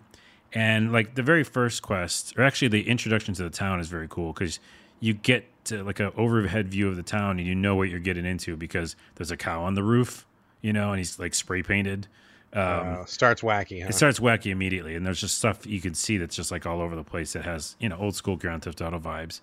And 0.52 0.92
like 0.92 1.14
the 1.14 1.22
very 1.22 1.44
first 1.44 1.82
quest, 1.82 2.34
or 2.38 2.42
actually 2.42 2.68
the 2.68 2.88
introduction 2.88 3.34
to 3.34 3.42
the 3.42 3.50
town 3.50 3.80
is 3.80 3.88
very 3.88 4.06
cool 4.08 4.32
because 4.32 4.60
you 5.00 5.12
get 5.14 5.44
to 5.66 5.84
like 5.84 6.00
an 6.00 6.10
overhead 6.16 6.68
view 6.68 6.88
of 6.88 6.96
the 6.96 7.02
town 7.02 7.38
and 7.38 7.46
you 7.46 7.54
know 7.54 7.74
what 7.76 7.90
you're 7.90 7.98
getting 8.00 8.24
into 8.24 8.56
because 8.56 8.96
there's 9.16 9.30
a 9.30 9.36
cow 9.36 9.62
on 9.62 9.74
the 9.74 9.82
roof, 9.82 10.26
you 10.62 10.72
know, 10.72 10.90
and 10.90 10.98
he's 10.98 11.18
like 11.18 11.34
spray 11.34 11.62
painted. 11.62 12.06
Um, 12.52 12.62
Uh, 12.62 13.04
starts 13.04 13.42
wacky, 13.42 13.82
huh? 13.82 13.88
it 13.88 13.94
starts 13.94 14.18
wacky 14.20 14.50
immediately, 14.50 14.94
and 14.94 15.04
there's 15.04 15.20
just 15.20 15.36
stuff 15.36 15.66
you 15.66 15.80
can 15.80 15.94
see 15.94 16.16
that's 16.16 16.34
just 16.34 16.50
like 16.50 16.64
all 16.64 16.80
over 16.80 16.96
the 16.96 17.04
place 17.04 17.34
that 17.34 17.44
has 17.44 17.76
you 17.78 17.88
know 17.88 17.96
old 17.98 18.14
school 18.14 18.36
Grand 18.36 18.62
Theft 18.62 18.80
Auto 18.80 18.98
vibes, 18.98 19.40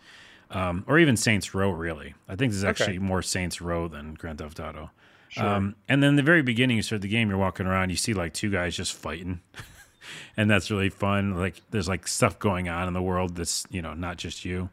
um, 0.49 0.83
or 0.87 0.97
even 0.97 1.15
Saints 1.15 1.53
Row. 1.53 1.69
Really, 1.69 2.15
I 2.27 2.35
think 2.35 2.51
there's 2.51 2.57
is 2.57 2.63
actually 2.63 2.97
more 2.99 3.21
Saints 3.21 3.61
Row 3.61 3.87
than 3.87 4.15
Grand 4.15 4.39
Theft 4.39 4.59
Auto. 4.59 4.89
Sure. 5.29 5.45
Um, 5.45 5.75
and 5.89 6.01
then 6.01 6.15
the 6.15 6.23
very 6.23 6.41
beginning, 6.41 6.77
you 6.77 6.81
start 6.83 7.01
the 7.01 7.07
game, 7.07 7.29
you're 7.29 7.37
walking 7.37 7.65
around, 7.67 7.89
you 7.89 7.97
see 7.97 8.13
like 8.13 8.33
two 8.33 8.49
guys 8.49 8.75
just 8.75 8.93
fighting, 8.93 9.41
and 10.37 10.49
that's 10.49 10.71
really 10.71 10.89
fun. 10.89 11.35
Like 11.35 11.61
there's 11.71 11.87
like 11.87 12.07
stuff 12.07 12.39
going 12.39 12.69
on 12.69 12.87
in 12.87 12.93
the 12.93 13.01
world 13.01 13.35
that's 13.35 13.65
you 13.69 13.81
know 13.81 13.93
not 13.93 14.17
just 14.17 14.45
you, 14.45 14.69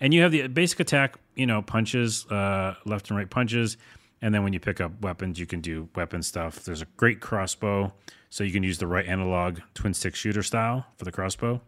and 0.00 0.12
you 0.12 0.22
have 0.22 0.32
the 0.32 0.48
basic 0.48 0.80
attack, 0.80 1.16
you 1.36 1.46
know, 1.46 1.62
punches, 1.62 2.26
uh, 2.26 2.74
left 2.84 3.10
and 3.10 3.16
right 3.18 3.30
punches. 3.30 3.76
And 4.20 4.34
then 4.34 4.42
when 4.42 4.52
you 4.52 4.60
pick 4.60 4.80
up 4.80 5.00
weapons, 5.00 5.38
you 5.38 5.46
can 5.46 5.60
do 5.60 5.88
weapon 5.94 6.22
stuff. 6.22 6.64
There's 6.64 6.82
a 6.82 6.86
great 6.96 7.20
crossbow, 7.20 7.92
so 8.30 8.42
you 8.44 8.52
can 8.52 8.62
use 8.62 8.78
the 8.78 8.86
right 8.86 9.06
analog 9.06 9.60
twin 9.74 9.94
stick 9.94 10.14
shooter 10.16 10.42
style 10.42 10.86
for 10.96 11.04
the 11.04 11.12
crossbow. 11.12 11.60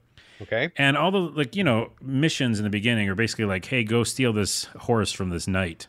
okay. 0.42 0.70
And 0.76 0.96
all 0.96 1.10
the 1.10 1.18
like, 1.18 1.54
you 1.54 1.62
know, 1.64 1.90
missions 2.02 2.58
in 2.58 2.64
the 2.64 2.70
beginning 2.70 3.08
are 3.08 3.14
basically 3.14 3.44
like, 3.44 3.64
hey, 3.66 3.84
go 3.84 4.02
steal 4.04 4.32
this 4.32 4.64
horse 4.80 5.12
from 5.12 5.30
this 5.30 5.46
knight, 5.46 5.86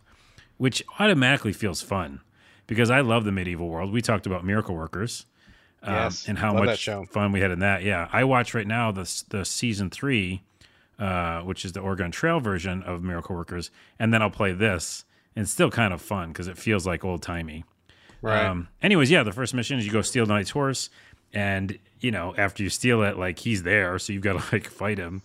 which 0.57 0.83
automatically 0.99 1.53
feels 1.53 1.81
fun 1.81 2.21
because 2.67 2.89
I 2.91 3.01
love 3.01 3.23
the 3.25 3.31
medieval 3.31 3.67
world. 3.67 3.91
We 3.91 4.01
talked 4.01 4.25
about 4.27 4.45
Miracle 4.45 4.75
Workers. 4.75 5.25
um, 5.83 5.93
Yes, 5.95 6.27
and 6.27 6.37
how 6.37 6.53
love 6.53 6.65
much 6.65 6.85
fun 7.05 7.31
we 7.31 7.39
had 7.41 7.49
in 7.51 7.59
that. 7.59 7.81
Yeah, 7.83 8.07
I 8.13 8.23
watch 8.23 8.53
right 8.53 8.67
now 8.67 8.91
the 8.91 9.23
the 9.29 9.43
season 9.45 9.89
three, 9.89 10.43
uh, 10.99 11.41
which 11.41 11.65
is 11.65 11.71
the 11.71 11.79
Oregon 11.79 12.11
Trail 12.11 12.39
version 12.39 12.83
of 12.83 13.01
Miracle 13.01 13.35
Workers, 13.35 13.71
and 13.97 14.13
then 14.13 14.21
I'll 14.21 14.29
play 14.29 14.53
this, 14.53 15.05
and 15.35 15.43
it's 15.43 15.51
still 15.51 15.71
kind 15.71 15.93
of 15.93 16.01
fun 16.01 16.29
because 16.29 16.47
it 16.47 16.57
feels 16.57 16.85
like 16.85 17.03
old 17.03 17.21
timey. 17.21 17.63
Right. 18.21 18.45
Um, 18.45 18.67
anyways, 18.81 19.09
yeah, 19.09 19.23
the 19.23 19.31
first 19.31 19.53
mission 19.53 19.79
is 19.79 19.85
you 19.85 19.91
go 19.91 20.01
steal 20.01 20.25
knight's 20.25 20.51
horse, 20.51 20.89
and 21.33 21.77
you 21.99 22.11
know 22.11 22.35
after 22.37 22.63
you 22.63 22.69
steal 22.69 23.01
it, 23.03 23.17
like 23.17 23.39
he's 23.39 23.63
there, 23.63 23.97
so 23.99 24.13
you've 24.13 24.23
got 24.23 24.39
to 24.39 24.51
like 24.55 24.67
fight 24.67 24.97
him, 24.97 25.21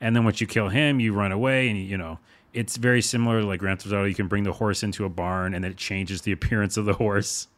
and 0.00 0.16
then 0.16 0.24
once 0.24 0.40
you 0.40 0.46
kill 0.46 0.68
him, 0.68 1.00
you 1.00 1.12
run 1.12 1.32
away, 1.32 1.68
and 1.68 1.78
you 1.78 1.96
know 1.96 2.18
it's 2.52 2.76
very 2.76 3.02
similar 3.02 3.40
to 3.40 3.46
like 3.46 3.60
Grand 3.60 3.80
Theft 3.80 3.92
Auto. 3.94 4.04
You 4.04 4.14
can 4.14 4.26
bring 4.26 4.42
the 4.42 4.52
horse 4.52 4.82
into 4.82 5.04
a 5.04 5.08
barn, 5.08 5.54
and 5.54 5.62
then 5.62 5.72
it 5.72 5.76
changes 5.76 6.22
the 6.22 6.32
appearance 6.38 6.76
of 6.76 6.84
the 6.84 6.94
horse 6.94 7.48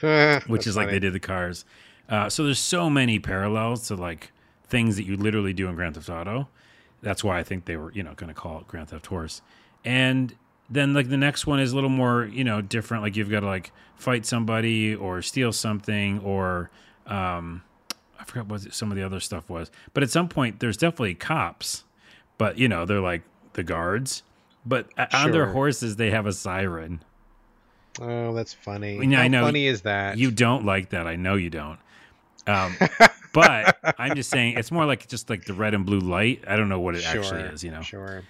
which 0.46 0.66
is 0.66 0.76
like 0.76 0.90
they 0.90 0.98
did 0.98 1.12
the 1.12 1.20
cars. 1.20 1.64
Uh, 2.08 2.28
so 2.28 2.44
there's 2.44 2.58
so 2.58 2.90
many 2.90 3.18
parallels 3.18 3.86
to 3.88 3.94
like 3.94 4.32
things 4.66 4.96
that 4.96 5.04
you 5.04 5.16
literally 5.16 5.52
do 5.52 5.68
in 5.68 5.74
Grand 5.74 5.94
Theft 5.94 6.10
Auto. 6.10 6.48
That's 7.02 7.22
why 7.22 7.38
I 7.38 7.42
think 7.42 7.64
they 7.66 7.76
were, 7.76 7.92
you 7.92 8.02
know, 8.02 8.14
going 8.14 8.28
to 8.28 8.34
call 8.34 8.60
it 8.60 8.68
Grand 8.68 8.88
Theft 8.88 9.06
Horse. 9.06 9.42
And 9.84 10.34
then 10.70 10.94
like 10.94 11.08
the 11.08 11.16
next 11.16 11.46
one 11.46 11.60
is 11.60 11.72
a 11.72 11.74
little 11.74 11.90
more, 11.90 12.24
you 12.24 12.44
know, 12.44 12.60
different. 12.60 13.02
Like 13.02 13.16
you've 13.16 13.30
got 13.30 13.40
to 13.40 13.46
like 13.46 13.72
fight 13.96 14.26
somebody 14.26 14.94
or 14.94 15.22
steal 15.22 15.52
something 15.52 16.20
or 16.20 16.70
um, 17.06 17.62
I 18.18 18.24
forgot 18.24 18.46
what 18.46 18.72
some 18.74 18.90
of 18.90 18.96
the 18.96 19.02
other 19.02 19.20
stuff 19.20 19.48
was. 19.48 19.70
But 19.92 20.02
at 20.02 20.10
some 20.10 20.28
point, 20.28 20.60
there's 20.60 20.76
definitely 20.76 21.14
cops, 21.14 21.84
but 22.38 22.58
you 22.58 22.68
know 22.68 22.86
they're 22.86 23.00
like 23.00 23.22
the 23.52 23.62
guards. 23.62 24.22
But 24.66 24.88
a- 24.96 25.14
on 25.16 25.30
their 25.30 25.46
horses, 25.46 25.96
they 25.96 26.10
have 26.10 26.26
a 26.26 26.32
siren. 26.32 27.02
Oh, 28.00 28.32
that's 28.34 28.52
funny. 28.52 28.98
Yeah, 29.06 29.18
How 29.18 29.22
I 29.22 29.28
know. 29.28 29.44
funny 29.44 29.66
is 29.66 29.82
that? 29.82 30.18
You 30.18 30.30
don't 30.30 30.64
like 30.64 30.90
that. 30.90 31.06
I 31.06 31.16
know 31.16 31.34
you 31.34 31.50
don't. 31.50 31.78
Um, 32.46 32.76
but 33.32 33.76
I'm 33.98 34.16
just 34.16 34.30
saying 34.30 34.56
it's 34.58 34.72
more 34.72 34.84
like 34.84 35.06
just 35.06 35.30
like 35.30 35.44
the 35.44 35.54
red 35.54 35.74
and 35.74 35.86
blue 35.86 36.00
light. 36.00 36.44
I 36.48 36.56
don't 36.56 36.68
know 36.68 36.80
what 36.80 36.96
it 36.96 37.02
sure, 37.02 37.20
actually 37.22 37.42
is, 37.42 37.62
you 37.62 37.70
know. 37.70 37.82
Sure. 37.82 38.22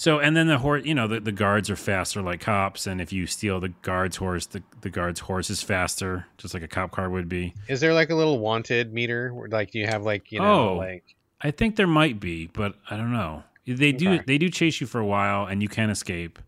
So 0.00 0.18
and 0.18 0.34
then 0.34 0.46
the 0.46 0.56
horse, 0.56 0.86
you 0.86 0.94
know, 0.94 1.06
the, 1.06 1.20
the 1.20 1.30
guards 1.30 1.68
are 1.68 1.76
faster 1.76 2.22
like 2.22 2.40
cops, 2.40 2.86
and 2.86 3.02
if 3.02 3.12
you 3.12 3.26
steal 3.26 3.60
the 3.60 3.68
guard's 3.68 4.16
horse, 4.16 4.46
the, 4.46 4.62
the 4.80 4.88
guard's 4.88 5.20
horse 5.20 5.50
is 5.50 5.62
faster, 5.62 6.24
just 6.38 6.54
like 6.54 6.62
a 6.62 6.68
cop 6.68 6.92
car 6.92 7.10
would 7.10 7.28
be. 7.28 7.52
Is 7.68 7.80
there 7.80 7.92
like 7.92 8.08
a 8.08 8.14
little 8.14 8.38
wanted 8.38 8.94
meter? 8.94 9.34
Where, 9.34 9.46
like, 9.50 9.72
do 9.72 9.78
you 9.78 9.86
have 9.86 10.02
like 10.02 10.32
you 10.32 10.38
know 10.40 10.70
Oh. 10.70 10.76
like 10.76 11.04
I 11.42 11.50
think 11.50 11.76
there 11.76 11.86
might 11.86 12.18
be, 12.18 12.46
but 12.46 12.76
I 12.88 12.96
don't 12.96 13.12
know. 13.12 13.42
They 13.66 13.92
do 13.92 14.22
they 14.26 14.38
do 14.38 14.48
chase 14.48 14.80
you 14.80 14.86
for 14.86 15.00
a 15.00 15.06
while, 15.06 15.44
and 15.44 15.60
you 15.60 15.68
can 15.68 15.90
escape. 15.90 16.38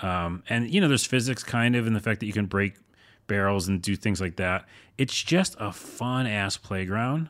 Um, 0.00 0.42
and 0.48 0.72
you 0.72 0.80
know, 0.80 0.88
there's 0.88 1.04
physics 1.04 1.44
kind 1.44 1.76
of 1.76 1.86
in 1.86 1.92
the 1.92 2.00
fact 2.00 2.20
that 2.20 2.26
you 2.26 2.32
can 2.32 2.46
break 2.46 2.76
barrels 3.26 3.68
and 3.68 3.82
do 3.82 3.94
things 3.94 4.22
like 4.22 4.36
that. 4.36 4.64
It's 4.96 5.22
just 5.22 5.54
a 5.60 5.70
fun 5.70 6.26
ass 6.26 6.56
playground, 6.56 7.28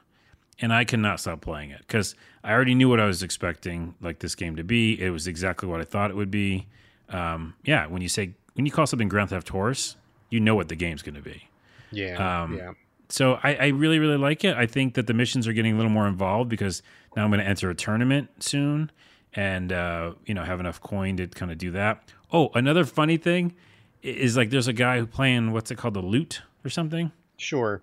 and 0.60 0.72
I 0.72 0.84
cannot 0.84 1.20
stop 1.20 1.40
playing 1.40 1.70
it 1.70 1.80
because 1.80 2.14
I 2.42 2.52
already 2.52 2.74
knew 2.74 2.88
what 2.88 3.00
I 3.00 3.06
was 3.06 3.22
expecting 3.22 3.94
like 4.00 4.20
this 4.20 4.34
game 4.34 4.56
to 4.56 4.64
be. 4.64 5.00
It 5.00 5.10
was 5.10 5.26
exactly 5.26 5.68
what 5.68 5.80
I 5.80 5.84
thought 5.84 6.10
it 6.10 6.16
would 6.16 6.30
be. 6.30 6.66
Um, 7.08 7.54
yeah, 7.64 7.86
when 7.86 8.02
you 8.02 8.08
say 8.08 8.34
when 8.54 8.66
you 8.66 8.72
call 8.72 8.86
something 8.86 9.08
Grand 9.08 9.30
Theft 9.30 9.48
Horse, 9.48 9.96
you 10.30 10.40
know 10.40 10.54
what 10.54 10.68
the 10.68 10.76
game's 10.76 11.02
going 11.02 11.14
to 11.14 11.22
be. 11.22 11.48
yeah 11.92 12.42
Um, 12.42 12.56
yeah 12.56 12.72
So 13.08 13.38
I, 13.42 13.54
I 13.54 13.66
really, 13.68 13.98
really 13.98 14.16
like 14.16 14.44
it. 14.44 14.56
I 14.56 14.66
think 14.66 14.94
that 14.94 15.06
the 15.06 15.14
missions 15.14 15.46
are 15.46 15.52
getting 15.52 15.74
a 15.74 15.76
little 15.76 15.92
more 15.92 16.08
involved 16.08 16.48
because 16.50 16.82
Now 17.16 17.24
I'm 17.24 17.30
going 17.30 17.40
to 17.40 17.46
enter 17.48 17.70
a 17.70 17.74
tournament 17.74 18.28
soon, 18.40 18.90
and 19.34 19.72
uh, 19.72 20.14
you 20.24 20.34
know 20.34 20.42
have 20.42 20.60
enough 20.60 20.80
coin 20.80 21.16
to 21.18 21.26
kind 21.28 21.52
of 21.52 21.58
do 21.58 21.70
that. 21.72 22.02
Oh, 22.32 22.50
another 22.54 22.84
funny 22.84 23.16
thing 23.18 23.54
is 24.02 24.36
like 24.36 24.50
there's 24.50 24.68
a 24.68 24.72
guy 24.72 24.98
who 24.98 25.06
playing 25.06 25.52
what's 25.52 25.70
it 25.70 25.76
called 25.76 25.94
the 25.94 26.02
lute 26.02 26.42
or 26.64 26.70
something, 26.70 27.12
Sure, 27.36 27.82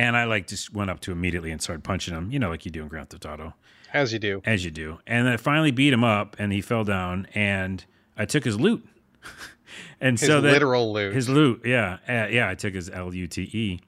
and 0.00 0.16
I 0.16 0.24
like 0.24 0.46
just 0.46 0.72
went 0.72 0.88
up 0.90 1.00
to 1.00 1.12
immediately 1.12 1.50
and 1.50 1.60
started 1.60 1.84
punching 1.84 2.14
him, 2.14 2.30
you 2.32 2.38
know, 2.38 2.48
like 2.48 2.64
you 2.64 2.70
do 2.70 2.82
in 2.82 2.88
Grand 2.88 3.10
Theft 3.10 3.26
Auto. 3.26 3.54
as 3.92 4.12
you 4.12 4.18
do. 4.18 4.40
as 4.46 4.64
you 4.64 4.70
do. 4.70 4.98
And 5.06 5.28
I 5.28 5.36
finally 5.36 5.70
beat 5.72 5.92
him 5.92 6.04
up, 6.04 6.36
and 6.38 6.52
he 6.52 6.62
fell 6.62 6.84
down, 6.84 7.26
and 7.34 7.84
I 8.16 8.24
took 8.24 8.44
his 8.44 8.58
lute. 8.58 8.86
and 10.00 10.18
His 10.18 10.26
so 10.26 10.40
that 10.40 10.52
literal 10.52 10.92
loot. 10.92 11.12
his 11.14 11.28
loot, 11.28 11.62
yeah, 11.66 11.98
uh, 12.08 12.28
yeah, 12.30 12.48
I 12.48 12.54
took 12.54 12.74
his 12.74 12.88
L 12.88 13.14
U 13.14 13.26
T 13.26 13.42
E, 13.42 13.80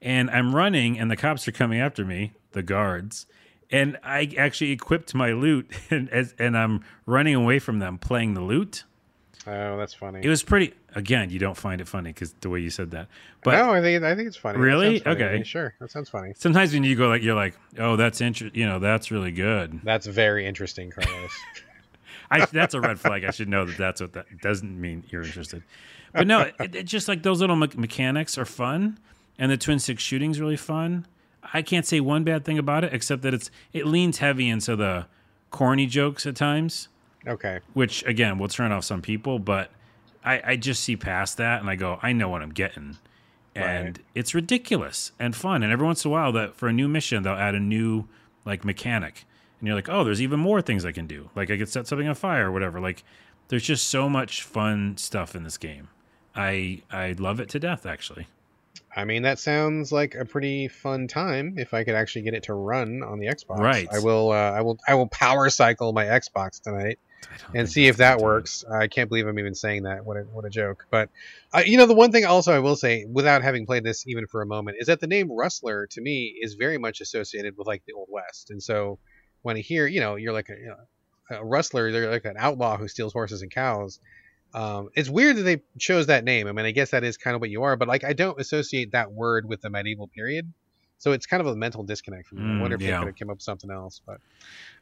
and 0.00 0.30
I'm 0.30 0.54
running, 0.54 0.98
and 0.98 1.10
the 1.10 1.16
cops 1.16 1.46
are 1.46 1.52
coming 1.52 1.80
after 1.80 2.04
me, 2.04 2.32
the 2.52 2.62
guards, 2.62 3.26
and 3.70 3.98
I 4.02 4.32
actually 4.38 4.70
equipped 4.70 5.14
my 5.14 5.32
lute, 5.32 5.70
and 5.90 6.08
as 6.08 6.34
and 6.38 6.56
I'm 6.56 6.82
running 7.04 7.34
away 7.34 7.58
from 7.58 7.78
them, 7.78 7.98
playing 7.98 8.32
the 8.32 8.40
lute. 8.40 8.84
oh, 9.46 9.76
that's 9.76 9.92
funny. 9.94 10.20
It 10.22 10.28
was 10.28 10.42
pretty. 10.42 10.72
Again, 10.94 11.28
you 11.30 11.38
don't 11.38 11.56
find 11.56 11.80
it 11.80 11.86
funny 11.86 12.10
because 12.10 12.32
the 12.40 12.48
way 12.48 12.60
you 12.60 12.70
said 12.70 12.92
that, 12.92 13.08
but 13.44 13.52
no, 13.52 13.72
I 13.72 13.82
think 13.82 14.02
I 14.02 14.14
think 14.14 14.26
it's 14.26 14.36
funny. 14.36 14.58
Really? 14.58 15.00
funny. 15.00 15.22
Okay. 15.22 15.42
sure. 15.44 15.74
That 15.80 15.90
sounds 15.90 16.08
funny. 16.08 16.32
sometimes 16.36 16.72
when 16.72 16.82
you 16.82 16.96
go 16.96 17.08
like 17.08 17.22
you're 17.22 17.34
like, 17.34 17.54
oh, 17.78 17.96
that's 17.96 18.20
interesting, 18.20 18.58
you 18.58 18.66
know, 18.66 18.78
that's 18.78 19.10
really 19.10 19.30
good. 19.30 19.80
That's 19.84 20.06
very 20.06 20.46
interesting, 20.46 20.90
Carlos. 20.90 21.30
I, 22.30 22.44
that's 22.46 22.74
a 22.74 22.80
red 22.80 23.00
flag. 23.00 23.24
I 23.24 23.30
should 23.30 23.48
know 23.48 23.64
that 23.64 23.76
that's 23.76 24.00
what 24.00 24.12
that 24.12 24.26
doesn't 24.40 24.78
mean 24.80 25.04
you're 25.08 25.22
interested. 25.22 25.62
But 26.12 26.26
no, 26.26 26.50
it, 26.58 26.74
it 26.74 26.82
just 26.84 27.08
like 27.08 27.22
those 27.22 27.40
little 27.40 27.56
me- 27.56 27.68
mechanics 27.76 28.38
are 28.38 28.44
fun, 28.44 28.98
and 29.38 29.50
the 29.50 29.56
twin 29.56 29.78
stick 29.78 29.98
shooting's 29.98 30.40
really 30.40 30.56
fun. 30.56 31.06
I 31.52 31.62
can't 31.62 31.86
say 31.86 32.00
one 32.00 32.24
bad 32.24 32.44
thing 32.44 32.58
about 32.58 32.84
it 32.84 32.92
except 32.92 33.22
that 33.22 33.34
it's 33.34 33.50
it 33.72 33.86
leans 33.86 34.18
heavy 34.18 34.48
into 34.48 34.76
the 34.76 35.06
corny 35.50 35.86
jokes 35.86 36.26
at 36.26 36.36
times, 36.36 36.88
okay. 37.26 37.60
which 37.72 38.04
again 38.04 38.38
will 38.38 38.48
turn 38.48 38.72
off 38.72 38.84
some 38.84 39.00
people. 39.00 39.38
But 39.38 39.70
I, 40.28 40.42
I 40.52 40.56
just 40.56 40.82
see 40.84 40.96
past 40.96 41.36
that 41.38 41.60
and 41.60 41.70
I 41.70 41.74
go, 41.76 41.98
I 42.02 42.12
know 42.12 42.28
what 42.28 42.42
I'm 42.42 42.50
getting, 42.52 42.98
and 43.54 43.84
Right. 43.98 43.98
it's 44.14 44.34
ridiculous 44.34 45.12
and 45.18 45.34
fun. 45.34 45.62
And 45.62 45.72
every 45.72 45.86
once 45.86 46.04
in 46.04 46.10
a 46.10 46.12
while, 46.12 46.32
that 46.32 46.54
for 46.54 46.68
a 46.68 46.72
new 46.72 46.88
mission 46.88 47.22
they'll 47.22 47.32
add 47.34 47.54
a 47.54 47.60
new 47.60 48.04
like 48.44 48.64
mechanic, 48.64 49.24
and 49.58 49.66
you're 49.66 49.76
like, 49.76 49.88
oh, 49.88 50.04
there's 50.04 50.22
even 50.22 50.38
more 50.40 50.60
things 50.62 50.84
I 50.84 50.92
can 50.92 51.06
do. 51.06 51.30
Like 51.34 51.50
I 51.50 51.56
could 51.58 51.68
set 51.68 51.86
something 51.86 52.06
on 52.08 52.14
fire 52.14 52.48
or 52.48 52.52
whatever. 52.52 52.80
Like 52.80 53.04
there's 53.48 53.64
just 53.64 53.88
so 53.88 54.08
much 54.08 54.42
fun 54.42 54.96
stuff 54.96 55.34
in 55.34 55.42
this 55.44 55.56
game. 55.58 55.88
I 56.36 56.82
I 56.90 57.12
love 57.18 57.40
it 57.40 57.48
to 57.50 57.58
death 57.58 57.86
actually. 57.86 58.26
I 58.96 59.04
mean, 59.04 59.22
that 59.22 59.38
sounds 59.38 59.92
like 59.92 60.14
a 60.14 60.24
pretty 60.24 60.66
fun 60.68 61.06
time 61.08 61.54
if 61.56 61.72
I 61.74 61.84
could 61.84 61.94
actually 61.94 62.22
get 62.22 62.34
it 62.34 62.42
to 62.44 62.54
run 62.54 63.02
on 63.02 63.18
the 63.18 63.26
Xbox. 63.26 63.58
Right. 63.58 63.88
I 63.92 63.98
will. 64.00 64.32
Uh, 64.32 64.34
I 64.52 64.60
will. 64.60 64.78
I 64.88 64.94
will 64.94 65.06
power 65.08 65.48
cycle 65.50 65.92
my 65.92 66.04
Xbox 66.04 66.60
tonight 66.60 66.98
and 67.54 67.68
see 67.68 67.86
if 67.86 67.98
that 67.98 68.18
it. 68.18 68.24
works. 68.24 68.64
I 68.70 68.88
can't 68.88 69.08
believe 69.08 69.26
I'm 69.26 69.38
even 69.38 69.54
saying 69.54 69.84
that. 69.84 70.04
What 70.04 70.16
a 70.16 70.20
what 70.20 70.44
a 70.44 70.50
joke. 70.50 70.86
But 70.90 71.10
uh, 71.52 71.62
you 71.64 71.76
know, 71.78 71.86
the 71.86 71.94
one 71.94 72.12
thing 72.12 72.24
also 72.24 72.52
I 72.52 72.58
will 72.58 72.76
say, 72.76 73.04
without 73.04 73.42
having 73.42 73.66
played 73.66 73.84
this 73.84 74.06
even 74.06 74.26
for 74.26 74.42
a 74.42 74.46
moment, 74.46 74.78
is 74.80 74.86
that 74.86 75.00
the 75.00 75.06
name 75.06 75.30
Rustler 75.30 75.86
to 75.88 76.00
me 76.00 76.34
is 76.40 76.54
very 76.54 76.78
much 76.78 77.00
associated 77.00 77.56
with 77.56 77.66
like 77.66 77.82
the 77.86 77.94
Old 77.94 78.08
West. 78.10 78.50
And 78.50 78.62
so 78.62 78.98
when 79.42 79.56
I 79.56 79.60
hear, 79.60 79.86
you 79.86 80.00
know, 80.00 80.16
you're 80.16 80.32
like 80.32 80.48
a, 80.48 80.56
you 80.58 80.68
know, 80.68 81.38
a 81.38 81.44
rustler, 81.44 81.92
they're 81.92 82.10
like 82.10 82.24
an 82.24 82.36
outlaw 82.38 82.76
who 82.76 82.88
steals 82.88 83.12
horses 83.12 83.42
and 83.42 83.50
cows. 83.50 84.00
Um, 84.54 84.88
it's 84.94 85.10
weird 85.10 85.36
that 85.36 85.42
they 85.42 85.60
chose 85.78 86.06
that 86.06 86.24
name. 86.24 86.46
I 86.46 86.52
mean, 86.52 86.64
I 86.64 86.70
guess 86.70 86.90
that 86.92 87.04
is 87.04 87.18
kind 87.18 87.34
of 87.34 87.40
what 87.40 87.50
you 87.50 87.64
are, 87.64 87.76
but 87.76 87.86
like 87.86 88.04
I 88.04 88.14
don't 88.14 88.40
associate 88.40 88.92
that 88.92 89.12
word 89.12 89.46
with 89.46 89.60
the 89.60 89.68
medieval 89.68 90.08
period. 90.08 90.52
So 91.00 91.12
it's 91.12 91.26
kind 91.26 91.40
of 91.40 91.46
a 91.46 91.54
mental 91.56 91.84
disconnect 91.84 92.26
for 92.26 92.34
me. 92.34 92.42
I 92.42 92.44
Mm, 92.46 92.60
wonder 92.60 92.74
if 92.76 92.82
yeah. 92.82 92.90
they 92.90 92.98
could 92.98 93.06
have 93.06 93.16
come 93.18 93.30
up 93.30 93.36
with 93.36 93.42
something 93.42 93.70
else, 93.70 94.00
but 94.04 94.18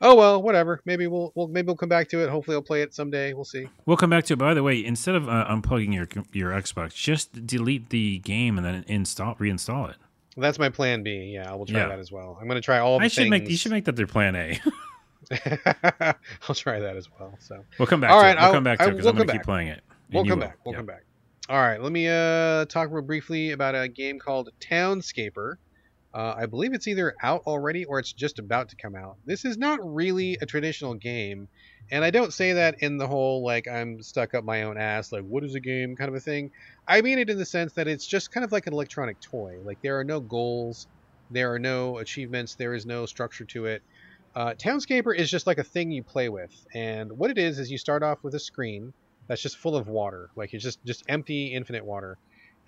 oh 0.00 0.14
well, 0.14 0.42
whatever. 0.42 0.80
Maybe 0.86 1.06
we'll, 1.06 1.30
we'll 1.34 1.48
maybe 1.48 1.66
we'll 1.66 1.76
come 1.76 1.88
back 1.90 2.08
to 2.08 2.22
it. 2.24 2.30
Hopefully, 2.30 2.54
I'll 2.54 2.62
play 2.62 2.80
it 2.82 2.94
someday. 2.94 3.34
We'll 3.34 3.44
see. 3.44 3.68
We'll 3.84 3.98
come 3.98 4.10
back 4.10 4.24
to 4.24 4.32
it. 4.32 4.38
By 4.38 4.54
the 4.54 4.62
way, 4.62 4.82
instead 4.84 5.14
of 5.14 5.28
uh, 5.28 5.46
unplugging 5.50 5.92
your 5.94 6.08
your 6.32 6.50
Xbox, 6.52 6.94
just 6.94 7.46
delete 7.46 7.90
the 7.90 8.18
game 8.20 8.56
and 8.56 8.66
then 8.66 8.84
install 8.88 9.34
reinstall 9.34 9.90
it. 9.90 9.96
That's 10.38 10.58
my 10.58 10.68
plan 10.70 11.02
B. 11.02 11.32
Yeah, 11.34 11.50
I 11.50 11.54
will 11.54 11.66
try 11.66 11.80
Yeah. 11.80 11.88
that 11.88 11.98
as 11.98 12.10
well. 12.12 12.36
I'm 12.40 12.46
going 12.48 12.56
to 12.60 12.64
try 12.64 12.78
all 12.78 12.98
the 12.98 13.04
I 13.04 13.08
should 13.08 13.22
things. 13.24 13.30
make 13.30 13.48
you 13.50 13.56
should 13.56 13.72
make 13.72 13.84
that 13.86 13.96
their 13.96 14.06
plan 14.06 14.36
A. 14.36 14.58
I'll 16.48 16.54
try 16.54 16.78
that 16.80 16.96
as 16.96 17.08
well. 17.18 17.36
So 17.40 17.64
We'll 17.78 17.86
come 17.86 18.00
back 18.00 18.10
All 18.10 18.20
to 18.20 18.26
right, 18.26 18.32
it. 18.32 18.36
We'll 18.36 18.46
I'll- 18.46 18.52
come 18.52 18.64
back 18.64 18.78
to 18.78 18.84
I- 18.84 18.88
it 18.88 18.90
because 18.92 19.04
we'll 19.04 19.10
I'm 19.12 19.16
going 19.16 19.28
to 19.28 19.32
keep 19.34 19.42
playing 19.42 19.68
it. 19.68 19.82
We'll 20.12 20.24
come 20.24 20.38
will. 20.38 20.46
back. 20.46 20.58
We'll 20.64 20.72
Yep. 20.74 20.78
come 20.78 20.86
back. 20.86 21.02
All 21.48 21.58
right, 21.60 21.80
let 21.80 21.92
me 21.92 22.08
uh, 22.08 22.64
talk 22.66 22.90
real 22.90 23.02
briefly 23.04 23.52
about 23.52 23.74
a 23.76 23.86
game 23.88 24.18
called 24.18 24.50
Townscaper. 24.60 25.54
Uh, 26.16 26.34
I 26.34 26.46
believe 26.46 26.72
it's 26.72 26.88
either 26.88 27.14
out 27.22 27.42
already 27.46 27.84
or 27.84 27.98
it's 27.98 28.14
just 28.14 28.38
about 28.38 28.70
to 28.70 28.76
come 28.76 28.94
out. 28.94 29.18
This 29.26 29.44
is 29.44 29.58
not 29.58 29.80
really 29.82 30.38
a 30.40 30.46
traditional 30.46 30.94
game, 30.94 31.46
and 31.90 32.02
I 32.02 32.10
don't 32.10 32.32
say 32.32 32.54
that 32.54 32.76
in 32.80 32.96
the 32.96 33.06
whole 33.06 33.44
like 33.44 33.68
I'm 33.68 34.02
stuck 34.02 34.32
up 34.32 34.42
my 34.42 34.62
own 34.62 34.78
ass, 34.78 35.12
like 35.12 35.24
what 35.24 35.44
is 35.44 35.54
a 35.54 35.60
game 35.60 35.94
kind 35.94 36.08
of 36.08 36.14
a 36.14 36.20
thing. 36.20 36.52
I 36.88 37.02
mean 37.02 37.18
it 37.18 37.28
in 37.28 37.36
the 37.36 37.44
sense 37.44 37.74
that 37.74 37.86
it's 37.86 38.06
just 38.06 38.30
kind 38.30 38.44
of 38.44 38.50
like 38.50 38.66
an 38.66 38.72
electronic 38.72 39.18
toy. 39.20 39.56
Like 39.62 39.78
there 39.82 40.00
are 40.00 40.04
no 40.04 40.20
goals, 40.20 40.86
there 41.28 41.52
are 41.52 41.58
no 41.58 41.98
achievements, 41.98 42.54
there 42.56 42.72
is 42.72 42.86
no 42.86 43.04
structure 43.04 43.44
to 43.50 43.66
it. 43.66 43.82
Uh, 44.34 44.54
Townscaper 44.54 45.14
is 45.14 45.30
just 45.30 45.46
like 45.46 45.58
a 45.58 45.64
thing 45.64 45.90
you 45.90 46.02
play 46.02 46.30
with, 46.30 46.52
and 46.74 47.12
what 47.12 47.30
it 47.30 47.36
is 47.36 47.58
is 47.58 47.70
you 47.70 47.76
start 47.76 48.02
off 48.02 48.20
with 48.24 48.34
a 48.34 48.40
screen 48.40 48.94
that's 49.28 49.42
just 49.42 49.58
full 49.58 49.76
of 49.76 49.86
water, 49.86 50.30
like 50.34 50.54
it's 50.54 50.64
just 50.64 50.78
just 50.86 51.04
empty, 51.10 51.48
infinite 51.48 51.84
water, 51.84 52.16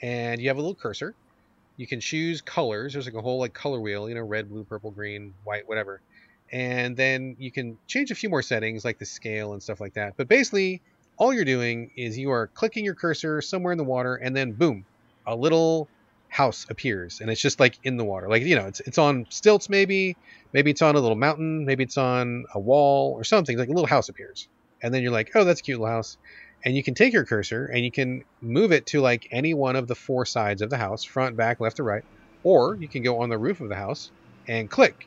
and 0.02 0.38
you 0.38 0.48
have 0.48 0.58
a 0.58 0.60
little 0.60 0.76
cursor. 0.76 1.16
You 1.78 1.86
can 1.86 2.00
choose 2.00 2.42
colors. 2.42 2.92
There's 2.92 3.06
like 3.06 3.14
a 3.14 3.22
whole 3.22 3.38
like 3.38 3.54
color 3.54 3.80
wheel, 3.80 4.08
you 4.08 4.14
know, 4.16 4.22
red, 4.22 4.50
blue, 4.50 4.64
purple, 4.64 4.90
green, 4.90 5.32
white, 5.44 5.66
whatever. 5.66 6.02
And 6.52 6.96
then 6.96 7.36
you 7.38 7.50
can 7.50 7.78
change 7.86 8.10
a 8.10 8.14
few 8.14 8.28
more 8.28 8.42
settings 8.42 8.84
like 8.84 8.98
the 8.98 9.06
scale 9.06 9.52
and 9.52 9.62
stuff 9.62 9.80
like 9.80 9.94
that. 9.94 10.14
But 10.16 10.28
basically, 10.28 10.82
all 11.16 11.32
you're 11.32 11.44
doing 11.44 11.90
is 11.96 12.18
you 12.18 12.30
are 12.32 12.48
clicking 12.48 12.84
your 12.84 12.94
cursor 12.94 13.40
somewhere 13.40 13.72
in 13.72 13.78
the 13.78 13.84
water, 13.84 14.16
and 14.16 14.36
then 14.36 14.52
boom, 14.52 14.84
a 15.26 15.36
little 15.36 15.88
house 16.28 16.66
appears, 16.68 17.20
and 17.20 17.30
it's 17.30 17.40
just 17.40 17.60
like 17.60 17.78
in 17.84 17.96
the 17.96 18.04
water. 18.04 18.28
Like 18.28 18.42
you 18.42 18.56
know, 18.56 18.66
it's 18.66 18.80
it's 18.80 18.98
on 18.98 19.26
stilts 19.28 19.68
maybe, 19.68 20.16
maybe 20.52 20.70
it's 20.70 20.82
on 20.82 20.96
a 20.96 21.00
little 21.00 21.16
mountain, 21.16 21.64
maybe 21.64 21.84
it's 21.84 21.98
on 21.98 22.44
a 22.54 22.60
wall 22.60 23.12
or 23.12 23.24
something. 23.24 23.56
Like 23.56 23.68
a 23.68 23.72
little 23.72 23.86
house 23.86 24.08
appears, 24.08 24.48
and 24.82 24.92
then 24.92 25.02
you're 25.02 25.12
like, 25.12 25.30
oh, 25.34 25.44
that's 25.44 25.60
a 25.60 25.62
cute 25.62 25.80
little 25.80 25.94
house. 25.94 26.16
And 26.64 26.76
you 26.76 26.82
can 26.82 26.94
take 26.94 27.12
your 27.12 27.24
cursor 27.24 27.66
and 27.66 27.84
you 27.84 27.90
can 27.90 28.24
move 28.42 28.72
it 28.72 28.86
to 28.86 29.00
like 29.00 29.28
any 29.30 29.54
one 29.54 29.76
of 29.76 29.86
the 29.86 29.94
four 29.94 30.26
sides 30.26 30.60
of 30.60 30.70
the 30.70 30.76
house, 30.76 31.04
front, 31.04 31.36
back, 31.36 31.60
left, 31.60 31.78
or 31.80 31.84
right. 31.84 32.04
Or 32.42 32.74
you 32.74 32.88
can 32.88 33.02
go 33.02 33.20
on 33.20 33.28
the 33.28 33.38
roof 33.38 33.60
of 33.60 33.68
the 33.68 33.76
house 33.76 34.10
and 34.46 34.70
click. 34.70 35.06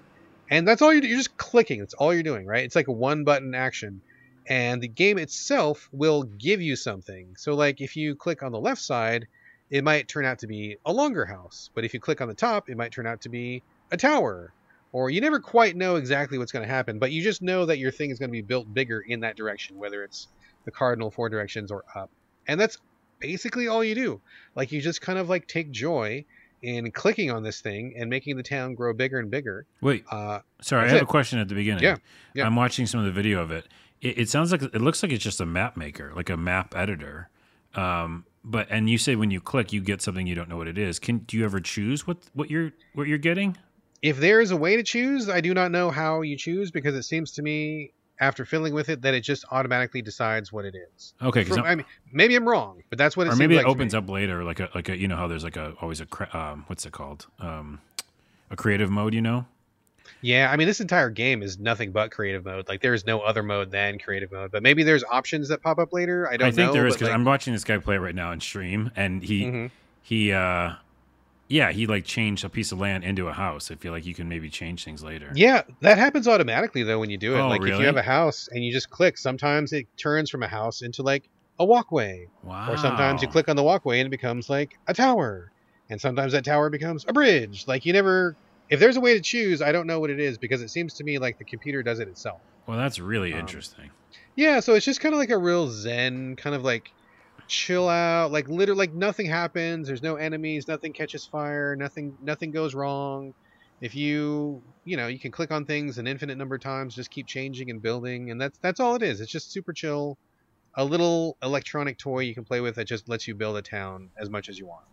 And 0.49 0.68
that's 0.68 0.82
all 0.82 0.93
you're, 0.93 1.04
you're 1.04 1.18
just 1.18 1.38
clicking. 1.38 1.80
That's 1.80 1.93
all 1.93 2.14
you're 2.14 2.24
doing, 2.24 2.45
right? 2.45 2.64
It's 2.64 2.76
like 2.76 2.88
a 2.88 2.93
one 2.93 3.24
button 3.24 3.56
action. 3.56 4.02
And 4.47 4.82
the 4.82 4.88
game 4.88 5.18
itself 5.18 5.88
will 5.91 6.24
give 6.24 6.62
you 6.62 6.76
something. 6.76 7.36
So, 7.38 7.54
like, 7.54 7.80
if 7.80 7.95
you 7.95 8.16
click 8.16 8.43
on 8.43 8.52
the 8.52 8.60
left 8.60 8.82
side, 8.82 9.28
it 9.70 9.84
might 9.84 10.08
turn 10.08 10.26
out 10.26 10.39
to 10.39 10.47
be 10.47 10.78
a 10.86 10.91
longer 10.91 11.26
house. 11.26 11.70
But 11.74 11.86
if 11.86 11.93
you 11.93 11.99
click 11.99 12.22
on 12.22 12.28
the 12.28 12.34
top, 12.34 12.70
it 12.70 12.76
might 12.76 12.91
turn 12.91 13.08
out 13.08 13.22
to 13.22 13.30
be 13.30 13.64
a 13.91 13.97
tower. 13.97 14.52
Or 14.91 15.10
you 15.10 15.22
never 15.22 15.39
quite 15.39 15.78
know 15.78 15.95
exactly 15.95 16.38
what's 16.38 16.52
going 16.52 16.68
to 16.68 16.74
happen, 16.74 16.99
but 16.99 17.12
you 17.12 17.24
just 17.24 17.41
know 17.41 17.66
that 17.66 17.78
your 17.78 17.91
thing 17.91 18.10
is 18.10 18.20
going 18.20 18.30
to 18.30 18.34
be 18.34 18.41
built 18.41 18.74
bigger 18.74 18.99
in 18.99 19.22
that 19.22 19.38
direction, 19.38 19.78
whether 19.78 20.04
it's 20.04 20.28
the 20.66 20.72
cardinal 20.72 21.12
four 21.12 21.30
directions 21.30 21.72
or 21.72 21.84
up. 21.95 22.09
And 22.47 22.59
that's 22.59 22.78
basically 23.20 23.68
all 23.68 23.84
you 23.84 23.95
do. 23.95 24.22
Like, 24.55 24.72
you 24.72 24.82
just 24.82 25.01
kind 25.01 25.20
of 25.20 25.30
like 25.30 25.47
take 25.47 25.72
joy 25.72 26.26
in 26.62 26.91
clicking 26.91 27.32
on 27.32 27.41
this 27.43 27.62
thing 27.62 27.93
and 27.97 28.09
making 28.09 28.38
the 28.38 28.43
town 28.43 28.76
grow 28.76 28.93
bigger 28.93 29.20
and 29.20 29.32
bigger. 29.32 29.66
Wait, 29.82 30.03
Uh, 30.12 30.39
sorry, 30.62 30.86
I 30.86 30.89
have 30.89 30.97
it. 30.97 31.03
a 31.03 31.07
question 31.07 31.39
at 31.39 31.47
the 31.47 31.55
beginning. 31.55 31.84
Yeah, 31.84 31.97
yeah. 32.36 32.45
I'm 32.45 32.55
watching 32.55 32.86
some 32.86 32.99
of 32.99 33.05
the 33.07 33.12
video 33.12 33.41
of 33.41 33.51
it. 33.51 33.68
It, 34.01 34.20
it 34.20 34.30
sounds 34.30 34.51
like 34.51 34.62
it 34.62 34.82
looks 34.82 35.01
like 35.03 35.12
it's 35.12 35.24
just 35.24 35.41
a 35.41 35.45
map 35.45 35.76
maker, 35.78 36.12
like 36.16 36.30
a 36.30 36.38
map 36.38 36.76
editor. 36.76 37.30
Um, 37.76 38.26
but 38.43 38.68
and 38.70 38.89
you 38.89 38.97
say 38.97 39.16
when 39.16 39.32
you 39.32 39.39
click, 39.41 39.72
you 39.74 39.82
get 39.82 40.01
something 40.01 40.28
you 40.28 40.36
don't 40.36 40.49
know 40.49 40.57
what 40.57 40.68
it 40.68 40.78
is. 40.78 40.99
Can 40.99 41.20
do 41.20 41.38
you 41.38 41.45
ever 41.45 41.59
choose 41.59 42.05
what 42.05 42.18
what 42.34 42.49
you're 42.49 42.72
what 42.93 43.07
you're 43.07 43.18
getting? 43.18 43.57
if 44.01 44.18
there 44.18 44.41
is 44.41 44.49
a 44.49 44.57
way 44.57 44.76
to 44.76 44.82
choose, 44.82 45.30
I 45.30 45.41
do 45.41 45.53
not 45.53 45.70
know 45.70 45.91
how 45.91 46.22
you 46.22 46.36
choose 46.36 46.72
because 46.72 46.95
it 46.95 47.03
seems 47.03 47.32
to 47.34 47.43
me 47.43 47.91
after 48.22 48.45
fiddling 48.45 48.74
with 48.74 48.88
it 48.88 49.01
that 49.01 49.13
it 49.13 49.22
just 49.22 49.43
automatically 49.51 50.01
decides 50.01 50.53
what 50.53 50.63
it 50.63 50.76
is. 50.95 51.13
Okay, 51.22 51.43
'cause 51.43 51.57
From- 51.57 51.65
I'm- 51.65 51.78
mean, 51.80 51.86
maybe 52.13 52.36
I'm 52.36 52.47
wrong, 52.47 52.84
but 52.89 52.97
that's 52.97 53.17
what 53.17 53.28
it 53.28 53.34
or 53.34 53.36
maybe 53.36 53.57
it 53.57 53.65
opens 53.65 53.93
up 53.93 54.07
later, 54.09 54.43
like 54.43 54.59
a 54.61 54.69
like 54.74 54.88
a 54.88 54.97
you 54.97 55.07
know 55.07 55.17
how 55.17 55.28
there's 55.28 55.43
like 55.43 55.57
a 55.57 55.74
always 55.82 55.99
a 56.01 56.38
um, 56.38 56.63
what's 56.67 56.86
it 56.86 56.93
called 56.93 57.28
um, 57.39 57.82
a 58.49 58.55
creative 58.55 58.89
mode, 58.89 59.13
you 59.13 59.22
know? 59.22 59.45
Yeah, 60.24 60.51
I 60.51 60.55
mean, 60.55 60.67
this 60.67 60.80
entire 60.80 61.09
game 61.09 61.41
is 61.41 61.57
nothing 61.57 61.91
but 61.91 62.11
creative 62.11 62.45
mode. 62.45 62.67
Like, 62.69 62.82
there 62.82 62.93
is 62.93 63.07
no 63.07 63.22
other 63.22 63.41
mode 63.41 63.72
than 63.72 63.97
creative 63.97 64.32
mode. 64.32 64.51
But 64.51 64.61
maybe 64.61 64.84
there's 64.84 65.03
options 65.09 65.47
that 65.49 65.63
pop 65.63 65.80
up 65.80 65.93
later. 65.93 66.28
I 66.30 66.38
don't 66.38 66.47
I 66.49 66.51
think 66.51 66.67
know. 66.67 66.74
there 66.74 66.86
is 66.86 66.93
because 66.93 67.07
like- 67.07 67.15
I'm 67.15 67.26
watching 67.26 67.53
this 67.53 67.63
guy 67.63 67.78
play 67.80 67.95
it 67.95 67.99
right 67.99 68.13
now 68.13 68.32
in 68.32 68.39
stream, 68.39 68.91
and 68.95 69.24
he 69.24 69.43
Mhm. 69.45 69.72
he 70.03 70.32
uh 70.32 70.74
yeah 71.52 71.72
he 71.72 71.86
like 71.86 72.06
changed 72.06 72.43
a 72.43 72.49
piece 72.49 72.72
of 72.72 72.80
land 72.80 73.04
into 73.04 73.28
a 73.28 73.34
house. 73.34 73.70
I 73.70 73.76
feel 73.76 73.91
like 73.91 74.06
you 74.06 74.16
can 74.16 74.28
maybe 74.30 74.49
change 74.49 74.84
things 74.86 75.04
later. 75.04 75.32
Yeah, 75.36 75.64
that 75.82 75.97
happens 75.97 76.28
automatically 76.28 76.84
though 76.84 76.99
when 76.99 77.10
you 77.10 77.18
do 77.18 77.36
it. 77.36 77.39
Oh, 77.39 77.47
like 77.47 77.62
if 77.62 77.68
you 77.80 77.86
have 77.86 77.97
a 77.97 78.02
house 78.02 78.47
and 78.52 78.64
you 78.64 78.72
just 78.72 78.89
click, 78.89 79.18
sometimes 79.18 79.74
it 79.74 79.86
turns 79.97 80.30
from 80.30 80.43
a 80.43 80.47
house 80.47 80.82
into 80.82 81.04
like 81.04 81.30
a 81.60 81.66
walkway, 81.66 82.28
Wow. 82.43 82.72
or 82.72 82.78
sometimes 82.78 83.22
you 83.22 83.28
click 83.28 83.47
on 83.49 83.56
the 83.56 83.64
walkway 83.64 83.99
and 83.99 84.08
it 84.08 84.10
becomes 84.10 84.49
like 84.49 84.78
a 84.88 84.93
tower, 84.93 85.52
and 85.89 86.02
sometimes 86.02 86.32
that 86.34 86.43
tower 86.45 86.70
becomes 86.70 87.06
a 87.08 87.14
bridge. 87.14 87.66
Like 87.68 87.86
you 87.86 87.93
never, 87.93 88.36
if 88.70 88.80
there's 88.80 88.97
a 88.97 89.02
way 89.02 89.14
to 89.14 89.22
choose, 89.22 89.62
I 89.62 89.72
don't 89.72 89.86
know 89.86 89.99
what 89.99 90.10
it 90.10 90.20
is 90.20 90.38
because 90.38 90.62
it 90.62 90.70
seems 90.70 90.93
to 90.95 91.04
me 91.04 91.20
like 91.20 91.38
the 91.38 91.45
computer 91.45 91.84
does 91.84 91.99
it 91.99 92.08
itself. 92.08 92.41
Well, 92.68 92.78
that's 92.78 92.99
really 92.99 93.34
Um, 93.34 93.39
interesting. 93.39 93.91
Yeah, 94.36 94.60
so 94.62 94.76
it's 94.76 94.86
just 94.86 95.02
kind 95.02 95.14
of 95.14 95.20
like 95.20 95.30
a 95.30 95.38
real 95.38 95.68
zen, 95.68 96.36
kind 96.38 96.56
of 96.56 96.64
like 96.64 96.89
chill 97.52 97.89
out, 97.89 98.32
like 98.32 98.47
literally 98.47 98.80
like 98.80 98.93
nothing 98.93 99.26
happens, 99.26 99.88
there's 99.88 100.02
no 100.02 100.16
enemies, 100.16 100.68
nothing 100.68 100.93
catches 100.93 101.26
fire, 101.26 101.76
nothing 101.76 102.18
nothing 102.22 102.52
goes 102.52 102.74
wrong. 102.74 103.34
If 103.82 103.95
you, 103.95 104.62
you 104.86 104.95
know, 104.95 105.08
you 105.08 105.20
can 105.20 105.32
click 105.32 105.52
on 105.52 105.66
things 105.66 105.97
an 105.97 106.08
infinite 106.08 106.38
number 106.38 106.56
of 106.56 106.62
times, 106.62 106.95
just 106.95 107.10
keep 107.12 107.28
changing 107.28 107.70
and 107.70 107.82
building, 107.82 108.32
and 108.32 108.39
that's 108.39 108.58
that's 108.60 108.80
all 108.80 108.95
it 108.95 109.04
is. 109.04 109.22
It's 109.22 109.32
just 109.32 109.52
super 109.52 109.74
chill. 109.74 110.18
A 110.76 110.86
little 110.86 111.36
electronic 111.43 111.97
toy 111.97 112.20
you 112.20 112.34
can 112.34 112.45
play 112.45 112.62
with 112.62 112.76
that 112.76 112.86
just 112.86 113.10
lets 113.10 113.28
you 113.28 113.36
build 113.36 113.58
a 113.58 113.62
town 113.62 114.10
as 114.18 114.30
much 114.30 114.47
as 114.47 114.58
you 114.58 114.66
want. 114.66 114.86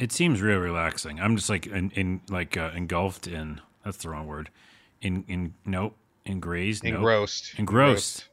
It 0.00 0.10
seems 0.10 0.42
real 0.42 0.58
relaxing. 0.58 1.20
I'm 1.20 1.36
just 1.36 1.48
like 1.48 1.68
in, 1.68 1.90
in 1.90 2.22
like 2.28 2.56
uh, 2.56 2.72
engulfed 2.74 3.28
in. 3.28 3.60
That's 3.84 3.98
the 3.98 4.08
wrong 4.08 4.26
word. 4.26 4.50
In 5.00 5.24
in 5.28 5.54
nope. 5.64 5.96
Engrazed. 6.26 6.82
Nope. 6.82 6.94
Engrossed. 6.94 7.52
Engrossed. 7.56 8.24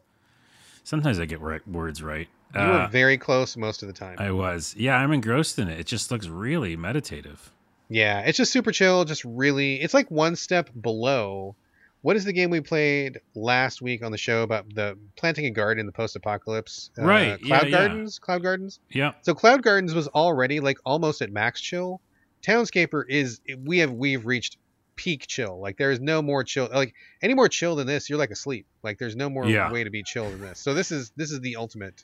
Sometimes 0.83 1.19
I 1.19 1.25
get 1.25 1.41
right, 1.41 1.65
words 1.67 2.01
right. 2.01 2.27
You 2.53 2.61
Uh, 2.61 2.83
were 2.83 2.87
very 2.89 3.17
close 3.17 3.57
most 3.57 3.81
of 3.83 3.87
the 3.87 3.93
time. 3.93 4.15
I 4.19 4.31
was. 4.31 4.73
Yeah, 4.77 4.97
I'm 4.97 5.11
engrossed 5.11 5.59
in 5.59 5.67
it. 5.67 5.79
It 5.79 5.85
just 5.85 6.11
looks 6.11 6.27
really 6.27 6.75
meditative. 6.75 7.51
Yeah, 7.89 8.19
it's 8.21 8.37
just 8.37 8.51
super 8.51 8.71
chill. 8.71 9.05
Just 9.05 9.23
really, 9.25 9.81
it's 9.81 9.93
like 9.93 10.09
one 10.11 10.35
step 10.35 10.69
below. 10.79 11.55
What 12.01 12.15
is 12.15 12.23
the 12.25 12.33
game 12.33 12.49
we 12.49 12.61
played 12.61 13.19
last 13.35 13.81
week 13.81 14.03
on 14.03 14.11
the 14.11 14.17
show 14.17 14.43
about 14.43 14.73
the 14.73 14.97
planting 15.17 15.45
a 15.45 15.49
garden 15.49 15.79
in 15.81 15.85
the 15.87 15.91
post-apocalypse? 15.91 16.91
Uh, 16.97 17.03
Right, 17.05 17.39
yeah, 17.41 17.59
Cloud 17.59 17.69
yeah. 17.71 17.77
Gardens. 17.87 18.19
Cloud 18.19 18.43
Gardens. 18.43 18.79
Yeah. 18.89 19.13
So 19.23 19.33
Cloud 19.33 19.61
Gardens 19.63 19.93
was 19.93 20.07
already 20.09 20.59
like 20.59 20.77
almost 20.85 21.21
at 21.21 21.31
max 21.31 21.59
chill. 21.59 22.01
Townscaper 22.43 23.03
is 23.09 23.41
we 23.65 23.79
have 23.79 23.91
we've 23.91 24.25
reached 24.25 24.57
peak 24.95 25.27
chill. 25.27 25.59
Like 25.59 25.77
there 25.77 25.91
is 25.91 25.99
no 25.99 26.21
more 26.21 26.43
chill. 26.43 26.69
Like 26.71 26.93
any 27.21 27.33
more 27.33 27.49
chill 27.49 27.75
than 27.75 27.87
this, 27.87 28.09
you're 28.09 28.19
like 28.19 28.31
asleep. 28.31 28.65
Like 28.83 28.99
there's 28.99 29.15
no 29.15 29.29
more 29.29 29.45
Yeah. 29.47 29.71
way 29.71 29.83
to 29.83 29.89
be 29.89 30.03
chill 30.03 30.29
than 30.29 30.39
this. 30.41 30.59
So 30.59 30.73
this 30.73 30.91
is 30.91 31.11
this 31.15 31.31
is 31.31 31.39
the 31.41 31.55
ultimate 31.57 32.03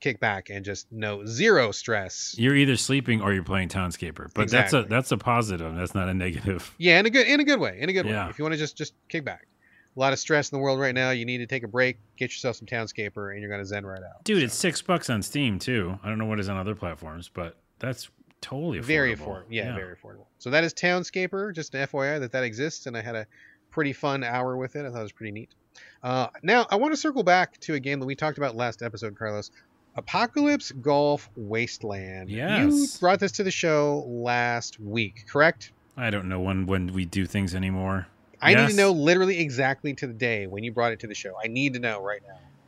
kickback 0.00 0.54
and 0.54 0.64
just 0.64 0.90
no 0.92 1.24
zero 1.26 1.72
stress. 1.72 2.34
You're 2.38 2.54
either 2.56 2.76
sleeping 2.76 3.20
or 3.20 3.32
you're 3.32 3.42
playing 3.42 3.68
Townscaper. 3.68 4.30
But 4.34 4.42
Exactly. 4.42 4.80
that's 4.80 4.86
a 4.86 4.88
that's 4.88 5.12
a 5.12 5.16
positive. 5.16 5.74
That's 5.76 5.94
not 5.94 6.08
a 6.08 6.14
negative. 6.14 6.74
Yeah, 6.78 6.98
in 7.00 7.06
a 7.06 7.10
good 7.10 7.26
in 7.26 7.40
a 7.40 7.44
good 7.44 7.60
way. 7.60 7.78
In 7.80 7.88
a 7.88 7.92
good 7.92 8.06
Yeah. 8.06 8.24
way. 8.26 8.30
If 8.30 8.38
you 8.38 8.44
want 8.44 8.52
to 8.54 8.58
just 8.58 8.76
just 8.76 8.94
kick 9.08 9.24
back. 9.24 9.46
A 9.96 9.98
lot 9.98 10.12
of 10.12 10.18
stress 10.20 10.52
in 10.52 10.56
the 10.58 10.62
world 10.62 10.78
right 10.78 10.94
now. 10.94 11.10
You 11.10 11.24
need 11.24 11.38
to 11.38 11.46
take 11.46 11.64
a 11.64 11.68
break, 11.68 11.98
get 12.16 12.30
yourself 12.30 12.54
some 12.56 12.66
Townscaper, 12.66 13.32
and 13.32 13.40
you're 13.40 13.50
gonna 13.50 13.64
zen 13.64 13.84
right 13.84 14.02
out. 14.02 14.22
Dude, 14.24 14.42
it's 14.44 14.54
six 14.54 14.80
bucks 14.80 15.10
on 15.10 15.22
Steam 15.22 15.58
too. 15.58 15.98
I 16.04 16.08
don't 16.08 16.18
know 16.18 16.26
what 16.26 16.38
is 16.38 16.48
on 16.48 16.56
other 16.56 16.76
platforms, 16.76 17.28
but 17.32 17.56
that's 17.80 18.08
totally 18.40 18.78
affordable. 18.78 18.84
very 18.84 19.16
affordable. 19.16 19.44
Yeah, 19.50 19.74
very 19.74 19.96
affordable. 19.96 20.26
So 20.38 20.50
that 20.50 20.62
is 20.62 20.72
Townscaper. 20.72 21.52
Just 21.52 21.74
an 21.74 21.80
FYI 21.88 22.20
that 22.20 22.30
that 22.32 22.44
exists, 22.44 22.86
and 22.86 22.96
I 22.96 23.00
had 23.02 23.16
a 23.16 23.26
pretty 23.70 23.92
fun 23.92 24.22
hour 24.22 24.56
with 24.56 24.76
it. 24.76 24.86
I 24.86 24.90
thought 24.90 25.00
it 25.00 25.02
was 25.02 25.12
pretty 25.12 25.32
neat. 25.32 25.50
Uh, 26.02 26.28
now 26.44 26.66
I 26.70 26.76
want 26.76 26.92
to 26.92 26.96
circle 26.96 27.24
back 27.24 27.58
to 27.60 27.74
a 27.74 27.80
game 27.80 27.98
that 27.98 28.06
we 28.06 28.14
talked 28.14 28.38
about 28.38 28.54
last 28.54 28.82
episode, 28.82 29.16
Carlos. 29.18 29.50
Apocalypse 29.98 30.70
Golf 30.72 31.28
Wasteland. 31.36 32.30
Yes. 32.30 32.72
You 32.72 32.86
brought 33.00 33.18
this 33.20 33.32
to 33.32 33.42
the 33.42 33.50
show 33.50 34.04
last 34.06 34.78
week, 34.80 35.24
correct? 35.28 35.72
I 35.96 36.10
don't 36.10 36.28
know 36.28 36.40
when 36.40 36.66
when 36.66 36.92
we 36.92 37.04
do 37.04 37.26
things 37.26 37.54
anymore. 37.54 38.06
I 38.40 38.54
need 38.54 38.68
to 38.68 38.76
know 38.76 38.92
literally 38.92 39.40
exactly 39.40 39.92
to 39.94 40.06
the 40.06 40.12
day 40.12 40.46
when 40.46 40.62
you 40.62 40.70
brought 40.70 40.92
it 40.92 41.00
to 41.00 41.08
the 41.08 41.14
show. 41.14 41.34
I 41.42 41.48
need 41.48 41.74
to 41.74 41.80
know 41.80 42.00
right 42.00 42.22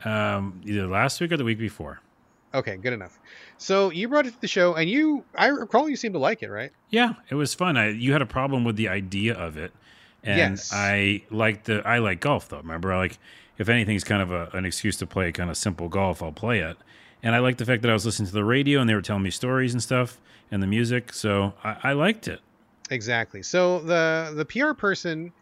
now. 0.05 0.37
Um, 0.37 0.61
either 0.65 0.89
last 0.89 1.21
week 1.21 1.31
or 1.31 1.37
the 1.37 1.45
week 1.45 1.59
before. 1.59 2.01
Okay, 2.53 2.77
good 2.77 2.93
enough. 2.93 3.21
So 3.59 3.91
you 3.91 4.09
brought 4.09 4.27
it 4.27 4.33
to 4.35 4.41
the 4.41 4.49
show, 4.49 4.75
and 4.75 4.91
you, 4.91 5.25
I 5.37 5.47
recall 5.47 5.89
you 5.89 5.95
seemed 5.95 6.15
to 6.15 6.19
like 6.19 6.43
it, 6.43 6.51
right? 6.51 6.73
Yeah, 6.89 7.15
it 7.29 7.37
was 7.37 7.55
fun. 7.55 7.77
I 7.77 7.91
you 7.91 8.13
had 8.13 8.23
a 8.23 8.27
problem 8.27 8.65
with 8.65 8.75
the 8.75 8.89
idea 8.89 9.35
of 9.35 9.57
it, 9.57 9.73
and 10.25 10.37
Yes. 10.37 10.73
I 10.73 11.23
like 11.31 11.65
the 11.65 11.87
I 11.87 11.99
like 11.99 12.19
golf 12.19 12.49
though. 12.49 12.57
Remember, 12.59 12.93
I 12.93 12.99
like 12.99 13.19
if 13.59 13.69
anything's 13.69 14.03
kind 14.03 14.23
of 14.23 14.33
a, 14.33 14.49
an 14.55 14.65
excuse 14.65 14.97
to 14.97 15.07
play 15.07 15.31
kind 15.31 15.51
of 15.51 15.57
simple 15.57 15.89
golf, 15.89 16.21
I'll 16.21 16.33
play 16.33 16.59
it. 16.59 16.77
And 17.23 17.35
I 17.35 17.39
liked 17.39 17.59
the 17.59 17.67
fact 17.67 17.83
that 17.83 17.91
I 17.91 17.95
was 17.95 18.07
listening 18.07 18.29
to 18.29 18.35
the 18.35 18.45
radio 18.45 18.81
and 18.81 18.89
they 18.89 18.95
were 18.95 19.03
telling 19.03 19.23
me 19.23 19.31
stories 19.31 19.73
and 19.73 19.83
stuff 19.83 20.19
and 20.51 20.63
the 20.63 20.67
music, 20.67 21.13
so 21.13 21.55
I, 21.63 21.77
I 21.83 21.93
liked 21.93 22.29
it. 22.29 22.41
Exactly. 22.91 23.43
So 23.43 23.81
the 23.81 24.33
the 24.35 24.45
PR 24.45 24.73
person 24.73 25.33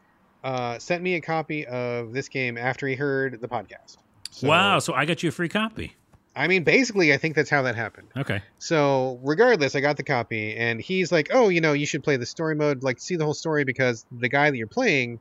uh, 0.44 0.78
sent 0.78 1.02
me 1.02 1.14
a 1.14 1.20
copy 1.20 1.66
of 1.66 2.12
this 2.12 2.28
game 2.28 2.58
after 2.58 2.86
he 2.86 2.94
heard 2.94 3.40
the 3.40 3.48
podcast. 3.48 3.96
So, 4.30 4.48
wow! 4.48 4.78
So 4.78 4.92
I 4.92 5.04
got 5.04 5.22
you 5.22 5.30
a 5.30 5.32
free 5.32 5.48
copy. 5.48 5.96
I 6.36 6.46
mean, 6.46 6.62
basically, 6.62 7.12
I 7.12 7.16
think 7.16 7.34
that's 7.34 7.50
how 7.50 7.62
that 7.62 7.74
happened. 7.74 8.08
Okay. 8.16 8.42
So 8.58 9.18
regardless, 9.24 9.74
I 9.74 9.80
got 9.80 9.96
the 9.96 10.04
copy, 10.04 10.54
and 10.56 10.80
he's 10.80 11.10
like, 11.10 11.30
"Oh, 11.32 11.48
you 11.48 11.60
know, 11.60 11.72
you 11.72 11.86
should 11.86 12.04
play 12.04 12.16
the 12.16 12.26
story 12.26 12.54
mode, 12.54 12.82
like 12.82 13.00
see 13.00 13.16
the 13.16 13.24
whole 13.24 13.34
story, 13.34 13.64
because 13.64 14.04
the 14.12 14.28
guy 14.28 14.50
that 14.50 14.56
you're 14.56 14.66
playing 14.66 15.20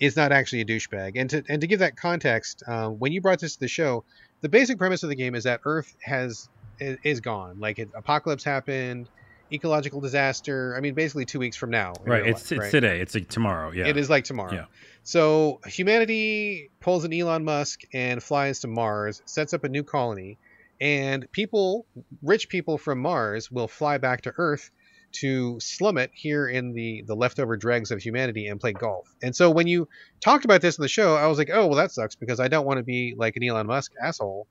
is 0.00 0.16
not 0.16 0.32
actually 0.32 0.62
a 0.62 0.64
douchebag." 0.64 1.12
And 1.16 1.28
to 1.30 1.42
and 1.48 1.60
to 1.60 1.66
give 1.66 1.80
that 1.80 1.96
context, 1.96 2.62
uh, 2.66 2.88
when 2.88 3.12
you 3.12 3.20
brought 3.20 3.40
this 3.40 3.54
to 3.54 3.60
the 3.60 3.68
show, 3.68 4.04
the 4.44 4.48
basic 4.50 4.76
premise 4.76 5.02
of 5.02 5.08
the 5.08 5.14
game 5.14 5.34
is 5.34 5.44
that 5.44 5.60
Earth 5.64 5.96
has 6.02 6.50
is, 6.78 7.20
gone. 7.20 7.58
Like 7.58 7.78
it, 7.78 7.88
apocalypse 7.94 8.44
happened, 8.44 9.08
ecological 9.50 10.02
disaster. 10.02 10.74
I 10.76 10.80
mean, 10.80 10.92
basically 10.92 11.24
two 11.24 11.38
weeks 11.38 11.56
from 11.56 11.70
now. 11.70 11.94
Right. 12.04 12.26
It's 12.26 12.50
life, 12.50 12.52
it's 12.52 12.60
right? 12.60 12.70
today. 12.70 13.00
It's 13.00 13.14
like 13.14 13.30
tomorrow. 13.30 13.72
Yeah. 13.72 13.86
It 13.86 13.96
is 13.96 14.10
like 14.10 14.24
tomorrow. 14.24 14.52
Yeah. 14.52 14.64
So 15.02 15.60
humanity 15.64 16.68
pulls 16.80 17.04
an 17.04 17.14
Elon 17.14 17.42
Musk 17.42 17.84
and 17.94 18.22
flies 18.22 18.60
to 18.60 18.68
Mars, 18.68 19.22
sets 19.24 19.54
up 19.54 19.64
a 19.64 19.68
new 19.70 19.82
colony, 19.82 20.36
and 20.78 21.26
people, 21.32 21.86
rich 22.22 22.50
people 22.50 22.76
from 22.76 22.98
Mars, 22.98 23.50
will 23.50 23.68
fly 23.68 23.96
back 23.96 24.20
to 24.22 24.34
Earth 24.36 24.70
to 25.14 25.58
slum 25.60 25.98
it 25.98 26.10
here 26.12 26.46
in 26.46 26.72
the 26.72 27.02
the 27.06 27.14
leftover 27.14 27.56
dregs 27.56 27.90
of 27.90 28.00
humanity 28.00 28.46
and 28.46 28.60
play 28.60 28.72
golf. 28.72 29.14
And 29.22 29.34
so 29.34 29.50
when 29.50 29.66
you 29.66 29.88
talked 30.20 30.44
about 30.44 30.60
this 30.60 30.78
in 30.78 30.82
the 30.82 30.88
show, 30.88 31.14
I 31.14 31.26
was 31.26 31.38
like, 31.38 31.50
oh 31.52 31.66
well, 31.66 31.76
that 31.76 31.92
sucks 31.92 32.14
because 32.14 32.40
I 32.40 32.48
don't 32.48 32.66
want 32.66 32.78
to 32.78 32.84
be 32.84 33.14
like 33.16 33.36
an 33.36 33.44
Elon 33.44 33.66
Musk 33.66 33.92
asshole, 34.02 34.46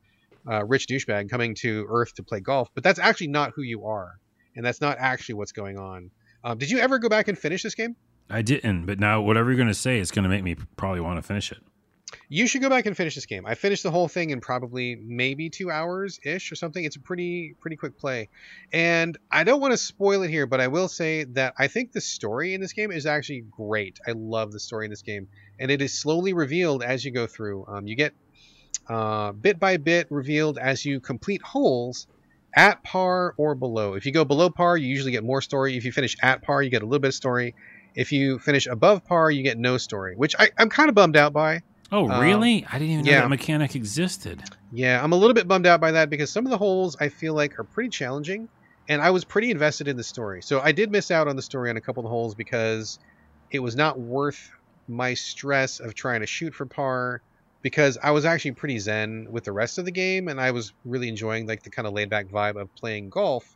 uh, 0.49 0.65
rich 0.65 0.87
douchebag 0.87 1.29
coming 1.29 1.55
to 1.55 1.85
Earth 1.89 2.13
to 2.15 2.23
play 2.23 2.39
golf. 2.39 2.69
But 2.73 2.83
that's 2.83 2.99
actually 2.99 3.27
not 3.27 3.51
who 3.55 3.61
you 3.61 3.85
are, 3.85 4.19
and 4.55 4.65
that's 4.65 4.81
not 4.81 4.97
actually 4.99 5.35
what's 5.35 5.51
going 5.51 5.77
on. 5.77 6.11
Um, 6.43 6.57
did 6.57 6.69
you 6.69 6.79
ever 6.79 6.99
go 6.99 7.09
back 7.09 7.27
and 7.27 7.37
finish 7.37 7.63
this 7.63 7.75
game? 7.75 7.95
I 8.29 8.41
didn't, 8.41 8.85
but 8.85 8.99
now 8.99 9.21
whatever 9.21 9.49
you're 9.49 9.57
going 9.57 9.67
to 9.67 9.73
say 9.73 9.99
is 9.99 10.11
going 10.11 10.23
to 10.23 10.29
make 10.29 10.43
me 10.43 10.55
probably 10.77 11.01
want 11.01 11.17
to 11.17 11.21
finish 11.21 11.51
it. 11.51 11.59
You 12.29 12.47
should 12.47 12.61
go 12.61 12.69
back 12.69 12.85
and 12.85 12.95
finish 12.95 13.15
this 13.15 13.25
game. 13.25 13.45
I 13.45 13.55
finished 13.55 13.83
the 13.83 13.91
whole 13.91 14.07
thing 14.07 14.29
in 14.29 14.41
probably 14.41 14.95
maybe 14.95 15.49
two 15.49 15.71
hours 15.71 16.19
ish 16.23 16.51
or 16.51 16.55
something. 16.55 16.83
It's 16.83 16.95
a 16.95 16.99
pretty 16.99 17.55
pretty 17.59 17.75
quick 17.75 17.97
play, 17.97 18.29
and 18.71 19.17
I 19.31 19.43
don't 19.43 19.61
want 19.61 19.73
to 19.73 19.77
spoil 19.77 20.23
it 20.23 20.29
here, 20.29 20.45
but 20.45 20.61
I 20.61 20.67
will 20.67 20.87
say 20.87 21.25
that 21.25 21.53
I 21.57 21.67
think 21.67 21.91
the 21.91 22.01
story 22.01 22.53
in 22.53 22.61
this 22.61 22.73
game 22.73 22.91
is 22.91 23.05
actually 23.05 23.45
great. 23.51 23.99
I 24.07 24.11
love 24.11 24.51
the 24.51 24.59
story 24.59 24.85
in 24.85 24.89
this 24.89 25.01
game, 25.01 25.27
and 25.59 25.71
it 25.71 25.81
is 25.81 25.93
slowly 25.99 26.33
revealed 26.33 26.83
as 26.83 27.03
you 27.03 27.11
go 27.11 27.27
through. 27.27 27.65
Um, 27.67 27.87
you 27.87 27.95
get 27.95 28.13
uh, 28.87 29.31
bit 29.31 29.59
by 29.59 29.77
bit 29.77 30.07
revealed 30.09 30.57
as 30.57 30.83
you 30.85 30.99
complete 30.99 31.41
holes 31.41 32.07
at 32.55 32.83
par 32.83 33.33
or 33.37 33.55
below. 33.55 33.93
If 33.93 34.05
you 34.05 34.11
go 34.11 34.25
below 34.25 34.49
par, 34.49 34.77
you 34.77 34.87
usually 34.87 35.11
get 35.11 35.23
more 35.23 35.41
story. 35.41 35.77
If 35.77 35.85
you 35.85 35.91
finish 35.91 36.15
at 36.21 36.43
par, 36.43 36.61
you 36.61 36.69
get 36.69 36.83
a 36.83 36.85
little 36.85 36.99
bit 36.99 37.09
of 37.09 37.15
story. 37.15 37.55
If 37.95 38.11
you 38.11 38.39
finish 38.39 38.67
above 38.67 39.05
par, 39.05 39.31
you 39.31 39.43
get 39.43 39.57
no 39.57 39.77
story, 39.77 40.15
which 40.15 40.35
I, 40.37 40.49
I'm 40.57 40.69
kind 40.69 40.89
of 40.89 40.95
bummed 40.95 41.17
out 41.17 41.33
by. 41.33 41.61
Oh, 41.93 42.09
Um, 42.09 42.21
really? 42.21 42.65
I 42.69 42.79
didn't 42.79 42.91
even 42.91 43.05
know 43.05 43.11
yeah. 43.11 43.21
that 43.21 43.29
mechanic 43.29 43.75
existed. 43.75 44.43
Yeah, 44.71 45.01
I'm 45.01 45.11
a 45.11 45.15
little 45.15 45.35
bit 45.35 45.47
bummed 45.47 45.67
out 45.67 45.79
by 45.79 45.91
that 45.91 46.09
because 46.09 46.31
some 46.31 46.43
of 46.45 46.49
the 46.49 46.57
holes 46.57 46.97
I 46.99 47.09
feel 47.09 47.35
like 47.35 47.59
are 47.59 47.63
pretty 47.63 47.89
challenging, 47.89 48.49
and 48.89 48.99
I 48.99 49.11
was 49.11 49.23
pretty 49.23 49.51
invested 49.51 49.87
in 49.87 49.95
the 49.95 50.03
story. 50.03 50.41
So 50.41 50.59
I 50.59 50.71
did 50.71 50.91
miss 50.91 51.11
out 51.11 51.27
on 51.27 51.35
the 51.35 51.43
story 51.43 51.69
on 51.69 51.77
a 51.77 51.81
couple 51.81 52.01
of 52.01 52.05
the 52.05 52.09
holes 52.09 52.33
because 52.33 52.97
it 53.51 53.59
was 53.59 53.75
not 53.75 53.99
worth 53.99 54.49
my 54.87 55.13
stress 55.13 55.79
of 55.79 55.93
trying 55.93 56.21
to 56.21 56.25
shoot 56.25 56.55
for 56.55 56.65
par 56.65 57.21
because 57.61 57.97
I 58.01 58.09
was 58.09 58.25
actually 58.25 58.53
pretty 58.53 58.79
zen 58.79 59.27
with 59.29 59.43
the 59.43 59.51
rest 59.53 59.77
of 59.77 59.85
the 59.85 59.91
game 59.91 60.27
and 60.27 60.41
I 60.41 60.49
was 60.51 60.73
really 60.83 61.07
enjoying 61.07 61.45
like 61.47 61.61
the 61.61 61.69
kind 61.69 61.87
of 61.87 61.93
laid 61.93 62.09
back 62.09 62.27
vibe 62.27 62.59
of 62.59 62.73
playing 62.75 63.09
golf 63.09 63.55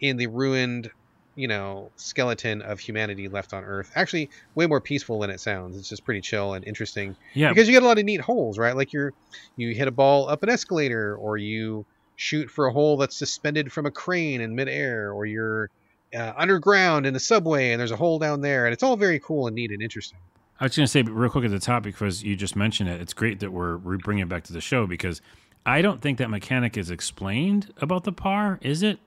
in 0.00 0.16
the 0.16 0.26
ruined, 0.26 0.90
you 1.36 1.48
know, 1.48 1.90
skeleton 1.96 2.62
of 2.62 2.78
humanity 2.78 3.28
left 3.28 3.52
on 3.52 3.64
Earth. 3.64 3.90
Actually, 3.94 4.30
way 4.54 4.66
more 4.66 4.80
peaceful 4.80 5.18
than 5.20 5.30
it 5.30 5.40
sounds. 5.40 5.76
It's 5.76 5.88
just 5.88 6.04
pretty 6.04 6.20
chill 6.20 6.54
and 6.54 6.64
interesting 6.64 7.16
Yeah. 7.34 7.48
because 7.48 7.66
you 7.68 7.74
get 7.74 7.82
a 7.82 7.86
lot 7.86 7.98
of 7.98 8.04
neat 8.04 8.20
holes, 8.20 8.58
right? 8.58 8.76
Like 8.76 8.92
you're 8.92 9.12
you 9.56 9.74
hit 9.74 9.88
a 9.88 9.92
ball 9.92 10.28
up 10.28 10.42
an 10.42 10.48
escalator, 10.48 11.16
or 11.16 11.36
you 11.36 11.84
shoot 12.16 12.48
for 12.50 12.66
a 12.66 12.72
hole 12.72 12.96
that's 12.96 13.16
suspended 13.16 13.72
from 13.72 13.86
a 13.86 13.90
crane 13.90 14.40
in 14.40 14.54
midair, 14.54 15.12
or 15.12 15.26
you're 15.26 15.70
uh, 16.16 16.32
underground 16.36 17.06
in 17.06 17.12
the 17.14 17.18
subway 17.20 17.72
and 17.72 17.80
there's 17.80 17.90
a 17.90 17.96
hole 17.96 18.18
down 18.20 18.40
there, 18.40 18.66
and 18.66 18.72
it's 18.72 18.82
all 18.84 18.96
very 18.96 19.18
cool 19.18 19.48
and 19.48 19.56
neat 19.56 19.70
and 19.72 19.82
interesting. 19.82 20.18
I 20.60 20.64
was 20.66 20.76
going 20.76 20.84
to 20.86 20.90
say 20.90 21.02
real 21.02 21.28
quick 21.30 21.44
at 21.44 21.50
the 21.50 21.58
top 21.58 21.82
because 21.82 22.22
you 22.22 22.36
just 22.36 22.54
mentioned 22.54 22.88
it. 22.88 23.00
It's 23.00 23.12
great 23.12 23.40
that 23.40 23.50
we're, 23.50 23.76
we're 23.78 23.98
bringing 23.98 24.22
it 24.22 24.28
back 24.28 24.44
to 24.44 24.52
the 24.52 24.60
show 24.60 24.86
because 24.86 25.20
I 25.66 25.82
don't 25.82 26.00
think 26.00 26.18
that 26.18 26.30
mechanic 26.30 26.76
is 26.76 26.92
explained 26.92 27.72
about 27.78 28.04
the 28.04 28.12
par. 28.12 28.60
Is 28.62 28.84
it? 28.84 29.00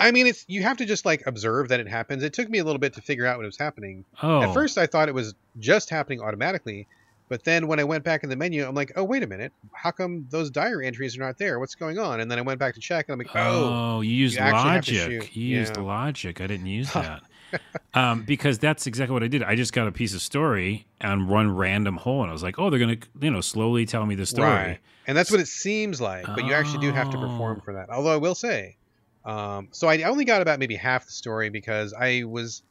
I 0.00 0.10
mean, 0.12 0.26
it's 0.26 0.44
you 0.48 0.62
have 0.62 0.78
to 0.78 0.86
just 0.86 1.04
like 1.04 1.22
observe 1.26 1.68
that 1.68 1.80
it 1.80 1.88
happens. 1.88 2.22
It 2.22 2.32
took 2.32 2.48
me 2.48 2.58
a 2.58 2.64
little 2.64 2.78
bit 2.80 2.94
to 2.94 3.02
figure 3.02 3.26
out 3.26 3.36
what 3.38 3.46
was 3.46 3.58
happening. 3.58 4.04
Oh, 4.22 4.42
At 4.42 4.52
first, 4.54 4.78
I 4.78 4.86
thought 4.86 5.08
it 5.08 5.14
was 5.14 5.34
just 5.58 5.90
happening 5.90 6.20
automatically, 6.20 6.88
but 7.28 7.44
then 7.44 7.66
when 7.68 7.78
I 7.78 7.84
went 7.84 8.02
back 8.02 8.24
in 8.24 8.30
the 8.30 8.36
menu, 8.36 8.66
I'm 8.66 8.74
like, 8.74 8.92
oh 8.96 9.04
wait 9.04 9.22
a 9.22 9.26
minute, 9.26 9.52
how 9.74 9.90
come 9.90 10.26
those 10.30 10.50
diary 10.50 10.86
entries 10.86 11.16
are 11.16 11.20
not 11.20 11.38
there? 11.38 11.60
What's 11.60 11.74
going 11.74 11.98
on? 11.98 12.20
And 12.20 12.30
then 12.30 12.38
I 12.38 12.42
went 12.42 12.58
back 12.58 12.74
to 12.74 12.80
check, 12.80 13.06
and 13.08 13.12
I'm 13.12 13.18
like, 13.18 13.36
oh, 13.36 13.96
oh, 13.96 14.00
you 14.00 14.12
used 14.12 14.34
you 14.36 14.40
actually 14.40 14.70
have 14.70 14.84
to 14.86 14.92
logic. 15.16 15.36
You 15.36 15.58
used 15.58 15.76
Yeah. 15.76 15.82
logic. 15.82 16.40
I 16.40 16.46
didn't 16.46 16.66
use 16.66 16.92
that. 16.92 17.22
um, 17.94 18.22
because 18.22 18.58
that's 18.58 18.86
exactly 18.86 19.12
what 19.12 19.22
I 19.24 19.28
did. 19.28 19.42
I 19.42 19.54
just 19.56 19.72
got 19.72 19.88
a 19.88 19.92
piece 19.92 20.14
of 20.14 20.22
story 20.22 20.86
on 21.00 21.26
one 21.28 21.50
random 21.54 21.96
hole, 21.96 22.22
and 22.22 22.30
I 22.30 22.32
was 22.32 22.42
like, 22.44 22.58
"Oh, 22.58 22.70
they're 22.70 22.78
gonna, 22.78 22.96
you 23.20 23.30
know, 23.30 23.40
slowly 23.40 23.86
tell 23.86 24.06
me 24.06 24.14
the 24.14 24.26
story." 24.26 24.48
Right. 24.48 24.78
And 25.06 25.16
that's 25.16 25.30
what 25.32 25.40
it 25.40 25.48
seems 25.48 26.00
like, 26.00 26.26
but 26.26 26.44
you 26.44 26.54
actually 26.54 26.86
do 26.86 26.92
have 26.92 27.10
to 27.10 27.18
perform 27.18 27.58
Oh. 27.60 27.64
for 27.64 27.72
that. 27.74 27.90
Although 27.90 28.12
I 28.12 28.18
will 28.18 28.36
say, 28.36 28.76
um, 29.24 29.68
so 29.72 29.88
I 29.88 30.02
only 30.02 30.24
got 30.24 30.42
about 30.42 30.58
maybe 30.58 30.76
half 30.76 31.06
the 31.06 31.12
story 31.12 31.50
because 31.50 31.92
I 31.92 32.24
was 32.24 32.62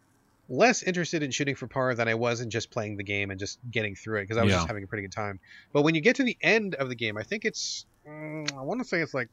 less 0.49 0.81
interested 0.81 1.21
in 1.21 1.31
shooting 1.31 1.55
for 1.55 1.67
par 1.67 1.93
than 1.93 2.07
I 2.07 2.15
was 2.15 2.41
in 2.41 2.49
just 2.49 2.71
playing 2.71 2.97
the 2.97 3.03
game 3.03 3.29
and 3.29 3.39
just 3.39 3.59
getting 3.69 3.95
through 3.95 4.19
it 4.19 4.23
because 4.23 4.37
I 4.37 4.43
was 4.43 4.51
Yeah. 4.51 4.57
just 4.57 4.67
having 4.67 4.83
a 4.83 4.87
pretty 4.87 5.03
good 5.03 5.11
time. 5.13 5.39
But 5.73 5.83
when 5.83 5.93
you 5.95 6.01
get 6.01 6.15
to 6.17 6.23
the 6.23 6.37
end 6.41 6.75
of 6.75 6.89
the 6.89 6.95
game, 6.95 7.17
I 7.17 7.23
think 7.23 7.45
it's, 7.45 7.85
mm, 8.07 8.51
I 8.57 8.61
want 8.61 8.81
to 8.81 8.87
say 8.87 8.99
it's 9.01 9.13
like 9.13 9.29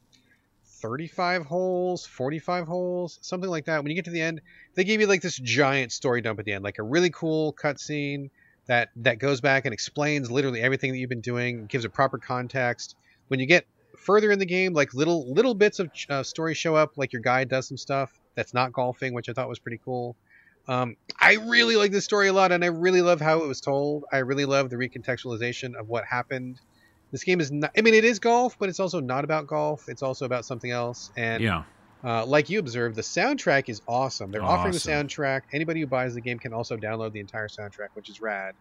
35 0.83 1.47
holes, 1.47 2.07
45 2.07 2.67
holes, 2.67 3.19
something 3.23 3.49
like 3.49 3.65
that. 3.65 3.83
When 3.83 3.91
you 3.91 3.97
get 3.97 4.05
to 4.07 4.11
the 4.11 4.21
end, 4.21 4.43
they 4.75 4.85
give 4.85 5.01
you 5.01 5.07
like 5.07 5.23
this 5.23 5.39
giant 5.39 5.93
story 5.93 6.21
dump 6.21 6.39
at 6.39 6.45
the 6.45 6.53
end, 6.53 6.65
like 6.65 6.79
a 6.79 6.83
really 6.83 7.11
cool 7.11 7.55
cutscene 7.55 8.29
that 8.67 8.89
that 8.97 9.19
goes 9.19 9.41
back 9.41 9.65
and 9.65 9.73
explains 9.73 10.31
literally 10.31 10.61
everything 10.61 10.93
that 10.93 10.99
you've 10.99 11.09
been 11.09 11.21
doing, 11.21 11.67
gives 11.67 11.85
a 11.85 11.89
proper 11.89 12.19
context. 12.19 12.95
When 13.29 13.41
you 13.41 13.47
get 13.47 13.65
further 13.99 14.31
in 14.31 14.39
the 14.39 14.47
game, 14.47 14.73
like 14.73 14.95
little 14.95 15.33
little 15.33 15.55
bits 15.55 15.79
of 15.79 15.91
uh, 16.09 16.23
story 16.23 16.55
show 16.55 16.75
up, 16.75 16.93
like 16.97 17.13
your 17.13 17.23
guide 17.23 17.49
does 17.49 17.69
some 17.69 17.77
stuff 17.77 18.11
that's 18.35 18.55
not 18.55 18.73
golfing, 18.73 19.15
which 19.15 19.29
I 19.29 19.33
thought 19.33 19.49
was 19.49 19.59
pretty 19.59 19.81
cool. 19.85 20.17
Um, 20.69 20.97
I 21.21 21.35
really 21.35 21.77
like 21.77 21.93
this 21.93 22.05
story 22.05 22.29
a 22.29 22.33
lot, 22.33 22.53
and 22.53 22.65
I 22.65 22.69
really 22.69 23.03
love 23.03 23.21
how 23.21 23.43
it 23.43 23.47
was 23.47 23.61
told. 23.61 24.05
I 24.13 24.19
really 24.19 24.45
love 24.45 24.69
the 24.71 24.77
recontextualization 24.77 25.75
of 25.75 25.89
what 25.89 26.05
happened. 26.05 26.61
This 27.13 27.23
game 27.23 27.41
is 27.41 27.53
not. 27.53 27.71
I 27.77 27.83
mean, 27.83 27.95
it 27.95 28.05
is 28.05 28.19
golf, 28.19 28.59
but 28.59 28.69
it's 28.69 28.81
also 28.81 29.01
not 29.01 29.25
about 29.25 29.47
golf. 29.47 29.89
It's 29.89 30.03
also 30.03 30.25
about 30.25 30.45
something 30.45 30.71
else. 30.71 31.11
And 31.17 31.43
Yeah, 31.43 31.63
uh, 32.05 32.27
like 32.27 32.51
you 32.51 32.59
observed, 32.59 32.97
the 32.97 33.03
soundtrack 33.03 33.69
is 33.69 33.81
awesome. 33.89 34.31
They're 34.31 34.43
offering 34.45 34.73
the 34.73 34.79
soundtrack. 34.79 35.43
Anybody 35.53 35.81
who 35.81 35.87
buys 35.87 36.15
the 36.15 36.21
game 36.21 36.39
can 36.39 36.53
also 36.53 36.77
download 36.77 37.13
the 37.13 37.21
entire 37.21 37.49
soundtrack, 37.49 37.89
which 37.95 38.09
is 38.09 38.21
rad. 38.21 38.55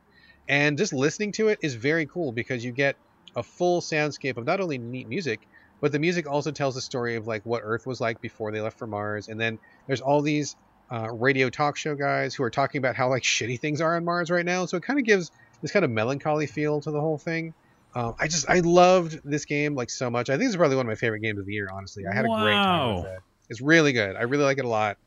And 0.47 0.77
just 0.77 0.93
listening 0.93 1.31
to 1.33 1.49
it 1.49 1.59
is 1.61 1.73
very 1.75 2.05
cool 2.05 2.31
because 2.31 2.63
you 2.63 2.71
get 2.71 2.95
a 3.35 3.43
full 3.43 3.81
soundscape 3.81 4.37
of 4.37 4.45
not 4.45 4.59
only 4.59 4.77
neat 4.77 5.07
music, 5.07 5.47
but 5.81 5.91
the 5.91 5.99
music 5.99 6.29
also 6.29 6.51
tells 6.51 6.75
the 6.75 6.81
story 6.81 7.15
of 7.15 7.27
like 7.27 7.45
what 7.45 7.61
Earth 7.63 7.85
was 7.85 7.99
like 7.99 8.21
before 8.21 8.51
they 8.51 8.61
left 8.61 8.79
for 8.79 8.87
Mars. 8.87 9.27
And 9.27 9.39
then 9.39 9.59
there's 9.87 10.01
all 10.01 10.21
these 10.21 10.55
uh, 10.91 11.11
radio 11.11 11.49
talk 11.49 11.77
show 11.77 11.95
guys 11.95 12.33
who 12.35 12.43
are 12.43 12.49
talking 12.49 12.79
about 12.79 12.95
how 12.95 13.09
like 13.09 13.23
shitty 13.35 13.59
things 13.59 13.81
are 13.81 13.95
on 13.95 14.05
Mars 14.05 14.31
right 14.31 14.45
now. 14.45 14.65
So 14.65 14.77
it 14.77 14.83
kind 14.83 14.99
of 14.99 15.05
gives 15.05 15.31
this 15.61 15.71
kind 15.71 15.85
of 15.85 15.91
melancholy 15.91 16.47
feel 16.47 16.81
to 16.81 16.91
the 16.91 17.01
whole 17.01 17.17
thing. 17.17 17.53
Um, 17.93 18.13
I 18.19 18.27
just 18.27 18.49
I 18.49 18.59
loved 18.59 19.21
this 19.23 19.45
game 19.45 19.73
like 19.73 19.89
so 19.89 20.09
much. 20.09 20.29
I 20.29 20.37
think 20.37 20.47
it's 20.47 20.57
probably 20.57 20.75
one 20.75 20.85
of 20.85 20.89
my 20.89 20.95
favorite 20.95 21.21
games 21.21 21.39
of 21.39 21.45
the 21.45 21.53
year. 21.53 21.69
Honestly, 21.71 22.03
I 22.05 22.13
had 22.13 22.25
a 22.25 22.27
great 22.27 22.53
time 22.53 22.95
with 22.97 23.05
it. 23.05 23.19
It's 23.49 23.61
really 23.61 23.93
good. 23.93 24.17
I 24.17 24.23
really 24.23 24.43
like 24.43 24.57
it 24.57 24.65
a 24.65 24.69
lot. 24.69 24.97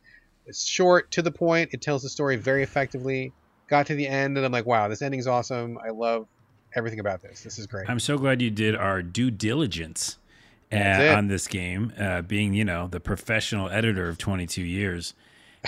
It's 0.47 0.65
short, 0.65 1.11
to 1.13 1.23
the 1.23 1.31
point. 1.31 1.71
It 1.75 1.83
tells 1.83 2.03
the 2.03 2.09
story 2.09 2.37
very 2.37 2.63
effectively. 2.63 3.33
Got 3.69 3.89
to 3.89 3.95
the 3.95 4.09
end, 4.09 4.39
and 4.39 4.47
I'm 4.47 4.53
like, 4.53 4.65
wow, 4.65 4.89
this 4.89 5.03
ending's 5.03 5.27
awesome. 5.27 5.77
I 5.87 5.91
love 5.91 6.27
everything 6.75 7.01
about 7.01 7.23
this. 7.23 7.43
This 7.43 7.59
is 7.59 7.67
great. 7.67 7.89
I'm 7.89 8.01
so 8.01 8.19
glad 8.19 8.43
you 8.43 8.51
did 8.51 8.75
our 8.75 9.03
due 9.03 9.31
diligence 9.31 10.19
uh, 10.73 11.15
on 11.17 11.29
this 11.29 11.47
game, 11.47 11.93
uh, 11.99 12.23
being 12.23 12.55
you 12.55 12.65
know 12.65 12.89
the 12.89 13.01
professional 13.01 13.69
editor 13.71 14.09
of 14.09 14.19
22 14.19 14.63
years, 14.63 15.15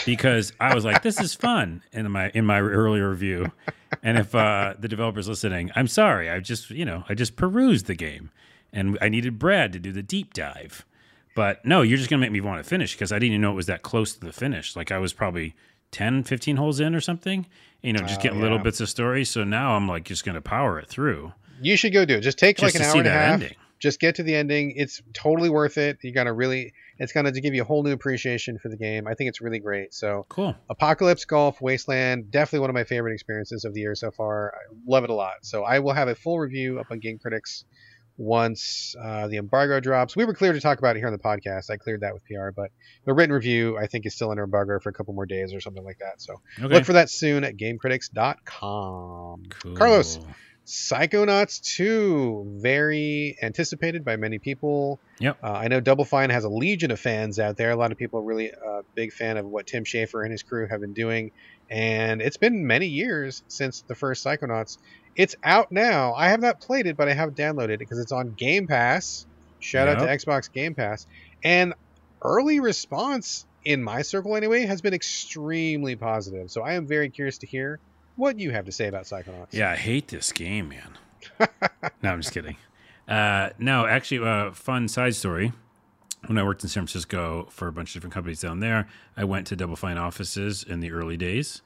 because 0.05 0.53
I 0.61 0.75
was 0.75 0.85
like, 0.85 1.03
this 1.03 1.21
is 1.21 1.35
fun 1.35 1.83
in 1.93 2.11
my 2.11 2.31
in 2.31 2.45
my 2.45 2.61
earlier 2.61 3.11
review, 3.11 3.53
and 4.03 4.19
if 4.19 4.35
uh, 4.35 4.75
the 4.79 4.89
developers 4.89 5.29
listening, 5.29 5.71
I'm 5.75 5.89
sorry, 5.89 6.31
I 6.31 6.41
just 6.41 6.71
you 6.71 6.85
know 6.85 7.05
I 7.09 7.15
just 7.15 7.37
perused 7.37 7.87
the 7.87 7.95
game, 7.95 8.31
and 8.73 8.99
I 9.01 9.09
needed 9.09 9.39
Brad 9.39 9.73
to 9.73 9.79
do 9.79 9.93
the 9.93 10.03
deep 10.03 10.35
dive, 10.35 10.85
but 11.35 11.65
no, 11.65 11.83
you're 11.83 11.99
just 11.99 12.11
gonna 12.11 12.21
make 12.21 12.33
me 12.33 12.41
want 12.41 12.63
to 12.63 12.69
finish 12.69 12.95
because 12.95 13.13
I 13.13 13.17
didn't 13.17 13.33
even 13.33 13.41
know 13.41 13.53
it 13.53 13.57
was 13.57 13.67
that 13.67 13.83
close 13.83 14.13
to 14.15 14.21
the 14.21 14.33
finish. 14.33 14.77
Like 14.77 14.93
I 14.93 14.99
was 14.99 15.13
probably 15.13 15.55
10, 15.93 16.25
15 16.25 16.57
holes 16.57 16.81
in 16.81 16.95
or 16.95 17.01
something. 17.01 17.47
You 17.83 17.93
know, 17.95 18.01
just 18.01 18.21
Oh, 18.21 18.23
getting 18.23 18.41
little 18.41 18.59
bits 18.59 18.81
of 18.81 18.89
story. 18.89 19.25
So 19.25 19.43
now 19.45 19.75
I'm 19.77 19.89
like 19.89 20.05
just 20.05 20.25
gonna 20.25 20.41
power 20.43 20.79
it 20.79 20.89
through. 20.89 21.33
you 21.63 21.77
should 21.77 21.93
go 21.93 22.05
do 22.05 22.17
it. 22.17 22.21
Just 22.21 22.39
take 22.39 22.57
Just 22.59 22.75
like 22.75 22.83
an 22.83 22.83
to 22.83 22.87
hour 22.93 22.99
and 22.99 23.07
a 23.07 23.11
half. 23.11 23.33
ending. 23.35 23.55
Just 23.79 23.99
get 24.01 24.15
to 24.17 24.23
the 24.23 24.35
ending. 24.35 24.75
It's 24.77 25.01
totally 25.15 25.49
worth 25.49 25.79
it. 25.79 25.99
You're 26.03 26.13
gonna 26.13 26.33
really. 26.35 26.73
It's 26.99 27.13
gonna 27.15 27.33
give 27.33 27.55
you 27.55 27.63
a 27.63 27.65
whole 27.65 27.83
new 27.83 27.93
appreciation 27.93 28.59
for 28.59 28.69
the 28.69 28.77
game. 28.77 29.07
I 29.07 29.15
think 29.15 29.29
it's 29.29 29.41
really 29.41 29.59
great. 29.59 29.95
So 29.95 30.27
Cool. 30.29 30.55
Apocalypse 30.69 31.25
Golf 31.25 31.63
Wasteland, 31.63 32.31
definitely 32.31 32.61
one 32.61 32.69
of 32.69 32.75
my 32.75 32.85
favorite 32.85 33.15
experiences 33.15 33.65
of 33.65 33.73
the 33.73 33.81
year 33.81 33.95
so 33.95 34.11
far. 34.11 34.53
I 34.55 34.75
love 34.87 35.05
it 35.05 35.11
a 35.11 35.15
lot. 35.15 35.37
So 35.43 35.65
I 35.65 35.79
will 35.79 35.95
have 35.95 36.09
a 36.09 36.15
full 36.15 36.39
review 36.39 36.79
up 36.79 36.89
on 36.91 36.99
Game 36.99 37.19
Critics 37.19 37.65
once 38.21 38.95
uh, 39.03 39.29
the 39.29 39.39
embargo 39.39 39.81
drops. 39.81 40.15
We 40.15 40.27
were 40.27 40.35
clear 40.35 40.53
to 40.53 40.61
talk 40.61 40.79
about 40.79 40.95
it 40.95 40.99
here 40.99 41.07
on 41.09 41.13
the 41.15 41.19
podcast. 41.19 41.71
I 41.71 41.79
cleared 41.79 42.03
that 42.03 42.13
with 42.13 42.23
PR, 42.27 42.51
but 42.55 42.71
the 43.07 43.15
written 43.15 43.33
review 43.35 43.79
I 43.79 43.87
think 43.87 44.05
is 44.05 44.15
still 44.15 44.31
under 44.31 44.45
embargo 44.45 44.79
for 44.79 44.91
a 44.91 44.93
couple 44.93 45.15
more 45.15 45.25
days 45.25 45.55
or 45.55 45.61
something 45.61 45.83
like 45.83 45.99
that. 46.01 46.21
So 46.21 46.41
Okay. 46.59 46.75
look 46.75 46.85
for 46.85 46.93
that 46.93 47.09
soon 47.09 47.45
at 47.45 47.57
GameCritics.com. 47.57 49.43
Cool. 49.49 49.75
Carlos. 49.75 50.19
Psychonauts 50.67 51.61
2, 51.77 52.59
very 52.61 53.37
anticipated 53.43 54.05
by 54.05 54.17
many 54.17 54.39
people. 54.39 55.01
Yep. 55.19 55.39
Uh, 55.43 55.51
I 55.53 55.67
know 55.69 55.81
Double 55.81 56.05
Fine 56.05 56.31
has 56.31 56.45
a 56.45 56.49
legion 56.49 56.93
of 56.93 57.01
fans 57.01 57.41
out 57.41 57.57
there. 57.57 57.71
A 57.73 57.77
lot 57.77 57.91
of 57.91 57.99
people 57.99 58.21
are 58.21 58.23
really 58.23 58.53
uh, 58.53 58.83
big 58.95 59.13
fan 59.13 59.37
of 59.37 59.47
what 59.47 59.67
Tim 59.67 59.83
Schafer 59.85 60.23
and 60.23 60.31
his 60.31 60.45
crew 60.45 60.69
have 60.69 60.81
been 60.81 60.93
doing. 60.93 61.33
And 61.71 62.21
it's 62.21 62.37
been 62.37 62.67
many 62.67 62.87
years 62.87 63.43
since 63.49 63.83
the 63.83 63.95
first 63.95 64.25
Psychonauts. 64.25 64.79
It's 65.15 65.37
out 65.43 65.71
now. 65.71 66.15
I 66.15 66.29
have 66.29 66.41
not 66.41 66.61
played 66.61 66.87
it, 66.87 66.97
but 66.97 67.09
I 67.09 67.15
have 67.15 67.35
downloaded 67.35 67.71
it 67.71 67.79
because 67.79 67.99
it's 67.99 68.13
on 68.13 68.33
Game 68.33 68.67
Pass. 68.67 69.27
Shout 69.61 69.89
out 69.89 69.99
to 70.01 70.07
Xbox 70.07 70.51
Game 70.51 70.75
Pass. 70.75 71.07
And 71.45 71.75
early 72.23 72.61
response, 72.61 73.47
in 73.65 73.83
my 73.83 74.03
circle 74.03 74.37
anyway, 74.37 74.67
has 74.67 74.81
been 74.81 74.95
extremely 74.95 75.97
positive. 75.97 76.51
So 76.51 76.63
I 76.63 76.75
am 76.75 76.87
very 76.87 77.11
curious 77.11 77.39
to 77.39 77.47
hear 77.47 77.79
what 78.17 78.39
you 78.39 78.51
have 78.51 78.67
to 78.67 78.73
say 78.73 78.89
about 78.89 79.05
Psychonauts. 79.05 79.53
Yeah, 79.53 79.71
I 79.71 79.77
hate 79.77 80.09
this 80.09 80.33
game, 80.33 80.69
man. 80.69 80.99
no, 82.03 82.11
I'm 82.11 82.21
just 82.21 82.33
kidding. 82.33 82.57
Uh, 83.07 83.51
no, 83.59 83.87
actually, 83.87 84.27
uh, 84.27 84.53
fun 84.53 84.89
side 84.89 85.15
story. 85.15 85.53
When 86.27 86.39
I 86.39 86.45
worked 86.45 86.63
in 86.63 86.69
San 86.69 86.83
Francisco 86.83 87.49
for 87.51 87.67
a 87.67 87.73
bunch 87.73 87.91
of 87.91 87.95
different 87.95 88.15
companies 88.15 88.41
down 88.41 88.61
there, 88.61 88.89
I 89.17 89.25
went 89.25 89.47
to 89.49 89.57
Double 89.57 89.77
Fine 89.77 89.99
offices 89.99 90.63
in 90.63 90.81
the 90.81 90.93
early 90.93 91.17
days. 91.17 91.63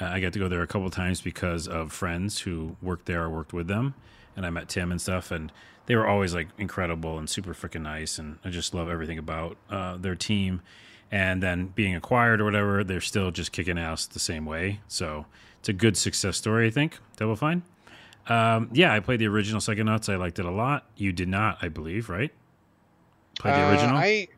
Uh, 0.00 0.06
I 0.06 0.20
got 0.20 0.32
to 0.32 0.38
go 0.38 0.48
there 0.48 0.62
a 0.62 0.66
couple 0.66 0.88
times 0.90 1.20
because 1.20 1.68
of 1.68 1.92
friends 1.92 2.40
who 2.40 2.76
worked 2.80 3.06
there 3.06 3.24
or 3.24 3.30
worked 3.30 3.52
with 3.52 3.66
them, 3.66 3.94
and 4.34 4.46
I 4.46 4.50
met 4.50 4.68
Tim 4.68 4.90
and 4.90 5.00
stuff, 5.00 5.30
and 5.30 5.52
they 5.86 5.94
were 5.94 6.06
always 6.06 6.34
like 6.34 6.48
incredible 6.58 7.18
and 7.18 7.28
super 7.28 7.52
freaking 7.54 7.82
nice, 7.82 8.18
and 8.18 8.38
I 8.44 8.50
just 8.50 8.74
love 8.74 8.88
everything 8.88 9.18
about 9.18 9.56
uh, 9.70 9.96
their 9.96 10.14
team. 10.14 10.62
And 11.10 11.42
then 11.42 11.68
being 11.68 11.94
acquired 11.94 12.40
or 12.40 12.44
whatever, 12.44 12.84
they're 12.84 13.00
still 13.00 13.30
just 13.30 13.50
kicking 13.52 13.78
ass 13.78 14.06
the 14.06 14.18
same 14.18 14.44
way. 14.44 14.80
So 14.88 15.24
it's 15.58 15.68
a 15.68 15.72
good 15.72 15.96
success 15.96 16.36
story, 16.36 16.66
I 16.66 16.70
think. 16.70 16.98
Double 17.16 17.36
Fine. 17.36 17.62
Um, 18.28 18.68
yeah, 18.72 18.92
I 18.92 19.00
played 19.00 19.20
the 19.20 19.26
original 19.28 19.60
Psychonauts. 19.60 20.12
I 20.12 20.16
liked 20.16 20.38
it 20.38 20.44
a 20.44 20.50
lot. 20.50 20.86
You 20.96 21.12
did 21.12 21.28
not, 21.28 21.58
I 21.62 21.68
believe, 21.68 22.10
right? 22.10 22.30
Played 23.38 23.54
the 23.54 23.60
Uh, 23.60 23.70
original. 23.70 23.96
I 23.96 24.28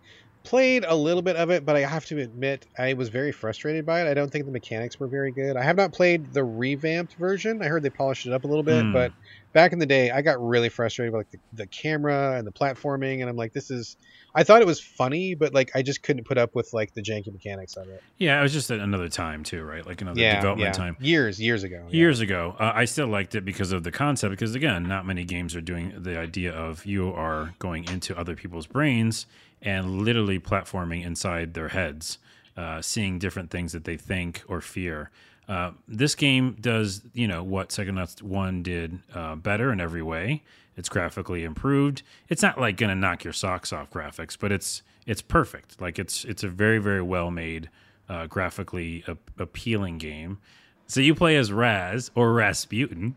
played 0.43 0.85
a 0.87 0.95
little 0.95 1.23
bit 1.23 1.37
of 1.37 1.51
it, 1.51 1.65
but 1.67 1.77
I 1.77 1.81
have 1.81 2.05
to 2.07 2.19
admit 2.19 2.67
I 2.79 2.95
was 2.95 3.09
very 3.09 3.33
frustrated 3.33 3.85
by 3.85 4.03
it. 4.03 4.09
I 4.11 4.15
don't 4.15 4.31
think 4.31 4.47
the 4.47 4.53
mechanics 4.53 4.99
were 4.99 5.07
very 5.07 5.31
good. 5.31 5.57
I 5.57 5.63
have 5.63 5.77
not 5.77 5.93
played 5.93 6.33
the 6.33 6.43
revamped 6.45 7.15
version. 7.15 7.63
I 7.63 7.67
heard 7.67 7.83
they 7.83 7.91
polished 7.91 8.27
it 8.27 8.33
up 8.33 8.45
a 8.45 8.47
little 8.47 8.63
bit, 8.63 8.83
Hmm. 8.83 8.93
but 8.93 9.13
back 9.53 9.73
in 9.73 9.79
the 9.79 9.87
day, 9.87 10.11
I 10.11 10.23
got 10.23 10.41
really 10.45 10.69
frustrated 10.69 11.13
with 11.13 11.21
like 11.27 11.31
the, 11.31 11.39
the 11.65 11.67
camera 11.67 12.37
and 12.39 12.47
the 12.47 12.53
platforming, 12.53 13.21
and 13.21 13.29
I'm 13.29 13.37
like, 13.37 13.53
this 13.53 13.71
is. 13.71 13.97
I 14.33 14.45
thought 14.45 14.63
it 14.63 14.67
was 14.67 14.81
funny, 14.81 15.35
but 15.35 15.53
like 15.53 15.73
I 15.75 15.83
just 15.83 16.05
couldn't 16.05 16.23
put 16.25 16.39
up 16.39 16.55
with 16.55 16.73
like 16.73 16.95
the 16.95 17.03
janky 17.03 17.33
mechanics 17.33 17.77
of 17.77 17.89
it. 17.89 18.01
yeah, 18.17 18.39
it 18.39 18.43
was 18.45 18.53
just 18.53 18.71
another 18.71 19.09
time 19.09 19.43
too, 19.43 19.65
right? 19.65 19.85
Like 19.85 20.01
another 20.03 20.21
yeah, 20.21 20.37
development 20.37 20.69
yeah. 20.69 20.73
time. 20.85 20.97
Years, 21.01 21.41
years 21.41 21.65
ago. 21.65 21.85
yeah. 21.89 21.97
Years 21.97 22.21
ago, 22.21 22.55
uh, 22.61 22.71
I 22.73 22.85
still 22.85 23.09
liked 23.09 23.35
it 23.35 23.45
because 23.45 23.73
of 23.73 23.83
the 23.83 23.91
concept. 23.91 24.31
Because 24.31 24.55
again, 24.55 24.85
not 24.85 25.05
many 25.05 25.25
games 25.25 25.57
are 25.57 25.61
doing 25.61 25.93
the 26.01 26.17
idea 26.17 26.53
of 26.53 26.87
you 26.87 27.11
are 27.13 27.55
going 27.59 27.89
into 27.91 28.17
other 28.17 28.37
people's 28.37 28.69
brains 28.69 29.27
and 29.63 30.03
literally 30.03 30.39
platforming 30.39 31.05
inside 31.05 31.55
their 31.55 31.69
heads, 31.69 32.19
uh, 32.57 32.81
seeing 32.81 33.19
different 33.19 33.51
things 33.51 33.73
that 33.73 33.85
they 33.85 33.97
think 33.97 34.43
or 34.49 34.61
fear. 34.61 35.11
Uh, 35.49 35.73
this 35.89 36.15
game 36.15 36.57
does, 36.61 37.03
you 37.13 37.27
know, 37.27 37.43
what 37.43 37.71
Psychonauts 37.71 38.23
One 38.23 38.63
did 38.63 39.01
uh, 39.15 39.35
better 39.35 39.73
in 39.73 39.81
every 39.81 40.03
way. 40.03 40.43
It's 40.77 40.89
graphically 40.89 41.45
improved. 41.45 42.03
It's 42.29 42.43
not 42.43 42.59
like 42.61 42.77
gonna 42.77 42.95
knock 42.95 43.25
your 43.25 43.33
socks 43.33 43.73
off 43.73 43.91
graphics, 43.91 44.37
but 44.39 44.53
it's 44.53 44.83
it's 45.07 45.21
perfect. 45.23 45.81
Like 45.81 45.99
it's 45.99 46.25
it's 46.25 46.45
a 46.45 46.49
very 46.49 46.79
very 46.79 47.03
well 47.03 47.31
made, 47.31 47.69
uh, 48.09 48.27
graphically 48.27 49.03
a- 49.09 49.17
appealing 49.43 49.99
game. 49.99 50.39
So 50.87 51.01
you 51.01 51.15
play 51.15 51.37
as 51.37 51.53
Raz 51.53 52.11
or 52.15 52.33
Rasputin, 52.33 53.17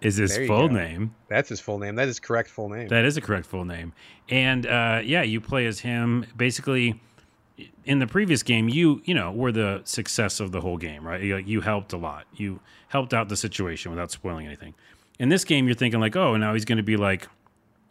is 0.00 0.16
his 0.16 0.34
There 0.34 0.46
full 0.46 0.68
name. 0.68 1.14
That's 1.28 1.48
his 1.48 1.60
full 1.60 1.78
name. 1.78 1.96
That 1.96 2.08
is 2.08 2.18
correct 2.18 2.48
full 2.48 2.68
name. 2.68 2.88
That 2.88 3.04
is 3.04 3.16
a 3.16 3.20
correct 3.20 3.46
full 3.46 3.64
name. 3.64 3.92
And 4.28 4.66
uh, 4.66 5.00
yeah, 5.04 5.22
you 5.22 5.40
play 5.40 5.66
as 5.66 5.80
him. 5.80 6.26
Basically, 6.36 7.00
in 7.84 7.98
the 7.98 8.06
previous 8.06 8.42
game, 8.42 8.68
you 8.68 9.02
you 9.04 9.14
know 9.14 9.30
were 9.32 9.52
the 9.52 9.82
success 9.84 10.40
of 10.40 10.52
the 10.52 10.60
whole 10.60 10.78
game, 10.78 11.06
right? 11.06 11.22
You, 11.22 11.36
you 11.36 11.60
helped 11.60 11.92
a 11.92 11.96
lot. 11.96 12.26
You 12.34 12.60
helped 12.88 13.12
out 13.12 13.28
the 13.28 13.36
situation 13.36 13.90
without 13.90 14.10
spoiling 14.10 14.46
anything. 14.46 14.74
In 15.18 15.28
this 15.28 15.44
game, 15.44 15.66
you're 15.66 15.74
thinking 15.74 16.00
like, 16.00 16.16
oh, 16.16 16.36
now 16.36 16.54
he's 16.54 16.64
going 16.64 16.78
to 16.78 16.82
be 16.82 16.96
like 16.96 17.28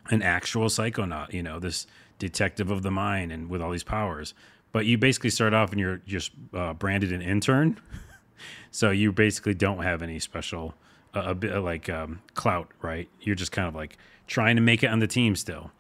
an 0.10 0.24
actual 0.24 0.66
psychonaut, 0.66 1.32
you 1.32 1.44
know, 1.44 1.60
this 1.60 1.86
detective 2.18 2.72
of 2.72 2.82
the 2.82 2.92
mind 2.92 3.32
and 3.32 3.50
with 3.50 3.62
all 3.62 3.72
these 3.72 3.84
powers. 3.84 4.34
but 4.72 4.86
you 4.86 4.98
basically 4.98 5.30
start 5.30 5.54
off 5.54 5.72
and 5.72 5.80
you're 5.80 5.98
just 6.06 6.32
uh, 6.54 6.74
branded 6.74 7.12
an 7.12 7.22
intern, 7.22 7.80
so 8.72 8.92
you 8.92 9.12
basically 9.12 9.54
don't 9.54 9.84
have 9.84 10.02
any 10.02 10.20
special 10.20 10.74
uh, 11.16 11.24
a 11.26 11.36
bit 11.36 11.56
like 11.60 11.90
um, 11.90 12.22
clout, 12.36 12.70
right? 12.82 13.10
You're 13.22 13.36
just 13.36 13.52
kind 13.52 13.68
of 13.68 13.76
like 13.76 13.98
trying 14.28 14.56
to 14.56 14.62
make 14.62 14.84
it 14.84 14.88
on 14.88 15.00
the 15.00 15.08
team 15.08 15.36
still, 15.36 15.72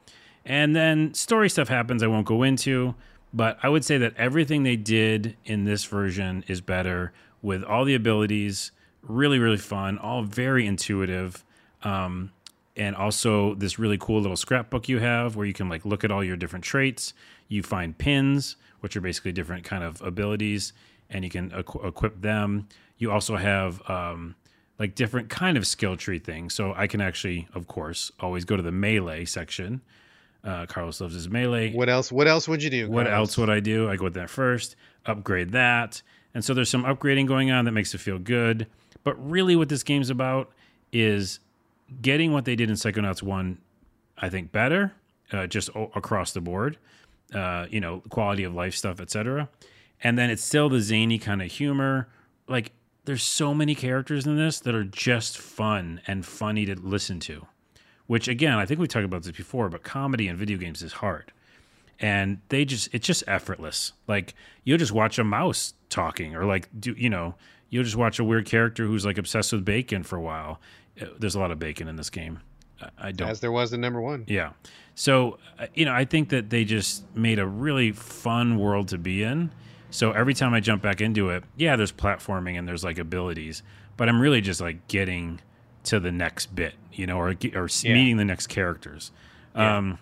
and 0.45 0.75
then 0.75 1.13
story 1.13 1.49
stuff 1.49 1.67
happens. 1.67 2.03
I 2.03 2.07
won't 2.07 2.25
go 2.25 2.43
into, 2.43 2.95
but 3.33 3.57
I 3.61 3.69
would 3.69 3.85
say 3.85 3.97
that 3.97 4.13
everything 4.17 4.63
they 4.63 4.75
did 4.75 5.37
in 5.45 5.65
this 5.65 5.85
version 5.85 6.43
is 6.47 6.61
better 6.61 7.13
with 7.41 7.63
all 7.63 7.85
the 7.85 7.95
abilities. 7.95 8.71
Really, 9.01 9.39
really 9.39 9.57
fun. 9.57 9.97
All 9.97 10.23
very 10.23 10.67
intuitive. 10.67 11.45
Um, 11.83 12.31
and 12.79 12.95
also 12.95 13.55
this 13.55 13.77
really 13.77 13.97
cool 13.99 14.21
little 14.21 14.37
scrapbook 14.37 14.87
you 14.89 14.99
have 14.99 15.35
where 15.35 15.45
you 15.45 15.53
can 15.53 15.69
like 15.69 15.85
look 15.85 16.03
at 16.03 16.11
all 16.11 16.23
your 16.23 16.37
different 16.37 16.63
traits 16.63 17.13
you 17.47 17.61
find 17.61 17.97
pins 17.97 18.55
which 18.79 18.95
are 18.95 19.01
basically 19.01 19.31
different 19.31 19.63
kind 19.63 19.83
of 19.83 20.01
abilities 20.01 20.73
and 21.09 21.23
you 21.23 21.29
can 21.29 21.49
equ- 21.51 21.85
equip 21.85 22.21
them 22.21 22.67
you 22.97 23.11
also 23.11 23.35
have 23.35 23.87
um, 23.89 24.35
like 24.79 24.95
different 24.95 25.29
kind 25.29 25.57
of 25.57 25.67
skill 25.67 25.95
tree 25.97 26.19
things 26.19 26.53
so 26.53 26.73
i 26.75 26.87
can 26.87 27.01
actually 27.01 27.47
of 27.53 27.67
course 27.67 28.11
always 28.19 28.45
go 28.45 28.55
to 28.55 28.63
the 28.63 28.71
melee 28.71 29.25
section 29.25 29.81
uh, 30.43 30.65
carlos 30.67 31.01
loves 31.01 31.13
his 31.13 31.29
melee 31.29 31.73
What 31.73 31.89
else? 31.89 32.11
What 32.13 32.27
else 32.27 32.47
would 32.47 32.63
you 32.63 32.69
do? 32.69 32.89
what 32.89 33.05
Carlos? 33.07 33.19
else 33.29 33.37
would 33.37 33.49
I 33.49 33.59
do? 33.59 33.89
I 33.89 33.97
go 33.97 34.05
with 34.05 34.13
that 34.13 34.29
first, 34.29 34.77
upgrade 35.05 35.51
that. 35.51 36.01
And 36.33 36.45
so 36.45 36.53
there's 36.53 36.69
some 36.69 36.85
upgrading 36.85 37.27
going 37.27 37.51
on 37.51 37.65
that 37.65 37.73
makes 37.73 37.93
it 37.93 37.97
feel 37.97 38.19
good. 38.19 38.65
But 39.03 39.15
really, 39.29 39.57
what 39.57 39.67
this 39.67 39.83
game's 39.83 40.09
about 40.09 40.49
is 40.93 41.41
getting 42.01 42.31
what 42.31 42.45
they 42.45 42.55
did 42.55 42.69
in 42.69 42.77
Psychonauts 42.77 43.21
1, 43.21 43.57
I 44.17 44.29
think, 44.29 44.53
better, 44.53 44.93
uh, 45.33 45.45
just 45.47 45.75
o- 45.75 45.91
across 45.93 46.31
the 46.31 46.39
board, 46.39 46.77
uh, 47.33 47.65
you 47.69 47.81
know, 47.81 48.01
quality 48.07 48.45
of 48.45 48.53
life 48.53 48.75
stuff, 48.75 49.01
etc. 49.01 49.49
And 50.01 50.17
then 50.17 50.29
it's 50.29 50.43
still 50.43 50.69
the 50.69 50.79
zany 50.79 51.17
kind 51.19 51.41
of 51.41 51.51
humor. 51.51 52.07
Like, 52.47 52.71
there's 53.09 53.23
so 53.23 53.55
many 53.55 53.73
characters 53.73 54.27
in 54.27 54.37
this 54.37 54.59
that 54.59 54.75
are 54.75 54.83
just 54.83 55.35
fun 55.39 55.99
and 56.05 56.23
funny 56.23 56.63
to 56.67 56.75
listen 56.75 57.19
to. 57.21 57.47
Which, 58.05 58.27
again, 58.27 58.53
I 58.53 58.67
think 58.67 58.79
we 58.79 58.85
talked 58.87 59.03
about 59.03 59.23
this 59.23 59.35
before, 59.35 59.67
but 59.67 59.81
comedy 59.81 60.27
in 60.27 60.35
video 60.35 60.59
games 60.59 60.83
is 60.83 60.93
hard. 60.93 61.31
And 61.99 62.39
they 62.49 62.65
just 62.65 62.93
it's 62.93 63.07
just 63.07 63.23
effortless. 63.25 63.93
Like 64.07 64.35
you'll 64.63 64.77
just 64.77 64.91
watch 64.91 65.17
a 65.17 65.23
mouse 65.23 65.73
talking 65.89 66.35
or 66.35 66.45
like 66.45 66.69
do 66.79 66.93
you 66.95 67.09
know 67.09 67.33
you'll 67.71 67.83
just 67.83 67.95
watch 67.95 68.19
a 68.19 68.23
weird 68.23 68.45
character 68.45 68.85
who's 68.85 69.07
like 69.07 69.17
obsessed 69.17 69.51
with 69.53 69.65
bacon 69.65 70.03
for 70.03 70.15
a 70.15 70.21
while. 70.21 70.61
There's 71.17 71.33
a 71.33 71.39
lot 71.39 71.49
of 71.49 71.57
bacon 71.57 71.87
in 71.87 71.95
this 71.95 72.11
game. 72.11 72.39
I- 72.99 73.11
don't 73.11 73.27
As 73.27 73.39
there 73.39 73.51
was 73.51 73.73
in 73.73 73.81
number 73.81 74.01
one. 74.01 74.23
yeah. 74.27 74.51
So 74.93 75.39
uh, 75.57 75.65
you 75.73 75.83
know 75.85 75.93
i 75.93 76.05
think 76.05 76.29
that 76.29 76.49
they 76.51 76.63
just 76.63 77.03
made 77.15 77.39
a 77.39 77.47
really 77.47 77.91
fun 77.91 78.57
world 78.59 78.89
to 78.89 78.97
be 78.99 79.23
in 79.23 79.51
so 79.91 80.11
every 80.11 80.33
time 80.33 80.53
i 80.53 80.59
jump 80.59 80.81
back 80.81 81.01
into 81.01 81.29
it 81.29 81.43
yeah 81.57 81.75
there's 81.75 81.91
platforming 81.91 82.57
and 82.57 82.67
there's 82.67 82.83
like 82.83 82.97
abilities 82.97 83.63
but 83.97 84.07
i'm 84.09 84.19
really 84.19 84.41
just 84.41 84.61
like 84.61 84.87
getting 84.87 85.39
to 85.83 85.99
the 85.99 86.11
next 86.11 86.53
bit 86.55 86.73
you 86.93 87.05
know 87.07 87.17
or 87.17 87.29
or 87.55 87.67
Yeah. 87.83 87.93
meeting 87.93 88.17
the 88.17 88.25
next 88.25 88.47
characters 88.47 89.11
um 89.55 89.97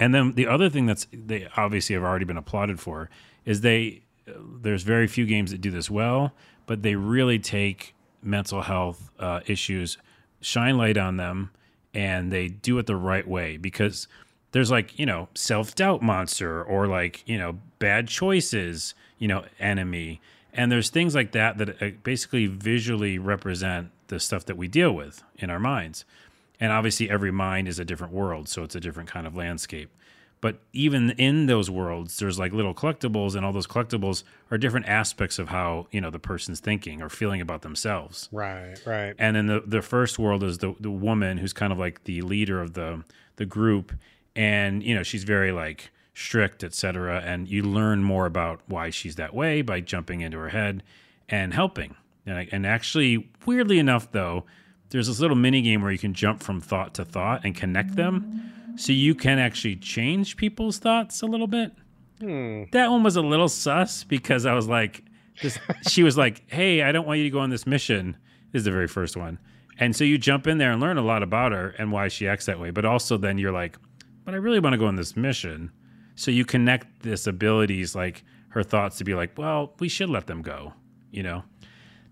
and 0.00 0.14
then 0.14 0.32
the 0.32 0.46
other 0.46 0.68
thing 0.68 0.86
that's 0.86 1.06
they 1.12 1.46
obviously 1.56 1.94
have 1.94 2.02
already 2.02 2.24
been 2.24 2.36
applauded 2.36 2.80
for 2.80 3.08
is 3.44 3.60
they 3.60 4.02
there's 4.26 4.82
very 4.82 5.06
few 5.06 5.26
games 5.26 5.50
that 5.50 5.60
do 5.60 5.70
this 5.70 5.90
well, 5.90 6.32
but 6.66 6.82
they 6.82 6.94
really 6.94 7.38
take 7.40 7.92
mental 8.22 8.62
health 8.62 9.10
uh, 9.18 9.40
issues, 9.46 9.98
shine 10.40 10.76
light 10.76 10.96
on 10.96 11.16
them, 11.16 11.50
and 11.92 12.32
they 12.32 12.46
do 12.48 12.78
it 12.78 12.86
the 12.86 12.94
right 12.96 13.26
way 13.26 13.56
because 13.56 14.06
there's 14.52 14.70
like 14.70 14.96
you 14.98 15.04
know 15.06 15.28
self 15.34 15.74
doubt 15.74 16.02
monster 16.02 16.62
or 16.62 16.86
like 16.86 17.22
you 17.28 17.36
know 17.36 17.58
bad 17.80 18.06
choices 18.08 18.94
you 19.18 19.28
know 19.28 19.44
enemy. 19.58 20.20
And 20.54 20.70
there's 20.70 20.90
things 20.90 21.14
like 21.14 21.32
that 21.32 21.58
that 21.58 21.82
uh, 21.82 21.90
basically 22.02 22.46
visually 22.46 23.18
represent 23.18 23.90
the 24.08 24.20
stuff 24.20 24.44
that 24.46 24.56
we 24.56 24.68
deal 24.68 24.92
with 24.92 25.22
in 25.38 25.48
our 25.48 25.58
minds. 25.58 26.04
And 26.60 26.70
obviously 26.70 27.10
every 27.10 27.32
mind 27.32 27.66
is 27.66 27.78
a 27.78 27.84
different 27.84 28.12
world 28.12 28.48
so 28.48 28.62
it's 28.62 28.74
a 28.74 28.80
different 28.80 29.08
kind 29.08 29.26
of 29.26 29.34
landscape. 29.34 29.90
But 30.40 30.58
even 30.72 31.10
in 31.10 31.46
those 31.46 31.70
worlds 31.70 32.18
there's 32.18 32.38
like 32.38 32.52
little 32.52 32.74
collectibles 32.74 33.34
and 33.34 33.44
all 33.46 33.52
those 33.52 33.66
collectibles 33.66 34.24
are 34.50 34.58
different 34.58 34.86
aspects 34.86 35.38
of 35.38 35.48
how 35.48 35.86
you 35.90 36.00
know 36.00 36.10
the 36.10 36.18
person's 36.18 36.60
thinking 36.60 37.00
or 37.00 37.08
feeling 37.08 37.40
about 37.40 37.62
themselves. 37.62 38.28
Right, 38.30 38.76
right. 38.84 39.14
and 39.18 39.34
then 39.36 39.46
the 39.46 39.62
the 39.66 39.82
first 39.82 40.18
world 40.18 40.42
is 40.42 40.58
the 40.58 40.74
the 40.78 40.90
woman 40.90 41.38
who's 41.38 41.52
kind 41.52 41.72
of 41.72 41.78
like 41.78 42.04
the 42.04 42.20
leader 42.22 42.60
of 42.60 42.74
the 42.74 43.02
the 43.36 43.46
group. 43.46 43.92
And 44.34 44.82
you 44.82 44.94
know 44.94 45.02
she's 45.02 45.24
very 45.24 45.52
like 45.52 45.90
strict 46.14 46.62
etc 46.62 47.20
and 47.24 47.48
you 47.48 47.62
learn 47.62 48.02
more 48.02 48.26
about 48.26 48.60
why 48.66 48.90
she's 48.90 49.16
that 49.16 49.34
way 49.34 49.62
by 49.62 49.80
jumping 49.80 50.20
into 50.20 50.36
her 50.38 50.50
head 50.50 50.82
and 51.28 51.54
helping 51.54 51.94
and, 52.26 52.36
I- 52.36 52.48
and 52.52 52.66
actually 52.66 53.30
weirdly 53.46 53.78
enough 53.78 54.12
though 54.12 54.44
there's 54.90 55.06
this 55.06 55.20
little 55.20 55.36
mini 55.36 55.62
game 55.62 55.80
where 55.80 55.90
you 55.90 55.98
can 55.98 56.12
jump 56.12 56.42
from 56.42 56.60
thought 56.60 56.94
to 56.94 57.04
thought 57.04 57.44
and 57.44 57.54
connect 57.54 57.96
them 57.96 58.52
so 58.76 58.92
you 58.92 59.14
can 59.14 59.38
actually 59.38 59.76
change 59.76 60.36
people's 60.36 60.78
thoughts 60.78 61.22
a 61.22 61.26
little 61.26 61.46
bit 61.46 61.72
Hmm. 62.20 62.64
that 62.70 62.88
one 62.90 63.02
was 63.02 63.16
a 63.16 63.22
little 63.22 63.48
sus 63.48 64.04
because 64.04 64.46
I 64.46 64.52
was 64.54 64.68
like, 64.68 65.02
this, 65.42 65.58
she 65.90 66.04
was 66.04 66.16
like, 66.16 66.48
"Hey, 66.48 66.82
I 66.82 66.92
don't 66.92 67.04
want 67.04 67.18
you 67.18 67.24
to 67.24 67.30
go 67.30 67.40
on 67.40 67.50
this 67.50 67.66
mission." 67.66 68.16
This 68.52 68.60
is 68.60 68.64
the 68.64 68.70
very 68.70 68.86
first 68.86 69.16
one, 69.16 69.40
and 69.80 69.96
so 69.96 70.04
you 70.04 70.18
jump 70.18 70.46
in 70.46 70.58
there 70.58 70.70
and 70.70 70.80
learn 70.80 70.98
a 70.98 71.02
lot 71.02 71.24
about 71.24 71.50
her 71.50 71.70
and 71.78 71.90
why 71.90 72.06
she 72.06 72.28
acts 72.28 72.46
that 72.46 72.60
way. 72.60 72.70
But 72.70 72.84
also, 72.84 73.16
then 73.16 73.38
you're 73.38 73.50
like, 73.50 73.76
"But 74.24 74.34
I 74.34 74.36
really 74.36 74.60
want 74.60 74.74
to 74.74 74.78
go 74.78 74.86
on 74.86 74.94
this 74.94 75.16
mission." 75.16 75.72
So 76.14 76.30
you 76.30 76.44
connect 76.44 77.02
this 77.02 77.26
abilities, 77.26 77.94
like 77.94 78.24
her 78.50 78.62
thoughts, 78.62 78.98
to 78.98 79.04
be 79.04 79.14
like, 79.14 79.36
"Well, 79.38 79.74
we 79.78 79.88
should 79.88 80.10
let 80.10 80.26
them 80.26 80.42
go." 80.42 80.74
You 81.10 81.22
know, 81.22 81.44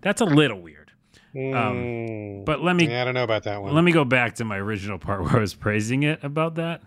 that's 0.01 0.21
a 0.21 0.25
little 0.25 0.59
weird. 0.59 0.91
Hmm. 1.33 2.43
But 2.43 2.61
let 2.61 2.75
me 2.75 2.89
yeah, 2.89 3.01
I 3.01 3.05
don't 3.05 3.13
know 3.13 3.23
about 3.23 3.43
that 3.43 3.61
one. 3.61 3.73
let 3.73 3.83
me 3.83 3.91
go 3.93 4.03
back 4.03 4.35
to 4.35 4.45
my 4.45 4.57
original 4.57 4.99
part 4.99 5.21
where 5.23 5.37
I 5.37 5.39
was 5.39 5.53
praising 5.53 6.03
it 6.03 6.23
about 6.23 6.55
that. 6.55 6.81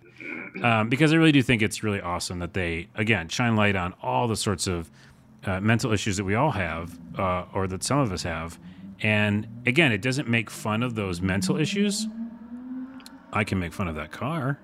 Um, 0.63 0.89
because 0.89 1.13
I 1.13 1.17
really 1.17 1.33
do 1.33 1.43
think 1.43 1.63
it's 1.63 1.83
really 1.83 2.01
awesome 2.01 2.39
that 2.39 2.55
they, 2.55 2.89
again, 2.95 3.29
shine 3.29 3.57
light 3.57 3.75
on 3.75 3.93
all 4.03 4.29
the 4.29 4.37
sorts 4.37 4.69
of 4.69 4.89
uh, 5.45 5.61
mental 5.61 5.93
issues 5.93 6.17
that 6.17 6.25
we 6.25 6.37
all 6.37 6.53
have, 6.53 6.97
uh, 7.19 7.45
or 7.53 7.67
that 7.67 7.83
some 7.83 7.99
of 7.99 8.13
us 8.13 8.23
have. 8.23 8.59
And 9.01 9.49
again, 9.67 9.91
it 9.91 10.01
doesn't 10.01 10.29
make 10.29 10.51
fun 10.51 10.83
of 10.83 10.95
those 10.95 11.21
mental 11.21 11.59
issues. 11.59 12.07
I 13.33 13.43
can 13.43 13.59
make 13.59 13.73
fun 13.73 13.89
of 13.89 13.97
that 13.97 14.13
car. 14.13 14.61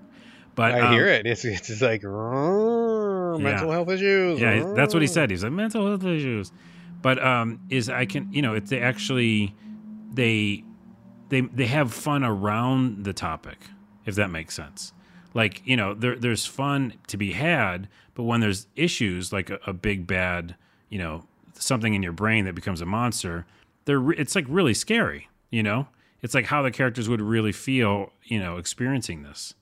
But 0.55 0.73
I 0.73 0.81
um, 0.81 0.93
hear 0.93 1.07
it. 1.07 1.27
It's 1.27 1.45
it's 1.45 1.69
just 1.69 1.83
like 1.83 2.03
mental 2.03 3.41
Yeah. 3.41 3.73
health 3.73 3.89
issues. 3.91 4.41
Yeah, 4.41 4.73
that's 4.75 4.95
what 4.95 5.03
he 5.03 5.07
said. 5.07 5.31
He's 5.31 5.43
like 5.45 5.53
mental 5.53 5.87
health 5.87 6.05
issues, 6.05 6.53
but 7.03 7.23
um, 7.25 7.61
is 7.71 7.89
I 7.89 8.05
can 8.07 8.33
you 8.33 8.43
know 8.43 8.55
it's 8.55 8.71
they 8.71 8.81
actually 8.81 9.55
they 10.13 10.65
they 11.29 11.43
they 11.43 11.67
have 11.67 11.93
fun 11.93 12.25
around 12.25 13.05
the 13.05 13.13
topic, 13.13 13.59
if 14.07 14.17
that 14.17 14.31
makes 14.31 14.55
sense. 14.55 14.93
Like 15.35 15.63
you 15.65 15.77
know, 15.77 15.95
there 15.95 16.17
there's 16.17 16.47
fun 16.47 16.95
to 17.07 17.17
be 17.17 17.33
had, 17.33 17.89
but 18.15 18.25
when 18.25 18.41
there's 18.41 18.67
issues 18.77 19.33
like 19.33 19.51
a, 19.51 19.59
a 19.67 19.73
big 19.73 20.07
bad, 20.07 20.57
you 20.89 20.99
know, 20.99 21.25
something 21.55 21.95
in 21.95 22.03
your 22.03 22.13
brain 22.13 22.45
that 22.47 22.55
becomes 22.55 22.81
a 22.81 22.87
monster, 22.87 23.47
they're 23.85 24.01
re- 24.01 24.17
it's 24.19 24.35
like 24.35 24.47
really 24.49 24.75
scary. 24.75 25.29
You 25.51 25.63
know, 25.63 25.87
it's 26.23 26.35
like 26.35 26.47
how 26.47 26.63
the 26.63 26.71
characters 26.71 27.09
would 27.09 27.21
really 27.21 27.53
feel, 27.53 28.13
you 28.25 28.41
know, 28.41 28.57
experiencing 28.57 29.23
this. 29.23 29.55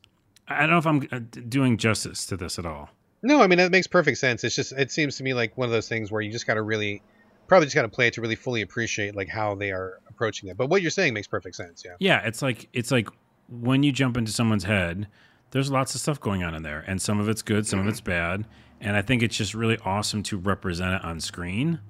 I 0.49 0.61
don't 0.61 0.71
know 0.71 0.79
if 0.79 0.87
I'm 0.87 1.09
uh, 1.13 1.21
doing 1.49 1.77
justice 1.77 2.27
to 2.27 2.37
this 2.37 2.59
at 2.59 2.67
all. 2.67 2.91
No, 3.23 3.43
I 3.43 3.47
mean 3.47 3.59
that 3.59 3.71
makes 3.71 3.87
perfect 3.87 4.19
sense. 4.19 4.45
It's 4.45 4.55
just 4.55 4.73
it 4.73 4.91
seems 4.91 5.17
to 5.17 5.23
me 5.23 5.35
like 5.35 5.57
one 5.57 5.67
of 5.67 5.73
those 5.73 5.89
things 5.89 6.11
where 6.11 6.23
you 6.23 6.31
just 6.31 6.47
got 6.47 6.55
to 6.55 6.63
really 6.63 7.03
probably 7.49 7.67
just 7.67 7.75
got 7.75 7.83
to 7.83 7.89
play 7.89 8.07
it 8.07 8.15
to 8.15 8.21
really 8.21 8.37
fully 8.37 8.63
appreciate 8.63 9.17
like 9.17 9.29
how 9.29 9.55
they 9.55 9.73
are 9.73 9.99
approaching 10.09 10.49
it. 10.49 10.57
But 10.57 10.69
what 10.69 10.83
you're 10.83 10.91
saying 10.91 11.15
makes 11.15 11.27
perfect 11.27 11.57
sense. 11.57 11.83
Yeah. 11.85 11.95
Yeah, 11.99 12.27
it's 12.27 12.43
like 12.43 12.69
it's 12.73 12.91
like 12.91 13.09
when 13.49 13.83
you 13.83 13.91
jump 13.91 14.17
into 14.17 14.31
someone's 14.31 14.65
head, 14.65 15.09
there's 15.51 15.71
lots 15.71 15.95
of 15.95 16.01
stuff 16.01 16.21
going 16.21 16.45
on 16.45 16.55
in 16.55 16.63
there, 16.63 16.85
and 16.87 17.01
some 17.01 17.19
of 17.19 17.29
it's 17.29 17.43
good, 17.43 17.67
some 17.67 17.81
of 17.81 17.87
it's 17.87 18.01
bad, 18.01 18.47
and 18.81 18.97
I 18.97 19.03
think 19.03 19.23
it's 19.23 19.37
just 19.37 19.55
really 19.55 19.79
awesome 19.85 20.23
to 20.25 20.37
represent 20.37 20.95
it 20.95 21.05
on 21.05 21.21
screen. 21.21 21.81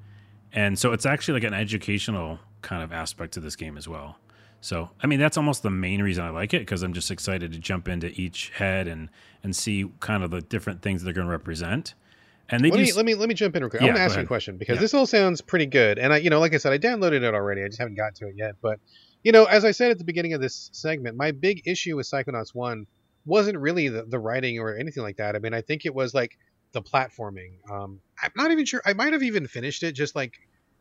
And 0.53 0.79
so 0.79 0.93
it's 0.93 1.05
actually 1.05 1.35
like 1.35 1.45
an 1.45 1.55
educational 1.55 2.39
kind 2.63 2.83
of 2.83 2.93
aspect 2.93 3.35
to 3.35 3.41
this 3.41 3.57
game 3.57 3.77
as 3.77 3.87
well. 3.87 4.17
So 4.61 4.91
I 5.03 5.07
mean 5.07 5.21
that's 5.21 5.37
almost 5.37 5.63
the 5.63 5.71
main 5.71 6.03
reason 6.03 6.25
I 6.25 6.31
like 6.31 6.53
it 6.55 6.61
because 6.61 6.83
I'm 6.83 6.93
just 6.93 7.11
excited 7.11 7.53
to 7.53 7.59
jump 7.59 7.89
into 7.89 8.09
each 8.21 8.51
head 8.51 8.89
and 8.89 9.09
and 9.43 9.55
see 9.55 9.91
kind 10.01 10.25
of 10.25 10.31
the 10.31 10.41
different 10.41 10.83
things 10.83 11.03
they're 11.03 11.13
going 11.13 11.27
to 11.27 11.31
represent. 11.31 11.95
And 12.51 12.65
they 12.65 12.71
Let 12.71 12.79
do 12.79 12.83
me 12.83 12.93
let 12.93 13.05
me 13.05 13.15
let 13.15 13.29
me 13.29 13.35
jump 13.35 13.55
in 13.57 13.63
real 13.63 13.71
quick. 13.71 13.83
Yeah, 13.83 13.89
I'm 13.89 13.95
gonna 13.95 14.07
go 14.07 14.13
ask 14.13 14.17
you 14.19 14.25
a 14.25 14.27
question 14.27 14.57
because 14.57 14.77
Yeah. 14.77 14.81
this 14.81 14.95
all 14.95 15.07
sounds 15.07 15.41
pretty 15.41 15.67
good. 15.67 15.99
And 15.99 16.13
I, 16.13 16.17
you 16.17 16.31
know, 16.31 16.41
like 16.41 16.55
I 16.55 16.57
said, 16.57 16.73
I 16.73 16.79
downloaded 16.79 17.23
it 17.23 17.35
already. 17.35 17.63
I 17.63 17.67
just 17.67 17.79
haven't 17.79 17.97
got 17.97 18.15
to 18.17 18.29
it 18.29 18.35
yet. 18.37 18.55
But 18.63 18.81
you 19.23 19.33
know, 19.33 19.45
as 19.45 19.65
I 19.65 19.73
said 19.73 19.91
at 19.91 19.99
the 19.99 20.05
beginning 20.05 20.33
of 20.33 20.41
this 20.41 20.71
segment, 20.73 21.17
my 21.17 21.33
big 21.33 21.67
issue 21.67 21.97
with 21.97 22.09
Psychonauts 22.09 22.55
One 22.55 22.87
wasn't 23.27 23.59
really 23.59 23.89
the, 23.89 24.05
the 24.05 24.19
writing 24.19 24.59
or 24.59 24.77
anything 24.77 25.03
like 25.03 25.19
that. 25.19 25.37
I 25.37 25.41
mean, 25.41 25.53
I 25.53 25.61
think 25.61 25.85
it 25.85 25.95
was 25.95 26.15
like 26.15 26.39
the 26.73 26.81
platforming. 26.81 27.59
Um, 27.71 28.01
I'm 28.23 28.33
not 28.37 28.51
even 28.51 28.65
sure. 28.65 28.81
I 28.87 28.95
might 28.95 29.13
have 29.13 29.23
even 29.23 29.47
finished 29.47 29.83
it 29.83 29.93
just 29.93 30.17
like 30.17 30.33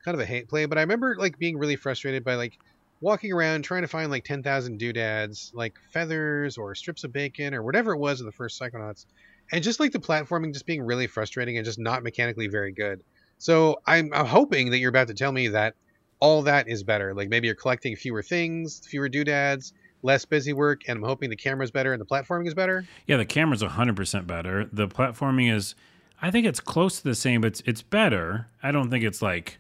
kind 0.06 0.16
of 0.16 0.22
a 0.22 0.26
hate 0.26 0.48
play. 0.48 0.66
But 0.66 0.78
I 0.78 0.82
remember 0.82 1.16
like 1.20 1.38
being 1.38 1.58
really 1.58 1.76
frustrated 1.76 2.24
by 2.24 2.36
like 2.36 2.54
walking 3.02 3.32
around 3.32 3.64
trying 3.64 3.84
to 3.84 3.88
find 3.88 4.10
like 4.10 4.24
10,000 4.24 4.78
doodads, 4.78 5.52
like 5.54 5.78
feathers 5.92 6.58
or 6.58 6.74
strips 6.76 7.04
of 7.04 7.14
bacon 7.14 7.54
or 7.54 7.64
whatever 7.64 7.94
it 7.94 7.98
was 7.98 8.20
in 8.20 8.26
the 8.26 8.32
first 8.32 8.60
Psychonauts 8.60 9.06
and 9.52 9.64
just 9.64 9.80
like 9.80 9.92
the 9.92 10.00
platforming 10.00 10.54
just 10.54 10.66
being 10.66 10.82
really 10.82 11.08
frustrating 11.08 11.58
and 11.58 11.66
just 11.66 11.80
not 11.80 12.04
mechanically 12.04 12.48
very 12.48 12.72
good. 12.72 13.02
So 13.38 13.80
I'm, 13.86 14.12
I'm 14.14 14.26
hoping 14.26 14.72
that 14.72 14.80
you're 14.80 14.90
about 14.90 15.08
to 15.08 15.14
tell 15.14 15.32
me 15.32 15.48
that 15.50 15.76
all 16.20 16.42
that 16.44 16.68
is 16.68 16.84
better. 16.84 17.14
Like 17.14 17.30
maybe 17.30 17.48
you're 17.48 17.56
collecting 17.56 17.96
fewer 17.96 18.24
things, 18.24 18.86
fewer 18.88 19.08
doodads, 19.08 19.74
less 20.02 20.26
busy 20.26 20.54
work, 20.54 20.82
and 20.88 20.98
I'm 20.98 21.04
hoping 21.04 21.30
the 21.30 21.36
camera's 21.36 21.72
better 21.72 21.94
and 21.94 22.02
the 22.02 22.06
platforming 22.06 22.48
is 22.48 22.54
better. 22.54 22.86
Yeah, 23.06 23.18
the 23.18 23.26
camera's 23.26 23.62
100% 23.62 24.28
better. 24.28 24.66
The 24.72 24.88
platforming 24.88 25.54
is, 25.54 25.76
I 26.22 26.32
think 26.32 26.48
it's 26.48 26.60
close 26.60 26.98
to 26.98 27.04
the 27.04 27.16
same, 27.16 27.42
but 27.42 27.48
it's, 27.48 27.64
it's 27.66 27.82
better. 27.84 28.48
I 28.64 28.72
don't 28.72 28.90
think 28.90 29.04
it's 29.04 29.22
like, 29.22 29.60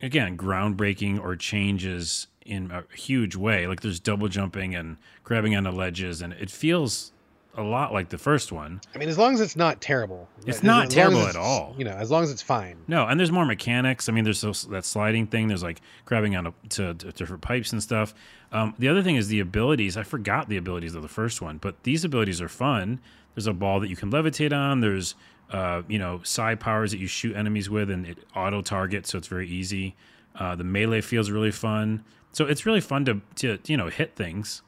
again, 0.00 0.36
groundbreaking 0.36 1.22
or 1.22 1.36
changes 1.36 2.28
in 2.46 2.70
a 2.70 2.84
huge 2.94 3.36
way. 3.36 3.66
Like 3.66 3.80
there's 3.80 4.00
double 4.00 4.28
jumping 4.28 4.74
and 4.74 4.96
grabbing 5.24 5.54
onto 5.56 5.70
ledges, 5.70 6.22
and 6.22 6.32
it 6.34 6.50
feels 6.50 7.12
a 7.56 7.62
lot 7.62 7.92
like 7.92 8.08
the 8.08 8.18
first 8.18 8.50
one. 8.50 8.80
I 8.94 8.98
mean, 8.98 9.08
as 9.08 9.18
long 9.18 9.34
as 9.34 9.40
it's 9.40 9.56
not 9.56 9.80
terrible. 9.80 10.28
It's 10.46 10.58
As- 10.58 10.62
not 10.62 10.86
as 10.86 10.94
terrible 10.94 11.20
as 11.26 11.36
at 11.36 11.40
all. 11.40 11.74
You 11.76 11.84
know, 11.84 11.92
as 11.92 12.10
long 12.10 12.22
as 12.22 12.30
it's 12.30 12.40
fine. 12.42 12.78
No, 12.88 13.06
and 13.06 13.20
there's 13.20 13.30
more 13.32 13.44
mechanics. 13.44 14.08
I 14.08 14.12
mean, 14.12 14.24
there's 14.24 14.40
those, 14.40 14.62
that 14.68 14.84
sliding 14.84 15.26
thing. 15.26 15.48
There's 15.48 15.62
like 15.62 15.80
grabbing 16.06 16.34
onto 16.34 16.52
to, 16.70 16.94
to 16.94 17.12
different 17.12 17.42
pipes 17.42 17.72
and 17.72 17.82
stuff. 17.82 18.14
Um, 18.52 18.74
the 18.78 18.88
other 18.88 19.02
thing 19.02 19.16
is 19.16 19.28
the 19.28 19.40
abilities. 19.40 19.96
I 19.96 20.02
forgot 20.02 20.48
the 20.48 20.56
abilities 20.56 20.94
of 20.94 21.02
the 21.02 21.08
first 21.08 21.42
one, 21.42 21.58
but 21.58 21.82
these 21.82 22.04
abilities 22.04 22.40
are 22.40 22.48
fun. 22.48 23.00
There's 23.34 23.46
a 23.46 23.52
ball 23.52 23.80
that 23.80 23.88
you 23.88 23.96
can 23.96 24.10
levitate 24.10 24.52
on. 24.56 24.80
There's 24.80 25.14
uh, 25.50 25.82
you 25.88 25.98
know 25.98 26.20
side 26.22 26.58
powers 26.60 26.90
that 26.92 26.98
you 26.98 27.06
shoot 27.06 27.36
enemies 27.36 27.68
with, 27.68 27.90
and 27.90 28.06
it 28.06 28.18
auto 28.34 28.62
targets, 28.62 29.10
so 29.10 29.18
it's 29.18 29.28
very 29.28 29.48
easy. 29.48 29.94
Uh, 30.34 30.54
the 30.56 30.64
melee 30.64 31.02
feels 31.02 31.30
really 31.30 31.50
fun. 31.50 32.02
So 32.32 32.46
it's 32.46 32.64
really 32.66 32.80
fun 32.80 33.04
to 33.06 33.20
to 33.36 33.58
you 33.66 33.76
know 33.76 33.88
hit 33.88 34.14
things 34.16 34.62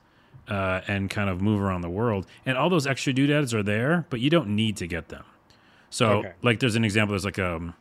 uh, 0.49 0.83
and 0.87 1.09
kind 1.11 1.31
of 1.31 1.41
move 1.41 1.61
around 1.61 1.81
the 1.81 1.91
world. 1.91 2.27
And 2.45 2.57
all 2.59 2.69
those 2.69 2.87
extra 2.87 3.13
doodads 3.13 3.55
are 3.55 3.63
there, 3.63 4.07
but 4.11 4.21
you 4.21 4.31
don't 4.31 4.49
need 4.49 4.77
to 4.79 4.87
get 4.87 5.09
them. 5.09 5.25
So, 5.91 6.19
Okay. 6.19 6.33
like, 6.43 6.61
there's 6.61 6.77
an 6.77 6.85
example. 6.85 7.13
There's 7.13 7.25
like 7.25 7.39
um, 7.39 7.75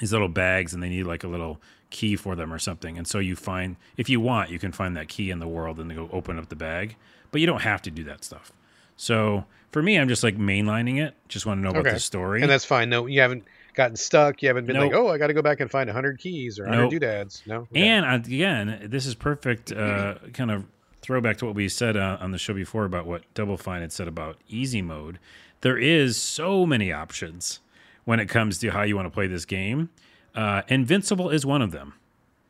these 0.00 0.12
little 0.12 0.28
bags, 0.28 0.72
and 0.74 0.82
they 0.82 0.88
need 0.88 1.04
like 1.04 1.22
a 1.22 1.28
little 1.28 1.60
key 1.90 2.16
for 2.16 2.34
them 2.34 2.52
or 2.52 2.58
something. 2.58 2.96
And 2.98 3.06
so 3.06 3.18
you 3.18 3.36
find, 3.36 3.76
if 3.98 4.08
you 4.08 4.20
want, 4.20 4.48
you 4.50 4.58
can 4.58 4.72
find 4.72 4.96
that 4.96 5.08
key 5.08 5.30
in 5.30 5.38
the 5.38 5.46
world 5.46 5.78
and 5.78 5.90
then 5.90 5.96
go 5.98 6.08
open 6.12 6.38
up 6.38 6.48
the 6.48 6.56
bag. 6.56 6.96
But 7.30 7.40
you 7.42 7.46
don't 7.46 7.60
have 7.62 7.82
to 7.82 7.90
do 7.90 8.02
that 8.04 8.24
stuff. 8.24 8.52
So 8.96 9.44
for 9.70 9.82
me, 9.82 9.98
I'm 9.98 10.08
just 10.08 10.22
like 10.22 10.36
mainlining 10.38 10.98
it. 11.00 11.14
Just 11.28 11.44
want 11.46 11.58
to 11.58 11.62
know 11.62 11.70
about 11.70 11.84
the 11.84 12.00
story. 12.00 12.40
And 12.40 12.50
that's 12.50 12.64
fine. 12.64 12.88
No, 12.88 13.06
you 13.06 13.20
haven't 13.20 13.44
gotten 13.74 13.96
stuck. 13.96 14.42
You 14.42 14.48
haven't 14.48 14.66
been 14.66 14.76
like, 14.76 14.92
oh, 14.94 15.08
I 15.08 15.18
got 15.18 15.28
to 15.28 15.34
go 15.34 15.42
back 15.42 15.60
and 15.60 15.70
find 15.70 15.88
100 15.88 16.18
keys 16.18 16.58
or 16.58 16.64
100 16.64 16.82
Nope. 16.82 16.90
doodads. 16.92 17.42
No. 17.46 17.56
Okay. 17.62 17.86
And 17.88 18.04
uh, 18.06 18.10
again, 18.14 18.86
this 18.90 19.06
is 19.06 19.14
perfect 19.14 19.72
uh, 19.72 20.14
kind 20.32 20.50
of 20.50 20.64
throwback 21.00 21.36
to 21.38 21.46
what 21.46 21.54
we 21.54 21.68
said 21.68 21.96
uh, 21.96 22.18
on 22.20 22.30
the 22.30 22.38
show 22.38 22.54
before 22.54 22.84
about 22.84 23.06
what 23.06 23.22
Double 23.34 23.56
Fine 23.56 23.80
had 23.80 23.92
said 23.92 24.08
about 24.08 24.36
easy 24.48 24.82
mode. 24.82 25.18
There 25.62 25.78
is 25.78 26.16
so 26.20 26.64
many 26.66 26.92
options 26.92 27.60
when 28.04 28.20
it 28.20 28.26
comes 28.26 28.58
to 28.58 28.70
how 28.70 28.82
you 28.82 28.96
want 28.96 29.06
to 29.06 29.10
play 29.10 29.26
this 29.26 29.44
game. 29.44 29.90
Uh, 30.34 30.62
Invincible 30.68 31.30
is 31.30 31.44
one 31.46 31.62
of 31.62 31.70
them. 31.72 31.94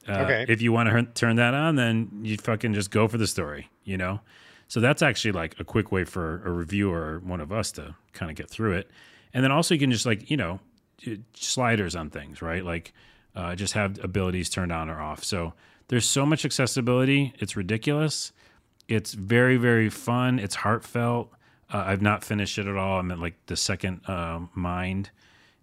Uh, 0.09 0.13
Okay. 0.25 0.47
If 0.49 0.61
you 0.63 0.73
want 0.73 0.89
to 0.89 1.03
turn 1.15 1.37
that 1.37 1.55
on, 1.55 1.77
then 1.77 2.11
you 2.23 2.37
fucking 2.37 2.75
just 2.75 2.91
go 2.91 3.07
for 3.09 3.19
the 3.19 3.27
story, 3.27 3.71
you 3.85 3.97
know? 3.97 4.21
So 4.69 4.81
that's 4.81 5.03
actually 5.03 5.33
like 5.33 5.55
a 5.61 5.65
quick 5.65 5.93
way 5.93 6.05
for 6.05 6.43
a 6.47 6.51
reviewer 6.51 6.99
or 7.01 7.19
one 7.21 7.41
of 7.41 7.53
us 7.53 7.71
to 7.73 7.95
kind 8.15 8.31
of 8.31 8.37
get 8.37 8.49
through 8.49 8.73
it. 8.73 8.91
And 9.35 9.45
then 9.45 9.53
also 9.53 9.75
you 9.75 9.81
can 9.81 9.91
just 9.91 10.07
like, 10.07 10.31
you 10.31 10.37
know, 10.37 10.61
sliders 11.35 11.97
on 11.97 12.11
things, 12.11 12.43
right? 12.43 12.65
Like 12.65 12.93
uh, 13.35 13.55
just 13.55 13.75
have 13.75 14.03
abilities 14.05 14.51
turned 14.51 14.73
on 14.73 14.89
or 14.89 15.01
off. 15.01 15.25
So 15.25 15.55
there's 15.89 16.09
so 16.09 16.25
much 16.25 16.45
accessibility. 16.45 17.35
It's 17.39 17.57
ridiculous. 17.57 18.33
It's 18.89 19.15
very, 19.15 19.57
very 19.57 19.89
fun. 19.89 20.39
It's 20.39 20.55
heartfelt. 20.55 21.33
Uh, 21.73 21.85
I've 21.87 22.03
not 22.03 22.25
finished 22.25 22.59
it 22.59 22.67
at 22.67 22.77
all. 22.77 22.99
I'm 22.99 23.11
at 23.11 23.19
like 23.19 23.35
the 23.47 23.57
second 23.57 24.01
um, 24.09 24.51
mind. 24.55 25.11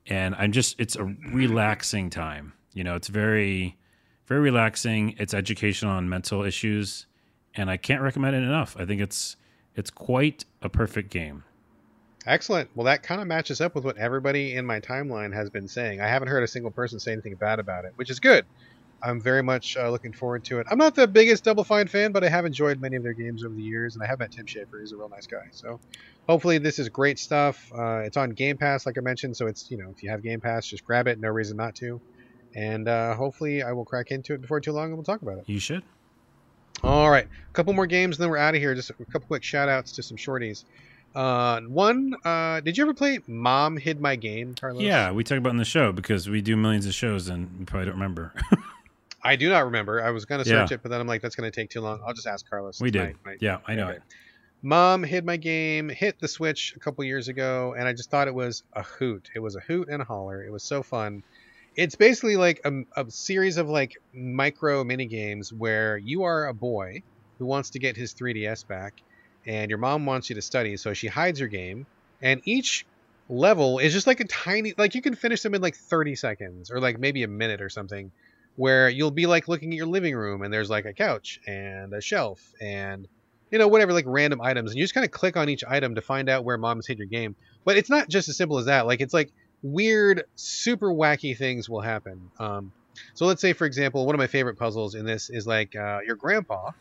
And 0.07 0.35
I'm 0.35 0.51
just, 0.51 0.79
it's 0.79 0.95
a 0.95 1.03
relaxing 1.03 2.09
time. 2.09 2.53
You 2.73 2.83
know, 2.83 2.95
it's 2.95 3.07
very, 3.07 3.77
very 4.25 4.41
relaxing. 4.41 5.15
It's 5.19 5.33
educational 5.33 5.91
on 5.91 6.09
mental 6.09 6.43
issues. 6.43 7.05
And 7.55 7.69
I 7.69 7.77
can't 7.77 8.01
recommend 8.01 8.35
it 8.35 8.43
enough. 8.43 8.75
I 8.79 8.85
think 8.85 9.01
it's, 9.01 9.35
it's 9.75 9.91
quite 9.91 10.45
a 10.61 10.69
perfect 10.69 11.11
game. 11.11 11.43
Excellent. 12.25 12.69
Well, 12.75 12.85
that 12.85 13.03
kind 13.03 13.21
of 13.21 13.27
matches 13.27 13.61
up 13.61 13.75
with 13.75 13.85
what 13.85 13.97
everybody 13.97 14.55
in 14.55 14.65
my 14.65 14.79
timeline 14.79 15.33
has 15.33 15.49
been 15.49 15.67
saying. 15.67 16.01
I 16.01 16.07
haven't 16.07 16.27
heard 16.27 16.43
a 16.43 16.47
single 16.47 16.71
person 16.71 16.99
say 16.99 17.13
anything 17.13 17.35
bad 17.35 17.59
about 17.59 17.85
it, 17.85 17.93
which 17.95 18.09
is 18.09 18.19
good. 18.19 18.45
I'm 19.01 19.21
very 19.21 19.41
much 19.41 19.77
uh, 19.77 19.89
looking 19.89 20.11
forward 20.11 20.43
to 20.45 20.59
it. 20.59 20.67
I'm 20.69 20.77
not 20.77 20.95
the 20.95 21.07
biggest 21.07 21.45
Double 21.45 21.63
Fine 21.63 21.87
fan, 21.87 22.11
but 22.11 22.23
I 22.23 22.29
have 22.29 22.45
enjoyed 22.45 22.81
many 22.81 22.97
of 22.97 23.03
their 23.03 23.13
games 23.13 23.45
over 23.45 23.55
the 23.55 23.61
years, 23.61 23.95
and 23.95 24.03
I 24.03 24.07
have 24.07 24.19
met 24.19 24.31
Tim 24.31 24.45
Schafer. 24.45 24.81
He's 24.81 24.91
a 24.91 24.97
real 24.97 25.07
nice 25.07 25.25
guy. 25.25 25.47
So 25.51 25.79
hopefully 26.27 26.57
this 26.57 26.79
is 26.79 26.89
great 26.89 27.17
stuff. 27.17 27.71
Uh, 27.73 27.99
it's 27.99 28.17
on 28.17 28.31
Game 28.31 28.57
Pass, 28.57 28.85
like 28.85 28.97
I 28.97 29.01
mentioned, 29.01 29.37
so 29.37 29.47
it's 29.47 29.71
you 29.71 29.77
know 29.77 29.89
if 29.95 30.03
you 30.03 30.09
have 30.09 30.21
Game 30.21 30.41
Pass, 30.41 30.67
just 30.67 30.83
grab 30.83 31.07
it. 31.07 31.19
No 31.19 31.29
reason 31.29 31.55
not 31.55 31.75
to. 31.75 32.01
And 32.55 32.87
uh, 32.87 33.15
hopefully 33.15 33.63
I 33.63 33.71
will 33.71 33.85
crack 33.85 34.11
into 34.11 34.33
it 34.33 34.41
before 34.41 34.59
too 34.59 34.73
long, 34.73 34.87
and 34.87 34.95
we'll 34.95 35.03
talk 35.03 35.21
about 35.21 35.37
it. 35.37 35.45
You 35.47 35.59
should. 35.59 35.83
All 36.83 37.09
right, 37.09 37.25
a 37.25 37.53
couple 37.53 37.73
more 37.73 37.87
games, 37.87 38.17
and 38.17 38.23
then 38.23 38.29
we're 38.29 38.37
out 38.37 38.55
of 38.55 38.61
here. 38.61 38.75
Just 38.75 38.89
a 38.89 38.93
couple 38.93 39.27
quick 39.27 39.43
shout 39.43 39.69
outs 39.69 39.93
to 39.93 40.03
some 40.03 40.17
shorties. 40.17 40.65
Uh, 41.15 41.61
one, 41.61 42.13
uh, 42.23 42.59
did 42.61 42.77
you 42.77 42.83
ever 42.83 42.93
play 42.93 43.19
Mom 43.27 43.77
Hid 43.77 43.99
My 43.99 44.15
Game, 44.15 44.55
Carlos? 44.55 44.83
Yeah, 44.83 45.11
we 45.11 45.23
talk 45.23 45.37
about 45.37 45.49
it 45.49 45.51
in 45.53 45.57
the 45.57 45.65
show 45.65 45.91
because 45.91 46.29
we 46.29 46.41
do 46.41 46.55
millions 46.55 46.85
of 46.85 46.93
shows 46.93 47.27
and 47.29 47.49
we 47.59 47.65
probably 47.65 47.85
don't 47.85 47.95
remember. 47.95 48.33
I 49.23 49.35
do 49.35 49.49
not 49.49 49.65
remember. 49.65 50.01
I 50.01 50.11
was 50.11 50.25
going 50.25 50.43
to 50.43 50.49
Yeah. 50.49 50.61
search 50.65 50.73
it, 50.73 50.83
but 50.83 50.89
then 50.89 51.01
I'm 51.01 51.07
like, 51.07 51.21
that's 51.21 51.35
going 51.35 51.51
to 51.51 51.55
take 51.61 51.69
too 51.69 51.81
long. 51.81 51.99
I'll 52.07 52.13
just 52.13 52.27
ask 52.27 52.47
Carlos. 52.49 52.79
we 52.79 52.91
did. 52.91 53.15
Yeah, 53.41 53.57
I 53.67 53.75
know 53.75 53.87
Okay. 53.87 53.97
it. 53.97 54.03
Mom 54.61 55.03
hid 55.03 55.25
my 55.25 55.37
game, 55.37 55.87
hit 55.89 56.19
the 56.19 56.27
Switch 56.27 56.73
a 56.75 56.79
couple 56.79 57.03
years 57.05 57.27
ago, 57.29 57.73
and 57.77 57.87
I 57.87 57.93
just 57.93 58.11
thought 58.11 58.27
it 58.27 58.33
was 58.35 58.63
a 58.73 58.83
hoot. 58.83 59.29
It 59.33 59.39
was 59.39 59.55
a 59.55 59.61
hoot 59.61 59.87
and 59.89 60.01
a 60.01 60.05
holler. 60.05 60.43
It 60.43 60.51
was 60.51 60.63
so 60.63 60.83
fun. 60.83 61.23
It's 61.75 61.95
basically 61.95 62.35
like 62.35 62.59
a, 62.65 62.71
a 62.97 63.09
series 63.09 63.57
of 63.57 63.69
like 63.69 63.93
micro 64.13 64.83
mini 64.83 65.05
games 65.05 65.53
where 65.53 65.97
you 65.97 66.23
are 66.23 66.47
a 66.47 66.53
boy 66.53 67.03
who 67.39 67.45
wants 67.45 67.69
to 67.71 67.79
get 67.79 67.95
his 67.95 68.13
3DS 68.13 68.67
back, 68.67 68.95
and 69.49 69.69
your 69.69 69.79
mom 69.79 70.05
wants 70.05 70.29
you 70.29 70.35
to 70.35 70.41
study, 70.41 70.77
so 70.77 70.93
she 70.93 71.07
hides 71.07 71.39
your 71.39 71.49
game, 71.49 71.87
and 72.21 72.39
each 72.45 72.85
level 73.27 73.79
is 73.79 73.93
just 73.93 74.07
like 74.07 74.19
a 74.19 74.25
tiny 74.25 74.73
like 74.77 74.95
you 74.95 75.01
can 75.01 75.15
finish 75.15 75.41
them 75.43 75.53
in 75.53 75.61
like 75.61 75.75
30 75.75 76.15
seconds 76.15 76.71
or 76.71 76.79
like 76.79 76.99
maybe 76.99 77.21
a 77.21 77.27
minute 77.27 77.61
or 77.61 77.69
something 77.69 78.11
where 78.55 78.89
you'll 78.89 79.11
be 79.11 79.27
like 79.27 79.47
looking 79.47 79.71
at 79.71 79.77
your 79.77 79.85
living 79.85 80.15
room 80.15 80.41
and 80.41 80.51
there's 80.51 80.69
like 80.69 80.85
a 80.85 80.93
couch 80.93 81.39
and 81.45 81.93
a 81.93 82.01
shelf 82.01 82.53
and 82.59 83.07
you 83.51 83.59
know 83.59 83.67
whatever 83.67 83.93
like 83.93 84.05
random 84.07 84.41
items 84.41 84.71
and 84.71 84.77
you 84.77 84.83
just 84.83 84.95
kind 84.95 85.05
of 85.05 85.11
click 85.11 85.37
on 85.37 85.47
each 85.47 85.63
item 85.63 85.93
to 85.95 86.01
find 86.01 86.27
out 86.27 86.43
where 86.43 86.57
mom's 86.57 86.87
hid 86.87 86.97
your 86.97 87.07
game. 87.07 87.35
But 87.65 87.77
it's 87.77 87.89
not 87.89 88.09
just 88.09 88.29
as 88.29 88.37
simple 88.37 88.57
as 88.57 88.65
that 88.65 88.87
like 88.87 88.99
it's 88.99 89.13
like 89.13 89.31
weird 89.61 90.23
super 90.35 90.89
wacky 90.89 91.37
things 91.37 91.69
will 91.69 91.81
happen. 91.81 92.31
Um, 92.39 92.71
so 93.13 93.25
let's 93.25 93.41
say 93.41 93.53
for 93.53 93.65
example 93.65 94.05
one 94.05 94.15
of 94.15 94.19
my 94.19 94.27
favorite 94.27 94.57
puzzles 94.57 94.95
in 94.95 95.05
this 95.05 95.29
is 95.29 95.45
like 95.45 95.75
uh, 95.75 95.99
your 96.05 96.15
grandpa 96.15 96.71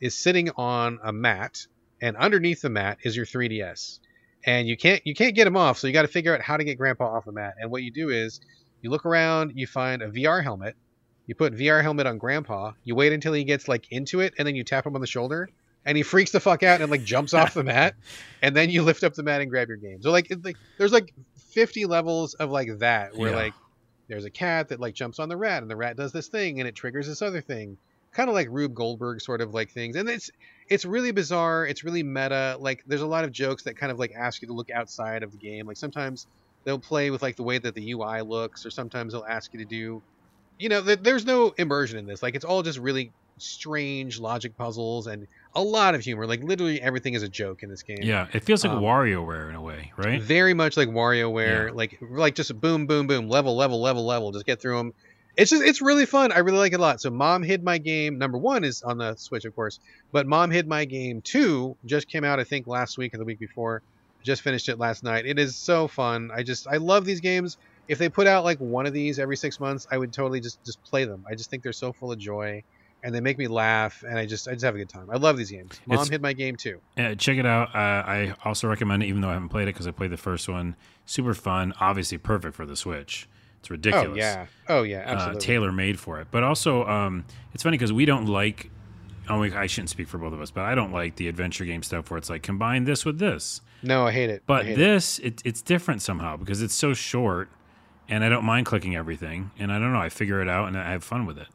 is 0.00 0.14
sitting 0.14 0.50
on 0.56 1.00
a 1.02 1.12
mat 1.12 1.66
and 2.00 2.16
underneath 2.16 2.62
the 2.62 2.68
mat 2.70 2.98
is 3.02 3.16
your 3.16 3.26
3ds 3.26 4.00
and 4.44 4.68
you 4.68 4.76
can't 4.76 5.04
you 5.06 5.14
can't 5.14 5.34
get 5.34 5.46
him 5.46 5.56
off 5.56 5.78
so 5.78 5.86
you 5.86 5.92
got 5.92 6.02
to 6.02 6.08
figure 6.08 6.34
out 6.34 6.40
how 6.40 6.56
to 6.56 6.64
get 6.64 6.76
grandpa 6.78 7.06
off 7.16 7.24
the 7.24 7.32
mat. 7.32 7.54
And 7.58 7.70
what 7.70 7.82
you 7.82 7.90
do 7.90 8.10
is 8.10 8.40
you 8.82 8.90
look 8.90 9.06
around 9.06 9.52
you 9.54 9.66
find 9.66 10.02
a 10.02 10.08
vr 10.08 10.42
helmet. 10.42 10.76
You 11.26 11.34
put 11.34 11.54
vr 11.54 11.82
helmet 11.82 12.06
on 12.06 12.18
grandpa 12.18 12.72
you 12.84 12.94
wait 12.94 13.12
until 13.12 13.32
he 13.32 13.44
gets 13.44 13.66
like 13.68 13.90
into 13.90 14.20
it 14.20 14.34
and 14.38 14.46
then 14.46 14.54
you 14.54 14.64
tap 14.64 14.86
him 14.86 14.94
on 14.94 15.00
the 15.00 15.06
shoulder 15.06 15.48
and 15.84 15.96
he 15.96 16.02
freaks 16.02 16.32
the 16.32 16.40
fuck 16.40 16.62
out 16.62 16.80
and 16.80 16.90
like 16.90 17.04
jumps 17.04 17.32
off 17.34 17.54
the 17.54 17.64
mat 17.64 17.94
and 18.42 18.54
then 18.54 18.70
you 18.70 18.82
lift 18.82 19.02
up 19.04 19.14
the 19.14 19.22
mat 19.22 19.40
and 19.40 19.50
grab 19.50 19.68
your 19.68 19.76
game. 19.76 20.02
So 20.02 20.10
like, 20.10 20.30
it, 20.30 20.44
like 20.44 20.56
there's 20.78 20.92
like 20.92 21.12
50 21.52 21.86
levels 21.86 22.34
of 22.34 22.50
like 22.50 22.78
that 22.78 23.16
where 23.16 23.30
Yeah. 23.30 23.36
like 23.36 23.54
there's 24.08 24.24
a 24.24 24.30
cat 24.30 24.68
that 24.68 24.78
like 24.78 24.94
jumps 24.94 25.18
on 25.18 25.28
the 25.28 25.36
rat 25.36 25.62
and 25.62 25.70
the 25.70 25.76
rat 25.76 25.96
does 25.96 26.12
this 26.12 26.28
thing 26.28 26.60
and 26.60 26.68
it 26.68 26.74
triggers 26.76 27.08
this 27.08 27.22
other 27.22 27.40
thing. 27.40 27.76
Kind 28.12 28.28
of 28.28 28.34
like 28.34 28.48
rube 28.50 28.74
goldberg 28.74 29.20
sort 29.20 29.40
of 29.40 29.52
like 29.52 29.70
things. 29.72 29.96
And 29.96 30.08
it's 30.08 30.30
it's 30.68 30.84
really 30.84 31.12
bizarre 31.12 31.66
it's 31.66 31.84
really 31.84 32.02
meta 32.02 32.56
like 32.60 32.80
there's 32.86 33.00
a 33.02 33.06
lot 33.06 33.24
of 33.24 33.32
jokes 33.32 33.64
that 33.64 33.76
kind 33.76 33.92
of 33.92 33.98
like 33.98 34.12
ask 34.18 34.42
you 34.42 34.48
to 34.48 34.54
look 34.54 34.70
outside 34.70 35.22
of 35.22 35.30
the 35.32 35.38
game 35.38 35.66
like 35.66 35.76
sometimes 35.76 36.26
they'll 36.64 36.78
play 36.80 37.10
with 37.10 37.22
like 37.22 37.36
the 37.36 37.42
way 37.42 37.58
that 37.58 37.74
the 37.74 37.90
ui 37.92 38.22
looks 38.22 38.64
or 38.66 38.70
sometimes 38.70 39.12
they'll 39.12 39.24
ask 39.28 39.52
you 39.52 39.60
to 39.60 39.66
do 39.66 40.02
you 40.58 40.68
know 40.68 40.82
th- 40.82 41.00
there's 41.02 41.24
no 41.24 41.52
immersion 41.58 41.98
in 41.98 42.06
this 42.06 42.22
like 42.22 42.34
it's 42.34 42.44
all 42.44 42.62
just 42.62 42.78
really 42.78 43.12
strange 43.38 44.18
logic 44.18 44.56
puzzles 44.56 45.06
and 45.06 45.26
a 45.54 45.62
lot 45.62 45.94
of 45.94 46.00
humor 46.00 46.26
like 46.26 46.42
literally 46.42 46.80
everything 46.80 47.14
is 47.14 47.22
a 47.22 47.28
joke 47.28 47.62
in 47.62 47.68
this 47.68 47.82
game 47.82 47.98
Yeah, 48.02 48.26
it 48.32 48.42
feels 48.44 48.64
like 48.64 48.72
Um, 48.72 48.82
WarioWare 48.82 49.50
in 49.50 49.54
a 49.54 49.60
way, 49.60 49.92
right? 49.98 50.22
very 50.22 50.54
much 50.54 50.76
like 50.76 50.88
WarioWare, 50.88 51.68
Yeah. 51.68 51.72
like 51.74 51.98
like 52.00 52.34
just 52.34 52.58
boom, 52.60 52.86
boom, 52.86 53.06
boom, 53.06 53.28
level, 53.28 53.54
level, 53.56 53.80
level, 53.80 54.06
level. 54.06 54.32
Just 54.32 54.46
get 54.46 54.60
through 54.60 54.78
them. 54.78 54.92
It's 55.36 55.50
just 55.50 55.62
it's 55.62 55.82
really 55.82 56.06
fun. 56.06 56.32
I 56.32 56.38
really 56.38 56.58
like 56.58 56.72
it 56.72 56.80
a 56.80 56.82
lot. 56.82 57.00
So 57.00 57.10
Mom 57.10 57.42
Hid 57.42 57.62
My 57.62 57.78
Game 57.78 58.18
number 58.18 58.38
one 58.38 58.64
is 58.64 58.82
on 58.82 58.98
the 58.98 59.14
Switch, 59.16 59.44
of 59.44 59.54
course, 59.54 59.80
but 60.12 60.26
Mom 60.26 60.50
Hid 60.50 60.66
My 60.66 60.84
Game 60.86 61.20
two 61.20 61.76
just 61.84 62.08
came 62.08 62.24
out 62.24 62.40
I 62.40 62.44
think 62.44 62.66
last 62.66 62.96
week 62.96 63.14
or 63.14 63.18
the 63.18 63.24
week 63.24 63.38
before. 63.38 63.82
Just 64.22 64.42
finished 64.42 64.68
it 64.68 64.78
last 64.78 65.04
night. 65.04 65.24
It 65.26 65.38
is 65.38 65.54
so 65.54 65.86
fun. 65.88 66.30
I 66.34 66.42
just 66.42 66.66
I 66.66 66.78
love 66.78 67.04
these 67.04 67.20
games. 67.20 67.58
If 67.86 67.98
they 67.98 68.08
put 68.08 68.26
out 68.26 68.44
like 68.44 68.58
one 68.58 68.86
of 68.86 68.92
these 68.92 69.18
every 69.18 69.36
six 69.36 69.60
months, 69.60 69.86
I 69.90 69.98
would 69.98 70.12
totally 70.12 70.40
just 70.40 70.62
just 70.64 70.82
play 70.82 71.04
them. 71.04 71.24
I 71.30 71.34
just 71.34 71.50
think 71.50 71.62
they're 71.62 71.72
so 71.72 71.92
full 71.92 72.10
of 72.10 72.18
joy, 72.18 72.64
and 73.04 73.14
they 73.14 73.20
make 73.20 73.38
me 73.38 73.46
laugh, 73.46 74.02
and 74.02 74.18
I 74.18 74.26
just 74.26 74.48
I 74.48 74.52
just 74.54 74.64
have 74.64 74.74
a 74.74 74.78
good 74.78 74.88
time. 74.88 75.10
I 75.10 75.16
love 75.16 75.36
these 75.36 75.50
games. 75.50 75.78
Mom 75.86 75.94
It's- 75.96 76.08
hid 76.08 76.22
my 76.22 76.32
game 76.32 76.56
too. 76.56 76.80
Uh, 76.98 77.14
check 77.14 77.36
it 77.38 77.46
out. 77.46 77.68
Uh, 77.74 77.78
I 77.78 78.34
also 78.44 78.66
recommend 78.68 79.02
it, 79.04 79.06
even 79.06 79.20
though 79.20 79.28
I 79.28 79.34
haven't 79.34 79.50
played 79.50 79.64
it 79.68 79.74
because 79.74 79.86
I 79.86 79.92
played 79.92 80.10
the 80.10 80.16
first 80.16 80.48
one. 80.48 80.74
Super 81.04 81.34
fun. 81.34 81.72
Obviously, 81.78 82.18
perfect 82.18 82.56
for 82.56 82.66
the 82.66 82.74
Switch. 82.74 83.28
It's 83.66 83.70
ridiculous. 83.72 84.06
Oh 84.08 84.14
yeah, 84.14 84.46
oh 84.68 84.82
yeah, 84.84 84.98
uh, 84.98 85.14
absolutely. 85.14 85.40
tailor 85.40 85.72
made 85.72 85.98
for 85.98 86.20
it. 86.20 86.28
But 86.30 86.44
also, 86.44 86.86
um, 86.86 87.24
it's 87.52 87.64
funny 87.64 87.76
because 87.76 87.92
we 87.92 88.04
don't 88.04 88.26
like. 88.26 88.70
Oh, 89.28 89.40
we- 89.40 89.52
I 89.52 89.66
shouldn't 89.66 89.90
speak 89.90 90.06
for 90.06 90.18
both 90.18 90.32
of 90.32 90.40
us, 90.40 90.52
but 90.52 90.62
I 90.62 90.76
don't 90.76 90.92
like 90.92 91.16
the 91.16 91.26
adventure 91.26 91.64
game 91.64 91.82
stuff 91.82 92.08
where 92.10 92.18
it's 92.18 92.30
like 92.30 92.44
combine 92.44 92.84
this 92.84 93.04
with 93.04 93.18
this. 93.18 93.60
no, 93.82 94.06
I 94.06 94.12
hate 94.12 94.30
it. 94.30 94.44
But 94.46 94.66
hate 94.66 94.76
this, 94.76 95.18
it, 95.18 95.42
it's 95.44 95.62
different 95.62 96.00
somehow 96.00 96.36
because 96.36 96.62
it's 96.62 96.74
so 96.74 96.94
short, 96.94 97.48
and 98.08 98.22
I 98.22 98.28
don't 98.28 98.44
mind 98.44 98.66
clicking 98.66 98.94
everything. 98.94 99.50
And 99.58 99.72
I 99.72 99.80
don't 99.80 99.92
know, 99.92 99.98
I 99.98 100.10
figure 100.10 100.40
it 100.40 100.48
out 100.48 100.68
and 100.68 100.78
I 100.78 100.92
have 100.92 101.02
fun 101.02 101.26
with 101.26 101.38
it. 101.38 101.48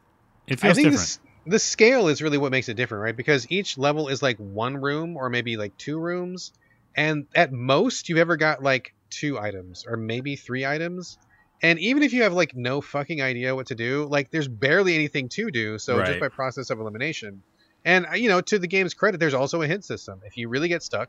It 0.46 0.58
I 0.58 0.66
feels 0.66 0.76
think 0.76 0.84
different. 0.90 1.00
this 1.00 1.18
the 1.46 1.58
scale 1.58 2.08
is 2.08 2.20
really 2.20 2.36
what 2.38 2.52
makes 2.52 2.68
it 2.68 2.74
different, 2.74 3.02
right? 3.04 3.16
Because 3.16 3.50
each 3.50 3.78
level 3.78 4.08
is 4.08 4.22
like 4.22 4.36
one 4.36 4.76
room 4.76 5.16
or 5.16 5.30
maybe 5.30 5.56
like 5.56 5.74
two 5.78 5.98
rooms, 5.98 6.52
and 6.94 7.26
at 7.34 7.52
most 7.52 8.10
you've 8.10 8.18
ever 8.18 8.36
got 8.36 8.62
like 8.62 8.92
two 9.08 9.38
items 9.38 9.86
or 9.88 9.96
maybe 9.96 10.36
three 10.36 10.66
items. 10.66 11.16
And 11.62 11.78
even 11.78 12.02
if 12.02 12.12
you 12.12 12.24
have 12.24 12.32
like 12.32 12.56
no 12.56 12.80
fucking 12.80 13.22
idea 13.22 13.54
what 13.54 13.68
to 13.68 13.74
do, 13.74 14.06
like 14.10 14.30
there's 14.30 14.48
barely 14.48 14.94
anything 14.94 15.28
to 15.30 15.50
do. 15.50 15.78
So 15.78 15.96
just 16.06 16.20
by 16.20 16.28
process 16.28 16.70
of 16.70 16.80
elimination, 16.80 17.42
and 17.84 18.06
uh, 18.06 18.14
you 18.14 18.28
know, 18.28 18.40
to 18.40 18.58
the 18.58 18.66
game's 18.66 18.94
credit, 18.94 19.18
there's 19.18 19.34
also 19.34 19.62
a 19.62 19.66
hint 19.66 19.84
system. 19.84 20.20
If 20.24 20.36
you 20.36 20.48
really 20.48 20.68
get 20.68 20.82
stuck, 20.82 21.08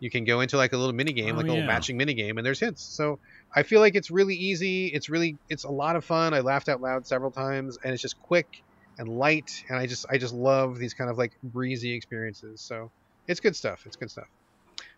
you 0.00 0.10
can 0.10 0.24
go 0.24 0.40
into 0.40 0.56
like 0.56 0.72
a 0.72 0.76
little 0.76 0.92
mini 0.92 1.12
game, 1.12 1.34
Oh, 1.34 1.38
like 1.38 1.46
a 1.46 1.50
little 1.50 1.64
matching 1.66 1.96
mini 1.96 2.14
game, 2.14 2.36
and 2.36 2.44
there's 2.44 2.58
hints. 2.58 2.82
So 2.82 3.20
I 3.54 3.62
feel 3.62 3.80
like 3.80 3.94
it's 3.94 4.10
really 4.10 4.34
easy. 4.34 4.88
It's 4.88 5.08
really 5.08 5.36
it's 5.48 5.62
a 5.64 5.70
lot 5.70 5.94
of 5.94 6.04
fun. 6.04 6.34
I 6.34 6.40
laughed 6.40 6.68
out 6.68 6.80
loud 6.80 7.06
several 7.06 7.30
times, 7.30 7.78
and 7.84 7.92
it's 7.92 8.02
just 8.02 8.20
quick 8.20 8.62
and 8.98 9.08
light, 9.08 9.64
and 9.68 9.78
I 9.78 9.86
just 9.86 10.04
I 10.10 10.18
just 10.18 10.34
love 10.34 10.78
these 10.78 10.94
kind 10.94 11.10
of 11.10 11.18
like 11.18 11.32
breezy 11.44 11.92
experiences. 11.94 12.60
So 12.60 12.90
it's 13.28 13.38
good 13.38 13.54
stuff. 13.54 13.84
It's 13.86 13.94
good 13.96 14.10
stuff. 14.10 14.26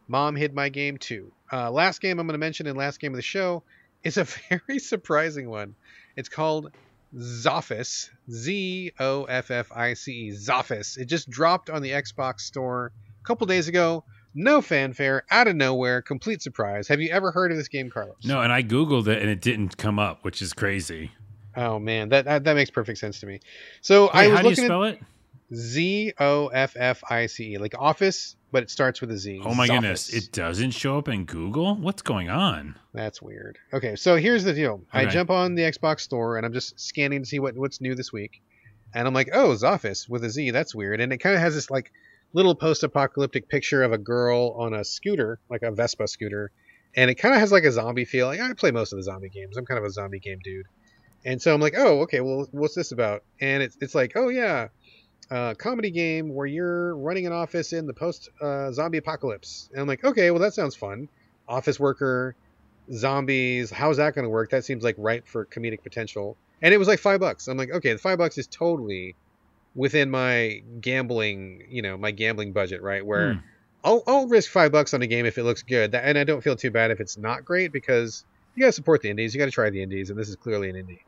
Mom 0.08 0.36
hid 0.36 0.54
my 0.54 0.68
game 0.68 0.96
too. 0.98 1.32
Uh, 1.52 1.70
last 1.70 2.00
game 2.00 2.18
I'm 2.18 2.26
going 2.26 2.34
to 2.34 2.38
mention 2.38 2.66
in 2.66 2.76
last 2.76 3.00
game 3.00 3.12
of 3.12 3.16
the 3.16 3.22
show 3.22 3.62
is 4.04 4.16
a 4.16 4.24
very 4.24 4.78
surprising 4.78 5.48
one. 5.48 5.74
It's 6.16 6.28
called 6.28 6.70
Zoffice, 7.16 8.10
Z 8.30 8.92
O 8.98 9.24
F 9.24 9.50
F 9.50 9.70
I 9.74 9.94
C 9.94 10.12
E, 10.12 10.30
Zoffice. 10.30 10.98
It 10.98 11.06
just 11.06 11.30
dropped 11.30 11.70
on 11.70 11.82
the 11.82 11.90
Xbox 11.90 12.40
store 12.40 12.92
a 13.20 13.26
couple 13.26 13.46
days 13.46 13.68
ago. 13.68 14.04
No 14.36 14.60
fanfare, 14.60 15.22
out 15.30 15.46
of 15.46 15.54
nowhere, 15.54 16.02
complete 16.02 16.42
surprise. 16.42 16.88
Have 16.88 17.00
you 17.00 17.10
ever 17.10 17.30
heard 17.30 17.52
of 17.52 17.56
this 17.56 17.68
game, 17.68 17.88
Carlos? 17.88 18.16
no, 18.24 18.40
and 18.40 18.52
I 18.52 18.64
Googled 18.64 19.06
it 19.06 19.22
and 19.22 19.30
it 19.30 19.40
didn't 19.40 19.76
come 19.76 19.98
up, 20.00 20.24
which 20.24 20.42
is 20.42 20.52
crazy. 20.52 21.12
Oh 21.56 21.78
man, 21.78 22.08
that 22.08 22.24
that, 22.24 22.44
that 22.44 22.54
makes 22.54 22.70
perfect 22.70 22.98
sense 22.98 23.20
to 23.20 23.26
me. 23.26 23.40
So 23.80 24.08
I 24.08 24.26
was 24.26 24.36
how 24.36 24.42
do 24.42 24.48
you 24.48 24.56
spell 24.56 24.82
it? 24.84 25.00
Z 25.54 26.12
O 26.18 26.48
F 26.48 26.76
F 26.78 27.02
I 27.08 27.26
C 27.26 27.52
E, 27.52 27.58
like 27.58 27.74
office, 27.78 28.36
but 28.52 28.62
it 28.62 28.70
starts 28.70 29.00
with 29.00 29.10
a 29.10 29.18
Z. 29.18 29.40
Oh 29.44 29.54
my 29.54 29.66
goodness, 29.66 30.12
it 30.12 30.32
doesn't 30.32 30.72
show 30.72 30.98
up 30.98 31.08
in 31.08 31.24
Google. 31.24 31.76
What's 31.76 32.02
going 32.02 32.28
on? 32.28 32.76
That's 32.92 33.20
weird. 33.22 33.58
Okay, 33.72 33.96
so 33.96 34.16
here's 34.16 34.44
the 34.44 34.52
deal. 34.52 34.82
I 34.92 35.06
jump 35.06 35.30
on 35.30 35.54
the 35.54 35.62
Xbox 35.62 36.00
store 36.00 36.36
and 36.36 36.44
I'm 36.44 36.52
just 36.52 36.78
scanning 36.78 37.22
to 37.22 37.26
see 37.26 37.38
what 37.38 37.56
what's 37.56 37.80
new 37.80 37.94
this 37.94 38.12
week, 38.12 38.42
and 38.94 39.06
I'm 39.06 39.14
like, 39.14 39.30
oh, 39.32 39.50
Zoffice 39.50 40.08
with 40.08 40.24
a 40.24 40.30
Z. 40.30 40.50
That's 40.50 40.74
weird. 40.74 41.00
And 41.00 41.12
it 41.12 41.18
kind 41.18 41.34
of 41.34 41.40
has 41.40 41.54
this 41.54 41.70
like 41.70 41.92
little 42.32 42.54
post-apocalyptic 42.54 43.48
picture 43.48 43.82
of 43.82 43.92
a 43.92 43.98
girl 43.98 44.56
on 44.58 44.74
a 44.74 44.84
scooter, 44.84 45.38
like 45.48 45.62
a 45.62 45.70
Vespa 45.70 46.08
scooter, 46.08 46.50
and 46.96 47.10
it 47.10 47.14
kind 47.14 47.34
of 47.34 47.40
has 47.40 47.52
like 47.52 47.64
a 47.64 47.72
zombie 47.72 48.04
feel. 48.04 48.26
Like, 48.26 48.40
I 48.40 48.52
play 48.54 48.72
most 48.72 48.92
of 48.92 48.98
the 48.98 49.04
zombie 49.04 49.28
games. 49.28 49.56
I'm 49.56 49.66
kind 49.66 49.78
of 49.78 49.84
a 49.84 49.90
zombie 49.90 50.20
game 50.20 50.38
dude, 50.42 50.66
and 51.24 51.40
so 51.40 51.54
I'm 51.54 51.60
like, 51.60 51.74
oh, 51.76 52.00
okay, 52.02 52.20
well, 52.20 52.46
what's 52.52 52.74
this 52.74 52.92
about? 52.92 53.22
And 53.40 53.62
it's 53.62 53.76
it's 53.80 53.94
like, 53.94 54.12
oh 54.16 54.28
yeah. 54.28 54.68
Uh, 55.30 55.54
comedy 55.54 55.90
game 55.90 56.34
where 56.34 56.46
you're 56.46 56.96
running 56.96 57.26
an 57.26 57.32
office 57.32 57.72
in 57.72 57.86
the 57.86 57.94
post 57.94 58.28
uh, 58.40 58.70
zombie 58.72 58.98
apocalypse. 58.98 59.68
And 59.72 59.80
I'm 59.80 59.88
like, 59.88 60.04
okay, 60.04 60.30
well, 60.30 60.40
that 60.40 60.54
sounds 60.54 60.76
fun. 60.76 61.08
Office 61.48 61.80
worker, 61.80 62.36
zombies. 62.92 63.70
How's 63.70 63.96
that 63.96 64.14
going 64.14 64.24
to 64.24 64.28
work? 64.28 64.50
That 64.50 64.64
seems 64.64 64.84
like 64.84 64.96
ripe 64.98 65.26
for 65.26 65.46
comedic 65.46 65.82
potential. 65.82 66.36
And 66.62 66.72
it 66.72 66.78
was 66.78 66.88
like 66.88 66.98
five 66.98 67.20
bucks. 67.20 67.48
I'm 67.48 67.56
like, 67.56 67.70
okay, 67.70 67.92
the 67.92 67.98
five 67.98 68.18
bucks 68.18 68.38
is 68.38 68.46
totally 68.46 69.16
within 69.74 70.10
my 70.10 70.62
gambling, 70.80 71.64
you 71.68 71.82
know, 71.82 71.96
my 71.96 72.10
gambling 72.10 72.52
budget, 72.52 72.82
right? 72.82 73.04
Where 73.04 73.34
Hmm. 73.34 73.40
I'll, 73.86 74.02
I'll 74.06 74.26
risk 74.28 74.50
five 74.50 74.72
bucks 74.72 74.94
on 74.94 75.02
a 75.02 75.06
game 75.06 75.26
if 75.26 75.36
it 75.36 75.42
looks 75.44 75.62
good. 75.62 75.92
That, 75.92 76.04
and 76.06 76.16
I 76.16 76.24
don't 76.24 76.42
feel 76.42 76.56
too 76.56 76.70
bad 76.70 76.90
if 76.90 77.00
it's 77.00 77.18
not 77.18 77.44
great 77.44 77.70
because 77.70 78.24
you 78.54 78.60
got 78.62 78.68
to 78.68 78.72
support 78.72 79.02
the 79.02 79.10
indies. 79.10 79.34
You 79.34 79.38
got 79.38 79.44
to 79.44 79.50
try 79.50 79.68
the 79.68 79.82
indies, 79.82 80.08
and 80.08 80.18
this 80.18 80.28
is 80.30 80.36
clearly 80.36 80.70
an 80.70 80.76
indie. 80.76 81.00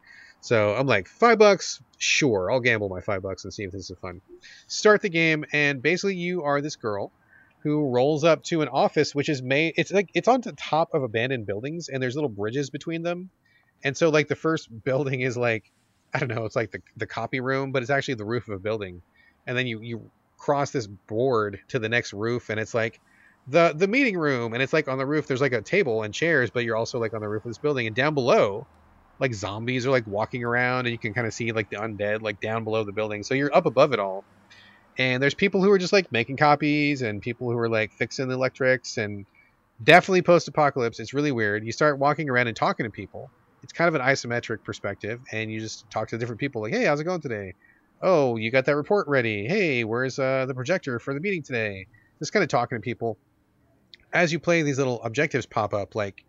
So 0.47 0.77
I'm 0.77 0.87
like, 0.87 1.09
five 1.09 1.41
bucks, 1.41 1.83
sure, 1.99 2.53
I'll 2.53 2.61
gamble 2.61 2.89
my 2.89 3.01
five 3.01 3.21
bucks 3.21 3.43
and 3.43 3.53
see 3.53 3.65
if 3.65 3.73
this 3.73 3.91
is 3.91 3.99
fun. 3.99 4.21
Start 4.69 5.03
the 5.03 5.09
game, 5.09 5.45
and 5.53 5.83
basically 5.83 6.15
you 6.15 6.45
are 6.45 6.61
this 6.61 6.77
girl 6.77 7.11
who 7.65 7.89
rolls 7.89 8.23
up 8.23 8.45
to 8.45 8.63
an 8.63 8.69
office 8.69 9.13
which 9.13 9.29
is 9.29 9.43
made. 9.43 9.75
It's 9.77 9.91
like 9.91 10.09
it's 10.15 10.29
on 10.29 10.43
the 10.43 10.53
top 10.53 10.95
of 10.95 11.03
abandoned 11.03 11.47
buildings, 11.47 11.89
and 11.89 12.01
there's 12.01 12.15
little 12.15 12.31
bridges 12.31 12.71
between 12.71 13.03
them. 13.03 13.29
And 13.83 13.97
so 13.97 14.11
like 14.11 14.29
the 14.29 14.37
first 14.37 14.69
building 14.85 15.21
is 15.21 15.37
like, 15.37 15.73
I 16.15 16.21
don't 16.21 16.29
know, 16.29 16.45
it's 16.45 16.55
like 16.55 16.71
the 16.71 16.81
the 16.97 17.09
copy 17.09 17.41
room, 17.41 17.73
but 17.73 17.83
it's 17.83 17.91
actually 17.91 18.15
the 18.15 18.25
roof 18.25 18.47
of 18.47 18.55
a 18.55 18.61
building. 18.61 19.03
And 19.49 19.59
then 19.59 19.67
you 19.67 19.81
you 19.81 20.11
cross 20.39 20.71
this 20.71 20.87
board 20.87 21.59
to 21.71 21.81
the 21.81 21.89
next 21.89 22.13
roof, 22.13 22.51
and 22.51 22.61
it's 22.61 22.73
like 22.73 23.01
the 23.49 23.73
the 23.77 23.89
meeting 23.89 24.17
room, 24.17 24.55
and 24.55 24.63
it's 24.63 24.73
like 24.73 24.87
on 24.87 24.99
the 24.99 25.07
roof. 25.07 25.27
There's 25.27 25.41
like 25.41 25.55
a 25.55 25.63
table 25.63 26.05
and 26.05 26.15
chairs, 26.15 26.51
but 26.51 26.63
you're 26.63 26.77
also 26.77 27.01
like 27.01 27.15
on 27.15 27.21
the 27.21 27.29
roof 27.29 27.45
of 27.45 27.51
this 27.51 27.59
building, 27.59 27.89
and 27.89 27.97
down 27.97 28.15
below 28.15 28.69
like 29.19 29.35
zombies 29.35 29.87
are 29.87 29.91
like 29.91 30.07
walking 30.07 30.45
around 30.45 30.87
and 30.87 30.91
you 30.91 30.99
can 30.99 31.15
kind 31.15 31.27
of 31.27 31.33
see 31.33 31.53
like 31.53 31.71
the 31.71 31.77
undead 31.77 32.23
like 32.23 32.41
down 32.41 32.65
below 32.65 32.85
the 32.85 32.93
building. 32.93 33.23
So 33.23 33.35
you're 33.35 33.55
up 33.55 33.67
above 33.67 33.93
it 33.93 33.99
all. 33.99 34.25
And 34.99 35.23
there's 35.23 35.35
people 35.35 35.63
who 35.63 35.71
are 35.71 35.79
just 35.79 35.93
like 35.93 36.11
making 36.13 36.37
copies 36.37 37.03
and 37.03 37.21
people 37.21 37.51
who 37.51 37.59
are 37.59 37.69
like 37.69 37.93
fixing 37.93 38.29
the 38.29 38.35
electrics 38.35 38.97
and 38.97 39.27
definitely 39.83 40.23
post-apocalypse. 40.23 41.01
It's 41.01 41.15
really 41.15 41.33
weird. 41.33 41.65
You 41.65 41.73
start 41.73 41.99
walking 41.99 42.31
around 42.31 42.47
and 42.49 42.57
talking 42.57 42.85
to 42.85 42.91
people. 42.91 43.31
It's 43.63 43.73
kind 43.73 43.89
of 43.89 43.95
an 43.95 44.01
isometric 44.01 44.65
perspective 44.65 45.21
and 45.33 45.51
you 45.51 45.61
just 45.61 45.91
talk 45.91 46.09
to 46.09 46.19
different 46.19 46.41
people 46.41 46.63
like 46.63 46.73
hey 46.73 46.85
how's 46.85 47.01
it 47.01 47.05
going 47.05 47.21
today? 47.21 47.55
Oh 48.03 48.37
you 48.37 48.51
got 48.51 48.67
that 48.67 48.77
report 48.77 49.09
ready. 49.09 49.47
Hey 49.47 49.85
where's 49.85 50.19
uh, 50.19 50.45
the 50.47 50.55
projector 50.55 50.99
for 50.99 51.15
the 51.15 51.21
meeting 51.21 51.43
today? 51.43 51.87
Just 52.19 52.33
kind 52.33 52.43
of 52.43 52.49
talking 52.49 52.77
to 52.77 52.83
people. 52.83 53.19
As 54.13 54.33
you 54.33 54.39
play 54.39 54.63
these 54.63 54.79
little 54.79 55.03
objectives 55.03 55.47
pop 55.47 55.75
up 55.75 55.95
like 55.95 56.25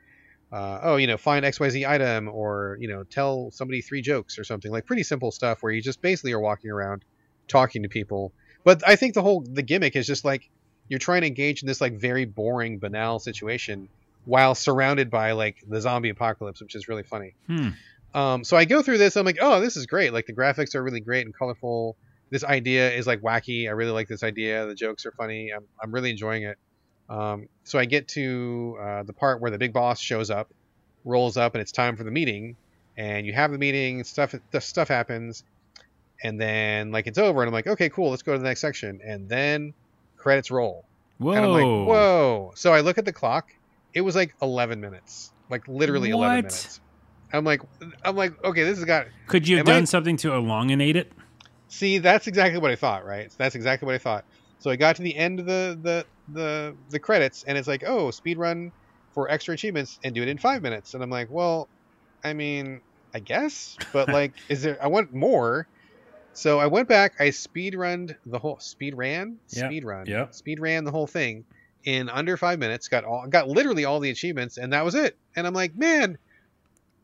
uh, 0.52 0.80
oh, 0.84 0.96
you 0.96 1.08
know, 1.08 1.18
find 1.18 1.46
XYZ 1.46 1.88
item 1.88 2.30
or, 2.30 2.78
you 2.80 2.88
know, 2.88 3.04
tell 3.04 3.52
somebody 3.52 3.82
three 3.82 4.02
jokes 4.02 4.40
or 4.40 4.44
something 4.44 4.72
like 4.72 4.86
pretty 4.86 5.04
simple 5.04 5.32
stuff 5.32 5.62
where 5.62 5.72
you 5.72 5.82
just 5.82 6.02
basically 6.02 6.32
are 6.32 6.40
walking 6.40 6.72
around 6.72 7.04
talking 7.48 7.84
to 7.84 7.90
people. 7.90 8.32
But 8.64 8.88
I 8.88 8.96
think 8.96 9.14
the 9.14 9.22
whole, 9.22 9.42
the 9.42 9.62
gimmick 9.62 9.96
is 9.96 10.08
just 10.08 10.24
like 10.24 10.50
you're 10.88 11.00
trying 11.00 11.22
to 11.22 11.28
engage 11.28 11.64
in 11.64 11.68
this 11.68 11.82
like 11.82 12.00
very 12.00 12.26
boring, 12.26 12.80
banal 12.80 13.20
situation 13.20 13.90
while 14.26 14.56
surrounded 14.56 15.10
by 15.10 15.34
like 15.34 15.58
the 15.68 15.82
zombie 15.82 16.10
apocalypse, 16.10 16.62
which 16.62 16.76
is 16.76 16.88
really 16.88 17.04
funny. 17.04 17.36
Hmm. 17.48 17.70
Um, 18.14 18.44
so 18.44 18.58
I 18.58 18.66
go 18.66 18.82
through 18.82 18.98
this. 18.98 19.16
I'm 19.16 19.26
like, 19.26 19.38
oh, 19.42 19.60
this 19.60 19.76
is 19.78 19.86
great. 19.86 20.14
Like 20.14 20.26
the 20.26 20.34
graphics 20.34 20.76
are 20.76 20.84
really 20.84 21.02
great 21.02 21.26
and 21.26 21.36
colorful. 21.36 21.98
This 22.30 22.44
idea 22.44 22.92
is 22.92 23.06
like 23.06 23.22
wacky. 23.22 23.68
I 23.68 23.72
really 23.72 23.92
like 23.92 24.08
this 24.08 24.24
idea. 24.24 24.66
The 24.66 24.76
jokes 24.76 25.06
are 25.06 25.12
funny. 25.12 25.52
I'm, 25.56 25.66
I'm 25.82 25.92
really 25.92 26.12
enjoying 26.12 26.44
it. 26.44 26.58
Um, 27.10 27.48
so 27.64 27.80
I 27.80 27.86
get 27.86 28.08
to 28.10 28.78
uh, 28.82 29.04
the 29.04 29.14
part 29.14 29.42
where 29.42 29.52
the 29.52 29.58
big 29.58 29.74
boss 29.74 30.00
shows 30.00 30.30
up, 30.30 30.50
rolls 31.06 31.38
up, 31.38 31.56
and 31.56 31.62
it's 31.62 31.72
time 31.72 31.96
for 31.96 32.04
the 32.04 32.12
meeting. 32.12 32.56
And 32.98 33.26
you 33.26 33.34
have 33.34 33.52
the 33.52 33.58
meeting. 33.58 34.04
Stuff 34.04 34.34
the 34.52 34.60
stuff 34.62 34.88
happens, 34.88 35.44
and 36.24 36.40
then 36.42 36.92
like 36.92 37.08
it's 37.08 37.18
over, 37.18 37.42
and 37.42 37.48
I'm 37.48 37.54
like, 37.54 37.68
okay, 37.68 37.90
cool. 37.90 38.10
Let's 38.10 38.24
go 38.24 38.34
to 38.34 38.40
the 38.40 38.44
next 38.46 38.62
section. 38.62 39.00
And 39.06 39.30
then 39.30 39.74
credits 40.18 40.50
roll. 40.52 40.84
Whoa. 41.20 41.32
And 41.34 41.46
I'm 41.46 41.52
like, 41.52 41.64
whoa. 41.88 42.52
So 42.56 42.74
I 42.74 42.82
look 42.82 42.98
at 42.98 43.06
the 43.06 43.14
clock. 43.14 43.52
It 43.94 44.02
was 44.02 44.16
like 44.16 44.36
11 44.42 44.80
minutes, 44.82 45.32
like 45.50 45.68
literally 45.68 46.10
11 46.10 46.20
What? 46.28 46.36
minutes. 46.44 46.80
I'm 47.34 47.44
like, 47.44 47.62
I'm 48.04 48.16
like, 48.16 48.42
okay, 48.44 48.64
this 48.64 48.78
has 48.78 48.86
got. 48.86 49.08
Could 49.28 49.48
you 49.48 49.58
have 49.58 49.68
Am 49.68 49.74
I- 49.74 49.78
done 49.80 49.86
something 49.86 50.18
to 50.18 50.34
elongate 50.34 50.96
it? 50.96 51.12
See, 51.70 51.98
that's 51.98 52.28
exactly 52.28 52.60
what 52.60 52.72
I 52.72 52.76
thought, 52.76 53.06
right? 53.06 53.30
That's 53.38 53.54
exactly 53.56 53.86
what 53.86 53.96
I 53.96 53.98
thought. 53.98 54.24
So 54.60 54.72
I 54.72 54.76
got 54.76 54.96
to 54.98 55.04
the 55.04 55.16
end 55.16 55.40
of 55.40 55.46
the 55.46 55.80
the 55.82 56.08
the 56.28 56.78
the 56.90 57.00
credits, 57.00 57.44
and 57.44 57.58
it's 57.58 57.68
like, 57.68 57.84
oh, 57.86 58.12
speed 58.12 58.38
run 58.38 58.72
for 59.14 59.30
extra 59.30 59.54
achievements 59.54 60.00
and 60.04 60.14
do 60.16 60.22
it 60.22 60.28
in 60.28 60.38
five 60.38 60.62
minutes. 60.62 60.94
And 60.94 61.04
I'm 61.04 61.10
like, 61.10 61.28
well, 61.30 61.70
I 62.24 62.34
mean, 62.34 62.82
I 63.14 63.20
guess, 63.20 63.80
but 63.94 64.10
like, 64.12 64.36
is 64.50 64.64
there? 64.64 64.82
I 64.84 64.88
want 64.88 65.14
more. 65.14 65.68
So 66.34 66.60
I 66.60 66.68
went 66.68 66.88
back. 66.88 67.14
I 67.20 67.32
speed 67.32 67.76
runned 67.76 68.16
the 68.26 68.40
whole 68.40 68.60
speed 68.60 68.96
ran 68.96 69.40
Yeah, 69.52 69.72
speed 69.72 69.84
run 69.86 70.08
yeah. 70.08 70.28
speed 70.32 70.60
ran 70.60 70.84
the 70.86 70.92
whole 70.92 71.08
thing 71.08 71.46
in 71.86 72.10
under 72.10 72.38
five 72.38 72.60
minutes. 72.60 72.88
Got 72.88 73.06
all 73.06 73.28
got 73.30 73.48
literally 73.50 73.86
all 73.86 74.00
the 74.00 74.10
achievements, 74.12 74.58
and 74.58 74.74
that 74.74 74.86
was 74.86 74.96
it. 74.96 75.18
And 75.36 75.48
I'm 75.48 75.54
like, 75.54 75.76
man, 75.76 76.18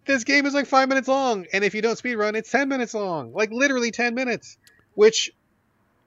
this 0.06 0.24
game 0.24 0.46
is 0.46 0.54
like 0.54 0.68
five 0.68 0.90
minutes 0.90 1.08
long, 1.08 1.46
and 1.54 1.64
if 1.64 1.74
you 1.76 1.82
don't 1.82 1.98
speed 1.98 2.16
run, 2.16 2.36
it's 2.36 2.52
ten 2.52 2.68
minutes 2.70 2.94
long, 2.94 3.34
like 3.34 3.52
literally 3.52 3.92
ten 3.92 4.16
minutes. 4.16 4.58
Which 4.96 5.32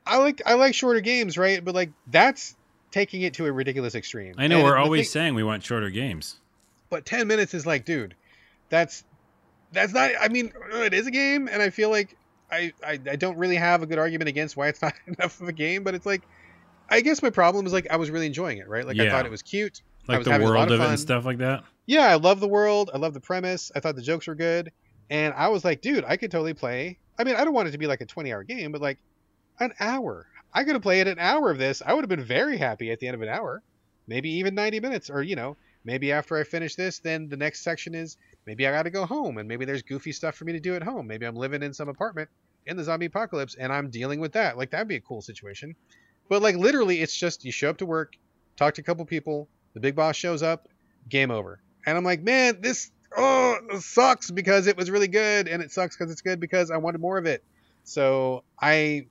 I 0.06 0.18
like. 0.18 0.40
I 0.46 0.54
like 0.54 0.74
shorter 0.74 1.00
games, 1.00 1.36
right? 1.36 1.64
But 1.64 1.74
like 1.74 1.90
that's 2.06 2.54
taking 2.92 3.22
it 3.22 3.34
to 3.34 3.46
a 3.46 3.52
ridiculous 3.52 3.94
extreme. 3.94 4.34
I 4.38 4.46
know 4.46 4.56
And 4.58 4.64
we're 4.64 4.76
always 4.76 5.06
thing- 5.08 5.12
saying 5.22 5.34
we 5.34 5.42
want 5.42 5.62
shorter 5.64 5.90
games. 5.90 6.36
but 6.88 7.04
10 7.04 7.26
minutes 7.26 7.52
is 7.52 7.66
like 7.66 7.84
dude 7.84 8.14
that's 8.68 9.04
that's 9.72 9.92
not 9.92 10.12
i 10.20 10.28
mean 10.28 10.52
it 10.72 10.94
is 10.94 11.06
a 11.06 11.10
game 11.10 11.48
and 11.48 11.60
i 11.60 11.68
feel 11.68 11.90
like 11.90 12.16
I, 12.50 12.72
I 12.84 12.92
I 13.10 13.16
don't 13.16 13.36
really 13.36 13.56
have 13.56 13.82
a 13.82 13.86
good 13.86 13.98
argument 13.98 14.28
against 14.28 14.56
why 14.56 14.68
it's 14.68 14.80
not 14.86 14.94
enough 15.08 15.40
of 15.40 15.48
a 15.48 15.52
game, 15.52 15.82
but 15.82 15.96
it's 15.96 16.06
like 16.06 16.22
I 16.88 17.00
guess 17.00 17.20
my 17.20 17.30
problem 17.30 17.66
is 17.66 17.72
like 17.72 17.88
I 17.90 17.96
was 17.96 18.08
really 18.08 18.26
enjoying 18.26 18.58
it, 18.58 18.68
right? 18.68 18.86
Like 18.86 19.00
I 19.00 19.10
thought 19.10 19.26
it 19.26 19.32
was 19.32 19.42
cute. 19.42 19.82
I 20.08 20.12
Like 20.12 20.18
was 20.20 20.24
the 20.26 20.30
having 20.32 20.46
a 20.46 20.50
lot 20.50 20.58
world 20.68 20.70
of 20.70 20.80
of 20.80 20.86
it 20.86 20.90
and 20.90 21.00
stuff 21.00 21.24
like 21.24 21.38
that. 21.38 21.64
Yeah, 21.86 22.06
I 22.06 22.14
love 22.14 22.38
the 22.38 22.46
world. 22.46 22.92
I 22.94 22.98
love 22.98 23.14
the 23.14 23.20
premise. 23.20 23.72
I 23.74 23.80
thought 23.80 23.96
the 23.96 24.02
jokes 24.02 24.28
were 24.28 24.36
good. 24.36 24.70
And 25.10 25.34
I 25.34 25.48
was 25.48 25.64
like, 25.64 25.80
dude, 25.80 26.04
I 26.06 26.16
could 26.16 26.30
totally 26.30 26.54
play. 26.54 26.98
I 27.18 27.24
mean, 27.24 27.34
I 27.34 27.44
don't 27.44 27.52
want 27.52 27.66
it 27.66 27.72
to 27.72 27.78
be 27.78 27.88
like 27.88 28.00
a 28.00 28.06
20 28.06 28.32
hour 28.32 28.44
game, 28.44 28.70
but 28.70 28.80
like 28.80 28.98
an 29.58 29.72
hour. 29.80 30.26
I 30.52 30.64
could 30.64 30.74
have 30.74 30.82
played 30.82 31.08
an 31.08 31.18
hour 31.18 31.50
of 31.50 31.58
this. 31.58 31.82
I 31.84 31.92
would 31.92 32.02
have 32.02 32.08
been 32.08 32.24
very 32.24 32.56
happy 32.56 32.90
at 32.90 32.98
the 32.98 33.08
end 33.08 33.14
of 33.14 33.22
an 33.22 33.28
hour. 33.28 33.62
Maybe 34.06 34.30
even 34.30 34.54
90 34.54 34.80
minutes. 34.80 35.10
Or, 35.10 35.22
you 35.22 35.36
know, 35.36 35.56
maybe 35.84 36.12
after 36.12 36.36
I 36.36 36.44
finish 36.44 36.74
this, 36.74 36.98
then 36.98 37.28
the 37.28 37.36
next 37.36 37.62
section 37.62 37.94
is 37.94 38.16
maybe 38.46 38.66
I 38.66 38.72
got 38.72 38.84
to 38.84 38.90
go 38.90 39.06
home 39.06 39.38
and 39.38 39.48
maybe 39.48 39.64
there's 39.64 39.82
goofy 39.82 40.12
stuff 40.12 40.34
for 40.34 40.44
me 40.44 40.52
to 40.52 40.60
do 40.60 40.74
at 40.74 40.82
home. 40.82 41.06
Maybe 41.06 41.26
I'm 41.26 41.36
living 41.36 41.62
in 41.62 41.74
some 41.74 41.88
apartment 41.88 42.30
in 42.66 42.76
the 42.76 42.84
zombie 42.84 43.06
apocalypse 43.06 43.54
and 43.54 43.72
I'm 43.72 43.90
dealing 43.90 44.20
with 44.20 44.32
that. 44.32 44.56
Like, 44.56 44.70
that'd 44.70 44.88
be 44.88 44.96
a 44.96 45.00
cool 45.00 45.22
situation. 45.22 45.76
But, 46.28 46.42
like, 46.42 46.56
literally, 46.56 47.00
it's 47.00 47.16
just 47.16 47.44
you 47.44 47.52
show 47.52 47.70
up 47.70 47.78
to 47.78 47.86
work, 47.86 48.16
talk 48.56 48.74
to 48.74 48.80
a 48.80 48.84
couple 48.84 49.04
people, 49.04 49.48
the 49.74 49.80
big 49.80 49.94
boss 49.94 50.16
shows 50.16 50.42
up, 50.42 50.68
game 51.08 51.30
over. 51.30 51.60
And 51.86 51.96
I'm 51.96 52.04
like, 52.04 52.22
man, 52.22 52.60
this 52.60 52.90
oh 53.16 53.58
sucks 53.78 54.30
because 54.30 54.66
it 54.66 54.76
was 54.76 54.90
really 54.90 55.08
good, 55.08 55.48
and 55.48 55.62
it 55.62 55.70
sucks 55.70 55.96
because 55.96 56.10
it's 56.10 56.22
good 56.22 56.40
because 56.40 56.70
I 56.70 56.78
wanted 56.78 57.00
more 57.00 57.18
of 57.18 57.26
it. 57.26 57.44
So 57.84 58.42
I, 58.60 59.06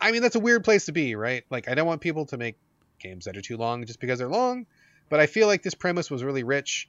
I 0.00 0.12
mean, 0.12 0.22
that's 0.22 0.36
a 0.36 0.40
weird 0.40 0.64
place 0.64 0.86
to 0.86 0.92
be, 0.92 1.14
right? 1.14 1.44
Like, 1.50 1.68
I 1.68 1.74
don't 1.74 1.86
want 1.86 2.00
people 2.00 2.26
to 2.26 2.36
make 2.36 2.56
games 3.00 3.24
that 3.24 3.36
are 3.36 3.40
too 3.40 3.56
long 3.56 3.84
just 3.86 4.00
because 4.00 4.18
they're 4.18 4.28
long, 4.28 4.66
but 5.08 5.20
I 5.20 5.26
feel 5.26 5.46
like 5.46 5.62
this 5.62 5.74
premise 5.74 6.10
was 6.10 6.22
really 6.24 6.42
rich. 6.44 6.88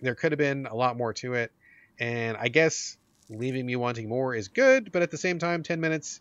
There 0.00 0.14
could 0.14 0.32
have 0.32 0.38
been 0.38 0.66
a 0.66 0.74
lot 0.74 0.96
more 0.96 1.12
to 1.14 1.34
it, 1.34 1.52
and 1.98 2.36
I 2.36 2.48
guess 2.48 2.96
leaving 3.30 3.66
me 3.66 3.76
wanting 3.76 4.08
more 4.08 4.34
is 4.34 4.48
good, 4.48 4.90
but 4.92 5.02
at 5.02 5.10
the 5.10 5.18
same 5.18 5.38
time, 5.38 5.62
ten 5.62 5.80
minutes. 5.80 6.20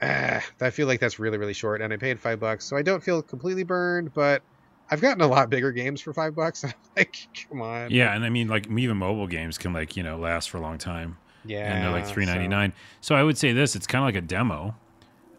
Ah, 0.00 0.44
I 0.60 0.70
feel 0.70 0.86
like 0.86 1.00
that's 1.00 1.18
really, 1.18 1.38
really 1.38 1.54
short, 1.54 1.80
and 1.82 1.92
I 1.92 1.96
paid 1.96 2.20
five 2.20 2.38
bucks, 2.38 2.64
so 2.64 2.76
I 2.76 2.82
don't 2.82 3.02
feel 3.02 3.20
completely 3.20 3.64
burned. 3.64 4.14
But 4.14 4.42
I've 4.90 5.00
gotten 5.00 5.20
a 5.22 5.26
lot 5.26 5.50
bigger 5.50 5.72
games 5.72 6.00
for 6.00 6.12
five 6.12 6.36
bucks. 6.36 6.62
I'm 6.64 6.72
like, 6.96 7.16
come 7.48 7.60
on. 7.62 7.90
Yeah, 7.90 8.14
and 8.14 8.24
I 8.24 8.28
mean, 8.30 8.46
like 8.48 8.68
even 8.70 8.96
mobile 8.96 9.26
games 9.26 9.58
can 9.58 9.72
like 9.72 9.96
you 9.96 10.02
know 10.04 10.16
last 10.18 10.50
for 10.50 10.58
a 10.58 10.60
long 10.60 10.78
time, 10.78 11.16
Yeah. 11.44 11.72
and 11.72 11.82
they're 11.84 11.90
like 11.90 12.06
so- 12.06 12.12
three 12.14 12.26
ninety 12.26 12.46
nine. 12.48 12.72
So 13.00 13.14
I 13.16 13.22
would 13.24 13.36
say 13.38 13.52
this: 13.52 13.74
it's 13.74 13.86
kind 13.88 14.02
of 14.02 14.06
like 14.06 14.14
a 14.22 14.26
demo, 14.26 14.76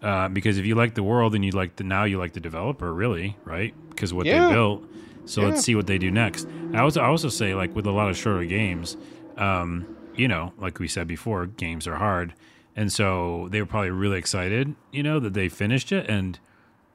uh, 0.01 0.29
because 0.29 0.57
if 0.57 0.65
you 0.65 0.75
like 0.75 0.95
the 0.95 1.03
world 1.03 1.35
and 1.35 1.43
you 1.43 1.51
like 1.51 1.75
the 1.75 1.83
now 1.83 2.03
you 2.05 2.17
like 2.17 2.33
the 2.33 2.39
developer, 2.39 2.93
really, 2.93 3.37
right? 3.45 3.75
Because 3.89 4.13
what 4.13 4.25
Yeah. 4.25 4.47
they 4.47 4.53
built. 4.53 4.85
So 5.25 5.41
Yeah. 5.41 5.47
let's 5.49 5.61
see 5.63 5.75
what 5.75 5.87
they 5.87 5.97
do 5.97 6.09
next. 6.11 6.47
I 6.73 6.79
also 6.79 7.01
I 7.01 7.05
also 7.07 7.29
say 7.29 7.53
like 7.53 7.75
with 7.75 7.85
a 7.85 7.91
lot 7.91 8.09
of 8.09 8.17
shorter 8.17 8.45
games, 8.45 8.97
um, 9.37 9.87
you 10.15 10.27
know, 10.27 10.53
like 10.57 10.79
we 10.79 10.87
said 10.87 11.07
before, 11.07 11.45
games 11.45 11.87
are 11.87 11.95
hard, 11.97 12.33
and 12.75 12.91
so 12.91 13.47
they 13.51 13.61
were 13.61 13.67
probably 13.67 13.91
really 13.91 14.17
excited, 14.17 14.75
you 14.91 15.03
know, 15.03 15.19
that 15.19 15.33
they 15.33 15.49
finished 15.49 15.91
it, 15.91 16.09
and 16.09 16.39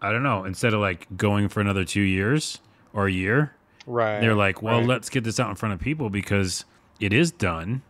I 0.03 0.13
don't 0.13 0.23
know, 0.23 0.45
instead 0.45 0.75
of 0.75 0.81
like 0.81 1.07
going 1.17 1.49
for 1.49 1.61
another 1.61 1.85
two 1.85 2.01
years 2.03 2.59
or 2.93 3.07
a 3.07 3.13
year, 3.13 3.57
Right. 3.87 4.21
they're 4.21 4.35
like, 4.35 4.61
well, 4.63 4.79
right. 4.79 4.87
let's 4.87 5.09
get 5.09 5.25
this 5.25 5.39
out 5.41 5.49
in 5.51 5.57
front 5.57 5.73
of 5.73 5.81
people 5.81 6.11
because 6.11 6.65
it 7.01 7.13
is 7.13 7.31
done, 7.33 7.83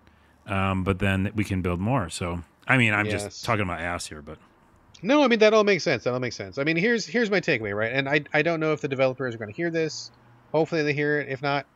um, 0.47 0.85
but 0.85 0.99
then 0.99 1.31
we 1.35 1.43
can 1.45 1.63
build 1.63 1.81
more. 1.81 2.09
So, 2.11 2.43
I 2.69 2.77
mean, 2.77 2.93
I'm 2.93 3.07
Yes. 3.07 3.25
just 3.25 3.45
talking 3.45 3.63
about 3.63 3.81
ass 3.81 4.07
here, 4.07 4.23
but 4.23 4.39
No, 5.05 5.23
I 5.23 5.29
mean 5.29 5.41
that 5.41 5.53
all 5.53 5.65
makes 5.65 5.85
sense. 5.85 6.05
That 6.05 6.15
all 6.15 6.19
makes 6.21 6.35
sense. 6.35 6.57
I 6.57 6.65
mean, 6.65 6.77
here's 6.77 7.07
here's 7.07 7.31
my 7.31 7.41
takeaway, 7.41 7.77
right? 7.77 7.93
And 7.93 8.09
I 8.09 8.25
I 8.33 8.41
don't 8.41 8.59
know 8.59 8.73
if 8.73 8.81
the 8.81 8.89
developers 8.89 9.35
are 9.35 9.39
going 9.39 9.51
to 9.51 9.57
hear 9.57 9.71
this. 9.71 10.11
Hopefully 10.51 10.83
they 10.83 10.95
hear 10.95 11.21
it. 11.21 11.29
If 11.29 11.43
not, 11.43 11.67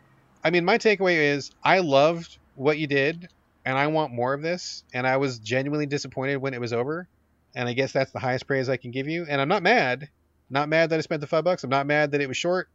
I 0.42 0.48
mean, 0.48 0.64
my 0.64 0.78
takeaway 0.78 1.34
is 1.34 1.50
I 1.62 1.80
loved 1.80 2.38
what 2.54 2.78
you 2.78 2.86
did, 2.86 3.28
and 3.66 3.76
I 3.76 3.88
want 3.88 4.14
more 4.14 4.32
of 4.32 4.40
this. 4.40 4.82
And 4.94 5.06
I 5.06 5.18
was 5.18 5.40
genuinely 5.40 5.84
disappointed 5.84 6.36
when 6.38 6.54
it 6.54 6.60
was 6.60 6.72
over. 6.72 7.06
And 7.54 7.68
I 7.68 7.74
guess 7.74 7.92
that's 7.92 8.12
the 8.12 8.18
highest 8.18 8.46
praise 8.46 8.70
I 8.70 8.78
can 8.78 8.92
give 8.92 9.08
you. 9.08 9.26
And 9.28 9.42
I'm 9.42 9.48
not 9.48 9.62
mad. 9.62 10.08
Not 10.48 10.70
mad 10.70 10.88
that 10.88 10.98
I 10.98 11.02
spent 11.02 11.20
the 11.20 11.26
five 11.26 11.44
bucks. 11.44 11.64
I'm 11.64 11.70
not 11.70 11.86
mad 11.86 12.12
that 12.12 12.22
it 12.22 12.28
was 12.28 12.36
short. 12.38 12.70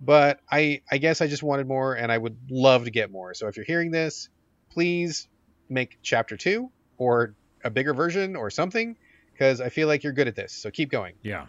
But 0.00 0.40
I 0.50 0.80
I 0.90 0.96
guess 0.96 1.20
I 1.20 1.26
just 1.26 1.42
wanted 1.42 1.68
more, 1.68 1.92
and 1.92 2.10
I 2.10 2.16
would 2.16 2.38
love 2.48 2.84
to 2.84 2.90
get 2.90 3.10
more. 3.10 3.34
So 3.34 3.46
if 3.46 3.56
you're 3.56 3.66
hearing 3.66 3.90
this, 3.90 4.30
please 4.70 5.28
make 5.68 5.98
chapter 6.02 6.38
two 6.38 6.70
or 6.96 7.34
a 7.62 7.68
bigger 7.68 7.92
version 7.92 8.36
or 8.36 8.48
something 8.48 8.96
because 9.38 9.60
I 9.60 9.68
feel 9.68 9.86
like 9.86 10.02
you're 10.02 10.12
good 10.12 10.28
at 10.28 10.34
this. 10.34 10.52
So 10.52 10.70
keep 10.70 10.90
going. 10.90 11.14
yeah, 11.22 11.46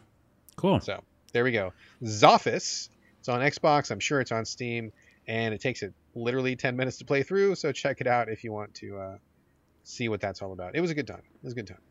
cool. 0.55 0.79
So 0.79 1.03
there 1.33 1.43
we 1.43 1.51
go. 1.51 1.73
Zoffice. 2.03 2.89
It's 3.19 3.27
on 3.27 3.41
Xbox. 3.41 3.91
I'm 3.91 3.99
sure 3.99 4.21
it's 4.21 4.31
on 4.31 4.45
Steam, 4.45 4.91
and 5.27 5.53
it 5.53 5.59
takes 5.59 5.81
it 5.81 5.93
literally 6.15 6.55
10 6.55 6.77
minutes 6.77 6.97
to 6.99 7.05
play 7.05 7.23
through. 7.23 7.55
So 7.55 7.71
check 7.71 7.99
it 7.99 8.07
out 8.07 8.29
if 8.29 8.43
you 8.43 8.53
want 8.53 8.73
to 8.75 8.97
uh, 8.97 9.17
see 9.83 10.07
what 10.07 10.21
that's 10.21 10.41
all 10.41 10.53
about. 10.53 10.75
It 10.75 10.81
was 10.81 10.91
a 10.91 10.95
good 10.95 11.07
time. 11.07 11.23
It 11.25 11.43
was 11.43 11.53
a 11.53 11.55
good 11.55 11.67
time. 11.67 11.81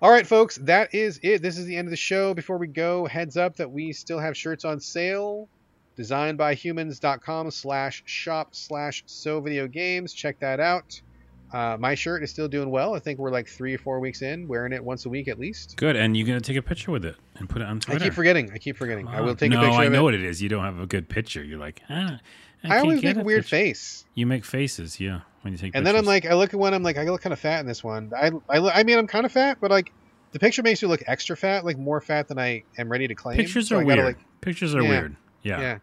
All 0.00 0.10
right, 0.10 0.26
folks, 0.26 0.56
that 0.58 0.94
is 0.94 1.20
it. 1.22 1.42
This 1.42 1.58
is 1.58 1.66
the 1.66 1.76
end 1.76 1.86
of 1.86 1.90
the 1.90 1.96
show. 1.96 2.32
Before 2.32 2.56
we 2.56 2.66
go, 2.66 3.06
heads 3.06 3.36
up 3.36 3.56
that 3.56 3.70
we 3.70 3.92
still 3.92 4.18
have 4.18 4.36
shirts 4.36 4.64
on 4.64 4.80
sale. 4.80 5.48
Designbyhumans.com 5.98 7.50
slash 7.50 8.02
shop 8.06 8.54
slash 8.54 9.02
so 9.06 9.40
video 9.40 9.66
games. 9.66 10.14
Check 10.14 10.38
that 10.40 10.60
out. 10.60 11.02
Uh, 11.52 11.76
my 11.80 11.94
shirt 11.94 12.22
is 12.22 12.30
still 12.30 12.46
doing 12.48 12.70
well. 12.70 12.94
I 12.94 13.00
think 13.00 13.18
we're 13.18 13.30
like 13.32 13.48
three 13.48 13.74
or 13.74 13.78
four 13.78 13.98
weeks 14.00 14.22
in, 14.22 14.46
wearing 14.46 14.72
it 14.72 14.84
once 14.84 15.04
a 15.06 15.08
week 15.08 15.26
at 15.28 15.38
least. 15.38 15.76
Good, 15.76 15.96
and 15.96 16.16
you're 16.16 16.26
gonna 16.26 16.40
take 16.40 16.56
a 16.56 16.62
picture 16.62 16.92
with 16.92 17.04
it 17.04 17.16
and 17.36 17.48
put 17.48 17.60
it 17.62 17.66
on 17.66 17.80
Twitter. 17.80 18.00
I 18.04 18.06
keep 18.06 18.14
forgetting. 18.14 18.50
I 18.52 18.58
keep 18.58 18.76
forgetting. 18.76 19.08
I 19.08 19.20
will 19.20 19.34
take 19.34 19.50
no, 19.50 19.58
a 19.58 19.60
picture 19.64 19.76
No, 19.78 19.82
I 19.84 19.88
know 19.88 20.00
it. 20.00 20.02
what 20.04 20.14
it 20.14 20.22
is. 20.24 20.40
You 20.40 20.48
don't 20.48 20.62
have 20.64 20.78
a 20.78 20.86
good 20.86 21.08
picture. 21.08 21.42
You're 21.42 21.58
like, 21.58 21.82
ah, 21.90 22.20
I, 22.64 22.76
I 22.76 22.78
always 22.80 23.02
make 23.02 23.16
a 23.16 23.22
weird 23.22 23.42
picture." 23.42 23.56
face, 23.56 24.04
You 24.14 24.26
make 24.26 24.44
faces, 24.44 25.00
yeah, 25.00 25.20
when 25.42 25.52
you 25.52 25.58
take. 25.58 25.74
and 25.74 25.84
then 25.86 25.96
I'm 25.96 26.04
like, 26.04 26.24
I 26.26 26.34
look 26.34 26.54
at 26.54 26.60
one, 26.60 26.72
I'm 26.74 26.82
like, 26.82 26.98
I 26.98 27.04
look 27.04 27.22
kind 27.22 27.32
of 27.32 27.38
fat 27.40 27.60
in 27.60 27.66
this 27.66 27.82
one. 27.82 28.12
I, 28.16 28.30
I, 28.48 28.80
I 28.80 28.82
mean, 28.84 28.98
I'm 28.98 29.06
kind 29.06 29.26
of 29.26 29.32
fat, 29.32 29.58
but 29.60 29.70
like, 29.70 29.92
the 30.32 30.38
picture 30.38 30.62
makes 30.62 30.80
me 30.82 30.86
look 30.88 31.02
extra 31.08 31.36
fat, 31.36 31.64
like 31.64 31.76
more 31.78 32.00
fat 32.00 32.28
than 32.28 32.38
I 32.38 32.62
am 32.78 32.88
ready 32.88 33.08
to 33.08 33.14
claim. 33.16 33.36
pictures 33.36 33.68
So 33.68 33.78
are 33.78 33.84
weird. 33.84 34.04
Like, 34.04 34.18
pictures 34.40 34.74
are 34.76 34.82
Yeah. 34.82 34.88
weird. 34.88 35.16
Yeah. 35.42 35.60
yeah. 35.60 35.78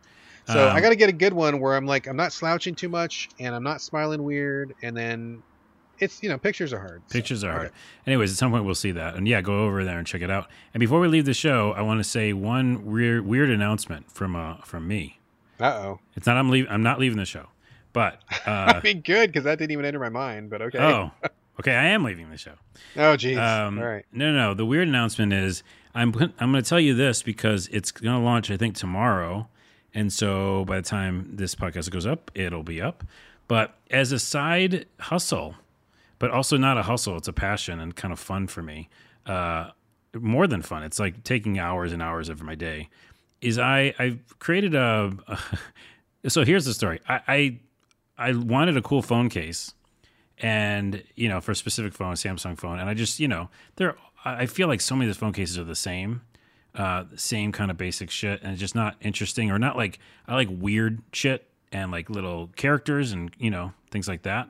So 0.45 0.65
I 0.69 0.75
Um, 0.77 0.81
got 0.81 0.89
to 0.89 0.95
get 0.95 1.09
a 1.09 1.13
good 1.13 1.33
one 1.33 1.59
where 1.59 1.75
I'm 1.75 1.85
like, 1.85 2.07
I'm 2.07 2.15
not 2.15 2.31
slouching 2.31 2.73
too 2.73 2.87
much, 2.87 3.27
and 3.37 3.53
I'm 3.53 3.63
not 3.63 3.81
smiling 3.81 4.23
weird, 4.23 4.73
and 4.81 4.95
then 4.95 5.43
it's 5.99 6.21
you 6.21 6.29
know, 6.29 6.37
pictures 6.37 6.73
are 6.73 6.79
hard. 6.79 7.01
So, 7.07 7.13
Pictures 7.13 7.43
are 7.43 7.49
okay. 7.49 7.57
hard. 7.57 7.71
Anyways, 8.05 8.31
at 8.31 8.37
some 8.37 8.51
point 8.51 8.65
we'll 8.65 8.75
see 8.75 8.91
that, 8.91 9.15
and 9.15 9.27
yeah, 9.27 9.41
go 9.41 9.65
over 9.65 9.83
there 9.83 9.97
and 9.97 10.07
check 10.07 10.21
it 10.21 10.29
out. 10.29 10.47
And 10.73 10.79
before 10.79 10.99
we 10.99 11.07
leave 11.07 11.25
the 11.25 11.33
show, 11.33 11.73
I 11.73 11.81
want 11.81 11.99
to 11.99 12.03
say 12.03 12.33
one 12.33 12.85
weird 12.85 13.25
weird 13.25 13.49
announcement 13.49 14.11
from 14.11 14.35
uh 14.35 14.57
from 14.57 14.87
me. 14.87 15.19
Uh 15.59 15.65
oh. 15.65 15.99
It's 16.15 16.27
not 16.27 16.37
I'm 16.37 16.49
leaving. 16.49 16.71
I'm 16.71 16.83
not 16.83 16.99
leaving 16.99 17.17
the 17.17 17.25
show, 17.25 17.47
but 17.93 18.21
I 18.45 18.77
uh, 18.77 18.81
mean, 18.83 19.01
good 19.01 19.29
because 19.29 19.43
that 19.45 19.57
didn't 19.57 19.71
even 19.71 19.85
enter 19.85 19.99
my 19.99 20.09
mind. 20.09 20.49
But 20.49 20.61
okay. 20.63 20.79
oh, 20.79 21.11
okay, 21.59 21.73
I 21.73 21.87
am 21.87 22.03
leaving 22.03 22.29
the 22.29 22.37
show. 22.37 22.53
Oh, 22.95 23.15
jeez. 23.15 23.37
Um, 23.37 23.79
All 23.79 23.85
right. 23.85 24.05
No, 24.11 24.31
no, 24.31 24.37
no. 24.37 24.53
The 24.53 24.65
weird 24.65 24.87
announcement 24.87 25.33
is 25.33 25.63
I'm 25.95 26.13
I'm 26.39 26.51
going 26.51 26.63
to 26.63 26.69
tell 26.69 26.79
you 26.79 26.93
this 26.93 27.23
because 27.23 27.67
it's 27.69 27.91
going 27.91 28.15
to 28.15 28.23
launch 28.23 28.51
I 28.51 28.57
think 28.57 28.75
tomorrow, 28.75 29.47
and 29.93 30.13
so 30.13 30.65
by 30.65 30.77
the 30.77 30.87
time 30.87 31.35
this 31.35 31.55
podcast 31.55 31.89
goes 31.89 32.05
up, 32.05 32.31
it'll 32.35 32.63
be 32.63 32.81
up. 32.81 33.03
But 33.47 33.75
as 33.89 34.11
a 34.11 34.19
side 34.19 34.85
hustle, 34.99 35.55
but 36.19 36.31
also 36.31 36.57
not 36.57 36.77
a 36.77 36.83
hustle, 36.83 37.17
it's 37.17 37.27
a 37.27 37.33
passion 37.33 37.79
and 37.79 37.95
kind 37.95 38.11
of 38.11 38.19
fun 38.19 38.47
for 38.47 38.61
me. 38.61 38.89
Uh, 39.25 39.71
more 40.13 40.47
than 40.47 40.61
fun, 40.61 40.83
it's 40.83 40.99
like 40.99 41.23
taking 41.23 41.59
hours 41.59 41.91
and 41.91 42.01
hours 42.01 42.29
of 42.29 42.41
my 42.41 42.55
day. 42.55 42.89
Is 43.41 43.59
I 43.59 43.93
I've 43.99 44.19
created 44.39 44.73
a. 44.73 45.11
so 46.27 46.43
here's 46.43 46.65
the 46.65 46.73
story. 46.73 46.99
I, 47.07 47.21
I 47.27 47.59
I 48.17 48.33
wanted 48.33 48.77
a 48.77 48.81
cool 48.81 49.01
phone 49.01 49.29
case 49.29 49.73
and 50.39 51.03
you 51.15 51.29
know 51.29 51.41
for 51.41 51.51
a 51.51 51.55
specific 51.55 51.93
phone, 51.93 52.13
a 52.13 52.15
Samsung 52.15 52.57
phone, 52.57 52.79
and 52.79 52.89
I 52.89 52.93
just 52.93 53.19
you 53.19 53.27
know 53.27 53.49
there 53.75 53.95
I 54.25 54.41
I 54.41 54.45
feel 54.45 54.67
like 54.67 54.81
so 54.81 54.95
many 54.95 55.09
of 55.09 55.15
the 55.15 55.19
phone 55.19 55.33
cases 55.33 55.57
are 55.57 55.63
the 55.63 55.75
same, 55.75 56.21
uh, 56.75 57.05
same 57.15 57.51
kind 57.51 57.71
of 57.71 57.77
basic 57.77 58.09
shit, 58.09 58.41
and 58.41 58.51
it's 58.51 58.59
just 58.59 58.75
not 58.75 58.95
interesting 59.01 59.51
or 59.51 59.59
not 59.59 59.77
like 59.77 59.99
I 60.27 60.35
like 60.35 60.49
weird 60.51 61.01
shit 61.13 61.47
and 61.71 61.91
like 61.91 62.09
little 62.09 62.49
characters 62.55 63.11
and 63.11 63.31
you 63.37 63.49
know 63.49 63.73
things 63.91 64.07
like 64.07 64.23
that. 64.23 64.49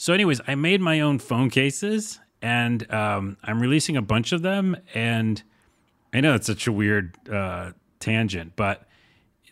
So, 0.00 0.12
anyways, 0.12 0.40
I 0.46 0.54
made 0.54 0.80
my 0.80 1.00
own 1.00 1.18
phone 1.18 1.50
cases, 1.50 2.20
and 2.40 2.88
um, 2.92 3.36
I'm 3.42 3.60
releasing 3.60 3.96
a 3.96 4.02
bunch 4.02 4.30
of 4.30 4.42
them. 4.42 4.76
And 4.94 5.42
I 6.14 6.20
know 6.20 6.34
it's 6.36 6.46
such 6.46 6.68
a 6.68 6.72
weird 6.72 7.16
uh, 7.28 7.72
tangent, 7.98 8.52
but 8.54 8.86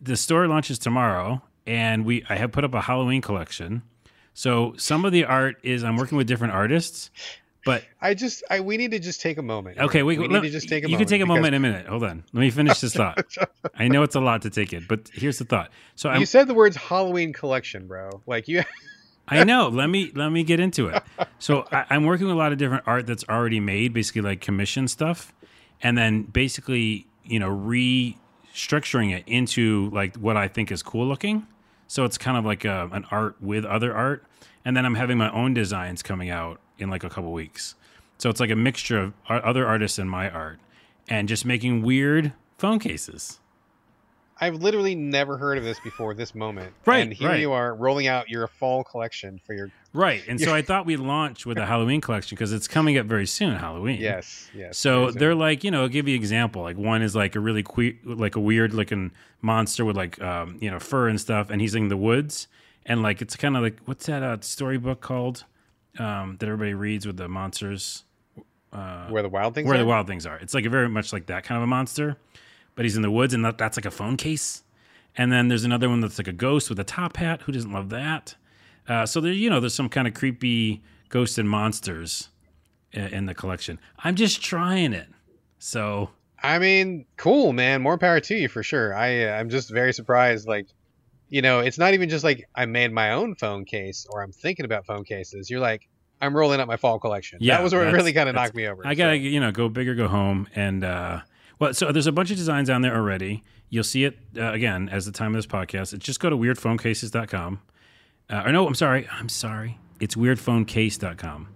the 0.00 0.16
store 0.16 0.46
launches 0.46 0.78
tomorrow, 0.78 1.42
and 1.66 2.04
we 2.04 2.24
I 2.28 2.36
have 2.36 2.52
put 2.52 2.62
up 2.62 2.74
a 2.74 2.80
Halloween 2.80 3.22
collection. 3.22 3.82
So 4.34 4.74
some 4.76 5.04
of 5.04 5.10
the 5.10 5.24
art 5.24 5.56
is 5.64 5.82
I'm 5.82 5.96
working 5.96 6.16
with 6.16 6.28
different 6.28 6.52
artists, 6.52 7.10
but 7.64 7.82
I 8.00 8.14
just, 8.14 8.44
I 8.48 8.60
we 8.60 8.76
need 8.76 8.92
to 8.92 9.00
just 9.00 9.20
take 9.20 9.38
a 9.38 9.42
moment. 9.42 9.78
okay, 9.78 10.04
we 10.04 10.16
let- 10.16 10.30
need 10.30 10.42
to 10.42 10.50
just 10.50 10.68
take 10.68 10.84
a 10.84 10.88
moment. 10.88 10.90
you 10.90 10.96
moment. 10.96 11.08
can 11.08 11.18
take 11.18 11.22
a 11.22 11.26
moment 11.26 11.46
in 11.46 11.54
a 11.54 11.60
minute. 11.60 11.86
Hold 11.88 12.04
on, 12.04 12.22
let 12.32 12.40
me 12.40 12.50
finish 12.50 12.78
this 12.80 12.94
thought. 12.94 13.18
I 13.74 13.88
know 13.88 14.04
it's 14.04 14.14
a 14.14 14.20
lot 14.20 14.42
to 14.42 14.50
take 14.50 14.72
in, 14.72 14.86
but 14.88 15.10
here's 15.12 15.38
the 15.38 15.44
thought. 15.44 15.72
So 15.96 16.08
I'm 16.08 16.20
You 16.20 16.26
said 16.26 16.46
the 16.46 16.54
words 16.54 16.76
Halloween 16.76 17.32
collection, 17.32 17.88
bro. 17.88 18.22
Like 18.28 18.46
you. 18.46 18.62
I 19.28 19.44
know. 19.44 19.68
Let 19.68 19.88
me 19.88 20.12
let 20.14 20.30
me 20.30 20.44
get 20.44 20.60
into 20.60 20.88
it. 20.88 21.02
So 21.38 21.66
I, 21.72 21.84
I'm 21.90 22.04
working 22.04 22.26
with 22.26 22.34
a 22.34 22.38
lot 22.38 22.52
of 22.52 22.58
different 22.58 22.84
art 22.86 23.06
that's 23.06 23.24
already 23.28 23.60
made, 23.60 23.92
basically 23.92 24.22
like 24.22 24.40
commission 24.40 24.88
stuff, 24.88 25.32
and 25.82 25.98
then 25.98 26.22
basically 26.22 27.06
you 27.24 27.38
know 27.38 27.50
restructuring 27.50 29.12
it 29.16 29.24
into 29.26 29.90
like 29.90 30.16
what 30.16 30.36
I 30.36 30.48
think 30.48 30.70
is 30.70 30.82
cool 30.82 31.06
looking. 31.06 31.46
So 31.88 32.04
it's 32.04 32.18
kind 32.18 32.36
of 32.36 32.44
like 32.44 32.64
a, 32.64 32.88
an 32.92 33.06
art 33.10 33.36
with 33.40 33.64
other 33.64 33.94
art, 33.94 34.24
and 34.64 34.76
then 34.76 34.84
I'm 34.84 34.94
having 34.94 35.18
my 35.18 35.30
own 35.30 35.54
designs 35.54 36.02
coming 36.02 36.30
out 36.30 36.60
in 36.78 36.90
like 36.90 37.04
a 37.04 37.10
couple 37.10 37.32
weeks. 37.32 37.74
So 38.18 38.30
it's 38.30 38.40
like 38.40 38.50
a 38.50 38.56
mixture 38.56 38.98
of 38.98 39.12
other 39.28 39.66
artists 39.66 39.98
and 39.98 40.10
my 40.10 40.30
art, 40.30 40.58
and 41.08 41.28
just 41.28 41.44
making 41.44 41.82
weird 41.82 42.32
phone 42.58 42.78
cases. 42.78 43.40
I've 44.38 44.56
literally 44.56 44.94
never 44.94 45.38
heard 45.38 45.56
of 45.56 45.64
this 45.64 45.80
before 45.80 46.12
this 46.12 46.34
moment. 46.34 46.74
Right, 46.84 46.98
And 46.98 47.12
here 47.12 47.28
right. 47.30 47.40
you 47.40 47.52
are 47.52 47.74
rolling 47.74 48.06
out 48.06 48.28
your 48.28 48.46
fall 48.46 48.84
collection 48.84 49.40
for 49.44 49.54
your 49.54 49.70
Right. 49.94 50.22
And 50.28 50.38
so 50.38 50.54
I 50.54 50.60
thought 50.60 50.84
we'd 50.84 50.98
launch 50.98 51.46
with 51.46 51.56
a 51.56 51.64
Halloween 51.72 52.02
collection 52.02 52.36
because 52.36 52.52
it's 52.52 52.68
coming 52.68 52.98
up 52.98 53.06
very 53.06 53.26
soon, 53.26 53.56
Halloween. 53.56 53.98
yes, 53.98 54.50
yes. 54.54 54.76
So 54.76 55.10
they're 55.10 55.34
like, 55.34 55.64
you 55.64 55.70
know, 55.70 55.82
I'll 55.82 55.88
give 55.88 56.06
you 56.06 56.14
an 56.14 56.20
example. 56.20 56.60
Like 56.62 56.76
one 56.76 57.00
is 57.00 57.16
like 57.16 57.34
a 57.34 57.40
really 57.40 57.62
que- 57.62 57.98
like 58.04 58.36
a 58.36 58.40
weird 58.40 58.74
looking 58.74 59.12
monster 59.40 59.84
with 59.86 59.96
like 59.96 60.20
um, 60.20 60.58
you 60.60 60.70
know, 60.70 60.78
fur 60.80 61.08
and 61.08 61.18
stuff, 61.18 61.48
and 61.48 61.60
he's 61.62 61.74
in 61.74 61.88
the 61.88 61.96
woods. 61.96 62.46
And 62.84 63.02
like 63.02 63.22
it's 63.22 63.36
kind 63.36 63.56
of 63.56 63.62
like 63.62 63.78
what's 63.86 64.04
that 64.06 64.22
uh, 64.22 64.36
storybook 64.42 65.00
called 65.00 65.44
um, 65.98 66.36
that 66.40 66.46
everybody 66.46 66.74
reads 66.74 67.06
with 67.06 67.16
the 67.16 67.26
monsters? 67.28 68.04
where 69.08 69.22
the 69.22 69.28
wild 69.30 69.54
things 69.54 69.66
Where 69.66 69.76
are? 69.76 69.78
the 69.78 69.86
wild 69.86 70.06
things 70.06 70.26
are. 70.26 70.36
It's 70.36 70.52
like 70.52 70.66
a 70.66 70.68
very 70.70 70.88
much 70.90 71.10
like 71.12 71.26
that 71.26 71.44
kind 71.44 71.56
of 71.56 71.62
a 71.62 71.66
monster, 71.66 72.16
but 72.76 72.84
he's 72.84 72.94
in 72.96 73.02
the 73.02 73.10
woods, 73.10 73.34
and 73.34 73.44
that, 73.44 73.58
that's 73.58 73.76
like 73.76 73.86
a 73.86 73.90
phone 73.90 74.16
case. 74.16 74.62
And 75.16 75.32
then 75.32 75.48
there's 75.48 75.64
another 75.64 75.88
one 75.88 76.00
that's 76.00 76.18
like 76.18 76.28
a 76.28 76.32
ghost 76.32 76.68
with 76.68 76.78
a 76.78 76.84
top 76.84 77.16
hat. 77.16 77.42
Who 77.42 77.52
doesn't 77.52 77.72
love 77.72 77.88
that? 77.88 78.36
Uh, 78.86 79.04
so 79.06 79.20
there, 79.20 79.32
you 79.32 79.50
know, 79.50 79.58
there's 79.60 79.74
some 79.74 79.88
kind 79.88 80.06
of 80.06 80.14
creepy 80.14 80.82
ghosts 81.08 81.38
and 81.38 81.48
monsters 81.48 82.28
i- 82.94 82.98
in 83.00 83.26
the 83.26 83.34
collection. 83.34 83.80
I'm 83.98 84.14
just 84.14 84.42
trying 84.42 84.92
it. 84.92 85.08
So 85.58 86.10
I 86.42 86.58
mean, 86.58 87.06
cool, 87.16 87.52
man. 87.52 87.80
More 87.82 87.96
power 87.98 88.20
to 88.20 88.34
you 88.34 88.48
for 88.48 88.62
sure. 88.62 88.94
I 88.94 89.24
uh, 89.24 89.38
I'm 89.38 89.48
just 89.48 89.70
very 89.70 89.92
surprised. 89.92 90.46
Like, 90.46 90.66
you 91.30 91.40
know, 91.42 91.60
it's 91.60 91.78
not 91.78 91.94
even 91.94 92.08
just 92.10 92.22
like 92.22 92.46
I 92.54 92.66
made 92.66 92.92
my 92.92 93.12
own 93.12 93.34
phone 93.34 93.64
case 93.64 94.06
or 94.10 94.22
I'm 94.22 94.32
thinking 94.32 94.64
about 94.66 94.84
phone 94.86 95.02
cases. 95.02 95.48
You're 95.50 95.60
like, 95.60 95.88
I'm 96.20 96.36
rolling 96.36 96.60
up 96.60 96.68
my 96.68 96.76
fall 96.76 96.98
collection. 96.98 97.38
Yeah, 97.40 97.56
that 97.56 97.62
was 97.64 97.72
where 97.72 97.88
it 97.88 97.92
really 97.92 98.12
kind 98.12 98.28
of 98.28 98.34
knocked 98.34 98.54
me 98.54 98.66
over. 98.68 98.86
I 98.86 98.94
gotta, 98.94 99.16
so. 99.16 99.22
you 99.22 99.40
know, 99.40 99.50
go 99.50 99.68
big 99.70 99.88
or 99.88 99.94
go 99.94 100.08
home. 100.08 100.46
And 100.54 100.84
uh, 100.84 101.20
well, 101.58 101.72
so 101.74 101.92
there's 101.92 102.06
a 102.06 102.12
bunch 102.12 102.30
of 102.30 102.36
designs 102.36 102.68
on 102.70 102.82
there 102.82 102.94
already. 102.94 103.42
You'll 103.68 103.84
see 103.84 104.04
it 104.04 104.16
uh, 104.36 104.52
again 104.52 104.88
as 104.88 105.06
the 105.06 105.12
time 105.12 105.34
of 105.34 105.38
this 105.38 105.46
podcast. 105.46 105.92
It's 105.92 106.04
just 106.04 106.20
go 106.20 106.30
to 106.30 106.36
weirdphonecases.com. 106.36 107.60
Uh, 108.30 108.42
or 108.46 108.52
no, 108.52 108.66
I'm 108.66 108.74
sorry, 108.74 109.08
I'm 109.10 109.28
sorry. 109.28 109.78
It's 110.00 110.14
weirdphonecase.com. 110.14 111.48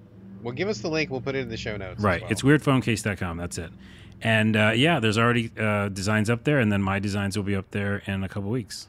Well, 0.42 0.54
give 0.54 0.68
us 0.68 0.80
the 0.80 0.88
link. 0.88 1.10
We'll 1.10 1.20
put 1.20 1.34
it 1.34 1.40
in 1.40 1.48
the 1.48 1.56
show 1.56 1.76
notes. 1.76 2.00
Right. 2.00 2.22
well. 2.22 2.30
It's 2.30 2.42
weirdphonecase.com. 2.42 3.36
That's 3.36 3.58
it. 3.58 3.70
And 4.22 4.56
uh, 4.56 4.72
yeah, 4.74 5.00
there's 5.00 5.18
already 5.18 5.50
uh, 5.58 5.88
designs 5.88 6.28
up 6.30 6.44
there, 6.44 6.58
and 6.58 6.70
then 6.72 6.82
my 6.82 6.98
designs 6.98 7.36
will 7.36 7.44
be 7.44 7.56
up 7.56 7.70
there 7.70 8.02
in 8.06 8.22
a 8.24 8.28
couple 8.28 8.50
weeks. 8.50 8.88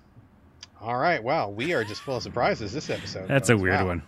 all 0.82 0.98
right. 0.98 1.24
Wow, 1.24 1.50
we 1.50 1.74
are 1.74 1.84
just 1.84 2.02
full 2.02 2.18
of 2.18 2.24
surprises 2.24 2.74
this 2.74 2.90
episode. 2.90 3.28
That's 3.28 3.50
a 3.50 3.58
weird 3.58 3.76
Wow. 3.82 3.86
one. 3.88 4.04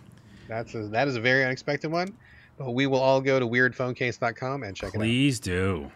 That's 0.48 0.74
a, 0.74 0.86
that 0.88 1.08
is 1.08 1.16
a 1.16 1.20
very 1.20 1.44
unexpected 1.44 1.90
one. 1.90 2.14
But 2.58 2.72
we 2.72 2.86
will 2.86 3.00
all 3.00 3.20
go 3.20 3.40
to 3.40 3.46
weirdphonecase.com 3.46 4.62
and 4.62 4.76
check 4.76 4.90
it 4.90 4.96
out. 4.96 5.00
Please 5.00 5.40
do. 5.40 5.90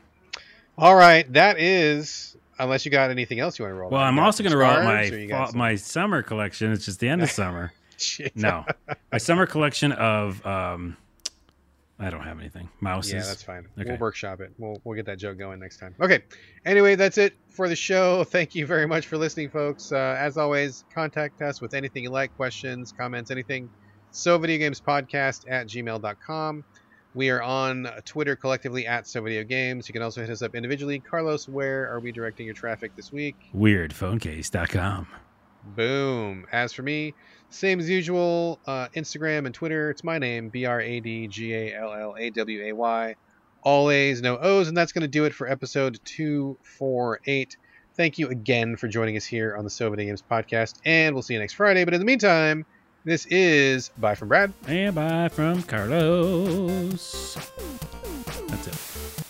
All 0.79 0.95
right, 0.95 1.31
that 1.33 1.59
is. 1.59 2.37
Unless 2.61 2.85
you 2.85 2.91
got 2.91 3.11
anything 3.11 3.39
else 3.39 3.59
you 3.59 3.65
want 3.65 3.73
to 3.73 3.79
roll. 3.79 3.91
Well, 3.91 4.01
out. 4.01 4.09
I'm 4.09 4.19
also 4.19 4.43
going 4.43 4.53
to 4.53 4.59
roll 4.59 4.71
out 4.71 4.85
my 4.85 5.07
scarves, 5.07 5.13
or 5.13 5.19
you 5.21 5.29
got 5.29 5.51
fall, 5.51 5.59
my 5.59 5.75
summer 5.77 6.23
collection. 6.23 6.73
It's 6.73 6.85
just 6.85 6.99
the 7.01 7.09
end 7.09 7.23
of 7.23 7.31
summer. 7.33 7.73
No, 8.35 8.65
my 9.13 9.19
summer 9.19 9.47
collection 9.47 9.93
of 9.93 10.45
um, 10.47 10.97
I 12.01 12.11
don't 12.11 12.23
have 12.23 12.39
anything. 12.39 12.69
Mouses. 12.81 13.13
Yeah, 13.13 13.21
that's 13.21 13.43
fine. 13.43 13.67
Okay. 13.79 13.91
We'll 13.91 13.99
workshop 13.99 14.41
it. 14.41 14.53
We'll 14.59 14.81
we'll 14.85 14.95
get 14.95 15.07
that 15.07 15.19
joke 15.19 15.37
going 15.37 15.59
next 15.59 15.79
time. 15.79 15.95
Okay. 16.01 16.23
Anyway, 16.65 16.95
that's 16.95 17.19
it 17.19 17.35
for 17.49 17.69
the 17.69 17.77
show. 17.77 18.23
Thank 18.23 18.55
you 18.55 18.67
very 18.67 18.87
much 18.87 19.07
for 19.07 19.19
listening, 19.19 19.51
folks. 19.51 19.91
Uh, 19.91 20.17
as 20.19 20.37
always, 20.37 20.85
contact 20.95 21.43
us 21.43 21.61
with 21.61 21.75
anything 21.75 22.05
you 22.05 22.11
like, 22.11 22.35
questions, 22.37 22.93
comments, 22.93 23.33
anything. 23.33 23.69
So 24.13 24.39
video 24.39 24.59
games 24.59 24.81
podcast 24.81 25.45
at 25.49 25.67
gmail.com. 25.67 26.65
We 27.19 27.31
are 27.31 27.43
on 27.43 27.91
Twitter 28.05 28.37
collectively 28.37 28.87
at 28.87 29.09
So 29.09 29.21
Video 29.21 29.43
Games. 29.43 29.89
You 29.89 29.93
can 29.93 30.03
also 30.03 30.21
hit 30.21 30.31
us 30.31 30.41
up 30.41 30.55
individually. 30.55 31.01
Carlos, 31.01 31.49
where 31.49 31.93
are 31.93 31.99
we 31.99 32.13
directing 32.13 32.47
your 32.47 32.55
traffic 32.55 32.95
this 32.95 33.11
week? 33.11 33.35
Weirdphonecase.com. 33.57 35.09
Boom. 35.75 36.47
As 36.53 36.73
for 36.73 36.83
me, 36.83 37.15
same 37.51 37.81
as 37.81 37.91
usual, 37.91 38.61
uh, 38.69 38.87
Instagram 38.95 39.47
and 39.47 39.53
Twitter. 39.53 39.91
It's 39.91 40.05
my 40.05 40.19
name, 40.19 40.49
B 40.49 40.65
R 40.65 40.81
A 40.81 41.01
D 41.01 41.27
G 41.27 41.55
A 41.55 41.77
L 41.77 41.93
L 41.93 42.15
A 42.17 42.31
W 42.31 42.67
A 42.67 42.73
Y. 42.73 43.17
All 43.63 43.91
A's, 43.91 44.23
no 44.23 44.39
O's. 44.39 44.69
And 44.69 44.77
that's 44.77 44.93
going 44.93 45.03
to 45.03 45.09
do 45.09 45.25
it 45.25 45.35
for 45.35 45.51
episode 45.51 45.99
248. 46.05 47.57
Thank 47.97 48.21
you 48.21 48.29
again 48.29 48.77
for 48.77 48.87
joining 48.87 49.17
us 49.17 49.25
here 49.25 49.57
on 49.57 49.65
the 49.65 49.71
So 49.71 49.91
Video 49.91 50.07
Games 50.07 50.23
podcast. 50.23 50.75
And 50.85 51.17
we'll 51.17 51.23
see 51.23 51.35
you 51.35 51.41
next 51.41 51.55
Friday. 51.55 51.85
But 51.85 51.95
in 51.95 52.01
the 52.01 52.07
meantime, 52.07 52.65
this 53.05 53.27
is 53.27 53.91
Bye 53.99 54.15
from 54.15 54.29
Brad. 54.29 54.53
And 54.67 54.95
bye 54.95 55.29
from 55.29 55.63
Carlos. 55.63 57.35
That's 58.49 58.67
it. 58.67 59.25